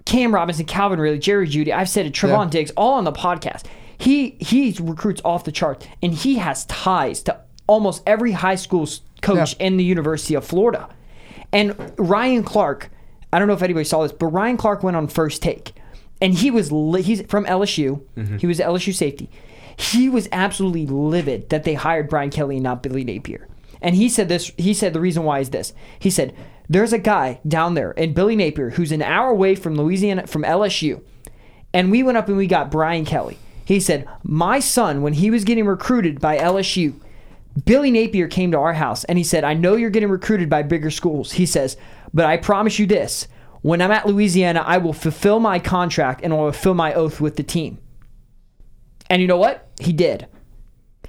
Cam 0.06 0.34
Robinson, 0.34 0.66
Calvin 0.66 1.00
Ridley, 1.00 1.20
Jerry 1.20 1.48
Jeudy, 1.48 1.72
I've 1.74 1.90
said 1.90 2.06
it, 2.06 2.14
Trevon 2.14 2.46
Yeah. 2.46 2.50
Diggs, 2.52 2.72
all 2.78 2.94
on 2.94 3.04
the 3.04 3.12
podcast. 3.12 3.64
He 3.98 4.32
he 4.40 4.76
recruits 4.80 5.22
off 5.26 5.44
the 5.44 5.52
charts, 5.52 5.86
and 6.02 6.14
he 6.14 6.36
has 6.36 6.66
ties 6.66 7.22
to 7.24 7.40
almost 7.68 8.04
every 8.06 8.34
high 8.34 8.56
school 8.56 8.84
s- 8.84 9.02
coach 9.26 9.56
Yeah. 9.60 9.68
in 9.68 9.78
the 9.78 9.84
University 9.84 10.36
of 10.36 10.46
Florida. 10.46 10.88
And 11.52 11.76
Ryan 11.98 12.44
Clark, 12.44 12.90
I 13.34 13.40
don't 13.40 13.48
know 13.48 13.54
if 13.54 13.62
anybody 13.64 13.86
saw 13.86 14.04
this, 14.04 14.12
but 14.12 14.28
Ryan 14.28 14.58
Clark 14.58 14.84
went 14.84 14.96
on 14.98 15.08
first 15.08 15.42
take, 15.42 15.74
and 16.22 16.34
he 16.34 16.52
was 16.52 16.72
li- 16.72 17.02
he's 17.02 17.22
from 17.24 17.46
LSU. 17.46 18.02
Mm-hmm. 18.18 18.38
He 18.38 18.48
was 18.48 18.60
LSU 18.60 18.94
safety. 18.94 19.30
He 19.78 20.08
was 20.10 20.30
absolutely 20.32 20.86
livid 20.86 21.50
that 21.50 21.64
they 21.66 21.74
hired 21.74 22.08
Brian 22.10 22.30
Kelly 22.30 22.56
and 22.58 22.64
not 22.64 22.82
Billy 22.82 23.04
Napier. 23.04 23.48
And 23.82 23.96
he 23.96 24.08
said 24.10 24.30
this. 24.30 24.52
He 24.58 24.74
said 24.74 24.94
the 24.94 25.02
reason 25.02 25.24
why 25.24 25.40
is 25.40 25.50
this. 25.50 25.74
He 26.00 26.10
said 26.10 26.34
there's 26.70 26.94
a 26.94 26.98
guy 26.98 27.40
down 27.48 27.74
there 27.74 27.92
in 27.92 28.14
Billy 28.14 28.36
Napier 28.36 28.72
who's 28.72 28.92
an 28.92 29.02
hour 29.02 29.30
away 29.30 29.54
from 29.56 29.76
Louisiana 29.76 30.28
from 30.28 30.44
LSU, 30.44 31.02
and 31.74 31.92
we 31.92 32.02
went 32.04 32.18
up 32.18 32.28
and 32.30 32.38
we 32.38 32.48
got 32.48 32.72
Brian 32.72 33.06
Kelly. 33.06 33.38
He 33.66 33.80
said 33.80 34.08
my 34.24 34.60
son 34.60 35.02
when 35.02 35.14
he 35.14 35.30
was 35.30 35.44
getting 35.44 35.66
recruited 35.66 36.20
by 36.22 36.38
LSU. 36.38 36.94
Billy 37.64 37.89
Napier 37.89 38.28
came 38.28 38.51
to 38.51 38.60
our 38.60 38.74
house 38.74 39.06
and 39.06 39.18
he 39.18 39.24
said, 39.24 39.43
I 39.43 39.53
know 39.53 39.76
you're 39.76 39.89
getting 39.89 40.10
recruited 40.10 40.49
by 40.49 40.64
bigger 40.64 40.91
schools. 40.91 41.32
He 41.32 41.45
says, 41.45 41.78
but 42.14 42.26
I 42.26 42.38
promise 42.38 42.80
you 42.80 42.86
this 42.86 43.28
when 43.62 43.82
I'm 43.82 43.91
at 43.91 44.06
Louisiana, 44.06 44.64
I 44.66 44.78
will 44.78 44.93
fulfill 44.93 45.39
my 45.39 45.58
contract 45.58 46.22
and 46.24 46.34
I 46.34 46.36
will 46.36 46.51
fulfill 46.51 46.74
my 46.76 46.93
oath 46.93 47.22
with 47.22 47.36
the 47.36 47.43
team. 47.43 47.80
And 49.10 49.22
you 49.22 49.28
know 49.28 49.38
what? 49.38 49.68
He 49.80 49.93
did. 49.93 50.28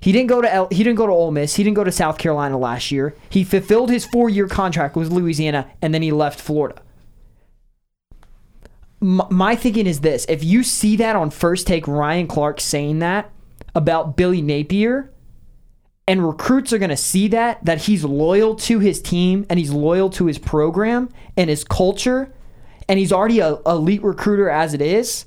He 0.01 0.13
didn't 0.13 0.29
go 0.29 0.41
to 0.41 0.53
L- 0.53 0.69
he 0.71 0.85
didn't 0.85 0.97
go 0.97 1.07
to 1.07 1.13
Ole 1.13 1.33
Miss. 1.33 1.57
He 1.57 1.65
didn't 1.65 1.77
go 1.77 1.85
to 1.85 1.93
South 1.93 2.19
Carolina 2.19 2.59
last 2.59 2.93
year. 2.93 3.15
He 3.29 3.45
fulfilled 3.45 3.91
his 3.91 4.05
four 4.07 4.29
year 4.29 4.47
contract 4.47 4.97
with 4.97 5.11
Louisiana, 5.11 5.71
and 5.83 5.93
then 5.93 6.03
he 6.03 6.13
left 6.13 6.41
Florida. 6.41 6.81
M- 9.03 9.23
my 9.31 9.57
thinking 9.57 9.87
is 9.87 10.01
this: 10.01 10.27
if 10.29 10.45
you 10.45 10.63
see 10.63 10.97
that 10.97 11.17
on 11.17 11.31
first 11.31 11.67
take, 11.67 11.89
Ryan 11.89 12.27
Clark 12.27 12.61
saying 12.61 12.99
that 13.01 13.31
about 13.75 14.17
Billy 14.17 14.43
Napier, 14.43 15.11
and 16.09 16.25
recruits 16.27 16.73
are 16.73 16.79
going 16.79 16.91
to 16.91 16.97
see 16.97 17.29
that 17.29 17.65
that 17.65 17.83
he's 17.83 18.05
loyal 18.05 18.55
to 18.55 18.79
his 18.79 19.01
team 19.01 19.45
and 19.51 19.59
he's 19.59 19.73
loyal 19.73 20.09
to 20.11 20.27
his 20.27 20.39
program 20.39 21.09
and 21.37 21.51
his 21.51 21.65
culture 21.65 22.33
and 22.89 22.99
he's 22.99 23.13
already 23.13 23.41
a 23.41 23.57
elite 23.67 24.03
recruiter 24.03 24.49
as 24.49 24.73
it 24.73 24.81
is 24.81 25.27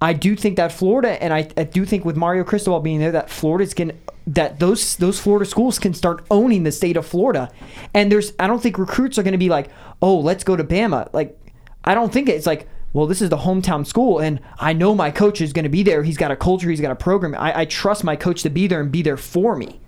i 0.00 0.12
do 0.12 0.36
think 0.36 0.56
that 0.56 0.70
florida 0.70 1.22
and 1.22 1.32
i, 1.32 1.48
I 1.56 1.64
do 1.64 1.84
think 1.84 2.04
with 2.04 2.16
mario 2.16 2.44
cristobal 2.44 2.80
being 2.80 3.00
there 3.00 3.12
that 3.12 3.30
florida's 3.30 3.74
going 3.74 3.98
that 4.26 4.60
those 4.60 4.96
those 4.96 5.18
florida 5.18 5.44
schools 5.44 5.78
can 5.78 5.92
start 5.92 6.24
owning 6.30 6.62
the 6.62 6.72
state 6.72 6.96
of 6.96 7.06
florida 7.06 7.50
and 7.92 8.12
there's 8.12 8.32
i 8.38 8.46
don't 8.46 8.62
think 8.62 8.78
recruits 8.78 9.18
are 9.18 9.22
going 9.22 9.32
to 9.32 9.38
be 9.38 9.48
like 9.48 9.70
oh 10.02 10.18
let's 10.18 10.44
go 10.44 10.54
to 10.54 10.62
bama 10.62 11.12
like 11.12 11.36
i 11.84 11.94
don't 11.94 12.12
think 12.12 12.28
it's 12.28 12.46
like 12.46 12.68
well, 12.92 13.06
this 13.06 13.22
is 13.22 13.30
the 13.30 13.36
hometown 13.36 13.86
school, 13.86 14.18
and 14.18 14.40
I 14.58 14.72
know 14.72 14.94
my 14.94 15.10
coach 15.10 15.40
is 15.40 15.52
going 15.52 15.62
to 15.62 15.68
be 15.68 15.82
there. 15.82 16.02
He's 16.02 16.16
got 16.16 16.32
a 16.32 16.36
culture, 16.36 16.68
he's 16.68 16.80
got 16.80 16.90
a 16.90 16.96
program. 16.96 17.34
I, 17.36 17.60
I 17.60 17.64
trust 17.64 18.02
my 18.02 18.16
coach 18.16 18.42
to 18.42 18.50
be 18.50 18.66
there 18.66 18.80
and 18.80 18.90
be 18.90 19.02
there 19.02 19.16
for 19.16 19.54
me. 19.54 19.79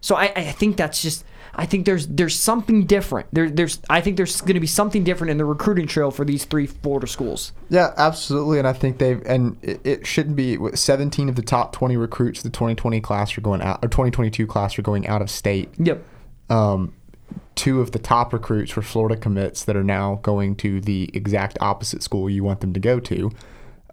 So 0.00 0.16
I, 0.16 0.32
I 0.36 0.52
think 0.52 0.76
that's 0.76 1.02
just. 1.02 1.24
I 1.52 1.66
think 1.66 1.84
there's 1.84 2.06
there's 2.06 2.36
something 2.38 2.86
different. 2.86 3.26
There, 3.32 3.50
there's 3.50 3.80
I 3.90 4.00
think 4.00 4.16
there's 4.16 4.40
going 4.40 4.54
to 4.54 4.60
be 4.60 4.68
something 4.68 5.02
different 5.02 5.32
in 5.32 5.36
the 5.36 5.44
recruiting 5.44 5.88
trail 5.88 6.12
for 6.12 6.24
these 6.24 6.44
three 6.44 6.66
Florida 6.66 7.08
schools. 7.08 7.52
Yeah, 7.68 7.92
absolutely. 7.96 8.58
And 8.60 8.68
I 8.68 8.72
think 8.72 8.98
they've 8.98 9.20
and 9.26 9.56
it, 9.60 9.80
it 9.84 10.06
shouldn't 10.06 10.36
be. 10.36 10.58
Seventeen 10.74 11.28
of 11.28 11.34
the 11.34 11.42
top 11.42 11.72
twenty 11.72 11.96
recruits, 11.96 12.42
the 12.42 12.50
2020 12.50 13.00
class 13.00 13.36
are 13.36 13.40
going 13.40 13.62
out, 13.62 13.84
or 13.84 13.88
2022 13.88 14.46
class 14.46 14.78
are 14.78 14.82
going 14.82 15.08
out 15.08 15.22
of 15.22 15.30
state. 15.30 15.70
Yep. 15.78 16.04
um, 16.50 16.94
two 17.56 17.80
of 17.80 17.92
the 17.92 17.98
top 17.98 18.32
recruits 18.32 18.74
were 18.76 18.82
Florida 18.82 19.16
commits 19.16 19.64
that 19.64 19.76
are 19.76 19.84
now 19.84 20.18
going 20.22 20.54
to 20.56 20.80
the 20.80 21.10
exact 21.12 21.58
opposite 21.60 22.02
school 22.02 22.30
you 22.30 22.42
want 22.44 22.60
them 22.60 22.72
to 22.72 22.80
go 22.80 22.98
to. 23.00 23.30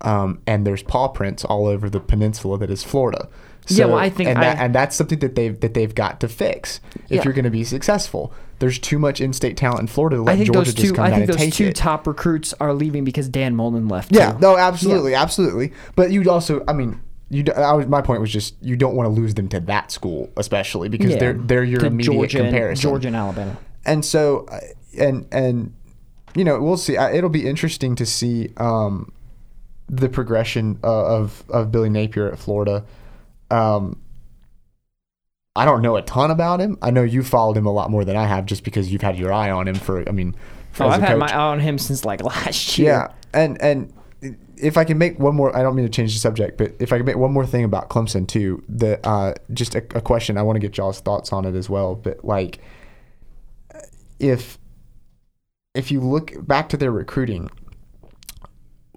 Um, 0.01 0.41
and 0.45 0.65
there's 0.65 0.83
paw 0.83 1.07
prints 1.07 1.43
all 1.43 1.65
over 1.65 1.89
the 1.89 1.99
peninsula 1.99 2.57
that 2.59 2.69
is 2.69 2.83
Florida. 2.83 3.27
Yeah, 3.69 3.85
well, 3.85 3.97
I 3.97 4.09
think 4.09 4.29
and, 4.29 4.41
that, 4.41 4.57
I- 4.57 4.65
and 4.65 4.75
that's 4.75 4.95
something 4.95 5.19
that 5.19 5.35
they've 5.35 5.59
that 5.59 5.73
they've 5.73 5.93
got 5.93 6.19
to 6.21 6.27
fix 6.27 6.79
if 6.95 7.11
Yeah. 7.11 7.23
you're 7.23 7.33
going 7.33 7.45
to 7.45 7.51
be 7.51 7.63
successful. 7.63 8.33
There's 8.59 8.79
too 8.79 8.97
much 8.97 9.21
in-state 9.21 9.55
talent 9.55 9.81
in 9.81 9.87
Florida 9.87 10.15
to 10.15 10.23
let 10.23 10.33
I 10.33 10.35
think 10.37 10.51
Georgia 10.53 10.71
those 10.71 10.91
two. 10.91 10.99
I 11.01 11.11
think 11.11 11.27
those 11.27 11.55
two 11.55 11.67
it. 11.67 11.75
top 11.75 12.07
recruits 12.07 12.53
are 12.59 12.73
leaving 12.73 13.03
because 13.03 13.29
Dan 13.29 13.55
Mullen 13.55 13.87
left. 13.87 14.11
Yeah, 14.15 14.31
too. 14.33 14.39
no, 14.39 14.57
absolutely, 14.57 15.13
absolutely. 15.13 15.73
But 15.95 16.11
you'd 16.11 16.27
also, 16.27 16.63
I 16.67 16.73
mean, 16.73 16.99
you. 17.29 17.43
d- 17.43 17.51
I 17.51 17.73
was, 17.73 17.85
my 17.87 18.01
point 18.01 18.19
was 18.21 18.31
just 18.31 18.55
you 18.61 18.75
don't 18.75 18.95
want 18.95 19.05
to 19.05 19.11
lose 19.21 19.35
them 19.35 19.47
to 19.49 19.59
that 19.59 19.91
school, 19.91 20.29
especially 20.37 20.89
because 20.89 21.11
Yeah. 21.11 21.17
they're 21.19 21.33
they're 21.33 21.63
your 21.63 21.85
immediate 21.85 22.13
Georgia 22.13 22.37
and- 22.39 22.47
comparison. 22.47 22.81
Georgia 22.89 23.07
and 23.09 23.15
Alabama. 23.15 23.57
and 23.85 24.03
so 24.03 24.47
uh, 24.51 24.59
and 24.97 25.27
and 25.31 25.73
you 26.35 26.43
know 26.43 26.59
we'll 26.59 26.77
see 26.77 26.95
it'll 26.97 27.29
be 27.29 27.47
interesting 27.47 27.95
to 27.95 28.05
see 28.07 28.49
um 28.57 29.11
the 29.89 30.09
progression 30.09 30.79
uh, 30.83 31.05
of 31.17 31.43
of 31.49 31.71
Billy 31.71 31.89
Napier 31.89 32.27
at 32.31 32.39
Florida 32.39 32.83
um 33.51 34.01
I 35.55 35.65
don't 35.65 35.81
know 35.81 35.95
a 35.95 36.03
ton 36.03 36.29
about 36.29 36.59
him. 36.59 36.77
I 36.83 36.91
know 36.91 37.01
you 37.03 37.23
followed 37.23 37.57
him 37.57 37.65
a 37.65 37.71
lot 37.71 37.89
more 37.89 38.05
than 38.05 38.15
I 38.15 38.25
have 38.27 38.45
just 38.45 38.63
because 38.63 38.91
you've 38.91 39.01
had 39.01 39.17
your 39.17 39.33
eye 39.33 39.49
on 39.49 39.67
him 39.67 39.75
for 39.75 40.07
I 40.07 40.11
mean 40.11 40.35
Oh, 40.79 40.87
as 40.89 40.93
I've 40.95 41.01
had 41.01 41.09
coach. 41.13 41.19
my 41.19 41.33
eye 41.33 41.37
on 41.51 41.59
him 41.59 41.79
since 41.79 42.05
like 42.05 42.21
last 42.35 42.77
year. 42.77 42.87
Yeah, 42.89 43.07
and 43.33 43.59
and 43.61 43.91
if 44.57 44.77
I 44.77 44.83
can 44.83 44.97
make 44.99 45.17
one 45.19 45.35
more, 45.35 45.55
I 45.55 45.63
don't 45.63 45.75
mean 45.75 45.85
to 45.85 45.91
change 45.91 46.13
the 46.13 46.19
subject, 46.19 46.57
but 46.57 46.73
if 46.79 46.93
I 46.93 46.97
can 46.97 47.05
make 47.05 47.15
one 47.17 47.31
more 47.31 47.45
thing 47.47 47.63
about 47.63 47.89
Clemson 47.89 48.27
too, 48.27 48.63
the 48.69 48.99
uh, 49.07 49.33
just 49.53 49.73
a, 49.75 49.79
a 49.95 50.01
question 50.01 50.37
I 50.37 50.43
want 50.43 50.55
to 50.55 50.59
get 50.59 50.77
y'all's 50.77 50.99
thoughts 50.99 51.33
on 51.33 51.45
it 51.45 51.55
as 51.55 51.67
well. 51.69 51.95
But 51.95 52.23
like, 52.23 52.59
if 54.19 54.57
if 55.73 55.91
you 55.91 55.99
look 56.01 56.33
back 56.47 56.69
to 56.69 56.77
their 56.77 56.91
recruiting, 56.91 57.49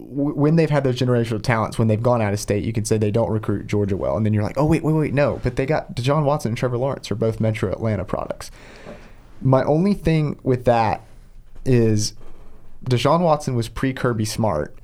when 0.03 0.55
they've 0.55 0.69
had 0.69 0.83
those 0.83 0.97
generational 0.97 1.41
talents, 1.41 1.77
when 1.77 1.87
they've 1.87 2.01
gone 2.01 2.21
out 2.21 2.33
of 2.33 2.39
state, 2.39 2.63
you 2.63 2.73
can 2.73 2.85
say 2.85 2.97
they 2.97 3.11
don't 3.11 3.31
recruit 3.31 3.67
Georgia 3.67 3.95
well, 3.95 4.17
and 4.17 4.25
then 4.25 4.33
you're 4.33 4.43
like, 4.43 4.57
oh 4.57 4.65
wait, 4.65 4.83
wait, 4.83 4.93
wait, 4.93 5.13
no, 5.13 5.39
but 5.43 5.55
they 5.55 5.65
got 5.65 5.95
Deshaun 5.95 6.23
Watson 6.23 6.49
and 6.49 6.57
Trevor 6.57 6.77
Lawrence 6.77 7.11
are 7.11 7.15
both 7.15 7.39
Metro 7.39 7.71
Atlanta 7.71 8.03
products. 8.03 8.51
My 9.41 9.63
only 9.63 9.93
thing 9.93 10.39
with 10.43 10.65
that 10.65 11.03
is 11.65 12.13
Deshaun 12.85 13.21
Watson 13.21 13.55
was 13.55 13.69
pre 13.69 13.93
Kirby 13.93 14.25
Smart, 14.25 14.77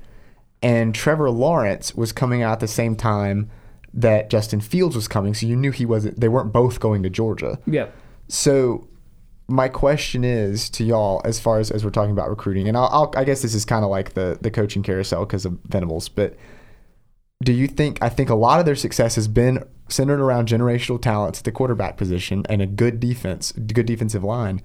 and 0.62 0.94
Trevor 0.94 1.30
Lawrence 1.30 1.94
was 1.94 2.12
coming 2.12 2.42
out 2.42 2.52
at 2.52 2.60
the 2.60 2.68
same 2.68 2.96
time 2.96 3.50
that 3.94 4.30
Justin 4.30 4.60
Fields 4.60 4.94
was 4.94 5.08
coming. 5.08 5.34
So 5.34 5.46
you 5.46 5.56
knew 5.56 5.70
he 5.70 5.86
wasn't. 5.86 6.20
They 6.20 6.28
weren't 6.28 6.52
both 6.52 6.80
going 6.80 7.02
to 7.02 7.10
Georgia. 7.10 7.58
Yep. 7.66 7.94
So 8.28 8.86
my 9.48 9.68
question 9.68 10.24
is 10.24 10.68
to 10.70 10.84
y'all, 10.84 11.22
as 11.24 11.40
far 11.40 11.58
as 11.58 11.70
as 11.70 11.84
we're 11.84 11.90
talking 11.90 12.12
about 12.12 12.28
recruiting, 12.28 12.68
and 12.68 12.76
I'll, 12.76 12.88
I'll 12.92 13.12
I 13.16 13.24
guess 13.24 13.42
this 13.42 13.54
is 13.54 13.64
kind 13.64 13.84
of 13.84 13.90
like 13.90 14.14
the 14.14 14.38
the 14.40 14.50
coaching 14.50 14.82
carousel 14.82 15.24
because 15.24 15.44
of 15.44 15.58
Venables, 15.64 16.08
but 16.08 16.36
do 17.42 17.52
you 17.52 17.66
think 17.66 18.02
I 18.02 18.08
think 18.08 18.28
a 18.28 18.34
lot 18.34 18.60
of 18.60 18.66
their 18.66 18.76
success 18.76 19.14
has 19.14 19.28
been 19.28 19.64
centered 19.88 20.20
around 20.20 20.48
generational 20.48 21.00
talents 21.00 21.40
at 21.40 21.44
the 21.44 21.52
quarterback 21.52 21.96
position 21.96 22.44
and 22.48 22.62
a 22.62 22.66
good 22.66 23.00
defense, 23.00 23.52
good 23.52 23.86
defensive 23.86 24.22
line. 24.22 24.62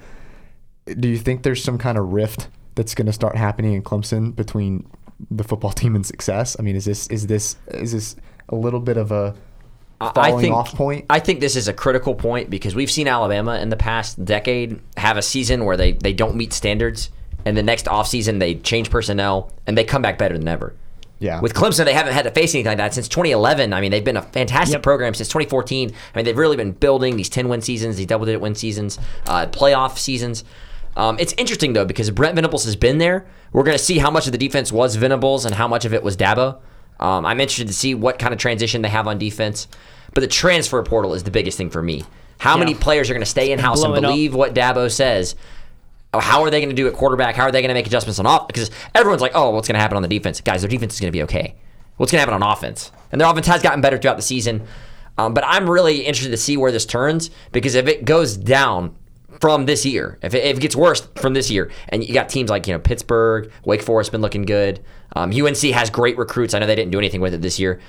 Do 0.85 1.07
you 1.07 1.17
think 1.17 1.43
there's 1.43 1.63
some 1.63 1.77
kind 1.77 1.97
of 1.97 2.11
rift 2.11 2.49
that's 2.75 2.93
going 2.93 3.05
to 3.05 3.13
start 3.13 3.37
happening 3.37 3.73
in 3.73 3.83
Clemson 3.83 4.35
between 4.35 4.89
the 5.31 5.43
football 5.43 5.71
team 5.73 5.95
and 5.95 6.05
success? 6.05 6.55
I 6.59 6.61
mean, 6.61 6.75
is 6.75 6.85
this 6.85 7.07
is 7.07 7.27
this 7.27 7.55
is 7.69 7.93
this 7.93 8.15
a 8.49 8.55
little 8.55 8.81
bit 8.81 8.97
of 8.97 9.11
a 9.11 9.35
falling 9.99 10.35
I 10.35 10.41
think, 10.41 10.55
off 10.55 10.75
point? 10.75 11.05
I 11.09 11.19
think 11.19 11.39
this 11.39 11.55
is 11.55 11.67
a 11.67 11.73
critical 11.73 12.15
point 12.15 12.49
because 12.49 12.75
we've 12.75 12.91
seen 12.91 13.07
Alabama 13.07 13.59
in 13.59 13.69
the 13.69 13.77
past 13.77 14.23
decade 14.23 14.79
have 14.97 15.17
a 15.17 15.21
season 15.21 15.65
where 15.65 15.77
they, 15.77 15.93
they 15.93 16.13
don't 16.13 16.35
meet 16.35 16.53
standards, 16.53 17.09
and 17.45 17.55
the 17.57 17.63
next 17.63 17.85
offseason 17.87 18.39
they 18.39 18.55
change 18.55 18.89
personnel 18.89 19.51
and 19.67 19.77
they 19.77 19.83
come 19.83 20.01
back 20.01 20.17
better 20.17 20.37
than 20.37 20.47
ever. 20.47 20.75
Yeah. 21.19 21.39
With 21.39 21.53
Clemson, 21.53 21.85
they 21.85 21.93
haven't 21.93 22.13
had 22.13 22.23
to 22.23 22.31
face 22.31 22.53
anything 22.53 22.71
like 22.71 22.77
that 22.79 22.93
since 22.93 23.07
2011. 23.07 23.71
I 23.71 23.79
mean, 23.79 23.91
they've 23.91 24.03
been 24.03 24.17
a 24.17 24.21
fantastic 24.21 24.73
Yep. 24.75 24.83
program 24.83 25.13
since 25.13 25.29
2014. 25.29 25.89
I 25.89 26.17
mean, 26.17 26.25
they've 26.25 26.37
really 26.37 26.57
been 26.57 26.71
building 26.73 27.15
these 27.15 27.29
10 27.29 27.47
win 27.47 27.61
seasons, 27.61 27.95
these 27.95 28.07
double 28.07 28.25
digit 28.25 28.41
win 28.41 28.55
seasons, 28.55 28.99
uh, 29.27 29.45
playoff 29.47 29.97
seasons. 29.97 30.43
Um, 30.97 31.17
it's 31.19 31.33
interesting 31.37 31.73
though 31.73 31.85
because 31.85 32.11
Brent 32.11 32.35
Venables 32.35 32.65
has 32.65 32.75
been 32.75 32.97
there. 32.97 33.25
We're 33.53 33.63
going 33.63 33.77
to 33.77 33.83
see 33.83 33.99
how 33.99 34.11
much 34.11 34.25
of 34.25 34.31
the 34.33 34.37
defense 34.37 34.71
was 34.71 34.95
Venables 34.95 35.45
and 35.45 35.55
how 35.55 35.67
much 35.67 35.85
of 35.85 35.93
it 35.93 36.03
was 36.03 36.17
Dabo. 36.17 36.57
Um, 37.03 37.25
I'm 37.25 37.39
interested 37.41 37.67
to 37.67 37.73
see 37.73 37.93
what 37.93 38.17
kind 38.17 38.33
of 38.33 38.39
transition 38.39 38.81
they 38.81 38.89
have 38.89 39.07
on 39.07 39.19
defense. 39.19 39.67
But 40.13 40.21
the 40.21 40.27
transfer 40.27 40.81
portal 40.83 41.13
is 41.13 41.23
the 41.23 41.31
biggest 41.31 41.57
thing 41.57 41.69
for 41.69 41.83
me. 41.83 42.03
How 42.39 42.57
many 42.57 42.73
players 42.73 43.09
are 43.09 43.13
going 43.13 43.21
to 43.21 43.29
stay 43.29 43.51
in 43.51 43.59
house 43.59 43.83
and 43.83 43.91
blowing 43.91 44.05
up. 44.05 44.11
believe 44.11 44.33
what 44.33 44.53
Dabo 44.53 44.91
says? 44.91 45.35
Oh, 46.13 46.19
How 46.19 46.43
are 46.43 46.49
they 46.49 46.59
going 46.59 46.69
to 46.69 46.75
do 46.75 46.87
at 46.87 46.93
quarterback? 46.93 47.35
How 47.35 47.43
are 47.43 47.51
they 47.51 47.61
going 47.61 47.69
to 47.69 47.73
make 47.73 47.87
adjustments 47.87 48.19
on 48.19 48.25
off? 48.25 48.47
Because 48.47 48.69
everyone's 48.93 49.21
like, 49.21 49.31
"Oh, 49.33 49.49
what's 49.51 49.67
going 49.67 49.75
to 49.75 49.81
happen 49.81 49.95
on 49.95 50.03
the 50.03 50.09
defense?" 50.09 50.41
Guys, 50.41 50.61
their 50.61 50.69
defense 50.69 50.93
is 50.93 50.99
going 50.99 51.11
to 51.11 51.17
be 51.17 51.23
okay. 51.23 51.55
What's 51.97 52.11
going 52.11 52.23
to 52.23 52.29
happen 52.29 52.43
on 52.43 52.51
offense? 52.51 52.91
And 53.11 53.19
their 53.19 53.29
offense 53.29 53.47
has 53.47 53.61
gotten 53.61 53.81
better 53.81 53.97
throughout 53.97 54.17
the 54.17 54.23
season. 54.23 54.67
Um, 55.17 55.33
but 55.33 55.43
I'm 55.45 55.69
really 55.69 56.01
interested 56.01 56.31
to 56.31 56.37
see 56.37 56.57
where 56.57 56.71
this 56.71 56.85
turns 56.85 57.29
because 57.51 57.75
if 57.75 57.87
it 57.87 58.05
goes 58.05 58.35
down 58.35 58.95
from 59.43 59.65
this 59.65 59.85
year, 59.85 60.17
if 60.21 60.33
it, 60.33 60.45
if 60.45 60.55
it 60.55 60.61
gets 60.61 60.73
worse 60.73 61.05
from 61.17 61.33
this 61.33 61.51
year, 61.51 61.69
and 61.89 62.01
you 62.01 62.13
got 62.13 62.29
teams 62.29 62.49
like 62.49 62.65
you 62.65 62.73
know 62.73 62.79
Pittsburgh, 62.79 63.51
Wake 63.65 63.81
Forest 63.81 64.13
been 64.13 64.21
looking 64.21 64.43
good. 64.43 64.79
Um, 65.17 65.33
UNC 65.33 65.57
has 65.73 65.89
great 65.89 66.17
recruits. 66.17 66.53
I 66.53 66.59
know 66.59 66.65
they 66.65 66.75
didn't 66.75 66.91
do 66.91 66.97
anything 66.97 67.19
with 67.19 67.33
it 67.33 67.41
this 67.41 67.59
year, 67.59 67.81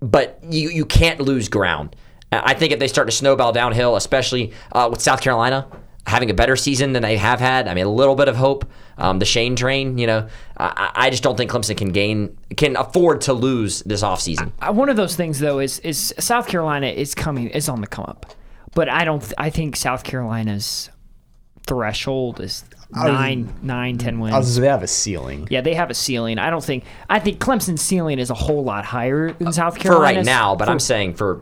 but 0.00 0.38
you 0.48 0.70
you 0.70 0.86
can't 0.86 1.20
lose 1.20 1.50
ground. 1.50 1.94
I 2.32 2.54
think 2.54 2.72
if 2.72 2.78
they 2.78 2.88
start 2.88 3.08
to 3.08 3.12
snowball 3.12 3.52
downhill, 3.52 3.94
especially 3.96 4.54
uh, 4.72 4.88
with 4.90 5.02
South 5.02 5.20
Carolina 5.20 5.68
having 6.06 6.30
a 6.30 6.34
better 6.34 6.56
season 6.56 6.94
than 6.94 7.02
they 7.02 7.18
have 7.18 7.40
had, 7.40 7.68
I 7.68 7.74
mean, 7.74 7.84
a 7.84 7.92
little 7.92 8.14
bit 8.14 8.28
of 8.28 8.36
hope. 8.36 8.64
Um, 8.96 9.18
the 9.18 9.26
Shane 9.26 9.54
train, 9.54 9.98
you 9.98 10.06
know, 10.06 10.28
I, 10.56 10.92
I 10.94 11.10
just 11.10 11.22
don't 11.22 11.36
think 11.36 11.50
Clemson 11.50 11.76
can 11.76 11.90
gain 11.90 12.38
can 12.56 12.74
afford 12.74 13.20
to 13.22 13.34
lose 13.34 13.82
this 13.82 14.02
offseason. 14.02 14.50
Uh, 14.60 14.72
One 14.72 14.88
of 14.88 14.96
those 14.96 15.14
things 15.14 15.40
though 15.40 15.58
is 15.58 15.78
is 15.80 16.14
South 16.18 16.48
Carolina 16.48 16.86
is 16.86 17.14
coming 17.14 17.50
is 17.50 17.68
on 17.68 17.82
the 17.82 17.86
come 17.86 18.06
up, 18.08 18.32
but 18.76 18.90
I 18.90 19.04
don't. 19.04 19.32
I 19.38 19.48
think 19.50 19.74
South 19.74 20.04
Carolina's 20.04 20.90
threshold 21.66 22.40
is 22.40 22.62
nine, 22.90 23.52
nine, 23.62 23.96
ten 23.98 24.20
wins. 24.20 24.34
I 24.34 24.38
was 24.38 24.54
they 24.56 24.68
have 24.68 24.82
a 24.82 24.86
ceiling. 24.86 25.48
yeah, 25.50 25.62
they 25.62 25.74
have 25.74 25.90
a 25.90 25.94
ceiling. 25.94 26.38
I 26.38 26.50
don't 26.50 26.62
think. 26.62 26.84
I 27.08 27.18
think 27.18 27.40
Clemson's 27.40 27.80
ceiling 27.80 28.18
is 28.18 28.28
a 28.30 28.34
whole 28.34 28.62
lot 28.62 28.84
higher 28.84 29.32
than 29.32 29.52
South 29.52 29.78
Carolina 29.78 30.14
For 30.14 30.18
right 30.18 30.24
now, 30.24 30.54
but 30.54 30.68
I'm 30.68 30.78
saying 30.78 31.14
for 31.14 31.40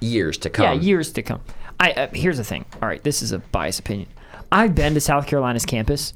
years 0.00 0.36
to 0.38 0.50
come. 0.50 0.64
yeah, 0.64 0.72
years 0.74 1.10
to 1.14 1.22
come. 1.22 1.40
I 1.80 1.92
uh, 1.92 2.08
here's 2.12 2.36
the 2.36 2.44
thing. 2.44 2.66
All 2.82 2.88
right, 2.88 3.02
this 3.02 3.22
is 3.22 3.32
a 3.32 3.38
biased 3.38 3.80
opinion. 3.80 4.08
I've 4.52 4.74
been 4.74 4.92
to 4.94 5.00
South 5.00 5.26
Carolina's 5.26 5.64
campus. 5.66 6.12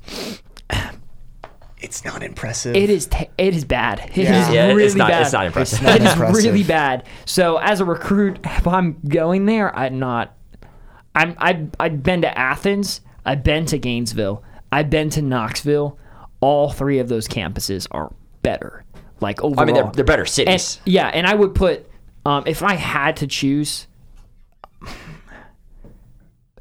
It's 1.80 2.04
not 2.04 2.22
impressive. 2.22 2.74
It 2.74 2.90
is 2.90 3.06
t- 3.06 3.28
it 3.38 3.54
is 3.54 3.64
bad. 3.64 4.00
It 4.10 4.18
is 4.18 4.28
Yeah. 4.28 4.50
Yeah, 4.50 4.66
really 4.68 4.84
it's 4.84 4.94
not 4.96 5.10
bad. 5.10 5.22
it's 5.22 5.32
not 5.32 5.46
impressive. 5.46 5.82
not 5.82 5.96
it 5.96 6.02
is 6.02 6.12
impressive. 6.12 6.44
really 6.44 6.64
bad. 6.64 7.06
So 7.24 7.58
as 7.58 7.80
a 7.80 7.84
recruit, 7.84 8.40
if 8.44 8.66
I'm 8.66 8.98
going 9.06 9.46
there, 9.46 9.74
I'm 9.74 9.98
not. 9.98 10.34
I'm 11.18 11.34
I 11.38 11.66
I've 11.80 12.02
been 12.02 12.22
to 12.22 12.38
Athens. 12.38 13.00
I've 13.24 13.42
been 13.42 13.66
to 13.66 13.78
Gainesville. 13.78 14.42
I've 14.70 14.88
been 14.88 15.10
to 15.10 15.22
Knoxville. 15.22 15.98
All 16.40 16.70
three 16.70 17.00
of 17.00 17.08
those 17.08 17.26
campuses 17.26 17.88
are 17.90 18.12
better. 18.42 18.84
Like 19.20 19.42
overall, 19.42 19.60
I 19.60 19.64
mean, 19.64 19.74
they're, 19.74 19.90
they're 19.92 20.04
better 20.04 20.24
cities. 20.24 20.78
and, 20.84 20.92
yeah, 20.92 21.08
and 21.08 21.26
I 21.26 21.34
would 21.34 21.54
put 21.54 21.90
um, 22.24 22.44
if 22.46 22.62
I 22.62 22.74
had 22.74 23.16
to 23.16 23.26
choose 23.26 23.88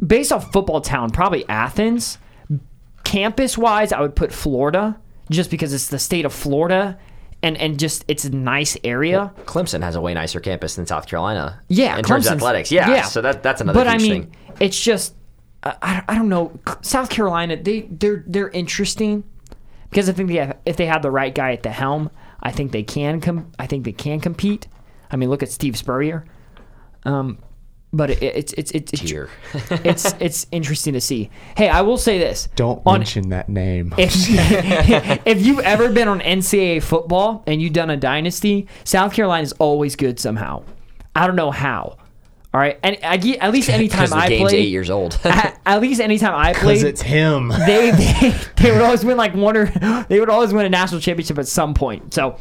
based 0.05 0.31
off 0.31 0.51
football 0.51 0.81
town, 0.81 1.11
probably 1.11 1.47
Athens. 1.47 2.17
Campus 3.03 3.57
wise, 3.57 3.93
I 3.93 4.01
would 4.01 4.15
put 4.15 4.33
Florida 4.33 4.99
just 5.29 5.49
because 5.51 5.73
it's 5.73 5.87
the 5.87 5.99
state 5.99 6.25
of 6.25 6.33
Florida 6.33 6.97
and 7.43 7.57
and 7.57 7.79
just 7.79 8.03
it's 8.07 8.25
a 8.25 8.29
nice 8.29 8.77
area. 8.83 9.33
Clemson 9.45 9.81
has 9.83 9.95
a 9.95 10.01
way 10.01 10.13
nicer 10.13 10.39
campus 10.39 10.75
than 10.75 10.85
South 10.85 11.07
Carolina. 11.07 11.61
Yeah, 11.67 11.97
in 11.97 12.03
terms 12.03 12.27
of 12.27 12.33
athletics. 12.33 12.71
Yeah, 12.71 12.89
yeah. 12.89 13.01
so 13.03 13.21
that 13.21 13.43
that's 13.43 13.61
another. 13.61 13.79
Interesting. 13.79 14.09
But 14.09 14.15
I 14.15 14.19
mean, 14.19 14.31
thing. 14.55 14.57
it's 14.59 14.79
just 14.79 15.15
I, 15.63 15.75
I, 15.81 16.03
I 16.09 16.15
don't 16.15 16.29
know. 16.29 16.59
South 16.81 17.09
Carolina, 17.09 17.61
they 17.61 17.81
they're 17.81 18.23
they're 18.27 18.49
interesting 18.49 19.23
because 19.89 20.09
I 20.09 20.13
think 20.13 20.29
they 20.29 20.35
have, 20.35 20.57
if 20.65 20.77
they 20.77 20.85
have 20.85 21.01
the 21.01 21.11
right 21.11 21.33
guy 21.33 21.53
at 21.53 21.63
the 21.63 21.71
helm, 21.71 22.09
I 22.41 22.51
think 22.51 22.71
they 22.71 22.83
can 22.83 23.21
com- 23.21 23.51
I 23.59 23.67
think 23.67 23.85
they 23.85 23.91
can 23.91 24.19
compete. 24.19 24.67
I 25.09 25.15
mean, 25.15 25.29
look 25.29 25.43
at 25.43 25.49
Steve 25.49 25.77
Spurrier. 25.77 26.25
Um, 27.03 27.39
but 27.97 28.11
it, 28.11 28.23
it's 28.23 28.53
it's 28.53 28.71
it's 28.71 28.93
it's, 28.93 29.01
Cheer. 29.01 29.29
it's 29.83 30.13
it's 30.19 30.47
interesting 30.51 30.93
to 30.93 31.01
see. 31.01 31.29
Hey, 31.57 31.67
I 31.67 31.81
will 31.81 31.97
say 31.97 32.19
this: 32.19 32.47
Don't 32.55 32.81
on, 32.85 32.99
mention 32.99 33.29
that 33.29 33.49
name. 33.49 33.93
if, 33.97 34.13
if 35.25 35.45
you've 35.45 35.59
ever 35.59 35.89
been 35.91 36.07
on 36.07 36.21
NCAA 36.21 36.83
football 36.83 37.43
and 37.47 37.61
you've 37.61 37.73
done 37.73 37.89
a 37.89 37.97
dynasty, 37.97 38.67
South 38.83 39.13
Carolina 39.13 39.43
is 39.43 39.53
always 39.53 39.95
good 39.95 40.19
somehow. 40.19 40.63
I 41.15 41.27
don't 41.27 41.35
know 41.35 41.51
how. 41.51 41.97
All 42.53 42.61
right, 42.61 42.79
and 42.81 42.97
I, 43.03 43.17
get- 43.17 43.39
at 43.39 43.51
least 43.51 43.69
anytime 43.69 43.97
Because 43.99 44.09
the 44.11 44.15
I 44.15 44.29
game's 44.29 44.49
played, 44.51 44.59
eight 44.63 44.69
years 44.69 44.89
old. 44.89 45.19
at, 45.25 45.59
at 45.65 45.81
least 45.81 45.99
anytime 46.01 46.33
I 46.33 46.53
Because 46.53 46.63
played, 46.79 46.83
it's 46.85 47.01
him. 47.01 47.49
they, 47.67 47.91
they 47.91 48.35
they 48.55 48.71
would 48.71 48.81
always 48.81 49.03
win 49.03 49.17
like 49.17 49.35
one 49.35 49.57
or 49.57 49.65
they 50.07 50.19
would 50.19 50.29
always 50.29 50.53
win 50.53 50.65
a 50.65 50.69
national 50.69 51.01
championship 51.01 51.37
at 51.37 51.47
some 51.47 51.73
point. 51.73 52.13
So 52.13 52.37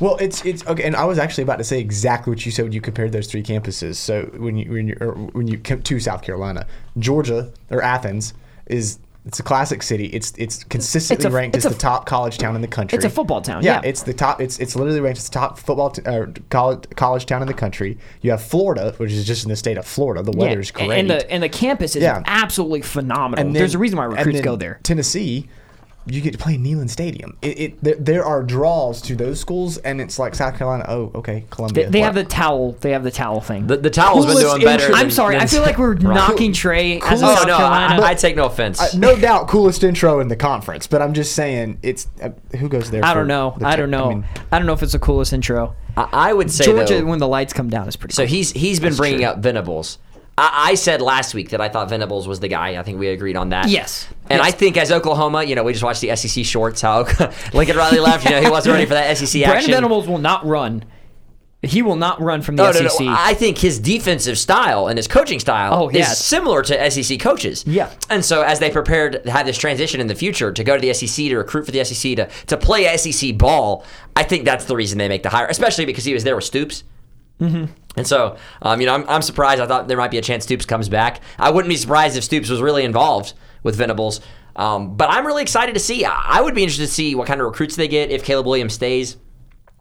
Well, 0.00 0.16
it's 0.18 0.44
it's 0.46 0.64
okay, 0.66 0.84
and 0.84 0.94
I 0.96 1.04
was 1.04 1.18
actually 1.18 1.42
about 1.42 1.58
to 1.58 1.64
say 1.64 1.80
exactly 1.80 2.30
what 2.30 2.46
you 2.46 2.52
said 2.52 2.62
when 2.62 2.72
you 2.72 2.80
compared 2.80 3.10
those 3.12 3.26
three 3.26 3.42
campuses. 3.42 3.96
So 3.96 4.30
when 4.36 4.56
you 4.56 4.70
when 4.70 4.88
you 4.88 4.96
or 5.00 5.12
when 5.14 5.48
you 5.48 5.58
come 5.58 5.82
to 5.82 6.00
South 6.00 6.22
Carolina, 6.22 6.64
Georgia 6.96 7.52
or 7.70 7.82
Athens 7.82 8.34
is 8.66 9.00
it's 9.28 9.38
a 9.38 9.42
classic 9.42 9.82
city. 9.82 10.06
It's 10.06 10.32
it's 10.38 10.64
consistently 10.64 11.26
It's 11.26 11.32
a- 11.32 11.36
ranked 11.36 11.54
it's 11.56 11.66
as 11.66 11.70
a- 11.70 11.74
the 11.74 11.80
top 11.80 12.06
college 12.06 12.38
town 12.38 12.56
in 12.56 12.62
the 12.62 12.66
country. 12.66 12.96
it's 12.96 13.04
a 13.04 13.10
football 13.10 13.42
town, 13.42 13.62
Yeah, 13.62 13.74
yeah. 13.82 13.88
it's 13.88 14.02
the 14.02 14.14
top. 14.14 14.40
It's 14.40 14.58
it's 14.58 14.74
literally 14.74 15.00
ranked 15.00 15.18
as 15.18 15.28
the 15.28 15.34
top 15.34 15.58
football 15.58 15.90
t- 15.90 16.02
uh, 16.06 16.26
college 16.48 16.84
college 16.96 17.26
town 17.26 17.42
in 17.42 17.46
the 17.48 17.54
country. 17.54 17.98
You 18.22 18.30
have 18.30 18.42
Florida, 18.42 18.94
which 18.96 19.12
is 19.12 19.26
just 19.26 19.44
in 19.44 19.50
the 19.50 19.56
state 19.56 19.76
of 19.76 19.86
Florida. 19.86 20.22
The 20.22 20.32
yeah, 20.32 20.38
weather's 20.48 20.70
great. 20.70 20.90
and 20.92 21.10
the 21.10 21.30
and 21.30 21.42
the 21.42 21.48
campus 21.50 21.94
is 21.94 22.02
Yeah. 22.02 22.22
absolutely 22.24 22.80
phenomenal. 22.82 23.44
And 23.46 23.54
There's 23.54 23.74
a 23.74 23.78
reason 23.78 23.98
why 23.98 24.06
recruits 24.06 24.38
then 24.38 24.42
go 24.44 24.56
there. 24.56 24.80
Tennessee, 24.82 25.46
you 26.10 26.20
get 26.20 26.32
to 26.32 26.38
play 26.38 26.56
Neyland 26.56 26.90
Stadium. 26.90 27.36
It, 27.42 27.58
it 27.60 27.84
there, 27.84 27.94
there 27.96 28.24
are 28.24 28.42
draws 28.42 29.00
to 29.02 29.14
those 29.16 29.38
schools, 29.40 29.78
and 29.78 30.00
it's 30.00 30.18
like 30.18 30.34
South 30.34 30.56
Carolina. 30.56 30.84
Oh, 30.88 31.10
okay, 31.14 31.44
Columbia. 31.50 31.88
they 31.90 32.00
What? 32.00 32.04
have 32.06 32.14
the 32.14 32.24
towel. 32.24 32.72
They 32.80 32.92
have 32.92 33.04
the 33.04 33.10
towel 33.10 33.40
thing. 33.40 33.66
the, 33.66 33.76
the 33.76 33.90
towel's 33.90 34.26
been 34.26 34.36
doing 34.38 34.62
better. 34.62 34.84
intro- 34.84 34.96
I'm 34.98 35.10
sorry. 35.10 35.34
than- 35.36 35.42
I 35.44 35.46
feel 35.46 35.62
like 35.62 35.78
we're 35.78 35.94
Right. 35.98 36.02
knocking 36.14 36.52
Trey 36.52 37.00
as 37.00 37.22
a 37.22 37.26
Oh 37.26 37.34
no, 37.46 37.56
Carolina. 37.56 38.02
I, 38.02 38.10
I 38.10 38.14
take 38.14 38.36
no 38.36 38.46
offense. 38.46 38.80
Uh, 38.80 38.88
no 38.96 39.16
doubt 39.16 39.48
coolest 39.48 39.84
intro 39.84 40.20
in 40.20 40.28
the 40.28 40.36
conference, 40.36 40.86
but 40.86 41.02
I'm 41.02 41.14
just 41.14 41.34
saying 41.34 41.78
it's 41.82 42.06
uh, 42.22 42.30
who 42.58 42.68
goes 42.68 42.90
there. 42.90 43.04
I 43.04 43.14
don't 43.14 43.26
know. 43.28 43.56
I 43.62 43.76
don't 43.76 43.90
know. 43.90 44.04
I, 44.10 44.14
mean, 44.14 44.24
don't 44.50 44.66
know 44.66 44.72
if 44.72 44.82
it's 44.82 44.92
the 44.92 44.98
coolest 44.98 45.32
intro. 45.32 45.74
I, 45.96 46.08
I 46.12 46.32
would 46.32 46.50
say 46.50 46.64
Georgia, 46.64 47.00
though, 47.00 47.04
when 47.06 47.18
the 47.18 47.28
lights 47.28 47.52
come 47.52 47.68
down, 47.70 47.88
is 47.88 47.96
pretty. 47.96 48.14
So 48.14 48.22
cool. 48.22 48.28
he's 48.28 48.52
he's 48.52 48.80
been 48.80 48.94
bringing 48.94 49.24
up 49.24 49.38
Venables. 49.38 49.98
I, 50.38 50.70
I 50.70 50.74
said 50.74 51.02
last 51.02 51.34
week 51.34 51.50
that 51.50 51.60
I 51.60 51.68
thought 51.68 51.88
Venables 51.90 52.28
was 52.28 52.40
the 52.40 52.48
guy. 52.48 52.78
I 52.78 52.82
think 52.82 52.98
we 52.98 53.08
agreed 53.08 53.36
on 53.36 53.48
that. 53.50 53.68
Yes. 53.68 54.06
And 54.30 54.38
Yes. 54.38 54.48
I 54.48 54.50
think 54.52 54.76
as 54.76 54.92
Oklahoma, 54.92 55.42
you 55.44 55.54
know, 55.54 55.64
we 55.64 55.72
just 55.72 55.84
watched 55.84 56.00
the 56.00 56.14
SEC 56.14 56.44
shorts. 56.44 56.80
How 56.80 57.02
Lincoln 57.52 57.76
Riley 57.76 57.98
left. 58.00 58.24
You 58.24 58.30
know, 58.32 58.40
he 58.42 58.50
wasn't 58.50 58.74
ready 58.74 58.86
for 58.86 58.94
that 58.94 59.16
SEC 59.16 59.32
Brandon 59.42 59.56
action. 59.56 59.72
Venables 59.72 60.06
will 60.06 60.18
not 60.18 60.46
run. 60.46 60.84
He 61.60 61.82
will 61.82 61.96
not 61.96 62.20
run 62.20 62.40
from 62.42 62.54
the 62.54 62.70
No, 62.70 62.78
no, 62.82 62.88
SEC. 62.88 63.04
no. 63.06 63.14
I 63.18 63.34
think 63.34 63.58
his 63.58 63.80
defensive 63.80 64.38
style 64.38 64.86
and 64.86 64.96
his 64.96 65.08
coaching 65.08 65.40
style 65.40 65.74
Oh, 65.74 65.88
is 65.88 66.16
similar 66.16 66.62
to 66.62 66.90
SEC 66.90 67.18
coaches. 67.18 67.64
Yeah. 67.66 67.90
And 68.08 68.24
so 68.24 68.42
as 68.42 68.60
they 68.60 68.70
prepared 68.70 69.24
to 69.24 69.30
have 69.32 69.44
this 69.44 69.58
transition 69.58 70.00
in 70.00 70.06
the 70.06 70.14
future 70.14 70.52
to 70.52 70.62
go 70.62 70.76
to 70.76 70.80
the 70.80 70.94
SEC, 70.94 71.16
to 71.26 71.36
recruit 71.36 71.64
for 71.66 71.72
the 71.72 71.82
SEC, 71.82 72.14
to, 72.16 72.28
to 72.46 72.56
play 72.56 72.96
SEC 72.96 73.36
ball, 73.36 73.84
I 74.14 74.22
think 74.22 74.44
that's 74.44 74.66
the 74.66 74.76
reason 74.76 74.98
they 74.98 75.08
make 75.08 75.24
the 75.24 75.30
hire, 75.30 75.48
especially 75.48 75.84
because 75.84 76.04
he 76.04 76.14
was 76.14 76.22
there 76.22 76.36
with 76.36 76.44
Stoops. 76.44 76.84
Mm-hmm. 77.40 77.72
And 77.98 78.06
so, 78.06 78.36
um, 78.62 78.80
you 78.80 78.86
know, 78.86 78.94
I'm, 78.94 79.08
I'm 79.08 79.22
surprised. 79.22 79.60
I 79.60 79.66
thought 79.66 79.88
there 79.88 79.96
might 79.96 80.10
be 80.10 80.18
a 80.18 80.22
chance 80.22 80.44
Stoops 80.44 80.64
comes 80.64 80.88
back. 80.88 81.20
I 81.38 81.50
wouldn't 81.50 81.68
be 81.68 81.76
surprised 81.76 82.16
if 82.16 82.24
Stoops 82.24 82.48
was 82.48 82.62
really 82.62 82.84
involved 82.84 83.34
with 83.62 83.76
Venables. 83.76 84.20
Um, 84.56 84.96
but 84.96 85.10
I'm 85.10 85.26
really 85.26 85.42
excited 85.42 85.74
to 85.74 85.80
see. 85.80 86.04
I 86.04 86.40
would 86.40 86.54
be 86.54 86.62
interested 86.62 86.86
to 86.86 86.92
see 86.92 87.14
what 87.14 87.26
kind 87.26 87.40
of 87.40 87.46
recruits 87.46 87.76
they 87.76 87.88
get 87.88 88.10
if 88.10 88.24
Caleb 88.24 88.46
Williams 88.46 88.74
stays. 88.74 89.16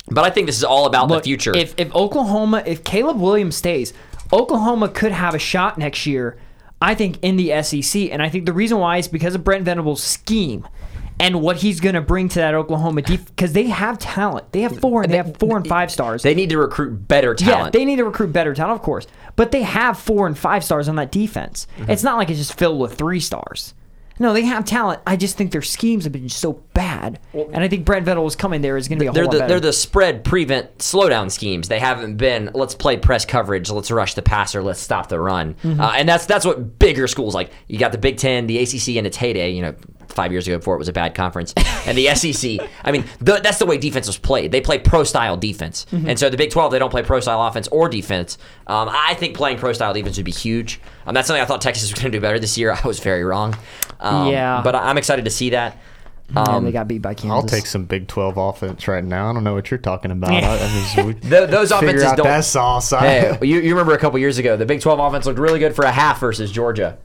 But 0.09 0.24
I 0.24 0.30
think 0.30 0.47
this 0.47 0.57
is 0.57 0.63
all 0.63 0.86
about 0.86 1.07
Look, 1.07 1.24
the 1.24 1.28
future. 1.28 1.55
If 1.55 1.74
if 1.78 1.93
Oklahoma, 1.93 2.63
if 2.65 2.84
Caleb 2.84 3.20
Williams 3.20 3.55
stays, 3.55 3.93
Oklahoma 4.32 4.89
could 4.89 5.11
have 5.11 5.36
a 5.36 5.39
shot 5.39 5.78
next 5.78 6.05
year. 6.05 6.38
I 6.82 6.93
think 6.93 7.18
in 7.24 7.38
the 7.38 7.61
SEC, 7.63 8.11
and 8.11 8.22
I 8.22 8.30
think 8.30 8.45
the 8.45 8.53
reason 8.53 8.78
why 8.78 8.97
is 8.97 9.07
because 9.07 9.34
of 9.36 9.43
Brent 9.43 9.63
Venables' 9.65 10.03
scheme 10.03 10.68
and 11.20 11.41
what 11.41 11.57
he's 11.57 11.80
going 11.80 11.95
to 11.95 12.01
bring 12.01 12.30
to 12.30 12.39
that 12.39 12.53
Oklahoma 12.53 13.01
defense. 13.01 13.30
Because 13.30 13.53
they 13.53 13.63
have 13.68 13.97
talent, 13.99 14.51
they 14.51 14.61
have 14.61 14.80
four, 14.80 15.03
and 15.03 15.11
they 15.11 15.18
have 15.18 15.36
four 15.38 15.57
and 15.57 15.68
five 15.68 15.91
stars. 15.91 16.24
they 16.24 16.36
need 16.36 16.49
to 16.49 16.57
recruit 16.57 17.07
better 17.07 17.34
talent. 17.34 17.74
Yeah, 17.74 17.80
they 17.80 17.86
need 17.86 17.97
to 17.97 18.05
recruit 18.05 18.32
better 18.34 18.53
talent, 18.53 18.80
of 18.80 18.82
course. 18.84 19.07
But 19.36 19.51
they 19.51 19.63
have 19.63 19.99
four 19.99 20.28
and 20.28 20.38
five 20.38 20.63
stars 20.63 20.88
on 20.89 20.95
that 20.97 21.11
defense. 21.11 21.68
Mm-hmm. 21.78 21.91
It's 21.91 22.03
not 22.03 22.18
like 22.18 22.30
it's 22.30 22.39
just 22.39 22.57
filled 22.57 22.80
with 22.80 22.95
three 22.95 23.20
stars. 23.20 23.74
No, 24.20 24.34
they 24.34 24.41
have 24.45 24.65
talent. 24.65 24.99
I 25.05 25.15
just 25.15 25.38
think 25.38 25.51
their 25.51 25.61
schemes 25.61 26.05
have 26.05 26.11
been 26.11 26.28
so 26.28 26.53
bad. 26.74 27.20
and 27.36 27.57
I 27.57 27.68
think 27.68 27.86
Brent 27.86 28.03
Venables 28.03 28.36
coming 28.36 28.61
there 28.61 28.76
is 28.76 28.88
going 28.88 28.97
to 28.97 29.03
be 29.03 29.05
a 29.05 29.09
whole 29.09 29.13
they're 29.13 29.26
lot 29.26 29.32
the 29.34 29.38
better. 29.41 29.47
they're 29.47 29.59
the 29.59 29.74
spread 29.74 30.24
prevent 30.24 30.80
slowdown 30.80 31.30
schemes. 31.30 31.68
They 31.68 31.78
haven't 31.78 32.18
been 32.18 32.49
let's 32.55 32.74
play 32.74 32.97
press 32.97 33.26
coverage, 33.26 33.70
let's 33.70 33.91
rush 33.91 34.15
the 34.15 34.24
passer, 34.24 34.63
let's 34.63 34.80
stop 34.80 35.09
the 35.09 35.20
run, 35.20 35.53
Mm-hmm. 35.63 35.80
uh, 35.80 35.91
and 35.95 36.09
that's 36.09 36.26
that's 36.26 36.47
what 36.47 36.80
bigger 36.80 37.05
schools 37.07 37.36
like. 37.36 37.51
You 37.68 37.78
got 37.78 37.91
the 37.91 37.99
Big 37.99 38.18
Ten, 38.18 38.47
the 38.47 38.57
ACC 38.57 38.95
in 38.95 39.05
its 39.05 39.18
heyday. 39.18 39.51
You 39.51 39.61
know, 39.61 39.76
five 40.18 40.34
years 40.34 40.45
ago 40.47 40.57
before 40.57 40.76
it 40.76 40.80
was 40.80 40.89
a 40.89 40.93
bad 40.93 41.15
conference, 41.15 41.53
and 41.86 41.97
the 41.97 42.07
SEC. 42.15 42.59
I 42.84 42.91
mean, 42.91 43.05
the, 43.20 43.39
that's 43.41 43.59
the 43.59 43.65
way 43.65 43.78
defense 43.78 44.07
was 44.07 44.18
played. 44.18 44.51
They 44.51 44.59
play 44.59 44.80
pro 44.80 45.05
style 45.05 45.38
defense, 45.38 45.86
Mm-hmm. 45.91 46.09
and 46.09 46.20
so 46.20 46.30
the 46.30 46.36
Big 46.38 46.51
Twelve 46.51 46.72
they 46.74 46.80
don't 46.80 46.89
play 46.91 47.03
pro 47.03 47.22
style 47.22 47.41
offense 47.43 47.70
or 47.70 47.88
defense. 47.88 48.38
Um, 48.68 48.89
I 48.91 49.13
think 49.13 49.38
playing 49.38 49.57
pro 49.59 49.72
style 49.72 49.93
defense 49.93 50.18
would 50.18 50.26
be 50.26 50.32
huge. 50.32 50.82
Um, 51.05 51.13
that's 51.13 51.28
something 51.28 51.41
I 51.41 51.45
thought 51.45 51.61
Texas 51.61 51.84
was 51.89 51.93
going 51.93 52.11
to 52.11 52.18
do 52.18 52.22
better 52.22 52.39
this 52.39 52.57
year. 52.57 52.72
I 52.74 52.86
was 52.86 52.99
very 52.99 53.24
wrong. 53.24 53.55
Um, 54.01 54.28
Yeah. 54.28 54.59
but 54.63 54.76
I- 54.76 54.89
I'm 54.89 54.97
excited 54.97 55.24
to 55.26 55.32
see 55.32 55.51
that. 55.51 55.78
and 56.30 56.38
Um, 56.49 56.65
they 56.65 56.72
got 56.74 56.88
beat 56.89 57.01
by 57.01 57.13
Kansas. 57.13 57.32
I'll 57.32 57.43
take 57.43 57.65
some 57.65 57.86
Big 57.86 58.07
Twelve 58.07 58.36
offense 58.38 58.88
right 58.88 59.03
now. 59.03 59.30
I 59.30 59.34
don't 59.34 59.43
know 59.45 59.53
what 59.53 59.72
you're 59.72 59.78
talking 59.78 60.11
about. 60.11 60.32
I, 60.32 60.57
I 60.57 60.95
mean, 60.97 61.05
we 61.07 61.13
Th- 61.30 61.49
those 61.49 61.72
offenses 61.72 62.03
out 62.03 62.18
don't- 62.18 62.26
that 62.28 62.43
sauce. 62.43 62.89
Hey, 62.89 63.38
you, 63.41 63.59
you 63.59 63.70
remember 63.70 63.93
a 63.93 63.97
couple 63.97 64.20
years 64.20 64.38
ago, 64.38 64.57
the 64.57 64.65
Big 64.65 64.82
12 64.82 64.99
offense 64.99 65.26
looked 65.26 65.39
really 65.39 65.59
good 65.59 65.76
for 65.76 65.86
a 65.86 65.91
half 65.91 66.20
versus 66.20 66.51
Georgia. 66.51 66.97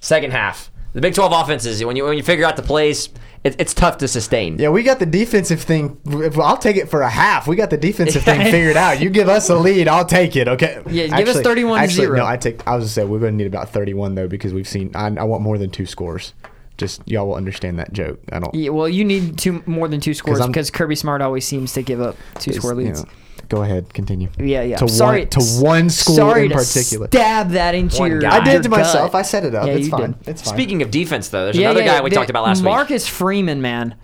Second 0.00 0.30
half. 0.32 0.70
The 0.94 1.00
Big 1.00 1.12
12 1.14 1.32
offenses, 1.32 1.84
when 1.84 1.96
you 1.96 2.04
when 2.04 2.16
you 2.16 2.22
figure 2.22 2.44
out 2.44 2.54
the 2.54 2.62
plays, 2.62 3.08
it, 3.42 3.56
it's 3.58 3.74
tough 3.74 3.98
to 3.98 4.06
sustain. 4.06 4.58
Yeah, 4.60 4.68
we 4.68 4.84
got 4.84 5.00
the 5.00 5.06
defensive 5.06 5.60
thing. 5.60 6.00
I'll 6.40 6.56
take 6.56 6.76
it 6.76 6.88
for 6.88 7.02
a 7.02 7.10
half. 7.10 7.48
We 7.48 7.56
got 7.56 7.70
the 7.70 7.76
defensive 7.76 8.22
thing 8.24 8.40
figured 8.42 8.76
out. 8.76 9.00
You 9.00 9.10
give 9.10 9.28
us 9.28 9.50
a 9.50 9.56
lead, 9.56 9.88
I'll 9.88 10.06
take 10.06 10.36
it. 10.36 10.46
Okay. 10.46 10.80
Yeah, 10.88 11.08
give 11.18 11.26
us 11.26 11.40
31 11.40 11.78
to 11.78 11.82
actually, 11.84 12.06
zero. 12.06 12.18
No, 12.18 12.24
I 12.26 12.36
take. 12.36 12.64
I 12.66 12.76
was 12.76 12.84
gonna 12.84 12.90
say 12.90 13.04
we're 13.04 13.18
gonna 13.18 13.32
need 13.32 13.48
about 13.48 13.70
thirty-one 13.70 14.14
though 14.14 14.28
because 14.28 14.54
we've 14.54 14.68
seen. 14.68 14.92
I, 14.94 15.08
I 15.08 15.24
want 15.24 15.42
more 15.42 15.58
than 15.58 15.68
two 15.70 15.84
scores. 15.84 16.32
Just 16.78 17.02
y'all 17.06 17.26
will 17.26 17.34
understand 17.34 17.80
that 17.80 17.92
joke. 17.92 18.20
I 18.32 18.38
don't. 18.38 18.54
Yeah, 18.54 18.70
well, 18.70 18.88
you 18.88 19.04
need 19.04 19.36
two 19.36 19.64
more 19.66 19.88
than 19.88 20.00
two 20.00 20.14
scores 20.14 20.44
because 20.46 20.70
Kirby 20.70 20.94
Smart 20.94 21.22
always 21.22 21.44
seems 21.44 21.72
to 21.72 21.82
give 21.82 22.00
up 22.00 22.16
two 22.38 22.52
score 22.52 22.70
you 22.72 22.86
leads. 22.86 23.02
know, 23.04 23.10
go 23.48 23.62
ahead, 23.62 23.92
continue. 23.94 24.28
Yeah, 24.38 24.62
yeah. 24.62 24.76
To 24.76 24.88
sorry 24.88 25.20
one, 25.20 25.28
to 25.30 25.40
one 25.62 25.90
school 25.90 26.14
sorry 26.16 26.44
in 26.44 26.50
to 26.50 26.56
particular. 26.56 27.06
Stab 27.08 27.50
that 27.50 27.74
into 27.74 27.98
One 27.98 28.10
your. 28.10 28.20
guy. 28.20 28.36
I 28.36 28.44
did 28.44 28.52
your 28.54 28.62
to 28.64 28.68
myself. 28.68 29.12
gut. 29.12 29.18
I 29.18 29.22
set 29.22 29.44
it 29.44 29.54
up. 29.54 29.66
Yeah, 29.66 29.72
it's 29.74 29.88
fine. 29.88 30.12
did. 30.12 30.28
It's 30.28 30.42
fine. 30.42 30.54
Speaking 30.54 30.82
of 30.82 30.90
defense, 30.90 31.28
though, 31.28 31.44
there's 31.44 31.56
Yeah, 31.56 31.70
another 31.70 31.84
yeah, 31.84 31.98
guy 31.98 32.04
we 32.04 32.10
the- 32.10 32.16
talked 32.16 32.30
about 32.30 32.44
last 32.44 32.58
week. 32.58 32.64
Marcus 32.66 33.06
Freeman, 33.08 33.60
man. 33.62 33.94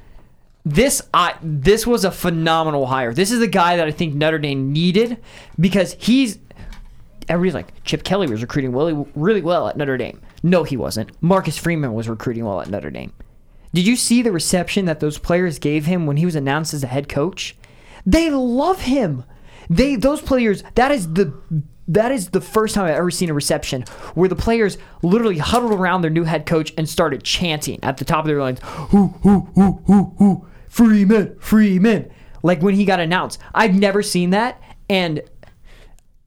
This 0.65 1.01
I 1.15 1.35
this 1.43 1.87
was 1.87 2.05
a 2.05 2.11
phenomenal 2.11 2.87
hire. 2.87 3.15
This 3.15 3.31
is 3.33 3.39
the 3.41 3.47
guy 3.49 3.77
that 3.77 3.87
I 3.87 3.91
think 3.91 4.15
Notre 4.15 4.39
Dame 4.39 4.73
needed 4.73 5.17
because 5.59 5.97
he's 5.99 6.39
everybody's 7.29 7.55
like 7.55 7.85
Chip 7.85 8.03
Kelly 8.05 8.27
was 8.29 8.43
recruiting 8.43 8.73
really 8.73 9.07
really 9.15 9.41
well 9.41 9.69
at 9.69 9.77
Notre 9.77 9.97
Dame. 9.97 10.21
No, 10.43 10.65
he 10.65 10.77
wasn't. 10.77 11.11
Marcus 11.23 11.57
Freeman 11.57 11.95
was 11.95 12.09
recruiting 12.09 12.45
well 12.45 12.61
at 12.61 12.69
Notre 12.69 12.91
Dame. 12.91 13.13
Did 13.73 13.87
you 13.87 13.95
see 13.97 14.21
the 14.21 14.33
reception 14.33 14.85
that 14.87 15.01
those 15.01 15.17
players 15.17 15.59
gave 15.59 15.87
him 15.87 16.05
when 16.07 16.17
he 16.17 16.27
was 16.27 16.35
announced 16.35 16.75
as 16.75 16.83
a 16.83 16.89
head 16.89 17.09
coach? 17.09 17.57
They 18.11 18.31
love 18.31 18.81
him. 18.81 19.25
They 19.69 19.97
those 19.97 20.21
players 20.21 20.65
that 20.75 20.91
is 20.91 21.13
the 21.13 21.33
that 21.87 22.13
is 22.13 22.31
the 22.31 22.41
first 22.41 22.75
time 22.75 22.87
I've 22.87 22.95
ever 22.97 23.11
seen 23.11 23.31
a 23.31 23.35
reception 23.35 23.83
where 24.15 24.29
the 24.29 24.37
players 24.37 24.79
literally 25.03 25.39
huddled 25.39 25.73
around 25.73 26.03
their 26.03 26.11
new 26.11 26.25
head 26.25 26.47
coach 26.47 26.73
and 26.77 26.89
started 26.89 27.23
chanting 27.23 27.79
at 27.83 27.99
the 27.99 28.05
top 28.05 28.25
of 28.25 28.27
their 28.27 28.41
lungs, 28.41 28.59
"Who 28.63 29.09
who 29.23 29.49
who 29.55 29.83
who 29.87 30.15
who 30.19 30.47
Freeman, 30.69 31.37
Freeman." 31.39 32.11
Like 32.43 32.63
when 32.63 32.75
he 32.75 32.85
got 32.85 33.01
announced. 33.01 33.39
I've 33.55 33.75
never 33.75 34.03
seen 34.03 34.31
that 34.31 34.61
and 34.89 35.23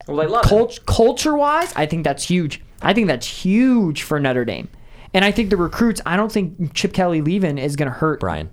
well, 0.08 0.42
cult- 0.42 0.80
culture 0.86 1.36
wise, 1.36 1.74
I 1.76 1.86
think 1.86 2.04
that's 2.04 2.24
huge. 2.24 2.62
I 2.82 2.94
think 2.94 3.08
that's 3.08 3.28
huge 3.28 4.04
for 4.04 4.20
Notre 4.20 4.46
Dame. 4.46 4.70
And 5.14 5.24
I 5.24 5.32
think 5.32 5.50
the 5.50 5.58
recruits, 5.58 6.02
I 6.06 6.18
don't 6.18 6.32
think 6.32 6.74
Chip 6.74 6.94
Kelly 6.94 7.22
leaving 7.22 7.58
is 7.58 7.76
going 7.76 7.90
to 7.90 7.98
hurt. 7.98 8.20
Brian. 8.20 8.50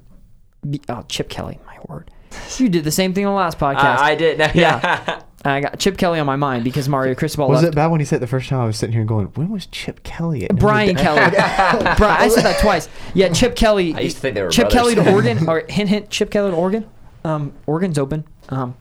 Oh, 0.89 1.03
Chip 1.09 1.29
Kelly, 1.29 1.59
my 1.67 1.77
word. 1.89 2.11
You 2.59 2.69
did 2.69 2.85
the 2.85 2.91
same 2.91 3.15
thing 3.15 3.27
on 3.27 3.33
the 3.33 3.37
last 3.39 3.59
podcast. 3.59 3.99
I, 3.99 4.11
I 4.13 4.15
did. 4.15 4.39
Yeah. 4.55 5.23
I 5.43 5.61
got 5.61 5.79
Chip 5.79 5.97
Kelly 5.97 6.21
on 6.21 6.27
my 6.27 6.37
mind 6.37 6.65
because 6.65 6.87
Mario 6.87 7.15
Cristobal 7.15 7.49
Was 7.49 7.63
left. 7.63 7.73
it 7.73 7.75
bad 7.77 7.87
when 7.87 7.99
he 7.99 8.05
said 8.05 8.17
it 8.17 8.21
the 8.21 8.27
first 8.27 8.51
time? 8.51 8.61
I 8.61 8.67
was 8.67 8.77
sitting 8.77 8.93
here 8.93 9.05
going, 9.05 9.29
"When 9.29 9.49
was 9.49 9.65
Chip 9.65 10.03
Kelly?" 10.03 10.45
At 10.45 10.57
Brian 10.57 10.95
Kelly. 10.97 11.19
Brian, 11.97 12.23
I 12.23 12.29
said 12.29 12.45
that 12.45 12.61
twice. 12.61 12.91
Yeah, 13.15 13.29
Chip 13.33 13.57
Kelly. 13.57 13.95
I 13.95 14.01
used 14.01 14.17
to 14.17 14.21
think 14.21 14.35
they 14.35 14.43
were 14.43 14.51
Chip 14.51 14.69
brothers. 14.69 14.95
Kelly 14.95 14.95
to 15.07 15.11
Oregon, 15.11 15.49
or 15.49 15.65
hint 15.67 15.89
hint. 15.89 16.11
Chip 16.11 16.31
Kelly 16.31 16.51
to 16.51 16.57
Oregon. 16.59 16.87
Um, 17.25 17.55
Oregon's 17.67 17.99
open. 17.99 18.25
Um, 18.51 18.77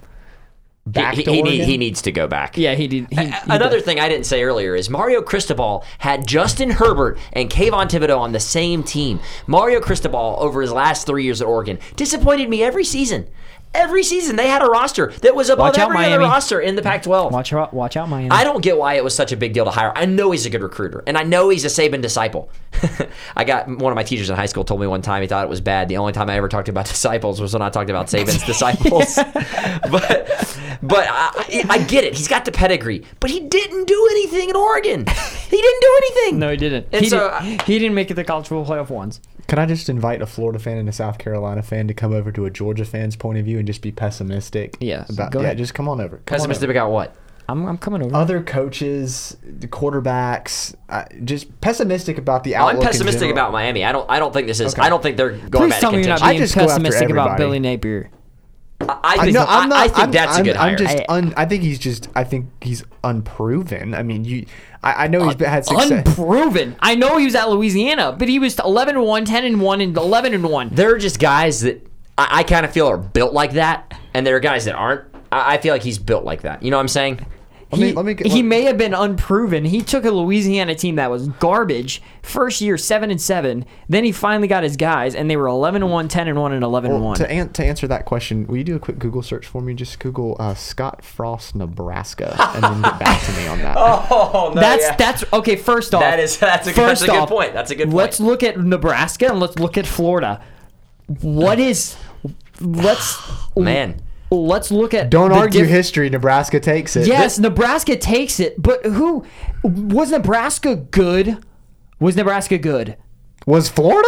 Back 0.86 1.16
he, 1.16 1.24
to 1.24 1.32
he, 1.32 1.42
need- 1.44 1.66
he 1.66 1.78
needs 1.78 2.02
to 2.04 2.12
go 2.12 2.26
back. 2.28 2.58
yeah, 2.58 2.74
he 2.74 2.88
did. 2.88 3.08
He, 3.12 3.26
he 3.26 3.32
Another 3.48 3.78
did. 3.78 3.86
thing 3.86 4.00
I 4.00 4.10
didn't 4.10 4.26
say 4.26 4.42
earlier 4.44 4.76
is 4.76 4.90
Mario 4.90 5.22
Cristobal 5.22 5.84
had 6.00 6.26
Justin 6.28 6.72
Herbert 6.72 7.20
and 7.34 7.48
Kayvon 7.50 7.88
Thibodeaux 7.90 8.18
on 8.20 8.32
the 8.32 8.40
same 8.40 8.82
team. 8.84 9.20
Mario 9.46 9.82
Cristobal, 9.82 10.38
over 10.40 10.62
his 10.62 10.72
last 10.72 11.06
three 11.06 11.24
years 11.26 11.42
at 11.42 11.48
Oregon, 11.48 11.78
disappointed 11.96 12.50
me 12.50 12.64
every 12.64 12.84
season. 12.84 13.28
Every 13.72 14.02
season 14.04 14.36
they 14.36 14.48
had 14.48 14.64
a 14.64 14.66
roster 14.66 15.12
that 15.22 15.36
was 15.36 15.50
above 15.50 15.76
Watch 15.76 15.78
out, 15.78 15.92
every 15.92 16.06
other 16.06 16.20
roster 16.20 16.60
in 16.60 16.76
the 16.76 16.82
Pac-12. 16.82 17.32
Watch 17.32 17.54
out! 17.54 17.72
Watch 17.72 17.96
out, 17.98 18.10
Miami. 18.10 18.32
I 18.32 18.44
don't 18.44 18.62
get 18.64 18.78
why 18.80 18.96
it 18.96 19.04
was 19.04 19.14
such 19.14 19.32
a 19.32 19.38
big 19.38 19.54
deal 19.54 19.66
to 19.66 19.70
hire. 19.72 19.94
I 19.96 20.06
know 20.06 20.32
he's 20.32 20.48
a 20.48 20.50
good 20.50 20.64
recruiter, 20.64 21.04
and 21.06 21.16
I 21.16 21.22
know 21.24 21.50
he's 21.50 21.66
a 21.66 21.68
Saban 21.68 22.02
disciple. 22.02 22.50
I 23.36 23.44
got 23.44 23.68
one 23.68 23.92
of 23.92 23.96
my 23.96 24.02
teachers 24.02 24.30
in 24.30 24.36
high 24.36 24.48
school 24.48 24.64
told 24.64 24.82
me 24.82 24.88
one 24.88 25.04
time 25.04 25.22
he 25.22 25.28
thought 25.28 25.44
it 25.46 25.50
was 25.50 25.62
bad. 25.62 25.88
The 25.88 25.98
only 25.98 26.14
time 26.14 26.32
I 26.32 26.36
ever 26.36 26.48
talked 26.48 26.68
about 26.68 26.86
disciples 26.88 27.40
was 27.40 27.54
when 27.54 27.62
I 27.62 27.70
talked 27.70 27.92
about 27.92 28.08
Saban's 28.08 28.44
disciples. 28.46 29.16
but 29.92 30.60
but 30.82 31.08
I, 31.08 31.66
I 31.70 31.78
get 31.84 32.04
it. 32.06 32.16
He's 32.16 32.28
got 32.28 32.46
the 32.46 32.52
pedigree, 32.52 33.04
but 33.20 33.30
he 33.30 33.40
didn't 33.40 33.86
do 33.86 34.08
anything 34.12 34.50
in 34.50 34.56
Oregon. 34.56 35.06
He 35.06 35.62
didn't 35.62 35.82
do 35.82 35.98
anything. 35.98 36.40
no, 36.40 36.50
he 36.50 36.58
didn't. 36.58 36.88
And 36.92 37.04
he, 37.04 37.10
so 37.10 37.38
did, 37.42 37.62
he 37.64 37.78
didn't 37.78 37.94
make 37.94 38.10
it 38.10 38.16
the 38.16 38.24
college 38.24 38.48
football 38.48 38.66
playoff 38.66 38.90
once. 38.90 39.20
Can 39.50 39.60
I 39.60 39.66
just 39.66 39.89
invite 39.89 40.22
a 40.22 40.26
Florida 40.28 40.60
fan 40.60 40.78
and 40.78 40.88
a 40.88 40.91
South 40.91 41.18
Carolina 41.18 41.62
fan 41.64 41.88
to 41.88 41.93
come 41.93 42.14
over 42.14 42.32
to 42.32 42.45
a 42.45 42.50
Georgia 42.50 42.86
fan's 42.86 43.16
point 43.16 43.39
of 43.39 43.45
view 43.45 43.58
and 43.58 43.66
just 43.68 43.82
be 43.82 43.91
pessimistic? 43.91 44.78
Yes, 44.80 45.10
About, 45.10 45.32
go 45.32 45.39
yeah, 45.39 45.45
ahead. 45.47 45.58
just 45.58 45.74
come 45.74 45.89
on 45.89 46.00
over. 46.00 46.18
Come 46.18 46.36
on 46.36 46.39
Pessimistic 46.39 46.70
over. 46.70 46.78
about 46.78 46.91
what? 46.91 47.16
I'm, 47.50 47.66
I'm 47.66 47.80
coming 47.80 48.04
over. 48.04 48.16
Other 48.16 48.43
coaches, 48.43 49.36
the 49.43 49.68
quarterbacks, 49.68 50.76
uh, 50.88 51.06
just 51.24 51.60
pessimistic 51.62 52.20
about 52.20 52.43
the 52.43 52.56
Oh, 52.56 52.60
outlook. 52.68 52.84
I'm 52.84 52.91
pessimistic 52.91 53.22
general. 53.22 53.32
about 53.39 53.52
Miami. 53.54 53.84
I 53.84 53.91
don't. 53.91 54.08
I 54.08 54.20
don't 54.20 54.32
think 54.32 54.45
this 54.45 54.60
is. 54.60 54.74
Okay. 54.74 54.84
I 54.84 54.89
don't 54.89 55.02
think 55.02 55.18
they're 55.18 55.32
going 55.32 55.50
Please 55.52 55.70
back 55.72 55.80
tell 55.82 55.91
me 55.93 55.97
you're 55.97 56.08
not 56.10 56.20
contention. 56.20 56.28
I 56.28 56.32
being 56.34 56.41
just 56.43 56.54
go 56.56 56.62
after 56.62 56.74
pessimistic 56.76 57.10
about. 57.10 57.38
Billy 57.39 57.60
Napier. 57.60 58.12
I, 59.04 59.14
I 59.14 59.18
think. 59.24 59.34
know. 59.34 59.44
I, 59.44 59.60
I'm 59.62 59.70
not. 59.70 59.80
I 59.80 59.88
think 59.88 60.00
I'm, 60.00 60.12
that's 60.12 60.36
I'm, 60.36 60.42
a 60.42 60.44
good 60.44 60.56
hire. 60.56 60.72
I'm 60.72 60.78
just. 60.78 60.98
I- 60.98 61.06
Un, 61.10 61.34
I 61.38 61.46
think 61.46 61.64
he's 61.64 61.80
just. 61.80 62.08
I 62.16 62.24
think 62.24 62.48
he's 62.64 62.84
unproven. 63.04 63.94
I 63.94 64.04
mean, 64.04 64.26
you. 64.26 64.46
I, 64.84 65.06
I 65.06 65.08
know 65.08 65.28
he's 65.28 65.42
uh, 65.42 65.46
had 65.50 65.66
success. 65.66 66.08
Unproven. 66.08 66.76
I 66.80 66.96
know 66.96 67.18
he 67.18 67.26
was 67.26 67.36
at 67.36 67.50
Louisiana, 67.50 68.16
but 68.18 68.28
he 68.30 68.40
was 68.40 68.58
11 68.60 68.96
and 68.96 69.06
1, 69.06 69.26
10 69.26 69.46
and 69.46 69.62
1, 69.62 69.82
and 69.82 69.98
11 69.98 70.34
and 70.34 70.44
1. 70.44 70.70
there 70.72 70.94
are 70.96 70.98
just 70.98 71.20
guys 71.20 71.62
that 71.62 71.86
I, 72.18 72.40
I 72.40 72.44
kind 72.44 72.66
of 72.66 72.72
feel 72.72 72.88
are 72.88 72.98
built 72.98 73.34
like 73.34 73.54
that, 73.54 74.00
and 74.14 74.26
there 74.26 74.36
are 74.36 74.40
guys 74.40 74.66
that 74.66 74.76
aren't. 74.76 75.06
I, 75.32 75.56
I 75.56 75.58
feel 75.58 75.74
like 75.74 75.84
he's 75.84 76.00
built 76.00 76.24
like 76.24 76.42
that. 76.42 76.64
You 76.64 76.72
know 76.72 76.78
what 76.78 76.82
I'm 76.82 76.88
saying? 76.88 77.26
Let 77.72 77.80
me- 77.82 77.88
he, 77.90 77.94
let 77.94 78.06
me 78.06 78.14
get- 78.16 78.28
he 78.28 78.42
let- 78.42 78.46
may 78.50 78.62
have 78.64 78.78
been 78.80 78.96
unproven. 78.96 79.64
He 79.66 79.82
took 79.82 80.04
a 80.04 80.10
Louisiana 80.10 80.74
team 80.74 80.96
that 80.96 81.12
was 81.12 81.28
garbage. 81.28 82.02
First 82.24 82.62
year, 82.62 82.78
seven 82.80 83.12
and 83.12 83.22
seven. 83.22 83.64
Then 83.88 84.04
he 84.04 84.12
finally 84.12 84.48
got 84.48 84.64
his 84.64 84.76
guys, 84.76 85.14
and 85.14 85.30
they 85.30 85.38
were 85.38 85.46
11 85.46 85.84
and 85.84 85.92
1, 85.92 86.08
10 86.08 86.28
and 86.28 86.40
1, 86.40 86.52
and 86.52 86.64
11 86.64 86.90
and 86.92 87.00
Well, 87.00 87.10
1. 87.10 87.18
to, 87.18 87.30
an- 87.30 87.50
to 87.54 87.64
answer 87.64 87.88
that 87.88 88.06
question, 88.06 88.48
will 88.48 88.58
you 88.58 88.64
do 88.64 88.76
a 88.76 88.80
quick 88.80 88.98
Google 88.98 89.22
search 89.22 89.46
for 89.46 89.62
me? 89.62 89.76
Just 89.76 90.00
Google 90.00 90.36
uh, 90.40 90.56
Scott 90.56 91.04
Frost, 91.04 91.54
Nebraska, 91.56 92.36
and 92.56 92.64
then 92.64 92.82
get 92.82 93.00
back 93.00 93.22
to 93.26 93.32
me 93.34 93.48
on 93.48 93.60
that. 93.60 93.78
Oh 94.12 94.52
no, 94.56 94.60
that's 94.62 94.96
that's 94.96 95.24
okay. 95.34 95.56
First 95.56 95.94
off, 95.94 96.02
That 96.02 96.20
is- 96.20 96.38
that's 96.40 96.68
a- 96.68 96.74
first 96.74 97.02
that's 97.02 97.02
a 97.04 97.06
good 97.06 97.16
off, 97.16 97.30
point. 97.30 97.54
That's 97.54 97.70
a 97.72 97.76
good 97.76 97.86
point. 97.86 97.96
Let's 97.98 98.20
look 98.20 98.42
at 98.44 98.60
Nebraska 98.60 99.28
and 99.30 99.40
let's 99.40 99.60
look 99.60 99.78
at 99.78 99.86
Florida. 99.86 100.42
What 101.22 101.60
is? 101.60 101.96
Let's 102.60 103.18
man. 103.56 104.02
Let's 104.32 104.70
look 104.72 104.94
at. 104.94 105.10
Don't 105.10 105.32
argue 105.32 105.62
diff- 105.62 105.70
history. 105.70 106.10
Nebraska 106.10 106.60
takes 106.60 106.96
it. 106.96 107.08
Yes, 107.08 107.40
Nebraska 107.40 107.96
takes 107.96 108.40
it, 108.40 108.62
but 108.62 108.86
who 108.86 109.26
was 109.64 110.12
Nebraska 110.12 110.76
good? 110.76 111.38
Was 112.00 112.16
Nebraska 112.16 112.58
good? 112.58 112.96
Was 113.48 113.70
Florida? 113.70 114.08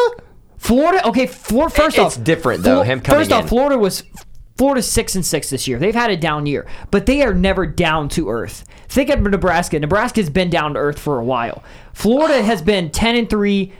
Florida, 0.57 1.07
okay. 1.07 1.25
Florida. 1.25 1.73
First 1.73 1.97
it's 1.97 2.17
off, 2.17 2.23
different, 2.23 2.63
though, 2.63 2.83
him 2.83 3.01
coming 3.01 3.21
First 3.21 3.31
off, 3.31 3.43
in. 3.43 3.47
Florida 3.49 3.79
was 3.79 4.03
Florida's 4.57 4.89
six 4.89 5.15
and 5.15 5.25
six 5.25 5.49
this 5.49 5.67
year. 5.67 5.79
They've 5.79 5.95
had 5.95 6.11
a 6.11 6.17
down 6.17 6.45
year, 6.45 6.67
but 6.91 7.07
they 7.07 7.23
are 7.23 7.33
never 7.33 7.65
down 7.65 8.07
to 8.09 8.29
earth. 8.29 8.63
Think 8.87 9.09
of 9.09 9.21
Nebraska. 9.21 9.79
Nebraska's 9.79 10.29
been 10.29 10.51
down 10.51 10.73
to 10.75 10.79
earth 10.79 10.99
for 10.99 11.19
a 11.19 11.23
while. 11.23 11.63
Florida 11.93 12.43
has 12.43 12.61
been 12.61 12.91
ten 12.91 13.15
and 13.15 13.27
three, 13.27 13.73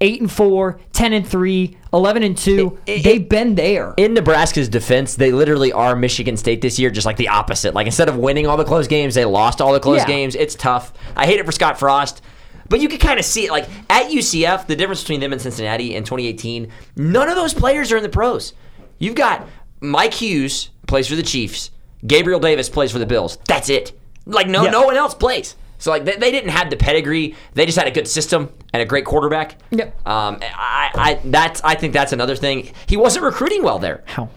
eight 0.00 0.20
and 0.20 0.30
four, 0.30 0.78
10 0.92 1.12
and 1.12 1.26
three, 1.26 1.76
11 1.92 2.22
and 2.22 2.36
two. 2.36 2.78
It- 2.86 2.98
it- 2.98 3.02
They've 3.04 3.28
been 3.28 3.54
there. 3.56 3.94
In 3.96 4.14
Nebraska's 4.14 4.68
defense, 4.68 5.16
they 5.16 5.32
literally 5.32 5.72
are 5.72 5.96
Michigan 5.96 6.36
State 6.36 6.60
this 6.60 6.78
year, 6.78 6.90
just 6.90 7.04
like 7.06 7.16
the 7.16 7.28
opposite. 7.28 7.74
Like 7.74 7.86
instead 7.86 8.08
of 8.08 8.16
winning 8.16 8.46
all 8.46 8.56
the 8.56 8.64
close 8.64 8.86
games, 8.86 9.14
they 9.14 9.24
lost 9.24 9.60
all 9.60 9.72
the 9.72 9.80
close 9.80 9.98
Yeah. 9.98 10.06
games. 10.06 10.34
It's 10.36 10.54
tough. 10.54 10.92
I 11.16 11.26
hate 11.26 11.40
it 11.40 11.46
for 11.46 11.52
Scott 11.52 11.78
Frost. 11.78 12.22
But 12.68 12.80
you 12.80 12.88
can 12.88 12.98
kind 12.98 13.18
of 13.18 13.24
see 13.24 13.46
it. 13.46 13.50
Like 13.50 13.66
at 13.88 14.10
UCF, 14.12 14.66
the 14.66 14.76
difference 14.76 15.00
between 15.00 15.20
them 15.20 15.32
and 15.32 15.40
Cincinnati 15.40 15.94
in 15.94 16.04
2018, 16.04 16.68
none 16.96 17.28
of 17.28 17.34
those 17.34 17.54
players 17.54 17.90
are 17.92 17.96
in 17.96 18.02
the 18.02 18.08
pros. 18.10 18.52
You've 18.98 19.14
got 19.14 19.48
Mike 19.80 20.12
Hughes 20.14 20.68
plays 20.86 21.08
for 21.08 21.16
the 21.16 21.22
Chiefs, 21.22 21.70
Gabriel 22.06 22.40
Davis 22.40 22.68
plays 22.68 22.92
for 22.92 22.98
the 22.98 23.06
Bills. 23.06 23.38
That's 23.48 23.68
it. 23.70 23.92
Like 24.26 24.46
no, 24.48 24.64
Yeah. 24.64 24.70
no 24.70 24.82
one 24.82 24.96
else 24.96 25.14
plays. 25.14 25.54
So 25.78 25.90
like 25.92 26.04
they, 26.04 26.16
they 26.16 26.30
didn't 26.30 26.50
have 26.50 26.70
the 26.70 26.76
pedigree. 26.76 27.34
They 27.54 27.64
just 27.66 27.78
had 27.78 27.86
a 27.86 27.90
good 27.90 28.08
system 28.08 28.52
and 28.72 28.82
a 28.82 28.84
great 28.86 29.04
quarterback. 29.04 29.58
Yep. 29.70 30.06
Um, 30.06 30.38
I, 30.42 30.90
I 30.94 31.20
that's 31.24 31.60
I 31.62 31.74
think 31.76 31.92
that's 31.92 32.12
another 32.12 32.34
thing. 32.36 32.72
He 32.86 32.96
wasn't 32.96 33.24
recruiting 33.24 33.62
well 33.62 33.78
there. 33.78 34.02
how 34.06 34.28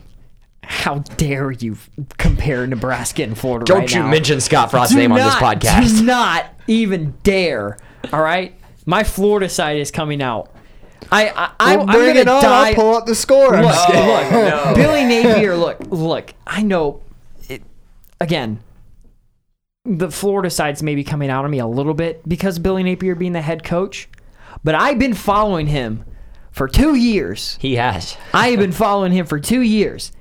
how 0.63 0.99
dare 1.17 1.51
you 1.51 1.75
compare 2.17 2.65
Nebraska 2.67 3.23
and 3.23 3.37
Florida 3.37 3.65
Don't 3.65 3.79
right 3.79 3.93
you 3.93 3.99
now? 4.03 4.09
mention 4.09 4.39
Scott 4.39 4.71
Frost's 4.71 4.93
Do 4.93 4.99
name 5.01 5.11
on 5.11 5.17
this 5.17 5.33
not- 5.41 5.59
podcast. 5.59 5.97
Do 5.99 6.03
not 6.05 6.45
even 6.67 7.15
dare. 7.23 7.77
All 8.13 8.21
right, 8.21 8.53
my 8.85 9.03
Florida 9.03 9.49
side 9.49 9.77
is 9.77 9.91
coming 9.91 10.21
out. 10.21 10.53
I 11.11 11.29
I, 11.29 11.51
I 11.59 11.75
Well, 11.77 11.89
I'm 11.89 11.95
bring 11.95 12.07
gonna 12.09 12.19
it 12.19 12.27
on. 12.27 12.43
die. 12.43 12.69
I'll 12.69 12.75
pull 12.75 12.95
up 12.95 13.05
the 13.05 13.15
score. 13.15 13.51
Look, 13.51 13.63
just 13.63 13.87
kidding. 13.87 14.05
look, 14.07 14.31
no. 14.31 14.73
Billy 14.75 15.03
Napier. 15.03 15.55
Look, 15.57 15.77
look. 15.89 16.33
I 16.45 16.61
know. 16.61 17.01
It, 17.49 17.63
again, 18.21 18.59
the 19.85 20.11
Florida 20.11 20.49
side's 20.49 20.83
maybe 20.83 21.03
coming 21.03 21.29
out 21.29 21.43
on 21.43 21.51
me 21.51 21.59
a 21.59 21.65
little 21.67 21.93
bit 21.93 22.27
because 22.27 22.59
Billy 22.59 22.83
Napier 22.83 23.15
being 23.15 23.33
the 23.33 23.41
head 23.41 23.63
coach, 23.63 24.07
but 24.63 24.75
I've 24.75 24.99
been 24.99 25.13
following 25.15 25.67
him 25.67 26.05
for 26.51 26.67
two 26.67 26.95
years. 26.95 27.57
He 27.59 27.75
has. 27.75 28.15
I 28.33 28.49
have 28.49 28.59
been 28.59 28.71
following 28.71 29.11
him 29.11 29.25
for 29.25 29.39
two 29.39 29.61
years, 29.61 30.11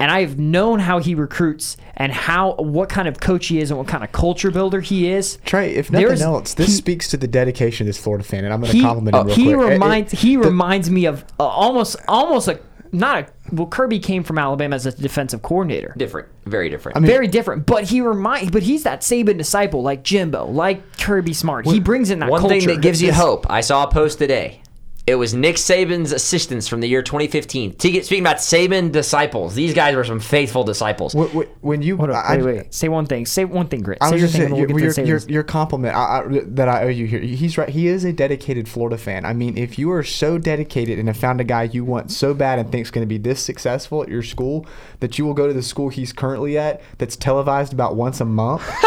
and 0.00 0.10
I've 0.10 0.38
known 0.40 0.80
how 0.80 0.98
he 0.98 1.14
recruits 1.14 1.76
and 1.96 2.12
how 2.12 2.54
what 2.56 2.88
kind 2.88 3.06
of 3.06 3.20
coach 3.20 3.46
he 3.46 3.60
is 3.60 3.70
and 3.70 3.78
what 3.78 3.86
kind 3.86 4.02
of 4.02 4.10
culture 4.10 4.50
builder 4.50 4.80
he 4.80 5.08
is. 5.08 5.38
Trey, 5.44 5.74
if 5.76 5.90
nothing 5.90 6.06
There's- 6.08 6.22
else, 6.22 6.54
this 6.54 6.66
he- 6.68 6.72
speaks 6.72 7.08
to 7.10 7.16
the 7.16 7.28
dedication 7.28 7.84
of 7.84 7.86
this 7.88 7.98
Florida 8.02 8.24
fan, 8.24 8.44
and 8.44 8.52
I'm 8.52 8.60
going 8.60 8.72
to 8.72 8.80
compliment 8.80 9.14
him 9.16 9.26
real 9.26 9.36
he 9.36 9.44
quick. 9.44 9.56
It- 9.56 9.60
it- 9.60 9.72
reminds 9.74 10.12
he 10.12 10.34
the- 10.36 10.42
reminds 10.42 10.90
me 10.90 11.04
of 11.06 11.24
uh, 11.38 11.44
almost 11.46 11.94
almost 12.08 12.48
a 12.48 12.58
not 12.92 13.18
a 13.18 13.26
well 13.52 13.66
Kirby 13.66 13.98
came 13.98 14.22
from 14.22 14.38
Alabama 14.38 14.76
as 14.76 14.86
a 14.86 14.92
defensive 14.92 15.42
coordinator. 15.42 15.94
Different. 15.96 16.28
Very 16.44 16.68
different. 16.68 16.96
I 16.96 17.00
mean, 17.00 17.10
Very 17.10 17.26
different, 17.28 17.66
but 17.66 17.84
he 17.84 18.00
remind, 18.00 18.52
but 18.52 18.62
he's 18.62 18.82
that 18.84 19.00
Saban 19.00 19.36
disciple, 19.38 19.82
like 19.82 20.02
Jimbo, 20.02 20.46
like 20.46 20.98
Kirby 20.98 21.32
Smart. 21.34 21.66
He 21.66 21.80
brings 21.80 22.10
in 22.10 22.20
that 22.20 22.30
One 22.30 22.40
culture. 22.40 22.58
thing 22.60 22.68
that 22.68 22.82
gives 22.82 23.02
you 23.02 23.12
hope. 23.12 23.46
I 23.50 23.60
saw 23.60 23.84
a 23.84 23.90
post 23.90 24.18
today. 24.18 24.62
It 25.06 25.14
was 25.14 25.34
Nick 25.34 25.54
Saban's 25.54 26.10
assistants 26.10 26.66
from 26.66 26.80
the 26.80 26.88
year 26.88 27.00
2015. 27.00 27.74
Te- 27.76 28.02
Speaking 28.02 28.24
about 28.24 28.38
Saban 28.38 28.90
disciples, 28.90 29.54
these 29.54 29.72
guys 29.72 29.94
were 29.94 30.02
some 30.02 30.18
faithful 30.18 30.64
disciples. 30.64 31.12
wh- 31.12 31.30
wh- 31.32 31.64
when 31.64 31.80
you, 31.80 31.96
Hold 31.96 32.10
on, 32.10 32.16
I- 32.16 32.36
wait, 32.38 32.44
wait. 32.44 32.74
Say 32.74 32.88
one 32.88 33.06
thing. 33.06 33.24
Say 33.24 33.44
one 33.44 33.68
thing, 33.68 33.82
Grit. 33.82 33.98
I 34.00 34.10
was 34.10 34.20
your 34.20 34.26
just 34.26 34.32
thing, 34.32 34.48
saying, 34.48 34.50
we'll 34.52 34.58
your, 34.58 34.66
get 34.66 34.94
to 34.94 35.06
your, 35.06 35.20
the 35.20 35.28
your, 35.28 35.34
your 35.36 35.42
compliment 35.44 35.94
I, 35.94 36.00
I, 36.22 36.40
that 36.46 36.68
I 36.68 36.82
owe 36.82 36.88
you 36.88 37.06
here. 37.06 37.20
He's 37.20 37.56
right. 37.56 37.68
He 37.68 37.86
is 37.86 38.04
a 38.04 38.12
dedicated 38.12 38.68
Florida 38.68 38.98
fan. 38.98 39.24
I 39.24 39.32
mean, 39.32 39.56
if 39.56 39.78
you 39.78 39.92
are 39.92 40.02
so 40.02 40.38
dedicated 40.38 40.98
and 40.98 41.06
have 41.06 41.16
found 41.16 41.40
a 41.40 41.44
guy 41.44 41.62
you 41.64 41.84
want 41.84 42.10
so 42.10 42.34
bad 42.34 42.58
and 42.58 42.72
thinks 42.72 42.90
going 42.90 43.04
to 43.04 43.08
be 43.08 43.18
this 43.18 43.38
successful 43.40 44.02
at 44.02 44.08
your 44.08 44.24
school, 44.24 44.66
that 44.98 45.18
you 45.18 45.24
will 45.24 45.34
go 45.34 45.46
to 45.46 45.52
the 45.52 45.62
school 45.62 45.88
he's 45.88 46.12
currently 46.12 46.58
at, 46.58 46.80
that's 46.98 47.14
televised 47.14 47.72
about 47.72 47.94
once 47.94 48.20
a 48.20 48.24
month, 48.24 48.62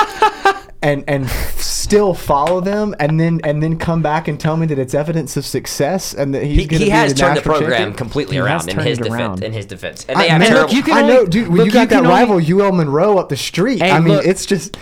and 0.82 1.04
and 1.10 1.30
still 1.30 2.14
follow 2.14 2.62
them, 2.62 2.96
and 3.00 3.20
then 3.20 3.42
and 3.44 3.62
then 3.62 3.78
come 3.78 4.02
back 4.02 4.28
and 4.30 4.40
tell 4.40 4.56
me 4.56 4.66
that 4.68 4.80
it's 4.80 4.94
evidence 4.94 5.36
of 5.36 5.46
success 5.46 6.14
and 6.14 6.34
that 6.34 6.44
he's 6.44 6.58
He, 6.62 6.68
going 6.68 6.70
to 6.70 6.78
he 6.78 6.84
be 6.86 6.90
has 6.90 7.14
the 7.14 7.20
turned 7.20 7.38
the 7.38 7.42
program 7.42 7.72
champion. 7.72 7.94
completely 7.96 8.36
He 8.38 8.42
has 8.42 8.48
around 8.48 8.70
in 8.70 8.76
turned 8.76 8.88
his 8.88 8.98
it 9.00 9.04
defense. 9.04 9.20
around. 9.22 9.44
In 9.44 9.52
his 9.54 9.66
defense, 9.66 10.06
and 10.08 10.18
I, 10.18 10.22
they 10.24 10.30
have 10.30 10.40
man, 10.40 10.50
terrible. 10.52 10.74
you 10.74 10.84
can 10.84 10.94
I 10.98 11.02
only- 11.02 11.14
know, 11.14 11.26
dude. 11.26 11.48
When 11.50 11.58
look, 11.58 11.66
you 11.68 11.72
got 11.74 11.82
you 11.82 11.88
can 11.88 12.04
that 12.04 12.10
only- 12.10 12.42
rival 12.42 12.62
UL 12.66 12.72
Monroe 12.72 13.18
up 13.18 13.28
the 13.30 13.36
street, 13.38 13.82
Hey, 13.82 13.92
I 13.92 14.00
mean, 14.00 14.16
look. 14.16 14.26
it's 14.26 14.46
just. 14.46 14.78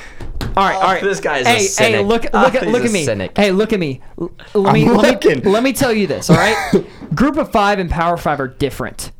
All 0.55 0.63
right, 0.63 0.75
all 0.75 0.81
right. 0.83 1.01
this 1.03 1.19
guy 1.19 1.39
is 1.39 1.47
a 1.47 1.49
hey, 1.49 1.55
Hey, 1.57 1.63
cynic. 1.63 2.05
look, 2.05 2.25
Ah, 2.33 2.43
look 2.43 2.55
at, 2.55 2.67
look 2.67 2.85
at 2.85 2.91
me. 2.91 3.03
cynic. 3.05 3.35
Hey, 3.35 3.51
look 3.51 3.73
at 3.73 3.79
me. 3.79 4.01
L- 4.21 4.31
Let 4.53 4.67
I'm 4.69 4.73
me, 4.73 4.89
let 4.89 5.23
me, 5.25 5.35
let 5.35 5.63
me 5.63 5.73
tell 5.73 5.91
you 5.93 6.05
this. 6.05 6.29
All 6.29 6.35
right, 6.35 6.85
Group 7.15 7.37
of 7.37 7.51
Five 7.51 7.79
and 7.79 7.89
Power 7.89 8.17
Five 8.17 8.39
are 8.39 8.47
different. 8.47 9.11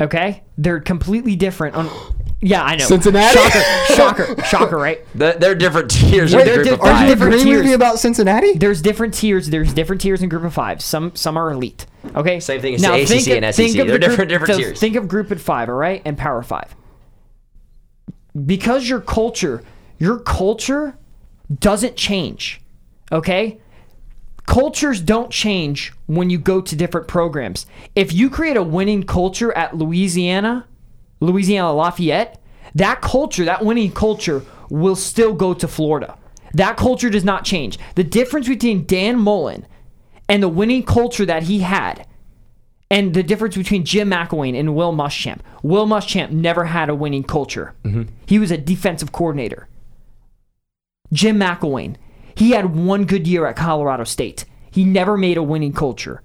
Okay, 0.00 0.42
they're 0.58 0.80
completely 0.80 1.36
different. 1.36 1.76
On, 1.76 1.88
yeah, 2.44 2.62
I 2.62 2.76
know. 2.76 2.84
Cincinnati? 2.84 3.36
Shocker, 3.38 3.62
shocker, 3.94 4.42
shocker. 4.44 4.76
Right? 4.76 5.04
The- 5.14 5.36
They're 5.38 5.54
different 5.54 5.90
tiers 5.90 6.34
Wait, 6.34 6.42
of 6.42 6.46
the 6.46 6.52
they're 6.64 6.74
of 6.74 6.80
di- 6.80 6.86
are 6.86 6.92
Are 6.92 7.06
you 7.06 7.12
agreeing 7.12 7.48
with 7.48 7.64
me 7.64 7.72
about 7.72 7.98
Cincinnati? 7.98 8.52
There's 8.54 8.82
different 8.82 9.14
tiers. 9.14 9.48
There's 9.50 9.72
different 9.72 10.02
tiers 10.02 10.22
in 10.22 10.28
Group 10.28 10.44
of 10.44 10.52
Five. 10.54 10.82
Some 10.82 11.14
some 11.16 11.36
are 11.36 11.50
elite. 11.50 11.86
Okay. 12.14 12.38
Same 12.40 12.60
thing 12.60 12.74
as 12.74 12.82
the 12.82 12.92
ACC 12.94 13.08
think 13.08 13.28
and 13.28 13.54
think 13.54 13.72
SEC. 13.72 13.76
They're 13.76 13.86
group- 13.86 14.00
different- 14.00 14.28
different 14.30 14.52
so 14.54 14.58
tiers. 14.58 14.78
Think 14.78 14.96
of 14.96 15.08
Group 15.08 15.30
of 15.30 15.40
Five, 15.40 15.68
all 15.68 15.74
right, 15.74 16.02
and 16.04 16.16
Power 16.18 16.42
Five. 16.42 16.74
Because 18.46 18.88
your 18.88 19.00
culture, 19.00 19.62
your 19.98 20.18
culture 20.18 20.96
doesn't 21.60 21.96
change. 21.96 22.60
Okay? 23.12 23.60
Cultures 24.46 25.00
don't 25.00 25.30
change 25.30 25.92
when 26.06 26.28
you 26.30 26.38
go 26.38 26.60
to 26.60 26.76
different 26.76 27.06
programs. 27.08 27.66
If 27.94 28.12
you 28.12 28.28
create 28.28 28.56
a 28.56 28.62
winning 28.62 29.04
culture 29.04 29.56
at 29.56 29.76
Louisiana, 29.76 30.66
Louisiana 31.24 31.72
Lafayette, 31.72 32.40
that 32.74 33.00
culture, 33.00 33.44
that 33.44 33.64
winning 33.64 33.92
culture, 33.92 34.42
will 34.70 34.96
still 34.96 35.34
go 35.34 35.54
to 35.54 35.68
Florida. 35.68 36.16
That 36.54 36.76
culture 36.76 37.10
does 37.10 37.24
not 37.24 37.44
change. 37.44 37.78
The 37.94 38.04
difference 38.04 38.48
between 38.48 38.86
Dan 38.86 39.18
Mullen 39.18 39.66
and 40.28 40.42
the 40.42 40.48
winning 40.48 40.84
culture 40.84 41.26
that 41.26 41.44
he 41.44 41.60
had, 41.60 42.06
and 42.90 43.14
the 43.14 43.22
difference 43.22 43.56
between 43.56 43.84
Jim 43.84 44.10
McElwain 44.10 44.58
and 44.58 44.74
Will 44.74 44.92
Muschamp. 44.92 45.40
Will 45.62 45.86
Muschamp 45.86 46.30
never 46.30 46.66
had 46.66 46.88
a 46.88 46.94
winning 46.94 47.24
culture. 47.24 47.74
Mm-hmm. 47.84 48.02
He 48.26 48.38
was 48.38 48.50
a 48.50 48.58
defensive 48.58 49.10
coordinator. 49.10 49.68
Jim 51.12 51.38
McElwain, 51.38 51.96
he 52.34 52.50
had 52.50 52.76
one 52.76 53.04
good 53.04 53.26
year 53.26 53.46
at 53.46 53.56
Colorado 53.56 54.04
State. 54.04 54.44
He 54.70 54.84
never 54.84 55.16
made 55.16 55.36
a 55.36 55.42
winning 55.42 55.72
culture. 55.72 56.22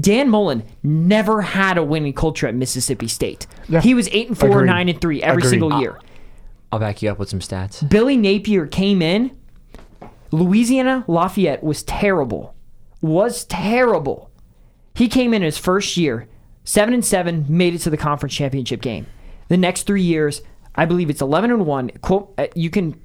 Dan 0.00 0.28
Mullen 0.28 0.64
never 0.82 1.42
had 1.42 1.78
a 1.78 1.82
winning 1.82 2.12
culture 2.12 2.46
at 2.46 2.54
Mississippi 2.54 3.06
State. 3.08 3.46
Yeah. 3.68 3.80
He 3.80 3.94
was 3.94 4.08
eight 4.12 4.28
and 4.28 4.38
four, 4.38 4.50
Agreed. 4.50 4.66
nine 4.66 4.88
and 4.88 5.00
three 5.00 5.22
every 5.22 5.40
Agreed. 5.42 5.50
single 5.50 5.80
year. 5.80 6.00
I'll 6.72 6.80
back 6.80 7.00
you 7.02 7.10
up 7.10 7.18
with 7.18 7.28
some 7.28 7.38
stats. 7.40 7.88
Billy 7.88 8.16
Napier 8.16 8.66
came 8.66 9.00
in. 9.02 9.36
Louisiana 10.32 11.04
Lafayette 11.06 11.62
was 11.62 11.84
terrible. 11.84 12.54
Was 13.00 13.44
terrible. 13.44 14.30
He 14.94 15.06
came 15.08 15.32
in 15.32 15.42
his 15.42 15.58
first 15.58 15.96
year, 15.96 16.28
seven 16.64 16.92
and 16.94 17.04
seven, 17.04 17.44
made 17.48 17.74
it 17.74 17.78
to 17.80 17.90
the 17.90 17.96
conference 17.96 18.34
championship 18.34 18.80
game. 18.80 19.06
The 19.48 19.56
next 19.56 19.82
three 19.84 20.02
years, 20.02 20.42
I 20.74 20.86
believe 20.86 21.10
it's 21.10 21.20
eleven 21.20 21.50
and 21.52 21.66
one. 21.66 21.90
Quote, 22.00 22.34
uh, 22.38 22.46
you 22.56 22.70
can 22.70 23.00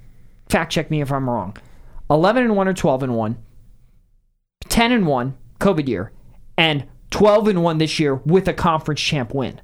fact 0.49 0.71
check 0.71 0.89
me 0.89 1.01
if 1.01 1.11
I'm 1.11 1.29
wrong. 1.29 1.55
Eleven 2.09 2.43
and 2.43 2.55
one 2.55 2.67
or 2.67 2.73
twelve 2.73 3.03
and 3.03 3.15
one. 3.15 3.37
Ten 4.67 4.91
and 4.91 5.05
one, 5.05 5.37
COVID 5.59 5.87
year, 5.87 6.11
and 6.59 6.85
twelve 7.09 7.47
and 7.47 7.63
one 7.63 7.77
this 7.79 7.99
year 7.99 8.15
with 8.15 8.47
a 8.47 8.53
conference 8.53 9.01
champ 9.01 9.33
win 9.33 9.59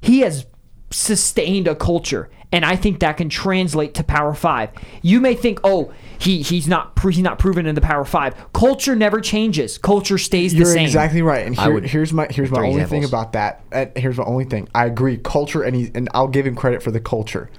he 0.00 0.20
has 0.20 0.46
sustained 0.90 1.66
a 1.66 1.74
culture 1.74 2.30
and 2.52 2.64
I 2.64 2.76
think 2.76 3.00
that 3.00 3.16
can 3.16 3.28
translate 3.28 3.94
to 3.94 4.04
Power 4.04 4.32
5. 4.32 4.70
You 5.02 5.20
may 5.20 5.34
think, 5.34 5.58
"Oh, 5.64 5.92
he 6.16 6.42
he's 6.42 6.68
not 6.68 6.96
he's 7.02 7.18
not 7.18 7.40
proven 7.40 7.66
in 7.66 7.74
the 7.74 7.80
Power 7.80 8.04
5." 8.04 8.52
Culture 8.52 8.94
never 8.94 9.20
changes. 9.20 9.78
Culture 9.78 10.16
stays 10.16 10.52
the 10.52 10.58
You're 10.58 10.66
same. 10.72 10.84
exactly 10.84 11.22
right. 11.22 11.44
And 11.44 11.58
here, 11.58 11.72
would- 11.72 11.86
here's 11.86 12.12
my 12.12 12.28
here's 12.30 12.52
my 12.52 12.60
three 12.60 12.68
only 12.68 12.84
thing 12.84 13.04
about 13.04 13.32
that. 13.32 13.62
Uh, 13.72 13.86
here's 13.96 14.16
my 14.16 14.24
only 14.24 14.44
thing. 14.44 14.68
I 14.76 14.86
agree. 14.86 15.16
Culture, 15.16 15.64
and 15.64 15.74
he, 15.74 15.90
and 15.92 16.08
I'll 16.14 16.28
give 16.28 16.46
him 16.46 16.54
credit 16.54 16.84
for 16.84 16.92
the 16.92 17.00
culture. 17.00 17.50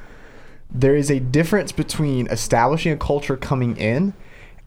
There 0.72 0.95
is 0.95 1.12
a 1.12 1.20
difference 1.20 1.74
between 1.74 2.28
establishing 2.28 2.93
a 2.93 2.97
culture 2.97 3.36
coming 3.36 3.76
in, 3.76 4.14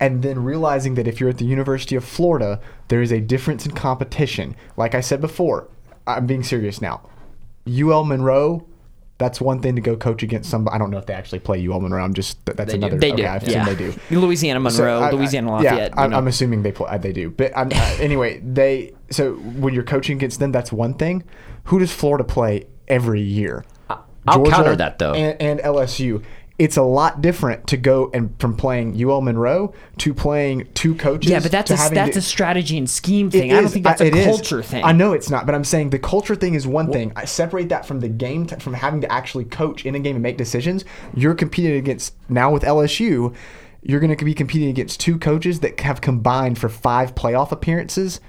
and 0.01 0.23
then 0.23 0.43
realizing 0.43 0.95
that 0.95 1.07
if 1.07 1.21
you're 1.21 1.29
at 1.29 1.39
the 1.39 1.45
University 1.45 1.95
of 1.95 2.05
Florida, 2.05 2.61
there 2.89 3.03
is 3.03 3.13
a 3.13 3.21
difference 3.21 3.67
in 3.67 3.73
competition. 3.73 4.57
Like 4.77 4.95
I 4.95 5.01
said 5.01 5.21
before, 5.21 5.69
I'm 6.07 6.27
being 6.27 6.43
serious 6.43 6.81
now. 6.81 7.03
UL 7.69 8.05
Monroe. 8.05 8.67
That's 9.19 9.39
one 9.39 9.61
thing 9.61 9.75
to 9.77 9.83
go 9.83 9.97
coach 9.97 10.23
against 10.23 10.49
somebody. 10.49 10.75
I 10.75 10.79
don't 10.79 10.91
know 10.91 10.97
if 10.97 11.05
they 11.05 11.13
actually 11.13 11.41
play 11.41 11.69
UL 11.69 11.79
Monroe. 11.81 12.03
I'm 12.03 12.15
just 12.15 12.43
that's 12.47 12.57
They 12.73 12.79
do. 12.79 12.87
another. 12.87 12.97
They 12.99 13.13
okay, 13.13 13.23
do. 13.23 13.29
I 13.29 13.37
assume 13.37 13.53
yeah. 13.53 13.65
they 13.67 13.75
do. 13.75 13.95
Louisiana 14.19 14.61
Monroe, 14.61 14.99
I- 15.01 15.09
I- 15.09 15.11
Louisiana 15.11 15.53
Lafayette. 15.53 15.75
Yeah, 15.77 15.85
you 15.85 15.93
I'm, 15.99 16.11
know. 16.11 16.17
I'm 16.17 16.27
assuming 16.27 16.63
they 16.63 16.73
play. 16.73 16.97
They 16.97 17.13
do, 17.13 17.29
but 17.31 17.53
I'm, 17.55 17.69
uh, 17.71 17.97
anyway, 18.01 18.41
they. 18.41 18.95
So 19.11 19.35
when 19.35 19.75
you're 19.75 19.83
coaching 19.85 20.17
against 20.17 20.41
them, 20.41 20.53
that's 20.53 20.73
one 20.73 20.95
thing. 20.95 21.23
Who 21.65 21.79
does 21.79 21.93
Florida 21.93 22.25
play 22.25 22.65
every 22.89 23.21
year? 23.21 23.67
I'll 24.27 24.45
counter 24.45 24.77
that, 24.77 24.99
though. 24.99 25.15
and, 25.15 25.41
and 25.41 25.61
LSU. 25.61 26.23
It's 26.61 26.77
a 26.77 26.83
lot 26.83 27.23
different 27.23 27.67
to 27.69 27.79
go 27.79 28.11
and 28.13 28.39
from 28.39 28.55
playing 28.55 28.95
UL 28.95 29.23
Monroe 29.23 29.73
to 29.97 30.13
playing 30.13 30.69
two 30.75 30.95
coaches. 30.95 31.31
yeah, 31.31 31.41
but 31.41 31.51
that's 31.51 31.71
a 31.71 31.75
that's 31.75 32.13
to- 32.13 32.19
a 32.19 32.23
strategy 32.23 32.77
and 32.77 32.89
scheme 32.89 33.31
thing. 33.31 33.51
I 33.51 33.57
don't 33.57 33.65
is- 33.65 33.73
think 33.73 33.85
that's 33.87 34.03
I- 34.03 34.05
a 34.05 34.09
it 34.09 34.15
is. 34.17 34.27
culture 34.27 34.63
thing. 34.63 34.85
I 34.85 34.93
know 34.93 35.15
it's 35.15 35.31
not, 35.31 35.47
but 35.47 35.55
I'm 35.55 35.65
saying 35.65 35.89
the 35.89 35.99
culture 35.99 36.35
thing 36.35 36.53
is 36.55 36.67
one 36.67 36.93
thing. 36.93 37.13
I 37.17 37.25
separate 37.25 37.71
that 37.71 37.87
from 37.87 38.01
the 38.01 38.09
game, 38.11 38.45
t- 38.45 38.57
from 38.57 38.75
having 38.75 39.01
to 39.01 39.11
actually 39.11 39.47
coach 39.47 39.87
in 39.87 39.95
a 39.95 39.99
game 40.01 40.17
and 40.17 40.23
make 40.23 40.37
decisions. 40.37 40.85
You're 41.15 41.35
competing 41.35 41.73
against 41.77 42.15
now 42.29 42.53
with 42.53 42.63
LSU. 42.63 43.33
You're 43.83 44.01
going 44.01 44.15
to 44.15 44.25
be 44.27 44.35
competing 44.35 44.69
against 44.69 45.01
two 45.01 45.19
coaches 45.19 45.61
that 45.61 45.81
have 45.81 46.03
combined 46.03 46.59
for 46.59 46.69
five 46.69 47.15
playoff 47.15 47.51
appearances. 47.53 48.21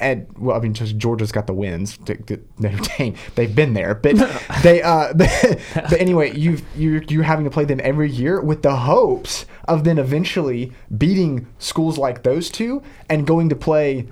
And 0.00 0.26
well, 0.38 0.56
I 0.56 0.60
mean, 0.60 0.72
just 0.74 0.96
Georgia's 0.96 1.30
got 1.30 1.46
the 1.46 1.52
wins. 1.52 1.98
to- 2.06 2.16
to 2.16 2.40
Notre 2.58 2.78
Dame, 2.96 3.14
they've 3.34 3.54
been 3.54 3.74
there, 3.74 3.94
but 3.94 4.16
they. 4.62 4.82
Uh, 4.82 5.12
but, 5.14 5.28
but 5.74 6.00
anyway, 6.00 6.34
you 6.36 6.58
you 6.76 7.02
you're 7.08 7.22
having 7.22 7.44
to 7.44 7.50
play 7.50 7.64
them 7.66 7.80
every 7.84 8.10
year 8.10 8.40
with 8.40 8.62
the 8.62 8.76
hopes 8.76 9.44
of 9.68 9.84
then 9.84 9.98
eventually 9.98 10.72
beating 10.96 11.46
schools 11.58 11.98
like 11.98 12.22
those 12.22 12.48
two 12.50 12.82
and 13.10 13.26
going 13.26 13.48
to 13.50 13.56
play 13.56 14.06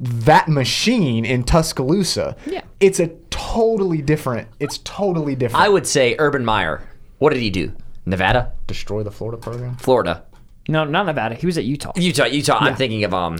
that 0.00 0.48
machine 0.48 1.24
in 1.24 1.44
Tuscaloosa. 1.44 2.36
Yeah. 2.44 2.62
It's 2.80 2.98
a 2.98 3.08
totally 3.30 4.02
different. 4.02 4.48
It's 4.58 4.78
totally 4.78 5.36
different. 5.36 5.64
I 5.64 5.68
would 5.68 5.86
say 5.86 6.16
Urban 6.18 6.44
Meyer. 6.44 6.82
What 7.18 7.32
did 7.32 7.40
he 7.40 7.50
do? 7.50 7.72
Nevada, 8.04 8.52
destroy 8.66 9.04
the 9.04 9.12
Florida 9.12 9.40
program. 9.40 9.76
Florida, 9.76 10.24
no, 10.68 10.82
not 10.84 11.06
Nevada. 11.06 11.36
He 11.36 11.46
was 11.46 11.56
at 11.56 11.64
Utah. 11.64 11.92
Utah, 11.94 12.24
Utah. 12.24 12.58
Yeah. 12.60 12.70
I'm 12.70 12.76
thinking 12.76 13.04
of 13.04 13.14
um. 13.14 13.38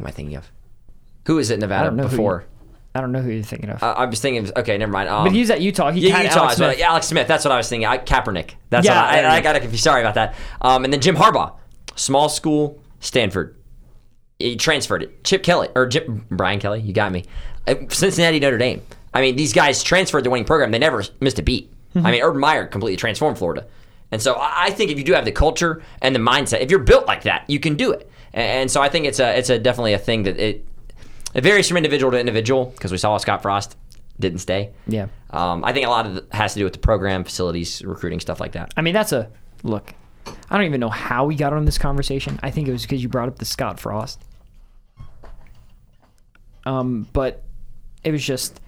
Am 0.00 0.06
I 0.06 0.10
thinking 0.10 0.36
of? 0.36 0.50
Who 1.26 1.36
was 1.36 1.50
at 1.50 1.58
I 1.58 1.60
Nevada 1.60 1.90
who 1.90 2.08
before? 2.08 2.40
you- 2.40 2.46
I 2.92 3.00
don't 3.00 3.12
know 3.12 3.20
who 3.20 3.30
you're 3.30 3.44
thinking 3.44 3.70
of. 3.70 3.80
Uh, 3.80 3.94
I 3.96 4.06
was 4.06 4.20
thinking. 4.20 4.44
Of, 4.44 4.52
okay, 4.56 4.76
never 4.76 4.90
mind. 4.90 5.08
Um, 5.08 5.22
but 5.24 5.32
he 5.32 5.38
was 5.38 5.50
at 5.50 5.60
Utah. 5.60 5.92
He 5.92 6.08
yeah, 6.08 6.16
had 6.16 6.24
Utah. 6.24 6.38
Alex 6.40 6.54
is 6.54 6.60
what 6.60 6.66
Smith. 6.70 6.78
yeah, 6.80 6.90
Alex 6.90 7.06
Smith. 7.06 7.28
That's 7.28 7.44
what 7.44 7.52
I 7.52 7.56
was 7.56 7.68
thinking. 7.68 7.86
I, 7.86 7.98
Kaepernick. 7.98 8.54
That's 8.68 8.84
Yeah, 8.84 9.00
what 9.00 9.12
there 9.12 9.30
I, 9.30 9.36
I, 9.36 9.40
got 9.42 9.52
to 9.52 9.60
confused. 9.60 9.84
Sorry 9.84 10.00
about 10.00 10.14
that. 10.14 10.34
Um, 10.60 10.82
and 10.82 10.92
then 10.92 11.00
Jim 11.00 11.14
Harbaugh, 11.14 11.54
small 11.94 12.28
school, 12.28 12.82
Stanford. 12.98 13.54
He 14.40 14.56
transferred 14.56 15.04
it. 15.04 15.22
Chip 15.22 15.44
Kelly 15.44 15.68
or 15.76 15.86
Jim, 15.86 16.26
Brian 16.32 16.58
Kelly. 16.58 16.80
You 16.80 16.92
got 16.92 17.12
me. 17.12 17.26
Uh, 17.68 17.76
Cincinnati, 17.90 18.40
Notre 18.40 18.58
Dame. 18.58 18.82
I 19.14 19.20
mean, 19.20 19.36
these 19.36 19.52
guys 19.52 19.84
transferred 19.84 20.24
the 20.24 20.30
winning 20.30 20.46
program. 20.46 20.72
They 20.72 20.78
never 20.80 21.04
missed 21.20 21.38
a 21.38 21.42
beat. 21.42 21.70
Mm-hmm. 21.94 22.06
I 22.06 22.10
mean, 22.10 22.22
Urban 22.22 22.40
Meyer 22.40 22.66
completely 22.66 22.96
transformed 22.96 23.38
Florida. 23.38 23.66
And 24.10 24.20
so 24.20 24.34
I 24.34 24.64
I 24.64 24.70
think 24.70 24.90
if 24.90 24.98
you 24.98 25.04
do 25.04 25.12
have 25.12 25.24
the 25.24 25.30
culture 25.32 25.80
and 26.02 26.12
the 26.12 26.18
mindset, 26.18 26.60
if 26.60 26.70
you're 26.72 26.80
built 26.80 27.06
like 27.06 27.22
that, 27.22 27.48
you 27.48 27.60
can 27.60 27.76
do 27.76 27.92
it. 27.92 28.09
And 28.32 28.70
so 28.70 28.80
I 28.80 28.88
think 28.88 29.06
it's 29.06 29.18
a 29.18 29.36
it's 29.36 29.50
a 29.50 29.58
definitely 29.58 29.92
a 29.92 29.98
thing 29.98 30.24
that 30.24 30.38
it 30.38 30.64
it 31.34 31.42
varies 31.42 31.68
from 31.68 31.76
individual 31.76 32.12
to 32.12 32.18
individual 32.18 32.66
because 32.66 32.92
we 32.92 32.98
saw 32.98 33.16
Scott 33.16 33.42
Frost 33.42 33.76
didn't 34.18 34.38
stay. 34.38 34.70
Yeah. 34.86 35.06
Um, 35.30 35.64
I 35.64 35.72
think 35.72 35.86
a 35.86 35.90
lot 35.90 36.06
of 36.06 36.16
it 36.18 36.26
has 36.32 36.52
to 36.54 36.60
do 36.60 36.64
with 36.64 36.74
the 36.74 36.78
program, 36.78 37.24
facilities, 37.24 37.82
recruiting, 37.82 38.20
stuff 38.20 38.40
like 38.40 38.52
that. 38.52 38.72
I 38.76 38.82
mean, 38.82 38.94
that's 38.94 39.12
a 39.12 39.30
look. 39.62 39.94
I 40.26 40.56
don't 40.56 40.66
even 40.66 40.80
know 40.80 40.90
how 40.90 41.24
we 41.24 41.34
got 41.34 41.52
on 41.52 41.64
this 41.64 41.78
conversation. 41.78 42.38
I 42.42 42.50
think 42.50 42.68
it 42.68 42.72
was 42.72 42.82
because 42.82 43.02
you 43.02 43.08
brought 43.08 43.28
up 43.28 43.38
the 43.38 43.44
Scott 43.44 43.80
Frost. 43.80 44.20
Um, 46.66 47.08
but 47.12 47.42
it 48.04 48.12
was 48.12 48.24
just 48.24 48.60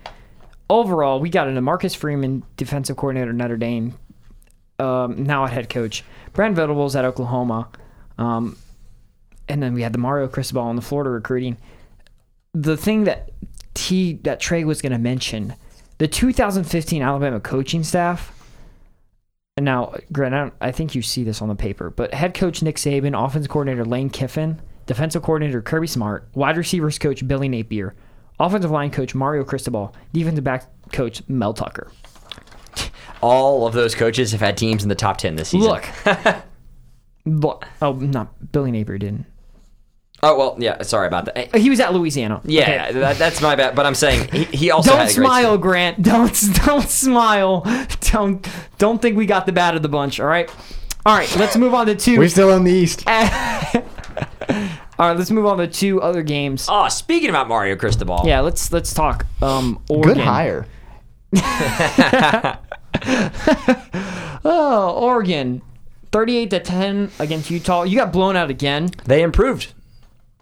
overall 0.71 1.21
we 1.21 1.29
got 1.29 1.49
into 1.49 1.61
Marcus 1.61 1.95
Freeman, 1.95 2.43
defensive 2.57 2.97
coordinator 2.97 3.31
at 3.31 3.37
Notre 3.37 3.57
Dame, 3.57 3.95
um, 4.79 5.25
now 5.25 5.45
at 5.45 5.53
head 5.53 5.69
coach. 5.69 6.05
Brent 6.33 6.57
Venables 6.57 6.97
at 6.97 7.05
Oklahoma, 7.05 7.69
um, 8.17 8.57
and 9.49 9.63
then 9.63 9.75
we 9.75 9.83
had 9.83 9.93
the 9.93 9.99
Mario 9.99 10.29
Cristobal 10.29 10.63
on 10.63 10.77
the 10.77 10.83
Florida 10.83 11.11
recruiting. 11.11 11.57
The 12.55 12.77
thing 12.77 13.05
that 13.05 13.31
T 13.75 14.15
that 14.25 14.41
Trey 14.41 14.65
was 14.65 14.83
going 14.83 14.93
to 14.93 14.99
mention, 14.99 15.55
the 15.99 16.09
2015 16.09 17.03
Alabama 17.03 17.41
coaching 17.41 17.83
staff. 17.83 18.39
And 19.57 19.65
now, 19.65 19.95
Grant, 20.11 20.35
I, 20.35 20.39
don't, 20.39 20.55
I 20.63 20.73
think 20.73 20.95
you 20.95 21.03
see 21.03 21.25
this 21.25 21.43
on 21.43 21.49
the 21.49 21.55
paper, 21.55 21.91
but 21.91 22.15
head 22.15 22.33
coach 22.33 22.63
Nick 22.63 22.77
Saban, 22.77 23.15
offense 23.15 23.47
coordinator 23.47 23.85
Lane 23.85 24.09
Kiffin, 24.09 24.61
defensive 24.87 25.23
coordinator 25.23 25.61
Kirby 25.61 25.87
Smart, 25.87 26.27
wide 26.35 26.57
receivers 26.57 26.99
coach 26.99 27.27
Billy 27.29 27.49
Napier, 27.49 27.95
offensive 28.41 28.71
line 28.71 28.91
coach 28.91 29.15
Mario 29.15 29.45
Cristobal, 29.45 29.95
defensive 30.13 30.45
back 30.45 30.65
coach 30.91 31.23
Mel 31.29 31.53
Tucker. 31.53 31.93
All 33.21 33.67
of 33.67 33.75
those 33.75 33.95
coaches 33.95 34.33
have 34.33 34.41
had 34.41 34.57
teams 34.57 34.83
in 34.83 34.89
the 34.89 34.95
top 34.95 35.19
ten 35.19 35.37
this 35.37 35.51
season. 35.51 35.71
Look, 35.71 35.89
look. 37.25 37.69
Oh, 37.81 37.93
not 37.93 38.53
Billy 38.53 38.73
Napier 38.73 38.99
didn't. 38.99 39.27
Oh 40.25 40.39
well, 40.39 40.57
yeah. 40.59 40.81
Sorry 40.83 41.09
about 41.09 41.25
that. 41.27 41.55
He 41.57 41.69
was 41.69 41.81
at 41.81 41.93
Louisiana. 41.93 42.41
Yeah, 42.45 42.87
Okay. 42.91 43.01
that, 43.01 43.19
that's 43.19 43.41
my 43.43 43.57
bad. 43.57 43.75
But 43.75 43.87
I'm 43.87 43.95
saying 43.97 44.29
he, 44.31 44.45
he 44.45 44.71
also 44.71 44.91
Don't 44.91 45.01
had 45.01 45.09
a 45.09 45.13
smile, 45.13 45.43
season. 45.47 45.61
Grant. 45.61 46.03
Don't 46.03 46.55
don't 46.65 46.89
smile. 46.89 47.63
Don't 48.13 48.47
don't 48.79 49.03
think 49.03 49.17
we 49.17 49.27
got 49.27 49.47
the 49.47 49.53
bad 49.53 49.75
of 49.75 49.83
the 49.83 49.89
bunch. 49.89 50.21
All 50.21 50.27
right. 50.27 50.49
All 51.05 51.17
right. 51.17 51.35
Let's 51.37 51.57
move 51.57 51.75
on 51.75 51.87
to 51.87 51.97
two. 51.97 52.19
We're 52.19 52.29
still 52.29 52.51
in 52.57 52.63
the 52.63 52.71
East. 52.73 53.03
All 53.09 53.15
right. 55.09 55.17
Let's 55.17 55.33
move 55.33 55.47
on 55.47 55.59
to 55.59 55.67
two 55.67 56.01
other 56.01 56.23
games. 56.23 56.67
Oh, 56.71 56.87
speaking 56.89 57.29
about 57.31 57.49
Mario 57.49 57.75
Cristobal. 57.75 58.21
Yeah, 58.25 58.41
let's 58.41 58.73
let's 58.73 58.95
talk. 58.95 59.27
Um, 59.43 59.83
Oregon. 59.89 60.15
Good 60.15 60.23
hire. 60.23 60.67
Oh, 64.45 64.91
Oregon, 65.01 65.63
thirty-eight 66.11 66.51
to 66.51 66.59
ten 66.61 67.11
against 67.21 67.49
Utah. 67.51 67.85
You 67.85 67.97
got 67.97 68.13
blown 68.13 68.35
out 68.37 68.51
again. 68.51 68.91
They 69.05 69.23
improved. 69.23 69.73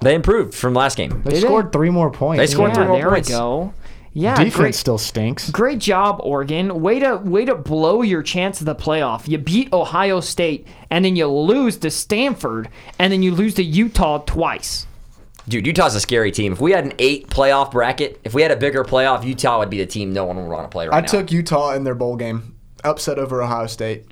They 0.00 0.14
improved 0.14 0.54
from 0.54 0.74
last 0.74 0.96
game. 0.96 1.22
They 1.22 1.32
Did 1.32 1.42
scored 1.42 1.72
three 1.72 1.90
more 1.90 2.10
points. 2.10 2.40
They 2.40 2.46
scored 2.46 2.70
yeah, 2.70 2.74
three 2.76 2.86
more 2.86 2.96
there 2.98 3.10
points. 3.10 3.28
we 3.28 3.34
go. 3.34 3.74
Yeah, 4.12 4.34
Defense 4.34 4.56
great, 4.56 4.74
still 4.74 4.98
stinks. 4.98 5.50
great 5.50 5.78
job, 5.78 6.20
Oregon. 6.24 6.80
Way 6.80 6.98
to 6.98 7.16
way 7.18 7.44
to 7.44 7.54
blow 7.54 8.02
your 8.02 8.22
chance 8.24 8.60
of 8.60 8.66
the 8.66 8.74
playoff. 8.74 9.28
You 9.28 9.38
beat 9.38 9.72
Ohio 9.72 10.18
State, 10.18 10.66
and 10.90 11.04
then 11.04 11.14
you 11.14 11.28
lose 11.28 11.76
to 11.78 11.90
Stanford, 11.90 12.68
and 12.98 13.12
then 13.12 13.22
you 13.22 13.32
lose 13.32 13.54
to 13.54 13.62
Utah 13.62 14.18
twice. 14.18 14.86
Dude, 15.48 15.64
Utah's 15.66 15.94
a 15.94 16.00
scary 16.00 16.32
team. 16.32 16.52
If 16.52 16.60
we 16.60 16.72
had 16.72 16.84
an 16.84 16.92
eight 16.98 17.28
playoff 17.28 17.70
bracket, 17.70 18.20
if 18.24 18.34
we 18.34 18.42
had 18.42 18.50
a 18.50 18.56
bigger 18.56 18.84
playoff, 18.84 19.24
Utah 19.24 19.60
would 19.60 19.70
be 19.70 19.78
the 19.78 19.86
team 19.86 20.12
no 20.12 20.24
one 20.24 20.36
would 20.36 20.48
want 20.48 20.64
to 20.64 20.68
play 20.68 20.86
right 20.86 20.92
now. 20.92 20.98
I 20.98 21.00
now. 21.02 21.06
took 21.06 21.30
Utah 21.30 21.74
in 21.74 21.84
their 21.84 21.94
bowl 21.94 22.16
game, 22.16 22.56
upset 22.82 23.16
over 23.18 23.40
Ohio 23.42 23.66
State. 23.68 24.06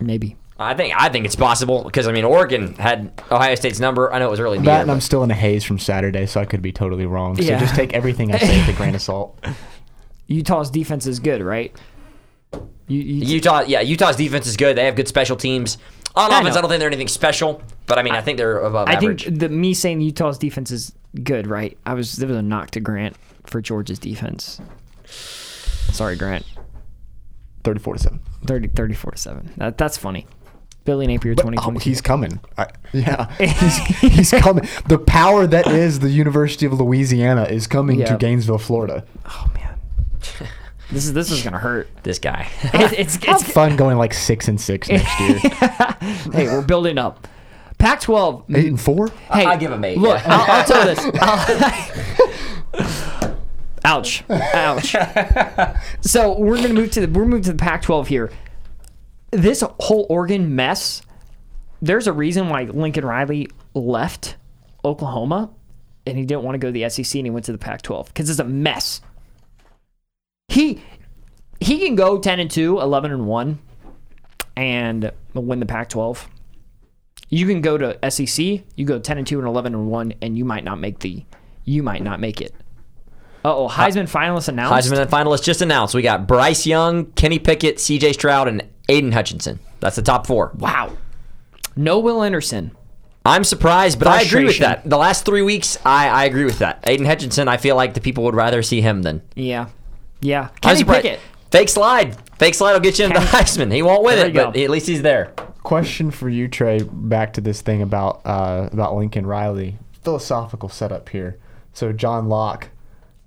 Maybe. 0.00 0.36
I 0.58 0.74
think 0.74 0.94
I 0.96 1.08
think 1.08 1.24
it's 1.24 1.34
possible 1.36 1.82
because 1.84 2.06
I 2.06 2.12
mean 2.12 2.24
Oregon 2.24 2.74
had 2.74 3.20
Ohio 3.30 3.54
State's 3.54 3.80
number. 3.80 4.12
I 4.12 4.18
know 4.18 4.28
it 4.28 4.30
was 4.30 4.40
early. 4.40 4.58
near. 4.58 4.66
That 4.66 4.82
and 4.82 4.90
I'm 4.90 5.00
still 5.00 5.22
in 5.24 5.30
a 5.30 5.34
haze 5.34 5.64
from 5.64 5.78
Saturday, 5.78 6.26
so 6.26 6.40
I 6.40 6.44
could 6.44 6.62
be 6.62 6.72
totally 6.72 7.06
wrong. 7.06 7.36
So 7.36 7.42
Yeah. 7.42 7.58
just 7.58 7.74
take 7.74 7.94
everything 7.94 8.32
I 8.34 8.38
say 8.38 8.60
with 8.60 8.68
a 8.74 8.78
grain 8.78 8.94
of 8.94 9.02
salt. 9.02 9.42
Utah's 10.28 10.70
defense 10.70 11.06
is 11.06 11.18
good, 11.18 11.42
right? 11.42 11.74
You, 12.86 13.00
you, 13.00 13.34
Utah, 13.36 13.62
yeah, 13.66 13.80
Utah's 13.80 14.16
defense 14.16 14.46
is 14.46 14.56
good. 14.56 14.76
They 14.76 14.84
have 14.84 14.96
good 14.96 15.08
special 15.08 15.36
teams. 15.36 15.78
On 16.14 16.30
I 16.30 16.40
offense, 16.40 16.54
know. 16.54 16.58
I 16.58 16.60
don't 16.62 16.70
think 16.70 16.80
they're 16.80 16.88
anything 16.88 17.08
special, 17.08 17.62
but 17.86 17.98
I 17.98 18.02
mean, 18.02 18.14
I, 18.14 18.20
think 18.20 18.36
they're 18.36 18.58
above 18.58 18.86
I 18.88 18.94
average. 18.94 19.22
I 19.22 19.26
think 19.26 19.40
the 19.40 19.48
me 19.48 19.72
saying 19.72 20.00
Utah's 20.02 20.36
defense 20.38 20.70
is 20.70 20.92
good, 21.22 21.46
right? 21.46 21.76
I 21.86 21.94
was 21.94 22.12
there 22.16 22.28
was 22.28 22.36
a 22.36 22.42
knock 22.42 22.70
to 22.72 22.80
Grant 22.80 23.16
for 23.46 23.62
Georgia's 23.62 23.98
defense. 23.98 24.60
Sorry, 25.06 26.16
Grant. 26.16 26.44
34 27.64 27.94
to 27.94 27.98
7. 28.00 28.20
30, 28.46 28.68
34 28.68 29.10
to 29.12 29.18
7. 29.18 29.52
That, 29.56 29.78
that's 29.78 29.96
funny. 29.96 30.26
Billy 30.84 31.06
Napier, 31.06 31.34
But, 31.34 31.42
2020. 31.42 31.76
oh, 31.76 31.80
he's 31.80 32.00
coming. 32.00 32.40
I, 32.58 32.66
yeah, 32.92 33.32
he's, 33.38 33.76
he's 34.00 34.30
coming. 34.32 34.68
The 34.88 34.98
power 34.98 35.46
that 35.46 35.66
is 35.68 36.00
the 36.00 36.10
University 36.10 36.66
of 36.66 36.72
Louisiana 36.74 37.44
is 37.44 37.66
coming 37.66 38.00
Yeah. 38.00 38.06
to 38.06 38.16
Gainesville, 38.16 38.58
Florida. 38.58 39.04
oh, 39.26 39.50
man. 39.54 39.78
this 40.90 41.04
is 41.06 41.12
this 41.12 41.30
is 41.30 41.42
going 41.42 41.52
to 41.52 41.58
hurt. 41.58 41.88
this 42.02 42.18
guy. 42.18 42.48
It, 42.74 42.92
it's, 42.98 43.24
Have 43.24 43.40
it's, 43.42 43.52
fun 43.52 43.76
going 43.76 43.96
like 43.96 44.12
six 44.14 44.48
and 44.48 44.60
six 44.60 44.88
next 44.88 45.20
year. 45.20 45.38
hey, 46.32 46.46
we're 46.48 46.62
building 46.62 46.98
up. 46.98 47.28
Pac 47.78 48.00
12. 48.00 48.44
Eight 48.54 48.66
and 48.66 48.80
four. 48.80 49.08
Hey, 49.32 49.44
I 49.44 49.56
give 49.56 49.72
him 49.72 49.84
eight, 49.84 49.98
Look, 49.98 50.20
yeah. 50.20 50.36
I'll, 50.36 50.50
I'll 50.58 50.64
tell 50.64 50.88
you 50.88 50.94
this. 50.94 51.20
I'll- 51.20 53.32
Ouch! 53.84 54.22
Ouch! 54.30 54.94
so 56.00 56.38
we're 56.38 56.54
gonna 56.56 56.72
move 56.74 56.92
to 56.92 57.04
the 57.04 57.08
we're 57.18 57.24
moving 57.24 57.42
to 57.42 57.50
the 57.52 57.58
Pac-12 57.58 58.06
here. 58.06 58.30
This 59.32 59.64
whole 59.80 60.06
Oregon 60.08 60.54
mess. 60.54 61.02
There's 61.80 62.06
a 62.06 62.12
reason 62.12 62.48
why 62.48 62.64
Lincoln 62.64 63.04
Riley 63.04 63.48
left 63.74 64.36
Oklahoma, 64.84 65.50
and 66.06 66.16
he 66.16 66.24
didn't 66.24 66.44
want 66.44 66.54
to 66.54 66.58
go 66.58 66.68
to 66.68 66.72
the 66.72 66.88
SEC, 66.88 67.18
and 67.18 67.26
he 67.26 67.30
went 67.30 67.46
to 67.46 67.52
the 67.52 67.58
Pac-12 67.58 68.06
because 68.06 68.30
it's 68.30 68.38
a 68.38 68.44
mess. 68.44 69.00
He 70.48 70.82
he 71.60 71.78
can 71.78 71.96
go 71.96 72.18
10 72.18 72.40
and 72.40 72.50
2, 72.50 72.80
11 72.80 73.10
and 73.10 73.26
1, 73.26 73.58
and 74.56 75.10
win 75.34 75.60
the 75.60 75.66
Pac-12 75.66 76.26
you 77.32 77.46
can 77.46 77.62
go 77.62 77.78
to 77.78 78.10
SEC, 78.10 78.60
you 78.76 78.84
go 78.84 78.98
10 78.98 79.18
and 79.18 79.26
2 79.26 79.38
and 79.38 79.48
11 79.48 79.74
and 79.74 79.86
1 79.90 80.14
and 80.20 80.36
you 80.36 80.44
might 80.44 80.64
not 80.64 80.78
make 80.78 80.98
the 80.98 81.24
you 81.64 81.82
might 81.82 82.02
not 82.02 82.20
make 82.20 82.42
it. 82.42 82.52
Uh-oh, 83.44 83.68
Heisman 83.68 84.10
finalists 84.10 84.48
announced. 84.48 84.90
Heisman 84.90 85.06
finalists 85.06 85.42
just 85.42 85.62
announced. 85.62 85.94
We 85.94 86.02
got 86.02 86.28
Bryce 86.28 86.66
Young, 86.66 87.06
Kenny 87.12 87.38
Pickett, 87.38 87.80
C.J. 87.80 88.12
Stroud, 88.12 88.48
and 88.48 88.68
Aidan 88.92 89.12
Hutchinson. 89.12 89.58
That's 89.80 89.96
the 89.96 90.02
top 90.02 90.26
four. 90.26 90.52
Wow. 90.56 90.92
No 91.74 91.98
Will 91.98 92.22
Anderson. 92.22 92.72
I'm 93.24 93.44
surprised, 93.44 93.98
but 93.98 94.08
I 94.08 94.22
agree 94.22 94.44
with 94.44 94.58
that. 94.58 94.88
The 94.88 94.98
last 94.98 95.24
three 95.24 95.42
weeks, 95.42 95.78
I, 95.84 96.08
I 96.08 96.24
agree 96.24 96.44
with 96.44 96.58
that. 96.58 96.80
Aidan 96.86 97.06
Hutchinson, 97.06 97.46
I 97.48 97.56
feel 97.56 97.76
like 97.76 97.94
the 97.94 98.00
people 98.00 98.24
would 98.24 98.34
rather 98.34 98.62
see 98.62 98.80
him 98.80 99.02
than. 99.02 99.22
Yeah. 99.34 99.68
Yeah. 100.20 100.48
I'm 100.50 100.60
Kenny 100.60 100.78
surprised. 100.80 101.02
Pickett. 101.02 101.20
Fake 101.50 101.68
slide. 101.68 102.16
Fake 102.38 102.54
slide 102.54 102.72
will 102.72 102.80
get 102.80 102.98
you 102.98 103.04
into 103.06 103.20
the 103.20 103.26
Heisman. 103.26 103.72
He 103.72 103.82
won't 103.82 104.02
win 104.02 104.16
There 104.16 104.26
it, 104.26 104.28
you 104.30 104.34
go. 104.34 104.50
but 104.50 104.56
at 104.60 104.70
least 104.70 104.86
he's 104.88 105.02
there. 105.02 105.32
Question 105.62 106.10
for 106.10 106.28
you, 106.28 106.48
Trey. 106.48 106.80
Back 106.82 107.34
to 107.34 107.40
this 107.40 107.60
thing 107.60 107.80
about 107.82 108.20
uh, 108.24 108.68
about 108.72 108.96
Lincoln 108.96 109.24
Riley. 109.26 109.78
Philosophical 110.02 110.68
setup 110.68 111.08
here. 111.10 111.38
So 111.72 111.92
John 111.92 112.28
Locke 112.28 112.68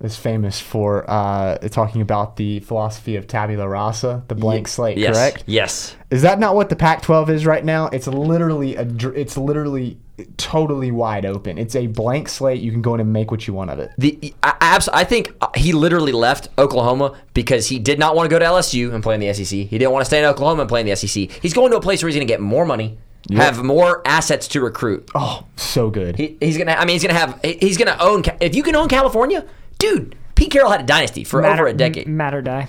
is 0.02 0.16
famous 0.16 0.60
for 0.60 1.04
uh, 1.10 1.56
talking 1.68 2.02
about 2.02 2.36
the 2.36 2.60
philosophy 2.60 3.16
of 3.16 3.26
tabula 3.26 3.66
rasa, 3.68 4.22
the 4.28 4.34
blank 4.34 4.68
slate. 4.68 4.98
Yes. 4.98 5.14
Correct. 5.16 5.44
Yes. 5.46 5.96
Is 6.10 6.22
that 6.22 6.38
not 6.38 6.54
what 6.54 6.68
the 6.68 6.76
Pac-12 6.76 7.30
is 7.30 7.46
right 7.46 7.64
now? 7.64 7.86
It's 7.88 8.06
literally 8.06 8.76
a. 8.76 8.84
dr- 8.84 9.16
It's 9.16 9.36
literally 9.38 9.98
totally 10.38 10.90
wide 10.90 11.26
open. 11.26 11.58
It's 11.58 11.74
a 11.76 11.86
blank 11.88 12.28
slate. 12.28 12.60
You 12.62 12.72
can 12.72 12.80
go 12.82 12.94
in 12.94 13.00
and 13.00 13.12
make 13.12 13.30
what 13.30 13.46
you 13.46 13.52
want 13.54 13.70
of 13.70 13.78
it. 13.78 13.90
The 13.98 14.34
I, 14.42 14.50
I, 14.60 14.74
abs- 14.76 14.88
I 14.88 15.04
think 15.04 15.34
uh, 15.40 15.48
he 15.54 15.72
literally 15.72 16.12
left 16.12 16.48
Oklahoma 16.58 17.18
because 17.34 17.68
he 17.68 17.78
did 17.78 17.98
not 17.98 18.14
want 18.16 18.28
to 18.28 18.34
go 18.34 18.38
to 18.38 18.44
LSU 18.44 18.92
and 18.94 19.02
play 19.02 19.14
in 19.14 19.20
the 19.20 19.32
SEC. 19.32 19.46
He 19.48 19.78
didn't 19.78 19.92
want 19.92 20.02
to 20.02 20.06
stay 20.06 20.18
in 20.18 20.24
Oklahoma 20.24 20.62
and 20.62 20.68
play 20.68 20.80
in 20.80 20.86
the 20.86 20.96
SEC. 20.96 21.30
He's 21.42 21.52
going 21.54 21.70
to 21.70 21.76
a 21.76 21.80
place 21.82 22.02
where 22.02 22.08
he's 22.08 22.16
going 22.16 22.26
to 22.26 22.32
get 22.32 22.40
more 22.40 22.64
money, 22.64 22.98
have 23.30 23.62
more 23.62 24.00
assets 24.06 24.46
to 24.48 24.60
recruit. 24.60 25.10
Oh, 25.14 25.44
so 25.56 25.90
good. 25.90 26.16
He, 26.16 26.36
he's 26.40 26.56
gonna. 26.56 26.72
I 26.72 26.84
mean, 26.84 26.94
he's 26.94 27.02
gonna 27.02 27.18
have. 27.18 27.40
He's 27.42 27.76
gonna 27.76 27.96
own. 28.00 28.22
If 28.40 28.54
you 28.54 28.62
can 28.62 28.74
own 28.76 28.88
California, 28.88 29.44
dude, 29.78 30.16
Pete 30.34 30.50
Carroll 30.50 30.70
had 30.70 30.80
a 30.80 30.84
dynasty 30.86 31.24
for 31.24 31.44
over 31.44 31.66
a 31.66 31.72
decade. 31.72 32.06
m- 32.06 32.16
Matter 32.16 32.42
die. 32.42 32.68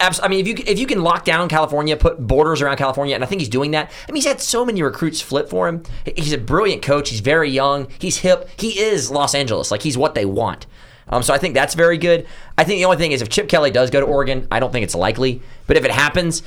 Abs- 0.00 0.20
I 0.22 0.28
mean, 0.28 0.40
if 0.40 0.48
you 0.48 0.54
if 0.66 0.78
you 0.78 0.86
can 0.86 1.02
lock 1.02 1.24
down 1.24 1.48
California, 1.48 1.96
put 1.96 2.18
borders 2.18 2.60
around 2.60 2.76
California, 2.76 3.14
and 3.14 3.22
I 3.22 3.26
think 3.26 3.40
he's 3.40 3.48
doing 3.48 3.70
that. 3.70 3.90
I 4.08 4.12
mean, 4.12 4.16
he's 4.16 4.26
had 4.26 4.40
so 4.40 4.64
many 4.64 4.82
recruits 4.82 5.20
flip 5.20 5.48
for 5.48 5.68
him. 5.68 5.84
He's 6.16 6.32
a 6.32 6.38
brilliant 6.38 6.82
coach. 6.82 7.08
He's 7.10 7.20
very 7.20 7.48
young. 7.50 7.86
He's 7.98 8.18
hip. 8.18 8.48
He 8.58 8.78
is 8.80 9.10
Los 9.10 9.34
Angeles. 9.34 9.70
Like 9.70 9.82
he's 9.82 9.96
what 9.96 10.14
they 10.14 10.24
want. 10.26 10.66
Um, 11.08 11.22
so 11.22 11.32
I 11.32 11.38
think 11.38 11.54
that's 11.54 11.74
very 11.74 11.98
good. 11.98 12.26
I 12.58 12.64
think 12.64 12.78
the 12.78 12.84
only 12.84 12.96
thing 12.96 13.12
is 13.12 13.22
if 13.22 13.28
Chip 13.28 13.48
Kelly 13.48 13.70
does 13.70 13.90
go 13.90 14.00
to 14.00 14.06
Oregon, 14.06 14.46
I 14.50 14.60
don't 14.60 14.72
think 14.72 14.84
it's 14.84 14.94
likely. 14.94 15.40
But 15.66 15.76
if 15.76 15.84
it 15.84 15.90
happens, 15.92 16.42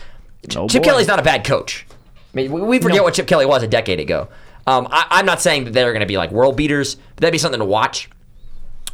Oh, 0.57 0.67
Chip 0.67 0.83
boy. 0.83 0.89
Kelly's 0.89 1.07
not 1.07 1.19
a 1.19 1.23
bad 1.23 1.43
coach. 1.45 1.85
I 2.33 2.37
mean, 2.37 2.51
we- 2.51 2.61
we 2.61 2.79
forget 2.79 2.97
No. 2.97 3.03
what 3.03 3.13
Chip 3.13 3.27
Kelly 3.27 3.45
was 3.45 3.63
a 3.63 3.67
decade 3.67 3.99
ago. 4.01 4.27
Um, 4.67 4.87
I, 4.91 5.05
I'm 5.11 5.25
not 5.25 5.41
saying 5.41 5.63
that 5.65 5.73
they're 5.73 5.91
going 5.93 6.01
to 6.01 6.05
be 6.05 6.17
like 6.17 6.31
world 6.31 6.55
beaters, 6.57 6.95
but 6.95 7.21
that'd 7.21 7.31
be 7.31 7.37
something 7.37 7.59
to 7.59 7.65
watch. 7.65 8.09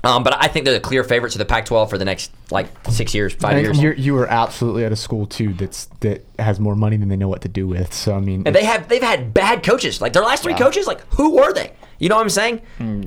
Um, 0.04 0.24
but 0.24 0.34
I 0.42 0.48
think 0.48 0.64
they're 0.66 0.74
the 0.74 0.80
clear 0.80 1.04
favorites 1.04 1.36
of 1.36 1.40
the 1.40 1.46
Pac-12 1.46 1.90
for 1.90 1.98
the 1.98 2.06
next 2.06 2.32
like 2.52 2.68
six 2.90 3.14
years, 3.14 3.34
five 3.34 3.54
And 3.58 3.62
years. 3.66 3.82
you're, 3.82 3.94
you 3.94 4.16
are 4.18 4.28
absolutely 4.28 4.86
at 4.86 4.92
a 4.94 4.96
school 4.96 5.26
too 5.28 5.54
that's 5.54 5.88
that 6.00 6.26
has 6.40 6.58
more 6.60 6.76
money 6.76 6.96
than 6.96 7.10
they 7.10 7.18
know 7.18 7.28
what 7.28 7.42
to 7.42 7.50
do 7.50 7.68
with. 7.68 7.94
So 7.94 8.16
I 8.16 8.20
mean, 8.22 8.44
And 8.46 8.56
they 8.56 8.64
have 8.64 8.88
they've 8.88 9.02
had 9.04 9.34
bad 9.34 9.62
coaches. 9.64 10.00
Like 10.00 10.14
their 10.14 10.24
last 10.24 10.44
three 10.44 10.54
coaches, 10.54 10.88
like 10.88 11.02
who 11.16 11.36
were 11.36 11.52
they? 11.54 11.74
You 12.00 12.08
know 12.08 12.16
what 12.16 12.22
I'm 12.22 12.30
saying? 12.30 12.62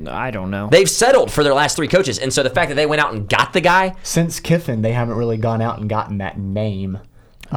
I 0.06 0.31
don't 0.31 0.51
know. 0.51 0.69
They've 0.70 0.90
settled 0.90 1.31
for 1.32 1.43
their 1.43 1.55
last 1.55 1.77
three 1.77 1.89
coaches, 1.89 2.19
and 2.19 2.31
so 2.31 2.43
the 2.43 2.51
fact 2.51 2.69
that 2.69 2.74
they 2.74 2.85
went 2.85 3.01
out 3.01 3.14
and 3.14 3.27
got 3.27 3.55
the 3.55 3.62
guy, 3.62 3.94
since 4.02 4.39
Kiffin, 4.39 4.82
they 4.82 4.93
haven't 4.93 5.14
really 5.16 5.39
gone 5.39 5.62
out 5.62 5.78
and 5.78 5.89
gotten 5.89 6.19
that 6.19 6.39
name. 6.39 6.98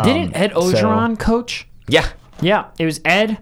Didn't 0.02 0.28
Um, 0.28 0.32
Ed 0.42 0.52
so- 0.54 0.62
Orgeron 0.62 1.20
coach? 1.20 1.68
yeah, 1.90 2.08
Yeah, 2.40 2.68
it 2.80 2.86
was 2.86 3.02
Ed, 3.04 3.40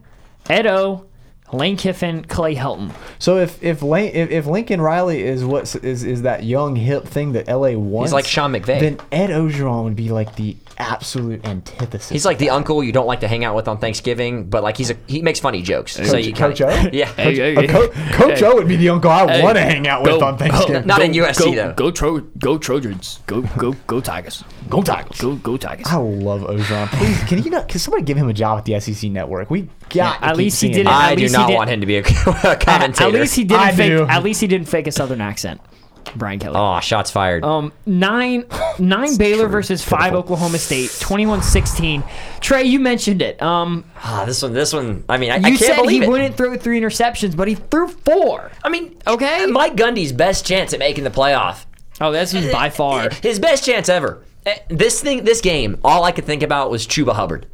Ed 0.50 0.66
O, 0.66 1.06
Lane 1.54 1.78
Kiffin, 1.78 2.26
Clay 2.26 2.56
Helton. 2.56 2.92
So 3.20 3.38
if 3.38 3.62
if, 3.64 3.82
Lane, 3.82 4.12
if 4.14 4.32
if 4.32 4.46
Lincoln 4.46 4.82
Riley 4.82 5.22
is 5.24 5.46
what 5.46 5.76
is 5.84 6.04
is 6.04 6.24
that 6.24 6.44
young 6.44 6.76
hip 6.76 7.06
thing 7.06 7.34
that 7.34 7.48
LA 7.48 7.72
wants, 7.72 8.10
he's 8.10 8.14
like 8.14 8.26
Sean 8.26 8.54
McVay. 8.54 8.80
Then 8.80 9.00
Ed 9.12 9.30
Orgeron 9.30 9.84
would 9.84 9.96
be 9.96 10.10
like 10.10 10.36
the 10.36 10.58
absolute 10.84 11.46
antithesis. 11.46 12.10
he's 12.10 12.26
like 12.26 12.38
the 12.38 12.50
uncle 12.50 12.84
you 12.84 12.92
don't 12.92 13.08
like 13.08 13.22
to 13.22 13.28
hang 13.28 13.44
out 13.46 13.56
with 13.56 13.68
on 13.68 13.78
Thanksgiving, 13.78 14.46
but 14.50 14.64
like 14.64 14.78
he's 14.78 14.90
a 14.92 14.96
he 15.08 15.22
makes 15.22 15.40
funny 15.40 15.62
jokes. 15.62 15.94
so 15.94 16.04
Coach, 16.04 16.26
you 16.26 16.34
Coach 16.34 16.58
kinda, 16.60 16.88
O. 16.88 16.90
yeah, 16.94 17.06
Hey, 17.14 17.36
hey, 17.36 17.66
A 17.66 17.68
co- 17.68 17.88
Coach 18.14 18.40
hey. 18.40 18.46
O 18.46 18.56
would 18.56 18.68
be 18.68 18.76
the 18.76 18.90
uncle 18.90 19.10
I 19.10 19.32
Hey, 19.32 19.44
want 19.44 19.58
to 19.58 19.62
hang 19.64 19.88
out 19.88 20.04
with 20.04 20.22
on 20.22 20.38
Thanksgiving. 20.38 20.86
Not 20.86 21.02
in 21.02 21.12
USC, 21.14 21.40
go, 21.40 21.56
though. 21.56 21.74
Go, 21.74 21.92
Tro- 21.92 22.20
go 22.40 22.58
Trojans. 22.58 23.20
Go 23.28 23.42
go 23.58 23.74
go 23.88 24.00
Tigers. 24.02 24.44
Go 24.70 24.82
Tigers. 24.82 25.20
Go 25.20 25.36
go 25.38 25.58
Tigers. 25.58 25.86
I 25.88 25.96
love 25.98 26.42
Orgeron. 26.42 26.88
Please, 26.90 27.24
can 27.24 27.44
you 27.44 27.50
not? 27.52 27.68
Can 27.68 27.80
somebody 27.80 28.04
give 28.04 28.18
him 28.18 28.30
a 28.30 28.34
job 28.34 28.58
at 28.60 28.66
the 28.66 28.80
SEC 28.80 29.10
network? 29.12 29.50
We 29.50 29.70
got. 29.90 30.20
to 30.20 30.26
at 30.26 30.38
least 30.38 30.62
he 30.62 30.70
did 30.70 30.82
it. 30.82 30.88
him. 30.88 30.94
I 30.94 31.16
do 31.16 31.28
not 31.30 31.52
want 31.54 31.70
him 31.70 31.82
to 31.82 31.86
be 31.86 31.98
a, 31.98 32.02
a 32.02 32.04
commentator. 32.60 33.04
At 33.06 33.14
least 33.14 33.36
he 33.36 33.44
didn't 33.44 33.76
fake. 33.76 33.92
At 34.10 34.24
least 34.24 34.42
he 34.42 34.48
didn't 34.48 34.68
fake 34.68 34.88
a 34.88 34.92
Southern 34.92 35.22
accent. 35.22 35.62
Brian 36.16 36.40
Kelly. 36.40 36.56
Oh, 36.58 36.80
shots 36.80 37.10
fired. 37.12 37.44
Um, 37.44 37.72
nine, 37.86 38.46
nine 38.80 39.18
Baylor 39.18 39.48
versus 39.48 39.84
five 39.84 40.14
Oklahoma 40.14 40.58
State, 40.58 40.90
21-16. 40.90 42.04
Trey, 42.40 42.64
you 42.64 42.80
mentioned 42.80 43.22
it. 43.22 43.42
Um, 43.42 43.84
Ah, 43.98 44.24
this 44.26 44.42
one, 44.42 44.54
this 44.54 44.74
one. 44.74 45.04
I 45.10 45.18
mean, 45.18 45.32
I, 45.32 45.36
I 45.36 45.38
you 45.38 45.58
can't 45.58 45.60
said 45.60 45.90
he 45.90 46.04
it. 46.04 46.08
wouldn't 46.10 46.36
throw 46.38 46.56
three 46.58 46.80
interceptions, 46.80 47.36
but 47.36 47.48
he 47.48 47.56
threw 47.56 47.88
four. 47.88 48.52
I 48.64 48.70
mean, 48.70 48.98
Okay. 49.08 49.46
Mike 49.48 49.76
Gundy's 49.76 50.12
best 50.12 50.46
chance 50.46 50.74
at 50.74 50.80
making 50.80 51.04
the 51.04 51.10
playoff 51.10 51.66
Oh, 52.02 52.12
that's 52.12 52.34
by 52.52 52.70
far. 52.70 53.10
His 53.22 53.40
best 53.40 53.64
chance 53.66 53.88
ever. 53.90 54.24
Eh, 54.46 54.58
This 54.70 55.02
thing, 55.02 55.24
this 55.24 55.42
game, 55.42 55.80
all 55.84 56.04
I 56.04 56.12
could 56.12 56.26
think 56.26 56.44
about 56.44 56.70
was 56.72 56.86
Chuba 56.88 57.14
Hubbard. 57.14 57.46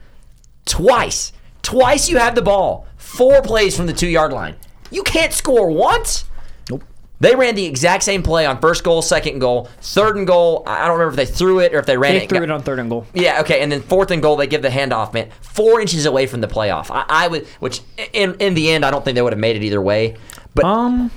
Twice, 0.66 1.34
twice 1.62 2.10
you 2.10 2.18
have 2.18 2.36
the 2.36 2.42
ball, 2.42 2.88
four 2.98 3.42
plays 3.42 3.76
from 3.76 3.86
the 3.88 3.94
two 3.94 4.08
yard 4.08 4.32
line. 4.32 4.56
You 4.92 5.04
can't 5.04 5.34
score 5.34 5.70
once. 5.70 6.26
They 7.22 7.36
ran 7.36 7.56
the 7.56 7.66
exact 7.66 8.04
same 8.04 8.24
play 8.24 8.46
on 8.46 8.60
first 8.62 8.84
goal, 8.84 9.02
second 9.02 9.40
goal, 9.40 9.70
third 9.82 10.16
and 10.18 10.26
goal. 10.26 10.64
I 10.66 10.84
I 10.84 10.88
don't 10.88 10.98
remember 10.98 11.20
if 11.22 11.28
they 11.28 11.34
threw 11.34 11.60
it 11.60 11.74
or 11.74 11.80
if 11.80 11.86
they 11.86 11.98
ran 11.98 12.14
They 12.14 12.18
it. 12.24 12.30
They 12.30 12.36
threw 12.38 12.44
it 12.44 12.52
on 12.52 12.64
third 12.64 12.80
and 12.80 12.90
goal. 12.90 13.06
Yeah, 13.14 13.42
okay, 13.42 13.62
and 13.62 13.70
then 13.72 13.82
fourth 13.82 14.12
and 14.12 14.22
goal, 14.22 14.38
they 14.38 14.48
give 14.48 14.62
the 14.62 14.70
handoff, 14.70 15.14
man. 15.14 15.30
Four 15.42 15.82
inches 15.82 16.06
away 16.06 16.28
from 16.28 16.40
the 16.42 16.48
playoff. 16.48 16.90
I, 16.90 17.06
I 17.10 17.28
would, 17.28 17.46
which 17.60 17.82
in 18.14 18.36
in 18.36 18.54
the 18.54 18.70
end, 18.72 18.86
I 18.86 18.92
don't 18.92 19.04
think 19.04 19.16
they 19.16 19.22
would 19.22 19.34
have 19.34 19.40
made 19.40 19.58
it 19.58 19.64
either 19.64 19.82
way. 19.82 20.16
But 20.56 20.64
Um, 20.66 21.12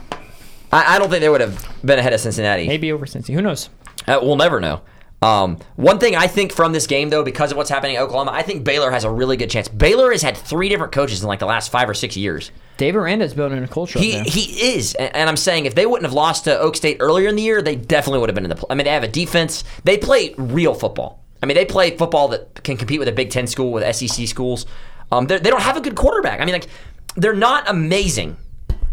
I, 0.72 0.96
I 0.96 0.98
don't 0.98 1.08
think 1.08 1.20
they 1.20 1.28
would 1.28 1.40
have 1.40 1.64
been 1.84 1.98
ahead 1.98 2.12
of 2.12 2.20
Cincinnati. 2.20 2.66
maybe 2.66 2.90
over 2.92 3.06
Cincinnati. 3.06 3.34
Who 3.34 3.42
knows? 3.42 3.68
Uh, 4.08 4.18
we'll 4.22 4.36
never 4.36 4.58
know. 4.60 4.80
Um, 5.22 5.58
one 5.76 6.00
thing 6.00 6.16
I 6.16 6.26
think 6.26 6.52
from 6.52 6.72
this 6.72 6.88
game, 6.88 7.08
though, 7.08 7.22
because 7.22 7.52
of 7.52 7.56
what's 7.56 7.70
happening 7.70 7.96
at 7.96 8.02
Oklahoma, 8.02 8.32
I 8.32 8.42
think 8.42 8.64
Baylor 8.64 8.90
has 8.90 9.04
a 9.04 9.10
really 9.10 9.36
good 9.36 9.50
chance. 9.50 9.68
Baylor 9.68 10.10
has 10.10 10.20
had 10.20 10.36
three 10.36 10.68
different 10.68 10.92
coaches 10.92 11.22
in 11.22 11.28
like 11.28 11.38
the 11.38 11.46
last 11.46 11.70
five 11.70 11.88
or 11.88 11.94
six 11.94 12.16
years. 12.16 12.50
Dave 12.76 12.96
Aranda's 12.96 13.32
building 13.32 13.62
a 13.62 13.68
culture. 13.68 14.00
He 14.00 14.12
there. 14.12 14.24
he 14.24 14.74
is, 14.74 14.94
and, 14.96 15.14
and 15.14 15.28
I'm 15.28 15.36
saying 15.36 15.66
if 15.66 15.76
they 15.76 15.86
wouldn't 15.86 16.06
have 16.06 16.12
lost 16.12 16.44
to 16.44 16.50
Okie 16.50 16.76
State 16.76 16.96
earlier 16.98 17.28
in 17.28 17.36
the 17.36 17.42
year, 17.42 17.62
they 17.62 17.76
definitely 17.76 18.18
would 18.18 18.30
have 18.30 18.34
been 18.34 18.44
in 18.44 18.50
the. 18.50 18.66
I 18.68 18.74
mean, 18.74 18.84
they 18.84 18.92
have 18.92 19.04
a 19.04 19.08
defense. 19.08 19.62
They 19.84 19.96
play 19.96 20.34
real 20.36 20.74
football. 20.74 21.22
I 21.40 21.46
mean, 21.46 21.54
they 21.54 21.64
play 21.64 21.96
football 21.96 22.28
that 22.28 22.62
can 22.64 22.76
compete 22.76 22.98
with 22.98 23.08
a 23.08 23.12
Big 23.12 23.30
Ten 23.30 23.46
school 23.46 23.70
with 23.70 23.94
SEC 23.94 24.26
schools. 24.26 24.66
Um, 25.12 25.26
they 25.26 25.38
don't 25.38 25.62
have 25.62 25.76
a 25.76 25.80
good 25.80 25.94
quarterback. 25.94 26.40
I 26.40 26.44
mean, 26.44 26.54
like 26.54 26.68
they're 27.14 27.34
not 27.34 27.68
amazing 27.68 28.36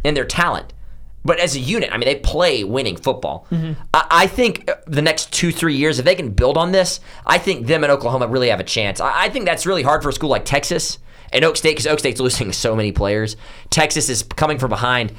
in 0.03 0.13
their 0.13 0.25
talent, 0.25 0.73
but 1.25 1.39
as 1.39 1.55
a 1.55 1.59
unit, 1.59 1.89
I 1.91 1.97
mean, 1.97 2.05
they 2.05 2.15
play 2.15 2.63
winning 2.63 2.95
football. 2.95 3.45
I, 3.93 4.07
I 4.09 4.27
think 4.27 4.69
the 4.87 5.01
next 5.01 5.31
two 5.33 5.51
three 5.51 5.75
years, 5.75 5.99
if 5.99 6.05
they 6.05 6.15
can 6.15 6.31
build 6.31 6.57
on 6.57 6.71
this, 6.71 6.99
I 7.25 7.37
think 7.37 7.67
them 7.67 7.83
and 7.83 7.91
Oklahoma 7.91 8.27
really 8.27 8.49
have 8.49 8.59
a 8.59 8.63
chance. 8.63 8.99
I, 9.01 9.25
I 9.25 9.29
think 9.29 9.45
that's 9.45 9.65
really 9.65 9.83
hard 9.83 10.01
for 10.03 10.09
a 10.09 10.13
school 10.13 10.29
like 10.29 10.45
Texas 10.45 10.97
and 11.31 11.43
Okie 11.43 11.57
State 11.57 11.77
because 11.77 11.85
Okie 11.85 11.99
State's 11.99 12.19
losing 12.27 12.51
so 12.53 12.75
many 12.75 12.91
players. 12.91 13.35
Texas 13.69 14.09
is 14.09 14.23
coming 14.23 14.57
from 14.57 14.69
behind. 14.69 15.13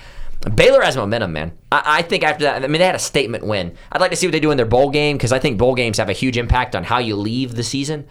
Baylor 0.54 0.80
has 0.80 0.96
momentum, 0.96 1.34
man. 1.34 1.52
I, 1.70 1.82
I 1.98 2.02
think 2.02 2.24
after 2.24 2.44
that, 2.44 2.64
I 2.64 2.66
mean, 2.66 2.78
they 2.78 2.86
had 2.86 2.94
a 2.94 2.98
statement 2.98 3.44
win. 3.44 3.76
I'd 3.92 4.00
like 4.00 4.10
to 4.10 4.16
see 4.16 4.26
what 4.26 4.32
they 4.32 4.40
do 4.40 4.50
in 4.50 4.56
their 4.56 4.64
bowl 4.64 4.88
game 4.88 5.18
because 5.18 5.32
I 5.32 5.38
think 5.38 5.58
bowl 5.58 5.74
games 5.74 5.98
have 5.98 6.08
a 6.08 6.14
huge 6.14 6.38
impact 6.38 6.74
on 6.74 6.82
how 6.82 6.98
you 6.98 7.14
leave 7.14 7.54
the 7.54 7.62
season. 7.62 8.06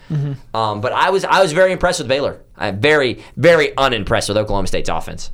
Um, 0.54 0.80
but 0.80 0.92
I 0.94 1.10
was 1.10 1.26
I 1.26 1.42
was 1.42 1.54
very 1.54 1.72
impressed 1.72 2.00
with 2.00 2.08
Baylor. 2.08 2.40
I'm 2.56 2.80
very 2.80 3.24
very 3.36 3.76
unimpressed 3.76 4.30
with 4.30 4.38
Oklahoma 4.38 4.68
State's 4.68 4.90
offense. 4.90 5.32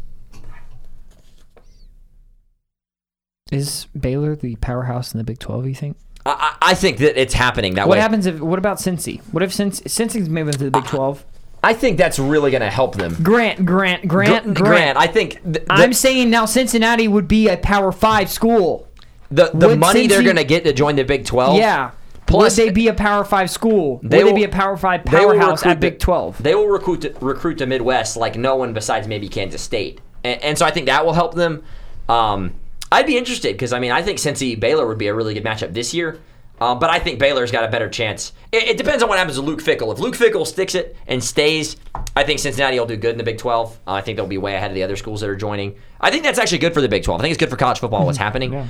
Is 3.52 3.86
Baylor 3.98 4.36
the 4.36 4.56
powerhouse 4.56 5.14
in 5.14 5.20
the 5.20 5.24
Big 5.24 5.38
Twelve? 5.38 5.68
You 5.68 5.76
think? 5.76 5.98
I, 6.26 6.56
I 6.62 6.72
I 6.72 6.74
think 6.74 6.98
that 6.98 7.16
it's 7.20 7.36
happening 7.36 7.76
that 7.76 7.88
What 7.88 7.98
way. 7.98 8.02
happens 8.02 8.26
if? 8.26 8.40
What 8.40 8.58
about 8.58 8.78
Cincy? 8.78 9.22
What 9.32 9.44
if 9.44 9.52
Cincy, 9.52 9.84
Cincy's 9.84 10.28
moving 10.28 10.54
to 10.54 10.58
the 10.58 10.72
Big 10.72 10.86
Twelve? 10.86 11.24
I 11.64 11.74
think 11.76 12.00
that's 12.00 12.18
really 12.18 12.50
going 12.50 12.62
to 12.62 12.72
help 12.72 12.96
them. 12.96 13.16
Grant, 13.22 13.64
Grant, 13.66 14.08
Grant, 14.08 14.54
Gr- 14.56 14.64
Grant. 14.64 14.98
I 14.98 15.06
think 15.08 15.34
th- 15.44 15.64
the, 15.66 15.66
I'm 15.70 15.94
saying 15.94 16.30
now 16.32 16.46
Cincinnati 16.46 17.08
would 17.08 17.28
be 17.28 17.48
a 17.48 17.58
Power 17.58 17.92
Five 17.92 18.32
school. 18.32 18.88
the, 19.30 19.52
the 19.54 19.70
would 19.70 19.80
money 19.80 20.08
they're 20.08 20.24
going 20.24 20.36
to 20.38 20.44
get 20.44 20.64
to 20.64 20.74
join 20.74 20.96
the 20.96 21.04
Big 21.04 21.26
12. 21.26 21.58
Yeah. 21.58 21.92
Plus- 22.26 22.58
would 22.58 22.66
they 22.68 22.72
be 22.72 22.88
a 22.88 22.94
Power 22.96 23.24
Five 23.24 23.52
school? 23.52 24.00
They 24.02 24.18
would 24.24 24.24
will- 24.26 24.32
they 24.34 24.40
be 24.40 24.44
a 24.46 24.50
Power 24.50 24.76
Five 24.76 25.06
powerhouse 25.06 25.64
at 25.64 25.80
Big 25.80 26.00
Twelve? 26.00 26.42
They 26.42 26.56
will 26.56 26.68
recruit 26.68 27.02
the, 27.02 27.16
recruit 27.22 27.60
the 27.60 27.68
Midwest 27.68 28.18
like 28.18 28.36
no 28.38 28.56
one 28.56 28.74
besides 28.74 29.08
maybe 29.08 29.30
Kansas 29.30 29.62
State, 29.62 30.02
and, 30.24 30.42
and 30.42 30.58
so 30.58 30.66
I 30.66 30.72
think 30.72 30.88
that 30.88 31.06
will 31.06 31.14
help 31.14 31.36
them. 31.36 31.64
Um, 32.10 32.54
I'd 32.96 33.06
be 33.06 33.18
interested 33.18 33.54
because 33.54 33.74
I 33.74 33.80
mean 33.80 33.92
I 33.92 34.02
think 34.02 34.20
Cincy 34.20 34.58
Baylor 34.58 34.88
would 34.88 34.98
be 34.98 35.08
a 35.08 35.14
really 35.14 35.34
good 35.34 35.44
matchup 35.44 35.74
this 35.74 35.94
year, 35.94 36.22
um, 36.62 36.80
but 36.80 36.90
I 36.90 37.00
think 37.00 37.20
Baylor's 37.20 37.52
got 37.52 37.66
a 37.66 37.68
better 37.68 37.90
chance. 37.90 38.32
It, 38.54 38.70
it 38.70 38.78
depends 38.78 39.04
on 39.04 39.10
what 39.10 39.18
happens 39.18 39.36
to 39.36 39.42
Luke 39.44 39.62
Fickell. 39.62 39.92
If 39.92 40.00
Luke 40.00 40.16
Fickell 40.16 40.48
sticks 40.48 40.76
it 40.76 40.96
and 41.06 41.22
stays, 41.22 41.76
I 42.16 42.24
think 42.24 42.40
Cincinnati 42.40 42.80
will 42.80 42.86
do 42.86 42.96
good 42.96 43.12
in 43.12 43.18
the 43.18 43.26
Big 43.26 43.38
12. 43.38 43.80
Uh, 43.86 43.92
I 43.92 44.02
think 44.02 44.16
they'll 44.16 44.28
be 44.28 44.38
way 44.38 44.56
ahead 44.56 44.72
of 44.72 44.76
the 44.76 44.84
other 44.84 44.96
schools 44.96 45.20
that 45.20 45.30
are 45.30 45.36
joining. 45.36 45.76
I 46.00 46.10
think 46.10 46.24
that's 46.24 46.40
actually 46.40 46.60
good 46.60 46.74
for 46.74 46.80
the 46.80 46.88
Big 46.88 47.04
12. 47.04 47.20
I 47.20 47.24
think 47.24 47.34
it's 47.34 47.40
good 47.40 47.50
for 47.50 47.58
college 47.58 47.80
football. 47.80 48.06
What's 48.06 48.18
happening? 48.18 48.52
The 48.52 48.68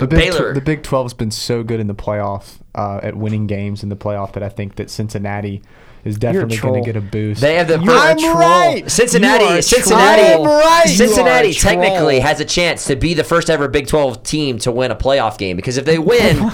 But 0.00 0.10
Big, 0.10 0.18
Baylor, 0.18 0.52
Tw- 0.52 0.54
the 0.54 0.60
Big 0.60 0.82
12's 0.82 1.14
been 1.14 1.30
so 1.30 1.62
good 1.62 1.80
in 1.80 1.86
the 1.86 1.94
playoff 1.94 2.58
uh, 2.74 3.00
at 3.02 3.16
winning 3.16 3.46
games 3.46 3.82
in 3.82 3.88
the 3.88 3.96
playoff 3.96 4.32
that 4.34 4.42
I 4.42 4.50
think 4.50 4.76
that 4.76 4.90
Cincinnati 4.90 5.62
is 6.04 6.18
definitely 6.18 6.56
going 6.58 6.82
to 6.82 6.86
get 6.86 6.96
a 6.96 7.00
boost. 7.00 7.40
they 7.40 7.54
have 7.56 7.68
the 7.68 7.78
You're 7.80 7.94
a 7.94 7.98
I'm 7.98 8.18
troll. 8.18 8.34
right. 8.34 8.78
You 8.78 8.86
are 8.86 8.88
Cincinnati, 8.88 9.62
Cincinnati, 9.62 10.32
troll. 10.32 10.46
I'm 10.48 10.60
right. 10.60 10.84
Cincinnati 10.88 11.48
You 11.48 11.54
are 11.54 11.56
a 11.56 11.60
troll. 11.60 11.74
technically 11.82 12.18
has 12.20 12.40
a 12.40 12.44
chance 12.44 12.86
to 12.86 12.96
be 12.96 13.14
the 13.14 13.22
first 13.24 13.48
ever 13.50 13.68
Big 13.68 13.86
12 13.86 14.22
team 14.24 14.58
to 14.58 14.72
win 14.72 14.90
a 14.90 14.96
playoff 14.96 15.38
game 15.38 15.56
because 15.56 15.76
if 15.76 15.84
they 15.84 15.98
win 16.12 16.50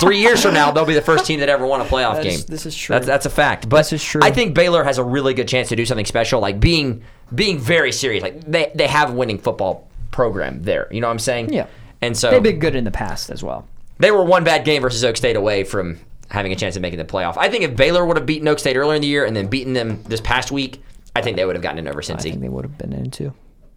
three 0.00 0.18
years 0.18 0.42
from 0.42 0.54
now, 0.54 0.70
they'll 0.70 0.84
be 0.86 0.94
the 0.94 1.02
first 1.02 1.26
team 1.26 1.40
that 1.40 1.48
ever 1.48 1.66
won 1.66 1.80
a 1.80 1.84
playoff 1.84 2.14
That 2.16 2.22
game. 2.24 2.40
this 2.48 2.66
is 2.66 2.76
true. 2.76 2.94
That's, 2.94 3.06
that's 3.06 3.26
a 3.26 3.30
fact. 3.30 3.68
But 3.68 3.78
This 3.78 3.94
is 3.94 4.04
true. 4.04 4.20
I 4.22 4.30
think 4.30 4.54
Baylor 4.54 4.84
has 4.84 4.98
a 4.98 5.04
really 5.04 5.34
good 5.34 5.48
chance 5.48 5.68
to 5.70 5.76
do 5.76 5.84
something 5.84 6.06
special, 6.06 6.40
like 6.40 6.60
being 6.60 7.02
being 7.34 7.58
very 7.58 7.90
serious. 7.90 8.22
Like 8.22 8.42
they 8.42 8.70
they 8.74 8.86
have 8.86 9.10
a 9.10 9.12
winning 9.12 9.38
football 9.38 9.88
program 10.12 10.62
there. 10.62 10.86
You 10.92 11.00
know 11.00 11.08
what 11.08 11.12
I'm 11.14 11.18
saying? 11.18 11.52
Yeah. 11.52 11.66
And 12.00 12.16
so 12.16 12.30
They've 12.30 12.42
been 12.42 12.58
good 12.60 12.76
in 12.76 12.84
the 12.84 12.90
past 12.90 13.30
as 13.30 13.42
well. 13.42 13.66
they 13.98 14.10
were 14.10 14.22
one 14.22 14.44
bad 14.44 14.64
game 14.64 14.82
versus 14.82 15.02
Okie 15.02 15.16
State 15.16 15.36
away 15.36 15.64
from 15.64 15.98
having 16.30 16.52
a 16.52 16.56
chance 16.56 16.76
of 16.76 16.82
making 16.82 16.98
the 16.98 17.04
playoff. 17.04 17.36
I 17.36 17.48
think 17.48 17.64
if 17.64 17.76
Baylor 17.76 18.04
would 18.04 18.16
have 18.16 18.26
beaten 18.26 18.46
Okie 18.48 18.60
State 18.60 18.76
earlier 18.76 18.96
in 18.96 19.02
the 19.02 19.08
year 19.08 19.24
and 19.24 19.34
then 19.36 19.46
beaten 19.46 19.72
them 19.72 20.02
this 20.04 20.20
past 20.20 20.50
week, 20.50 20.82
I 21.16 21.22
think 21.22 21.36
they 21.36 21.44
would 21.44 21.54
have 21.56 21.62
gotten 21.62 21.86
it 21.86 21.88
over 21.88 22.00
I 22.00 22.16
think 22.16 22.40
they 22.40 22.48
would 22.48 22.64
have 22.64 22.76
been 22.78 22.92
in 22.92 23.10
too. 23.10 23.32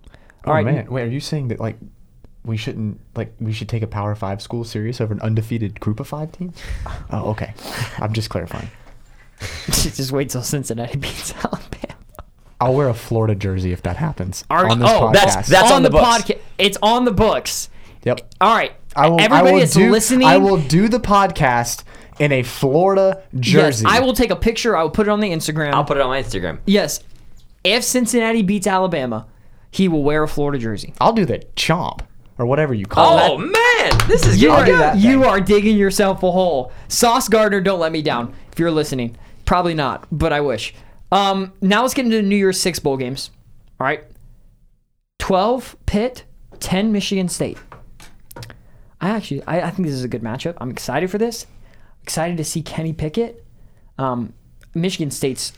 oh, 0.07 0.11
All 0.45 0.53
right, 0.53 0.65
man. 0.65 0.90
Wait, 0.90 1.03
are 1.03 1.07
you 1.07 1.19
saying 1.19 1.49
that, 1.49 1.60
like, 1.60 1.78
we 2.44 2.57
shouldn't, 2.57 2.99
like, 3.15 3.34
we 3.40 3.52
should 3.53 3.69
take 3.69 3.84
a 3.84 3.88
Power 3.88 4.15
5 4.15 4.41
school 4.41 4.64
serious 4.64 4.99
over 5.02 5.14
an 5.14 5.22
undefeated 5.22 5.80
Group 5.80 5.99
of 5.99 6.07
5 6.07 6.32
team? 6.32 6.53
Oh, 7.11 7.30
okay. 7.32 7.53
I'm 7.99 8.14
just 8.14 8.30
clarifying. 8.30 8.69
just 9.68 10.11
wait 10.11 10.30
till 10.30 10.41
Cincinnati 10.41 10.98
beats 10.98 11.34
Alabama. 11.36 11.95
I'll 12.60 12.74
wear 12.74 12.90
a 12.90 12.94
Florida 12.94 13.36
jersey 13.36 13.72
if 13.72 13.84
that 13.84 13.98
happens. 13.98 14.44
Are- 14.49 14.68
on 14.68 14.80
this 14.80 14.90
oh, 14.90 15.02
podcast. 15.02 15.14
that's- 15.14 15.48
that's 15.49 15.72
on 15.72 15.84
the 15.84 15.90
books. 15.90 16.24
podcast. 16.24 16.40
It's 16.57 16.78
on 16.82 17.06
the 17.06 17.11
books. 17.11 17.69
Yep. 18.03 18.22
All 18.41 18.56
right. 18.56 18.74
I 18.95 19.10
will, 19.10 19.22
Everybody 19.22 19.49
I 19.49 19.52
will 19.52 19.60
that's 19.60 19.74
do, 19.74 19.91
listening, 19.91 20.28
I 20.28 20.38
will 20.38 20.57
do 20.57 20.88
the 20.88 20.99
podcast 20.99 21.84
in 22.19 22.31
a 22.31 22.44
Florida 22.44 23.23
yes, 23.31 23.41
jersey. 23.41 23.85
I 23.88 23.99
will 23.99 24.14
take 24.14 24.31
a 24.31 24.35
picture. 24.35 24.76
I 24.76 24.84
will 24.84 24.89
put 24.89 25.07
it 25.07 25.10
on 25.10 25.19
the 25.19 25.30
Instagram. 25.31 25.73
I'll 25.73 25.85
put 25.85 25.98
it 25.98 26.02
on 26.02 26.10
my 26.10 26.22
Instagram. 26.22 26.60
yes. 26.65 27.02
If 27.64 27.84
Cincinnati 27.84 28.44
beats 28.44 28.65
Alabama, 28.65 29.26
he 29.72 29.88
will 29.89 30.03
wear 30.03 30.23
a 30.23 30.27
Florida 30.27 30.57
jersey. 30.57 30.94
I'll 31.02 31.11
do 31.11 31.26
the 31.26 31.39
chomp 31.56 32.02
or 32.38 32.45
whatever 32.45 32.73
you 32.73 32.85
call 32.85 33.18
Oh 33.19 33.26
it. 33.26 33.31
Oh 33.31 33.38
man, 33.38 34.07
this 34.07 34.26
is 34.26 34.41
You, 34.41 34.52
I'll 34.52 34.84
are, 34.84 34.95
you 34.95 35.23
are 35.26 35.41
digging 35.41 35.76
yourself 35.77 36.23
a 36.23 36.31
hole. 36.31 36.72
Sauce 36.88 37.27
Gardner, 37.27 37.60
don't 37.60 37.80
let 37.80 37.91
me 37.91 38.02
down. 38.02 38.34
If 38.53 38.60
you're 38.60 38.72
listening, 38.72 39.18
probably 39.45 39.73
not, 39.73 40.07
but 40.11 40.31
I 40.31 40.39
wish. 40.39 40.73
Um, 41.11 41.52
now 41.60 41.81
let's 41.81 41.94
get 41.94 42.06
into 42.06 42.18
the 42.18 42.23
New 42.23 42.38
Year's 42.38 42.60
Six 42.60 42.80
bowl 42.80 42.95
games. 42.95 43.31
All 43.80 43.85
right, 43.85 44.03
twelve 45.19 45.76
Pitt, 45.85 46.23
ten 46.60 46.91
Michigan 46.91 47.27
State. 47.27 47.57
I 49.02 49.10
actually, 49.10 49.44
I, 49.44 49.61
I 49.61 49.72
think 49.72 49.88
this 49.88 49.95
is 49.95 50.03
a 50.03 50.07
good 50.07 50.22
matchup. 50.23 50.56
I'm 50.60 50.72
excited 50.72 51.11
for 51.11 51.18
this. 51.18 51.45
Excited 52.08 52.38
to 52.38 52.46
see 52.46 52.62
Kenny 52.62 52.94
Pickett. 52.94 53.44
Um, 53.98 54.32
Michigan 54.74 55.12
State's 55.12 55.52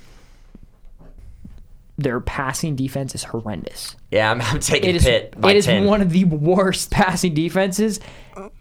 their 1.95 2.19
passing 2.19 2.75
defense 2.75 3.13
is 3.13 3.23
horrendous. 3.25 3.95
Yeah, 4.09 4.31
I'm, 4.31 4.41
I'm 4.41 4.59
taking 4.59 4.89
It 4.89 4.95
is 4.95 5.03
Pitt 5.03 5.39
by 5.39 5.51
it 5.51 5.57
is 5.57 5.65
10. 5.65 5.85
one 5.85 6.01
of 6.01 6.09
the 6.09 6.23
worst 6.23 6.89
passing 6.91 7.35
defenses, 7.35 7.99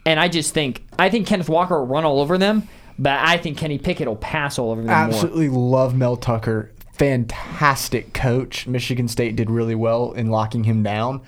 and 0.05 0.20
I 0.20 0.28
just 0.28 0.52
think 0.52 0.85
I 0.98 1.09
think 1.09 1.27
Kenneth 1.27 1.48
Walker 1.48 1.78
will 1.78 1.86
run 1.86 2.05
all 2.05 2.20
over 2.20 2.36
them, 2.36 2.69
but 2.98 3.19
I 3.20 3.39
think 3.39 3.56
Kenny 3.56 3.78
Pickett 3.78 4.06
will 4.06 4.16
pass 4.16 4.59
all 4.59 4.70
over 4.70 4.82
them 4.82 4.89
more. 4.89 4.94
Absolutely 4.94 5.48
love 5.48 5.97
Mel 5.97 6.19
Tucker. 6.19 6.70
Fantastic 6.93 8.12
coach. 8.12 8.66
Michigan 8.66 9.09
State 9.09 9.35
did 9.35 9.48
really 9.48 9.74
well 9.77 10.12
in 10.12 10.27
locking 10.27 10.65
him 10.65 10.82
down. 10.82 11.23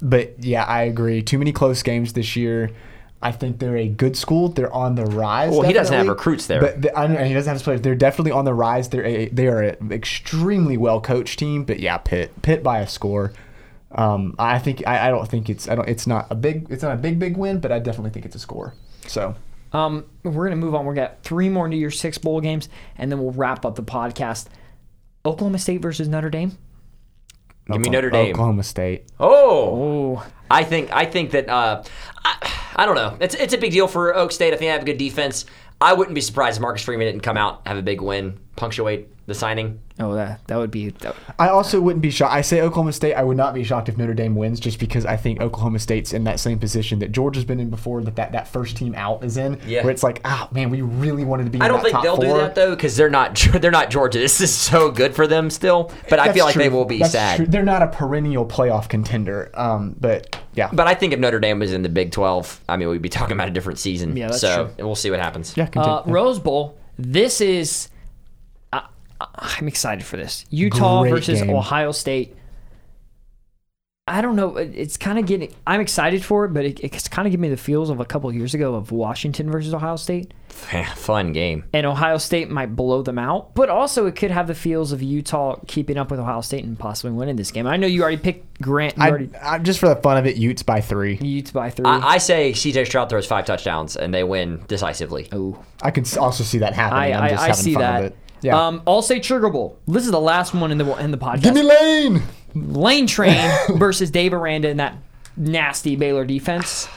But 0.00 0.44
yeah, 0.44 0.62
I 0.62 0.82
agree. 0.82 1.20
Too 1.20 1.38
many 1.38 1.50
close 1.50 1.82
games 1.82 2.12
this 2.12 2.36
year. 2.36 2.70
I 3.22 3.32
think 3.32 3.58
they're 3.58 3.76
a 3.76 3.86
good 3.88 4.16
school. 4.16 4.48
They're 4.48 4.72
on 4.72 4.94
the 4.94 5.04
rise. 5.04 5.50
Well, 5.50 5.62
he 5.62 5.72
doesn't 5.74 5.94
have 5.94 6.08
recruits 6.08 6.46
there. 6.46 6.60
But 6.60 6.82
the, 6.82 6.98
I 6.98 7.06
know, 7.06 7.16
and 7.16 7.26
he 7.28 7.34
doesn't 7.34 7.52
have 7.52 7.62
players. 7.62 7.82
They're 7.82 7.94
definitely 7.94 8.32
on 8.32 8.46
the 8.46 8.54
rise. 8.54 8.88
They're 8.88 9.04
a, 9.04 9.28
they 9.28 9.46
are 9.48 9.60
an 9.62 9.92
extremely 9.92 10.76
well 10.78 11.00
coached 11.02 11.38
team. 11.38 11.64
But 11.64 11.80
yeah, 11.80 11.98
Pitt 11.98 12.40
Pitt 12.42 12.62
by 12.62 12.80
a 12.80 12.86
score. 12.86 13.32
Um, 13.92 14.36
I 14.38 14.58
think 14.58 14.86
I, 14.86 15.08
I 15.08 15.10
don't 15.10 15.28
think 15.28 15.50
it's 15.50 15.68
I 15.68 15.74
don't 15.74 15.88
it's 15.88 16.06
not 16.06 16.28
a 16.30 16.34
big 16.34 16.68
it's 16.70 16.82
not 16.82 16.92
a 16.94 16.96
big 16.96 17.18
big 17.18 17.36
win, 17.36 17.60
but 17.60 17.72
I 17.72 17.78
definitely 17.78 18.10
think 18.10 18.24
it's 18.24 18.36
a 18.36 18.38
score. 18.38 18.72
So 19.06 19.34
Um, 19.72 20.04
we're 20.22 20.44
gonna 20.46 20.56
move 20.56 20.74
on. 20.74 20.86
We're 20.86 20.94
got 20.94 21.22
three 21.22 21.48
more 21.50 21.68
New 21.68 21.76
Year's 21.76 21.98
Six 22.00 22.16
bowl 22.16 22.40
games, 22.40 22.68
and 22.96 23.10
then 23.12 23.18
we'll 23.20 23.32
wrap 23.32 23.66
up 23.66 23.74
the 23.74 23.82
podcast. 23.82 24.46
Oklahoma 25.26 25.58
State 25.58 25.82
versus 25.82 26.08
Notre 26.08 26.30
Dame. 26.30 26.56
Give 27.66 27.80
me 27.80 27.88
Oklahoma- 27.88 27.90
Notre 27.90 28.10
Dame. 28.10 28.30
Oklahoma 28.34 28.62
State. 28.62 29.04
Oh, 29.20 30.16
Oh, 30.22 30.26
I 30.50 30.64
think 30.64 30.90
I 30.92 31.04
think 31.04 31.32
that 31.32 31.48
uh, 31.48 31.82
I, 32.24 32.50
I 32.76 32.86
don't 32.86 32.94
know. 32.94 33.16
It's 33.20 33.34
it's 33.34 33.54
a 33.54 33.58
big 33.58 33.72
deal 33.72 33.88
for 33.88 34.12
Okie 34.14 34.32
State. 34.32 34.48
I 34.48 34.50
think 34.50 34.60
they 34.60 34.66
have 34.66 34.82
a 34.82 34.86
good 34.86 34.98
defense. 34.98 35.46
I 35.80 35.94
wouldn't 35.94 36.14
be 36.14 36.20
surprised 36.20 36.58
if 36.58 36.62
Marcus 36.62 36.82
Freeman 36.82 37.06
didn't 37.06 37.22
come 37.22 37.36
out 37.36 37.62
have 37.66 37.78
a 37.78 37.82
big 37.82 38.00
win, 38.00 38.38
punctuate 38.60 39.08
the 39.26 39.34
signing. 39.34 39.80
oh, 40.00 40.14
that 40.14 40.46
that 40.48 40.56
would 40.58 40.70
be. 40.70 40.90
That, 40.90 41.14
I 41.38 41.48
also 41.48 41.80
wouldn't 41.80 42.02
be 42.02 42.10
shocked. 42.10 42.34
I 42.34 42.40
say 42.42 42.60
Oklahoma 42.60 42.92
State. 42.92 43.14
I 43.14 43.22
would 43.22 43.36
not 43.36 43.54
be 43.54 43.64
shocked 43.64 43.88
if 43.88 43.96
Notre 43.96 44.12
Dame 44.12 44.34
wins, 44.34 44.60
just 44.60 44.78
because 44.78 45.06
I 45.06 45.16
think 45.16 45.40
Oklahoma 45.40 45.78
State's 45.78 46.12
in 46.12 46.24
that 46.24 46.40
same 46.40 46.58
position 46.58 46.98
that 46.98 47.12
Georgia's 47.12 47.44
been 47.44 47.60
in 47.60 47.70
before. 47.70 48.02
That 48.02 48.16
that, 48.16 48.32
that 48.32 48.48
first 48.48 48.76
team 48.76 48.94
out 48.96 49.22
is 49.24 49.36
in, 49.36 49.58
Yeah. 49.66 49.82
where 49.84 49.92
it's 49.92 50.02
like, 50.02 50.20
ah, 50.24 50.48
man, 50.52 50.68
we 50.70 50.82
really 50.82 51.24
wanted 51.24 51.44
to 51.44 51.50
be. 51.50 51.60
I 51.60 51.66
in 51.66 51.70
don't 51.72 51.78
that 51.78 51.84
think 51.84 51.94
top 51.94 52.02
they'll 52.02 52.16
do 52.16 52.36
that 52.38 52.54
though 52.54 52.74
because 52.74 52.96
they're 52.96 53.08
not 53.10 53.34
they're 53.60 53.70
not 53.70 53.88
Georgia. 53.90 54.18
This 54.18 54.40
is 54.40 54.52
so 54.54 54.90
good 54.90 55.14
for 55.14 55.26
them 55.26 55.48
still, 55.48 55.90
but 56.10 56.18
I 56.18 56.26
That's 56.26 56.36
feel 56.36 56.44
like 56.44 56.56
they 56.56 56.68
will 56.68 56.84
be 56.84 56.98
That's 56.98 57.12
sad. 57.12 57.36
true. 57.36 57.46
They're 57.46 57.62
not 57.62 57.82
a 57.82 57.86
perennial 57.88 58.44
playoff 58.44 58.88
contender. 58.88 59.50
Um, 59.54 59.94
but 60.00 60.36
yeah, 60.54 60.68
But 60.72 60.88
I 60.88 60.94
think 60.94 61.12
if 61.12 61.20
Notre 61.20 61.38
Dame 61.40 61.60
was 61.60 61.72
in 61.72 61.82
the 61.82 61.88
Big 61.88 62.10
Twelve, 62.10 62.60
I 62.68 62.76
mean, 62.76 62.88
we'd 62.88 63.00
be 63.00 63.08
talking 63.08 63.32
about 63.36 63.48
a 63.48 63.52
different 63.52 63.78
season. 63.78 64.16
Yeah, 64.16 64.26
that's 64.26 64.40
so 64.40 64.72
true. 64.76 64.84
we'll 64.86 64.96
see 64.96 65.10
what 65.10 65.20
happens. 65.20 65.56
yeah, 65.56 65.66
continue. 65.66 65.98
uh, 65.98 66.02
Rose 66.06 66.38
Bowl. 66.40 66.76
This 66.98 67.40
is. 67.40 67.88
I'm 69.20 69.68
excited 69.68 70.04
for 70.04 70.16
this. 70.16 70.44
Utah 70.50 71.02
Great 71.02 71.10
versus 71.10 71.42
game. 71.42 71.50
Ohio 71.50 71.92
State. 71.92 72.36
I 74.08 74.22
don't 74.22 74.34
know. 74.34 74.56
It's 74.56 74.96
kind 74.96 75.20
of 75.20 75.26
getting. 75.26 75.54
I'm 75.68 75.80
excited 75.80 76.24
for 76.24 76.44
it, 76.44 76.48
but 76.52 76.64
it, 76.64 76.80
it's 76.80 77.06
kind 77.06 77.28
of 77.28 77.30
giving 77.30 77.42
me 77.42 77.48
the 77.48 77.56
feels 77.56 77.90
of 77.90 78.00
a 78.00 78.04
couple 78.04 78.28
of 78.28 78.34
years 78.34 78.54
ago 78.54 78.74
of 78.74 78.90
Washington 78.90 79.48
versus 79.52 79.72
Ohio 79.72 79.94
State, 79.94 80.34
Fun 80.96 81.32
game. 81.32 81.62
and 81.72 81.86
Ohio 81.86 82.18
State 82.18 82.50
might 82.50 82.74
blow 82.74 83.02
them 83.02 83.20
out. 83.20 83.54
But 83.54 83.68
also, 83.68 84.06
it 84.06 84.16
could 84.16 84.32
have 84.32 84.48
the 84.48 84.54
feels 84.56 84.90
of 84.90 85.00
Utah 85.00 85.60
keeping 85.68 85.96
up 85.96 86.10
with 86.10 86.18
Ohio 86.18 86.40
State 86.40 86.64
and 86.64 86.76
possibly 86.76 87.12
winning 87.12 87.36
this 87.36 87.52
game. 87.52 87.68
I 87.68 87.76
know 87.76 87.86
you 87.86 88.02
already 88.02 88.16
picked 88.16 88.60
Grant. 88.60 88.96
You 88.96 89.02
I, 89.04 89.08
already 89.10 89.30
I, 89.40 89.58
just 89.58 89.78
for 89.78 89.88
the 89.88 89.96
fun 89.96 90.16
of 90.16 90.26
it, 90.26 90.34
Utes 90.36 90.64
by 90.64 90.80
three. 90.80 91.16
Utes 91.20 91.52
by 91.52 91.70
three. 91.70 91.84
I, 91.86 92.14
I 92.14 92.18
say 92.18 92.50
CJ 92.50 92.86
Stroud 92.86 93.10
throws 93.10 93.26
five 93.26 93.44
touchdowns 93.44 93.94
and 93.96 94.12
they 94.12 94.24
win 94.24 94.64
decisively. 94.66 95.28
oh. 95.30 95.62
I 95.82 95.92
can 95.92 96.02
s- 96.04 96.16
also 96.16 96.42
see 96.42 96.58
that 96.58 96.72
happening. 96.74 97.14
I, 97.14 97.18
I'm 97.20 97.30
just 97.30 97.42
I 97.42 97.46
having 97.46 97.62
see 97.62 97.74
fun 97.74 97.82
that. 97.82 98.14
With 98.40 98.44
it. 98.44 98.48
Yeah. 98.48 98.66
Um, 98.66 98.80
Allstate 98.82 99.24
Sugar 99.24 99.50
Bowl. 99.50 99.78
This 99.86 100.04
is 100.04 100.10
the 100.10 100.20
last 100.20 100.54
one 100.54 100.70
in 100.70 100.78
the 100.78 100.96
in 100.96 101.10
the 101.10 101.18
podcast. 101.18 101.42
Give 101.42 101.54
me 101.54 101.62
lane. 101.62 102.22
Lane 102.54 103.06
Train 103.06 103.50
versus 103.76 104.10
Dave 104.10 104.32
Aranda 104.34 104.68
in 104.68 104.78
that 104.78 104.96
nasty 105.36 105.96
Baylor 105.96 106.24
defense. 106.24 106.88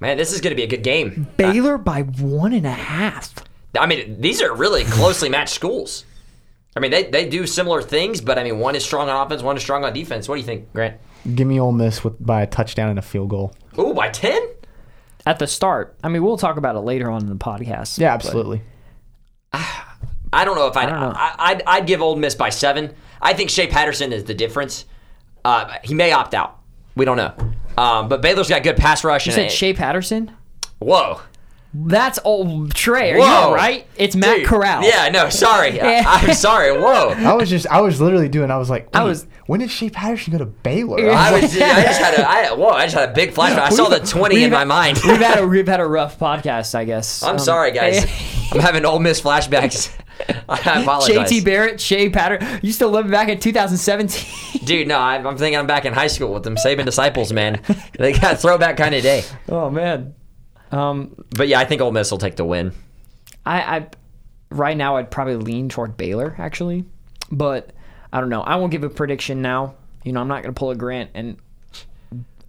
Man, 0.00 0.16
this 0.16 0.32
is 0.32 0.40
going 0.40 0.50
to 0.50 0.56
be 0.56 0.64
a 0.64 0.66
good 0.66 0.82
game. 0.82 1.28
Baylor 1.36 1.78
by 1.78 2.02
one 2.02 2.52
and 2.52 2.66
a 2.66 2.72
half. 2.72 3.32
I 3.78 3.86
mean, 3.86 4.20
these 4.20 4.42
are 4.42 4.54
really 4.54 4.84
closely 4.84 5.28
matched 5.28 5.54
schools. 5.54 6.04
I 6.74 6.80
mean, 6.80 6.90
they, 6.90 7.04
they 7.04 7.28
do 7.28 7.46
similar 7.46 7.82
things, 7.82 8.20
but 8.20 8.38
I 8.38 8.44
mean, 8.44 8.58
one 8.58 8.74
is 8.74 8.84
strong 8.84 9.08
on 9.08 9.26
offense, 9.26 9.42
one 9.42 9.56
is 9.56 9.62
strong 9.62 9.84
on 9.84 9.92
defense. 9.92 10.28
What 10.28 10.36
do 10.36 10.40
you 10.40 10.46
think, 10.46 10.72
Grant? 10.72 10.96
Give 11.34 11.46
me 11.46 11.60
Ole 11.60 11.72
Miss 11.72 12.02
with 12.02 12.24
by 12.24 12.42
a 12.42 12.46
touchdown 12.46 12.88
and 12.88 12.98
a 12.98 13.02
field 13.02 13.28
goal. 13.28 13.54
Ooh, 13.78 13.94
by 13.94 14.08
10? 14.08 14.40
At 15.24 15.38
the 15.38 15.46
start. 15.46 15.96
I 16.02 16.08
mean, 16.08 16.24
we'll 16.24 16.36
talk 16.36 16.56
about 16.56 16.74
it 16.74 16.80
later 16.80 17.10
on 17.10 17.22
in 17.22 17.28
the 17.28 17.36
podcast. 17.36 17.98
Yeah, 17.98 18.12
absolutely. 18.12 18.62
I 20.32 20.44
don't 20.44 20.56
know 20.56 20.66
if 20.66 20.76
I'd, 20.76 20.86
don't 20.88 21.00
know. 21.00 21.12
I, 21.14 21.34
I'd, 21.38 21.62
I'd 21.66 21.86
give 21.86 22.00
Ole 22.02 22.16
Miss 22.16 22.34
by 22.34 22.48
seven. 22.50 22.94
I 23.20 23.34
think 23.34 23.50
Shea 23.50 23.66
Patterson 23.66 24.12
is 24.12 24.24
the 24.24 24.34
difference. 24.34 24.86
Uh, 25.44 25.74
he 25.84 25.94
may 25.94 26.12
opt 26.12 26.34
out. 26.34 26.58
We 26.94 27.04
don't 27.04 27.16
know. 27.16 27.34
Um, 27.76 28.08
but 28.08 28.22
Baylor's 28.22 28.48
got 28.48 28.62
good 28.62 28.76
pass 28.76 29.04
rush. 29.04 29.26
You 29.26 29.32
and 29.32 29.42
said 29.42 29.52
Shea 29.52 29.72
Patterson? 29.74 30.30
Whoa. 30.78 31.20
That's 31.74 32.18
old 32.22 32.74
Trey. 32.74 33.12
Are 33.12 33.18
Whoa. 33.18 33.24
you 33.24 33.30
all 33.32 33.54
right? 33.54 33.86
It's 33.96 34.14
Matt 34.14 34.38
Dude. 34.38 34.46
Corral. 34.46 34.84
Yeah, 34.84 35.08
no, 35.08 35.30
sorry. 35.30 35.74
Yeah. 35.74 36.02
I, 36.06 36.20
am 36.28 36.34
sorry. 36.34 36.70
Whoa. 36.78 37.10
I 37.10 37.32
was 37.32 37.48
just, 37.48 37.66
I 37.68 37.80
was 37.80 37.98
literally 37.98 38.28
doing. 38.28 38.50
I 38.50 38.58
was 38.58 38.68
like, 38.68 38.94
I 38.94 39.04
was- 39.04 39.26
When 39.46 39.60
did 39.60 39.70
Shea 39.70 39.88
Patterson 39.88 40.32
go 40.32 40.38
to 40.38 40.44
Baylor? 40.44 41.00
Yeah. 41.00 41.12
I 41.18 41.28
I 41.28 41.32
was 41.32 41.42
was. 41.44 41.56
I 41.62 41.82
just 41.82 42.00
had 42.00 42.14
a. 42.18 42.28
I, 42.28 42.52
whoa! 42.52 42.68
I 42.68 42.84
just 42.84 42.94
had 42.96 43.08
a 43.08 43.12
big 43.14 43.30
flashback. 43.34 43.58
I 43.58 43.70
saw 43.70 43.88
the 43.88 44.00
twenty 44.00 44.44
in 44.44 44.50
my 44.50 44.64
mind. 44.64 44.98
we've 45.02 45.16
had 45.16 45.38
a 45.38 45.46
we've 45.46 45.66
had 45.66 45.80
a 45.80 45.86
rough 45.86 46.18
podcast, 46.18 46.74
I 46.74 46.84
guess. 46.84 47.22
I'm 47.22 47.32
Um, 47.32 47.38
sorry, 47.38 47.70
guys. 47.72 48.04
I'm 48.52 48.60
having 48.60 48.84
Ole 48.84 48.98
Miss 48.98 49.22
flashbacks. 49.22 49.96
I 50.48 50.82
apologize. 50.82 51.30
JT 51.30 51.44
Barrett, 51.44 51.80
Shea 51.80 52.08
Patterson. 52.10 52.60
You 52.62 52.72
still 52.72 52.90
living 52.90 53.10
back 53.10 53.28
in 53.28 53.38
2017? 53.38 54.60
Dude, 54.64 54.86
no, 54.88 54.98
I'm, 54.98 55.26
I'm 55.26 55.36
thinking 55.36 55.58
I'm 55.58 55.66
back 55.66 55.84
in 55.84 55.92
high 55.92 56.06
school 56.06 56.32
with 56.32 56.42
them 56.44 56.56
Saban 56.56 56.84
disciples, 56.84 57.32
man. 57.32 57.60
They 57.98 58.12
got 58.12 58.34
a 58.34 58.36
throwback 58.36 58.76
kind 58.76 58.94
of 58.94 59.02
day. 59.02 59.24
oh 59.48 59.70
man. 59.70 60.14
Um, 60.70 61.14
But 61.36 61.48
yeah, 61.48 61.60
I 61.60 61.64
think 61.64 61.80
Ole 61.82 61.92
Miss 61.92 62.10
will 62.10 62.18
take 62.18 62.36
the 62.36 62.44
win. 62.44 62.72
I, 63.44 63.60
I 63.78 63.86
right 64.50 64.76
now 64.76 64.96
I'd 64.96 65.10
probably 65.10 65.36
lean 65.36 65.68
toward 65.68 65.96
Baylor 65.96 66.34
actually, 66.38 66.84
but 67.30 67.72
I 68.12 68.20
don't 68.20 68.28
know. 68.30 68.42
I 68.42 68.56
won't 68.56 68.70
give 68.72 68.84
a 68.84 68.90
prediction 68.90 69.42
now. 69.42 69.74
You 70.04 70.12
know, 70.12 70.20
I'm 70.20 70.28
not 70.28 70.42
gonna 70.42 70.52
pull 70.54 70.70
a 70.70 70.74
Grant 70.76 71.10
and 71.14 71.36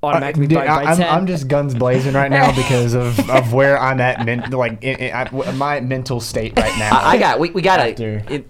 automatically 0.03 0.47
Dude, 0.47 0.57
by, 0.57 0.65
by 0.67 0.83
I, 0.83 0.91
am 0.91 0.97
10. 0.97 1.09
I'm 1.09 1.27
just 1.27 1.47
guns 1.47 1.73
blazing 1.75 2.13
right 2.13 2.29
now 2.31 2.55
because 2.55 2.93
of, 2.93 3.17
of 3.29 3.53
where 3.53 3.79
I'm 3.79 3.99
at, 4.01 4.25
men, 4.25 4.49
like 4.51 4.83
in, 4.83 4.97
in, 4.99 5.13
I, 5.13 5.51
my 5.53 5.79
mental 5.79 6.19
state 6.19 6.53
right 6.57 6.77
now. 6.77 6.97
I, 6.99 7.11
I 7.13 7.17
got. 7.17 7.39
We, 7.39 7.51
we 7.51 7.61
got 7.61 7.79
After- 7.79 8.19
to. 8.21 8.33
It, 8.33 8.47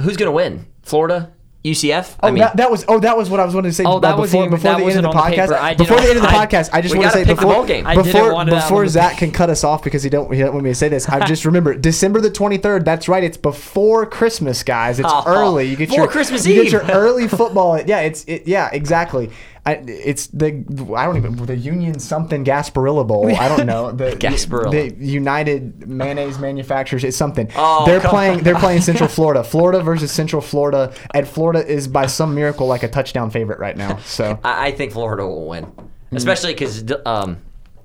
who's 0.00 0.16
gonna 0.16 0.30
win? 0.32 0.66
Florida, 0.82 1.32
UCF. 1.64 2.16
Oh, 2.22 2.28
I 2.28 2.30
mean, 2.30 2.40
that, 2.40 2.56
that 2.56 2.70
was 2.70 2.84
oh 2.88 2.98
that 3.00 3.16
was 3.18 3.28
what 3.28 3.38
I 3.38 3.44
was 3.44 3.54
wanting 3.54 3.70
to 3.70 3.74
say. 3.74 3.84
Oh, 3.86 4.00
that 4.00 4.14
uh, 4.14 4.18
wasn't 4.18 4.32
before 4.32 4.46
even- 4.46 4.50
before 4.56 4.62
that 4.72 4.78
the 4.78 4.84
end 4.86 4.96
of 4.96 5.02
the 5.02 5.08
wasn't 5.08 5.12
the. 5.12 5.18
I 5.20 5.46
podcast. 5.46 5.68
didn't- 5.68 5.78
Before 5.78 6.00
the 6.00 6.08
end 6.08 6.16
of 6.16 6.22
the 6.22 6.28
I- 6.30 6.46
podcast, 6.46 6.70
I 6.72 6.80
just 6.80 6.96
want 6.96 7.06
to 7.06 7.12
say 7.12 7.18
pick 7.24 7.28
the 7.28 7.34
before 7.34 7.54
bowl 7.54 7.66
game. 7.66 7.84
Before 7.84 8.32
want 8.32 8.48
it 8.48 8.54
out 8.54 8.62
before 8.62 8.86
Zach 8.88 9.18
can 9.18 9.30
cut 9.30 9.50
us 9.50 9.62
off 9.62 9.84
because 9.84 10.02
he 10.02 10.08
don't 10.10 10.32
he 10.32 10.40
don't 10.40 10.52
want 10.54 10.64
me 10.64 10.70
to 10.70 10.74
say 10.74 10.88
this. 10.88 11.06
I 11.08 11.26
just 11.26 11.44
remember 11.50 11.74
December 11.74 12.20
the 12.20 12.30
23rd. 12.30 12.84
That's 12.84 13.08
right. 13.08 13.22
It's 13.22 13.36
before 13.36 14.06
Christmas, 14.06 14.62
guys. 14.62 14.98
It's 15.00 15.08
Oh, 15.12 15.22
early. 15.26 15.66
You 15.68 15.76
get 15.76 15.90
before 15.90 16.04
your 16.04 16.10
Christmas 16.10 16.46
you 16.46 16.54
Eve. 16.54 16.62
get 16.70 16.72
your 16.72 16.82
early 16.90 17.28
football. 17.28 17.78
Yeah, 17.80 18.00
it's 18.00 18.24
it, 18.24 18.46
yeah 18.46 18.70
exactly. 18.72 19.30
I, 19.66 19.74
it's 19.86 20.28
the 20.28 20.64
I 20.96 21.04
don't 21.04 21.16
even 21.16 21.36
the 21.36 21.56
Union 21.56 21.98
something 21.98 22.44
Gasparilla 22.44 23.06
Bowl. 23.06 23.34
I 23.34 23.48
don't 23.48 23.66
know 23.66 23.92
the 23.92 24.10
Gasparilla. 24.18 24.70
the 24.70 25.04
United 25.04 25.86
Mayonnaise 25.86 26.38
Manufacturers. 26.38 27.04
It's 27.04 27.16
something. 27.16 27.50
Oh, 27.56 27.84
they're 27.84 28.00
playing. 28.00 28.40
They're 28.40 28.58
playing 28.58 28.80
Central 28.80 29.08
Florida. 29.16 29.44
Florida 29.44 29.82
versus 29.82 30.10
Central 30.10 30.40
Florida, 30.40 30.94
and 31.14 31.28
Florida 31.28 31.66
is 31.66 31.88
by 31.88 32.06
some 32.06 32.34
miracle 32.34 32.66
like 32.66 32.82
a 32.82 32.88
touchdown 32.88 33.30
favorite 33.30 33.58
right 33.58 33.76
now. 33.76 33.98
So 33.98 34.38
I, 34.44 34.68
I 34.68 34.72
think 34.72 34.92
Florida 34.92 35.26
will 35.26 35.48
win, 35.48 35.70
especially 36.12 36.54
because 36.54 36.84
um, 37.04 37.38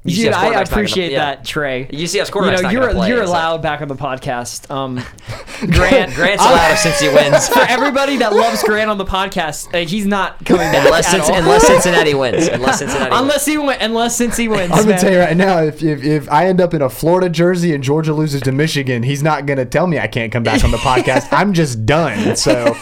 Dude, 0.05 0.27
I 0.33 0.39
quarterback's 0.41 0.69
not 0.71 0.77
appreciate 0.77 1.11
yeah. 1.13 1.17
that, 1.35 1.45
Trey. 1.45 1.87
UCF's 1.91 2.13
You 2.15 2.25
quarterback's 2.33 2.61
know, 2.61 2.67
not 2.67 2.73
you're 2.73 2.91
play, 2.93 3.07
you're 3.09 3.25
so- 3.25 3.31
allowed 3.31 3.61
back 3.63 3.81
on 3.81 3.87
the 3.87 3.95
podcast. 3.95 4.69
Um, 4.69 4.95
Grant, 5.71 6.13
Grant's 6.13 6.43
allowed 6.43 6.71
if 6.73 6.79
since 6.79 6.99
he 6.99 7.07
wins. 7.09 7.47
for 7.55 7.61
everybody 7.61 8.17
that 8.17 8.33
loves 8.33 8.61
Grant 8.63 8.89
on 8.91 8.97
the 8.99 9.05
podcast, 9.05 9.73
uh, 9.73 9.87
he's 9.87 10.05
not 10.05 10.43
coming 10.45 10.61
back 10.71 10.85
Unless, 10.85 11.13
at 11.13 11.21
Cinc- 11.21 11.29
all. 11.29 11.35
unless 11.39 11.65
Cincinnati 11.67 12.13
wins. 12.13 12.47
Unless 12.47 12.79
Cincinnati 12.79 13.09
wins. 13.11 13.21
unless 13.21 13.45
he 13.45 13.57
win, 13.57 13.77
unless 13.81 14.15
since 14.15 14.37
he 14.37 14.47
wins. 14.47 14.71
I'm 14.71 14.79
gonna 14.79 14.89
man. 14.91 14.99
tell 14.99 15.11
you 15.11 15.19
right 15.19 15.37
now, 15.37 15.63
if, 15.63 15.81
if 15.81 16.03
if 16.03 16.29
I 16.31 16.47
end 16.47 16.61
up 16.61 16.73
in 16.75 16.81
a 16.83 16.89
Florida 16.89 17.29
jersey 17.29 17.73
and 17.73 17.83
Georgia 17.83 18.13
loses 18.13 18.41
to 18.43 18.51
Michigan, 18.51 19.01
he's 19.03 19.23
not 19.23 19.45
gonna 19.47 19.65
tell 19.65 19.87
me 19.87 19.97
I 19.97 20.07
can't 20.07 20.31
come 20.31 20.43
back 20.43 20.63
on 20.63 20.71
the 20.71 20.77
podcast. 20.77 21.27
I'm 21.31 21.53
just 21.53 21.85
done. 21.85 22.35
So 22.35 22.75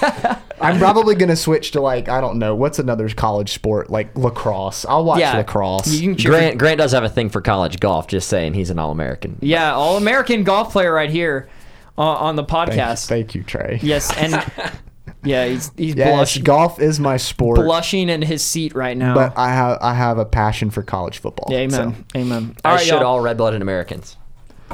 I'm 0.64 0.80
probably 0.80 1.15
gonna 1.15 1.35
switch 1.35 1.72
to 1.72 1.81
like 1.81 2.10
I 2.10 2.22
don't 2.22 2.40
know 2.40 2.56
what's 2.56 2.80
another 2.80 3.07
college 3.10 3.53
sport 3.53 3.90
like 3.90 4.18
lacrosse. 4.18 4.85
I'll 4.85 5.03
watch 5.06 5.19
yeah, 5.19 5.38
lacrosse. 5.38 5.88
You 5.94 6.10
can 6.10 6.18
cheer 6.18 6.31
Grant 6.31 6.57
Grant 6.57 6.77
does 6.80 6.91
have 6.94 7.03
a 7.03 7.10
thing 7.10 7.30
for 7.30 7.41
college 7.41 7.80
golf. 7.80 8.07
Just 8.07 8.27
saying, 8.30 8.53
he's 8.53 8.69
an 8.69 8.80
All 8.80 8.91
American. 8.91 9.38
yeah, 9.41 9.73
all 9.73 9.98
American 9.98 10.44
golf 10.44 10.72
player 10.72 10.94
right 10.94 11.10
here 11.10 11.49
uh, 11.98 12.02
on 12.02 12.35
the 12.35 12.44
podcast. 12.44 13.07
thank 13.07 13.35
you, 13.35 13.44
Trey. 13.44 13.80
Yes, 13.84 14.15
and 14.18 14.34
yeah, 15.23 15.45
he's 15.48 15.72
he's 15.77 15.95
Yes, 15.95 16.15
blushing, 16.15 16.44
golf 16.44 16.80
is 16.80 16.99
my 16.99 17.18
sport, 17.18 17.57
blushing 17.60 18.10
in 18.10 18.22
his 18.22 18.41
seat 18.44 18.73
right 18.76 18.98
now. 18.98 19.14
but 19.14 19.38
I 19.38 19.49
have 19.53 19.77
I 19.81 19.94
have 19.94 20.18
a 20.18 20.26
passion 20.26 20.69
for 20.69 20.81
college 20.84 21.18
football. 21.19 21.48
Yeah, 21.52 21.60
amen, 21.60 22.06
so. 22.14 22.19
amen. 22.19 22.56
As 22.57 22.61
All 22.65 22.72
right, 22.76 22.81
should 22.85 22.94
y'all. 22.95 23.06
all 23.06 23.22
red-blooded 23.22 23.61
Americans. 23.61 24.18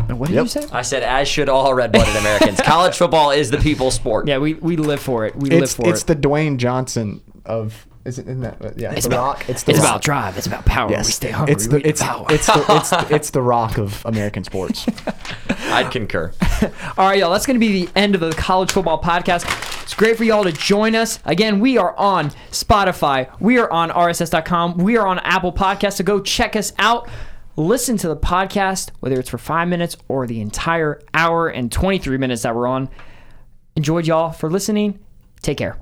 What 0.08 0.28
did 0.28 0.36
Yep. 0.36 0.44
you 0.44 0.48
say? 0.50 0.66
I 0.72 0.82
said, 0.82 1.04
as 1.04 1.28
should 1.28 1.50
all 1.50 1.74
red-blooded 1.74 2.16
Americans. 2.16 2.60
College 2.62 2.96
football 2.98 3.32
is 3.32 3.52
the 3.52 3.58
people's 3.58 3.96
sport. 3.96 4.28
Yeah, 4.28 4.38
we, 4.40 4.54
we 4.56 4.76
live 4.78 5.00
for 5.00 5.26
it. 5.26 5.36
We 5.36 5.50
live 5.50 5.64
It's 5.64 5.74
for 5.76 5.82
it's 5.84 5.90
it. 5.90 5.92
It's 5.92 6.04
the 6.04 6.16
Dwayne 6.16 6.58
Johnson 6.58 7.22
of 7.46 7.86
is 8.06 8.18
it 8.18 8.28
in 8.28 8.40
that 8.42 8.60
uh, 8.64 8.72
yeah 8.78 8.92
It's 8.94 9.02
the 9.06 9.10
about- 9.14 9.40
rock 9.40 9.50
it's 9.50 9.64
the 9.64 9.72
it's 9.72 9.80
rock. 9.82 9.90
about 9.90 10.02
drive. 10.02 10.38
It's 10.38 10.48
about 10.48 10.66
power. 10.66 10.88
We 10.88 11.04
stay 11.04 11.32
hungry. 11.32 11.54
it's 11.54 11.68
the 11.68 11.76
we 11.78 11.84
it's 11.84 12.02
power. 12.02 12.26
it's 12.30 12.48
the, 12.48 12.66
it's 12.70 12.90
the, 12.90 13.08
it's 13.16 13.30
the 13.32 13.42
rock 13.42 13.78
of 13.78 14.02
American 14.06 14.44
sports. 14.46 14.86
I'd 15.72 15.92
concur. 15.92 16.32
All 16.98 17.08
right, 17.10 17.20
y'all. 17.20 17.32
That's 17.32 17.46
going 17.46 17.60
to 17.60 17.66
be 17.66 17.86
the 17.86 17.92
end 18.00 18.16
of 18.16 18.22
the 18.22 18.32
college 18.32 18.72
football 18.72 19.02
podcast. 19.02 19.44
It's 19.84 19.94
great 19.94 20.18
for 20.18 20.24
y'all 20.24 20.44
to 20.46 20.52
join 20.52 20.96
us. 20.96 21.20
Again, 21.26 21.60
we 21.60 21.78
are 21.78 21.96
on 21.98 22.30
Spotify. 22.52 23.30
We 23.40 23.58
are 23.60 23.72
on 23.72 23.90
RSS.com. 23.92 24.78
We 24.78 24.98
are 24.98 25.06
on 25.06 25.20
Apple 25.20 25.52
Podcasts. 25.52 25.94
So 25.98 26.04
go 26.04 26.20
check 26.22 26.56
us 26.56 26.72
out. 26.80 27.10
Listen 27.60 27.98
to 27.98 28.08
the 28.08 28.16
podcast, 28.16 28.92
whether 29.02 29.20
it's 29.20 29.30
for 29.30 29.38
five 29.38 29.68
minutes 29.68 29.98
or 30.08 30.26
the 30.26 30.40
entire 30.40 31.02
hour 31.14 31.50
and 31.50 31.70
23 31.70 32.16
minutes 32.16 32.44
that 32.44 32.56
we're 32.56 32.68
on. 32.68 32.88
Enjoyed 33.76 34.08
y'all 34.08 34.32
for 34.32 34.50
listening. 34.50 34.98
Take 35.42 35.58
care. 35.58 35.78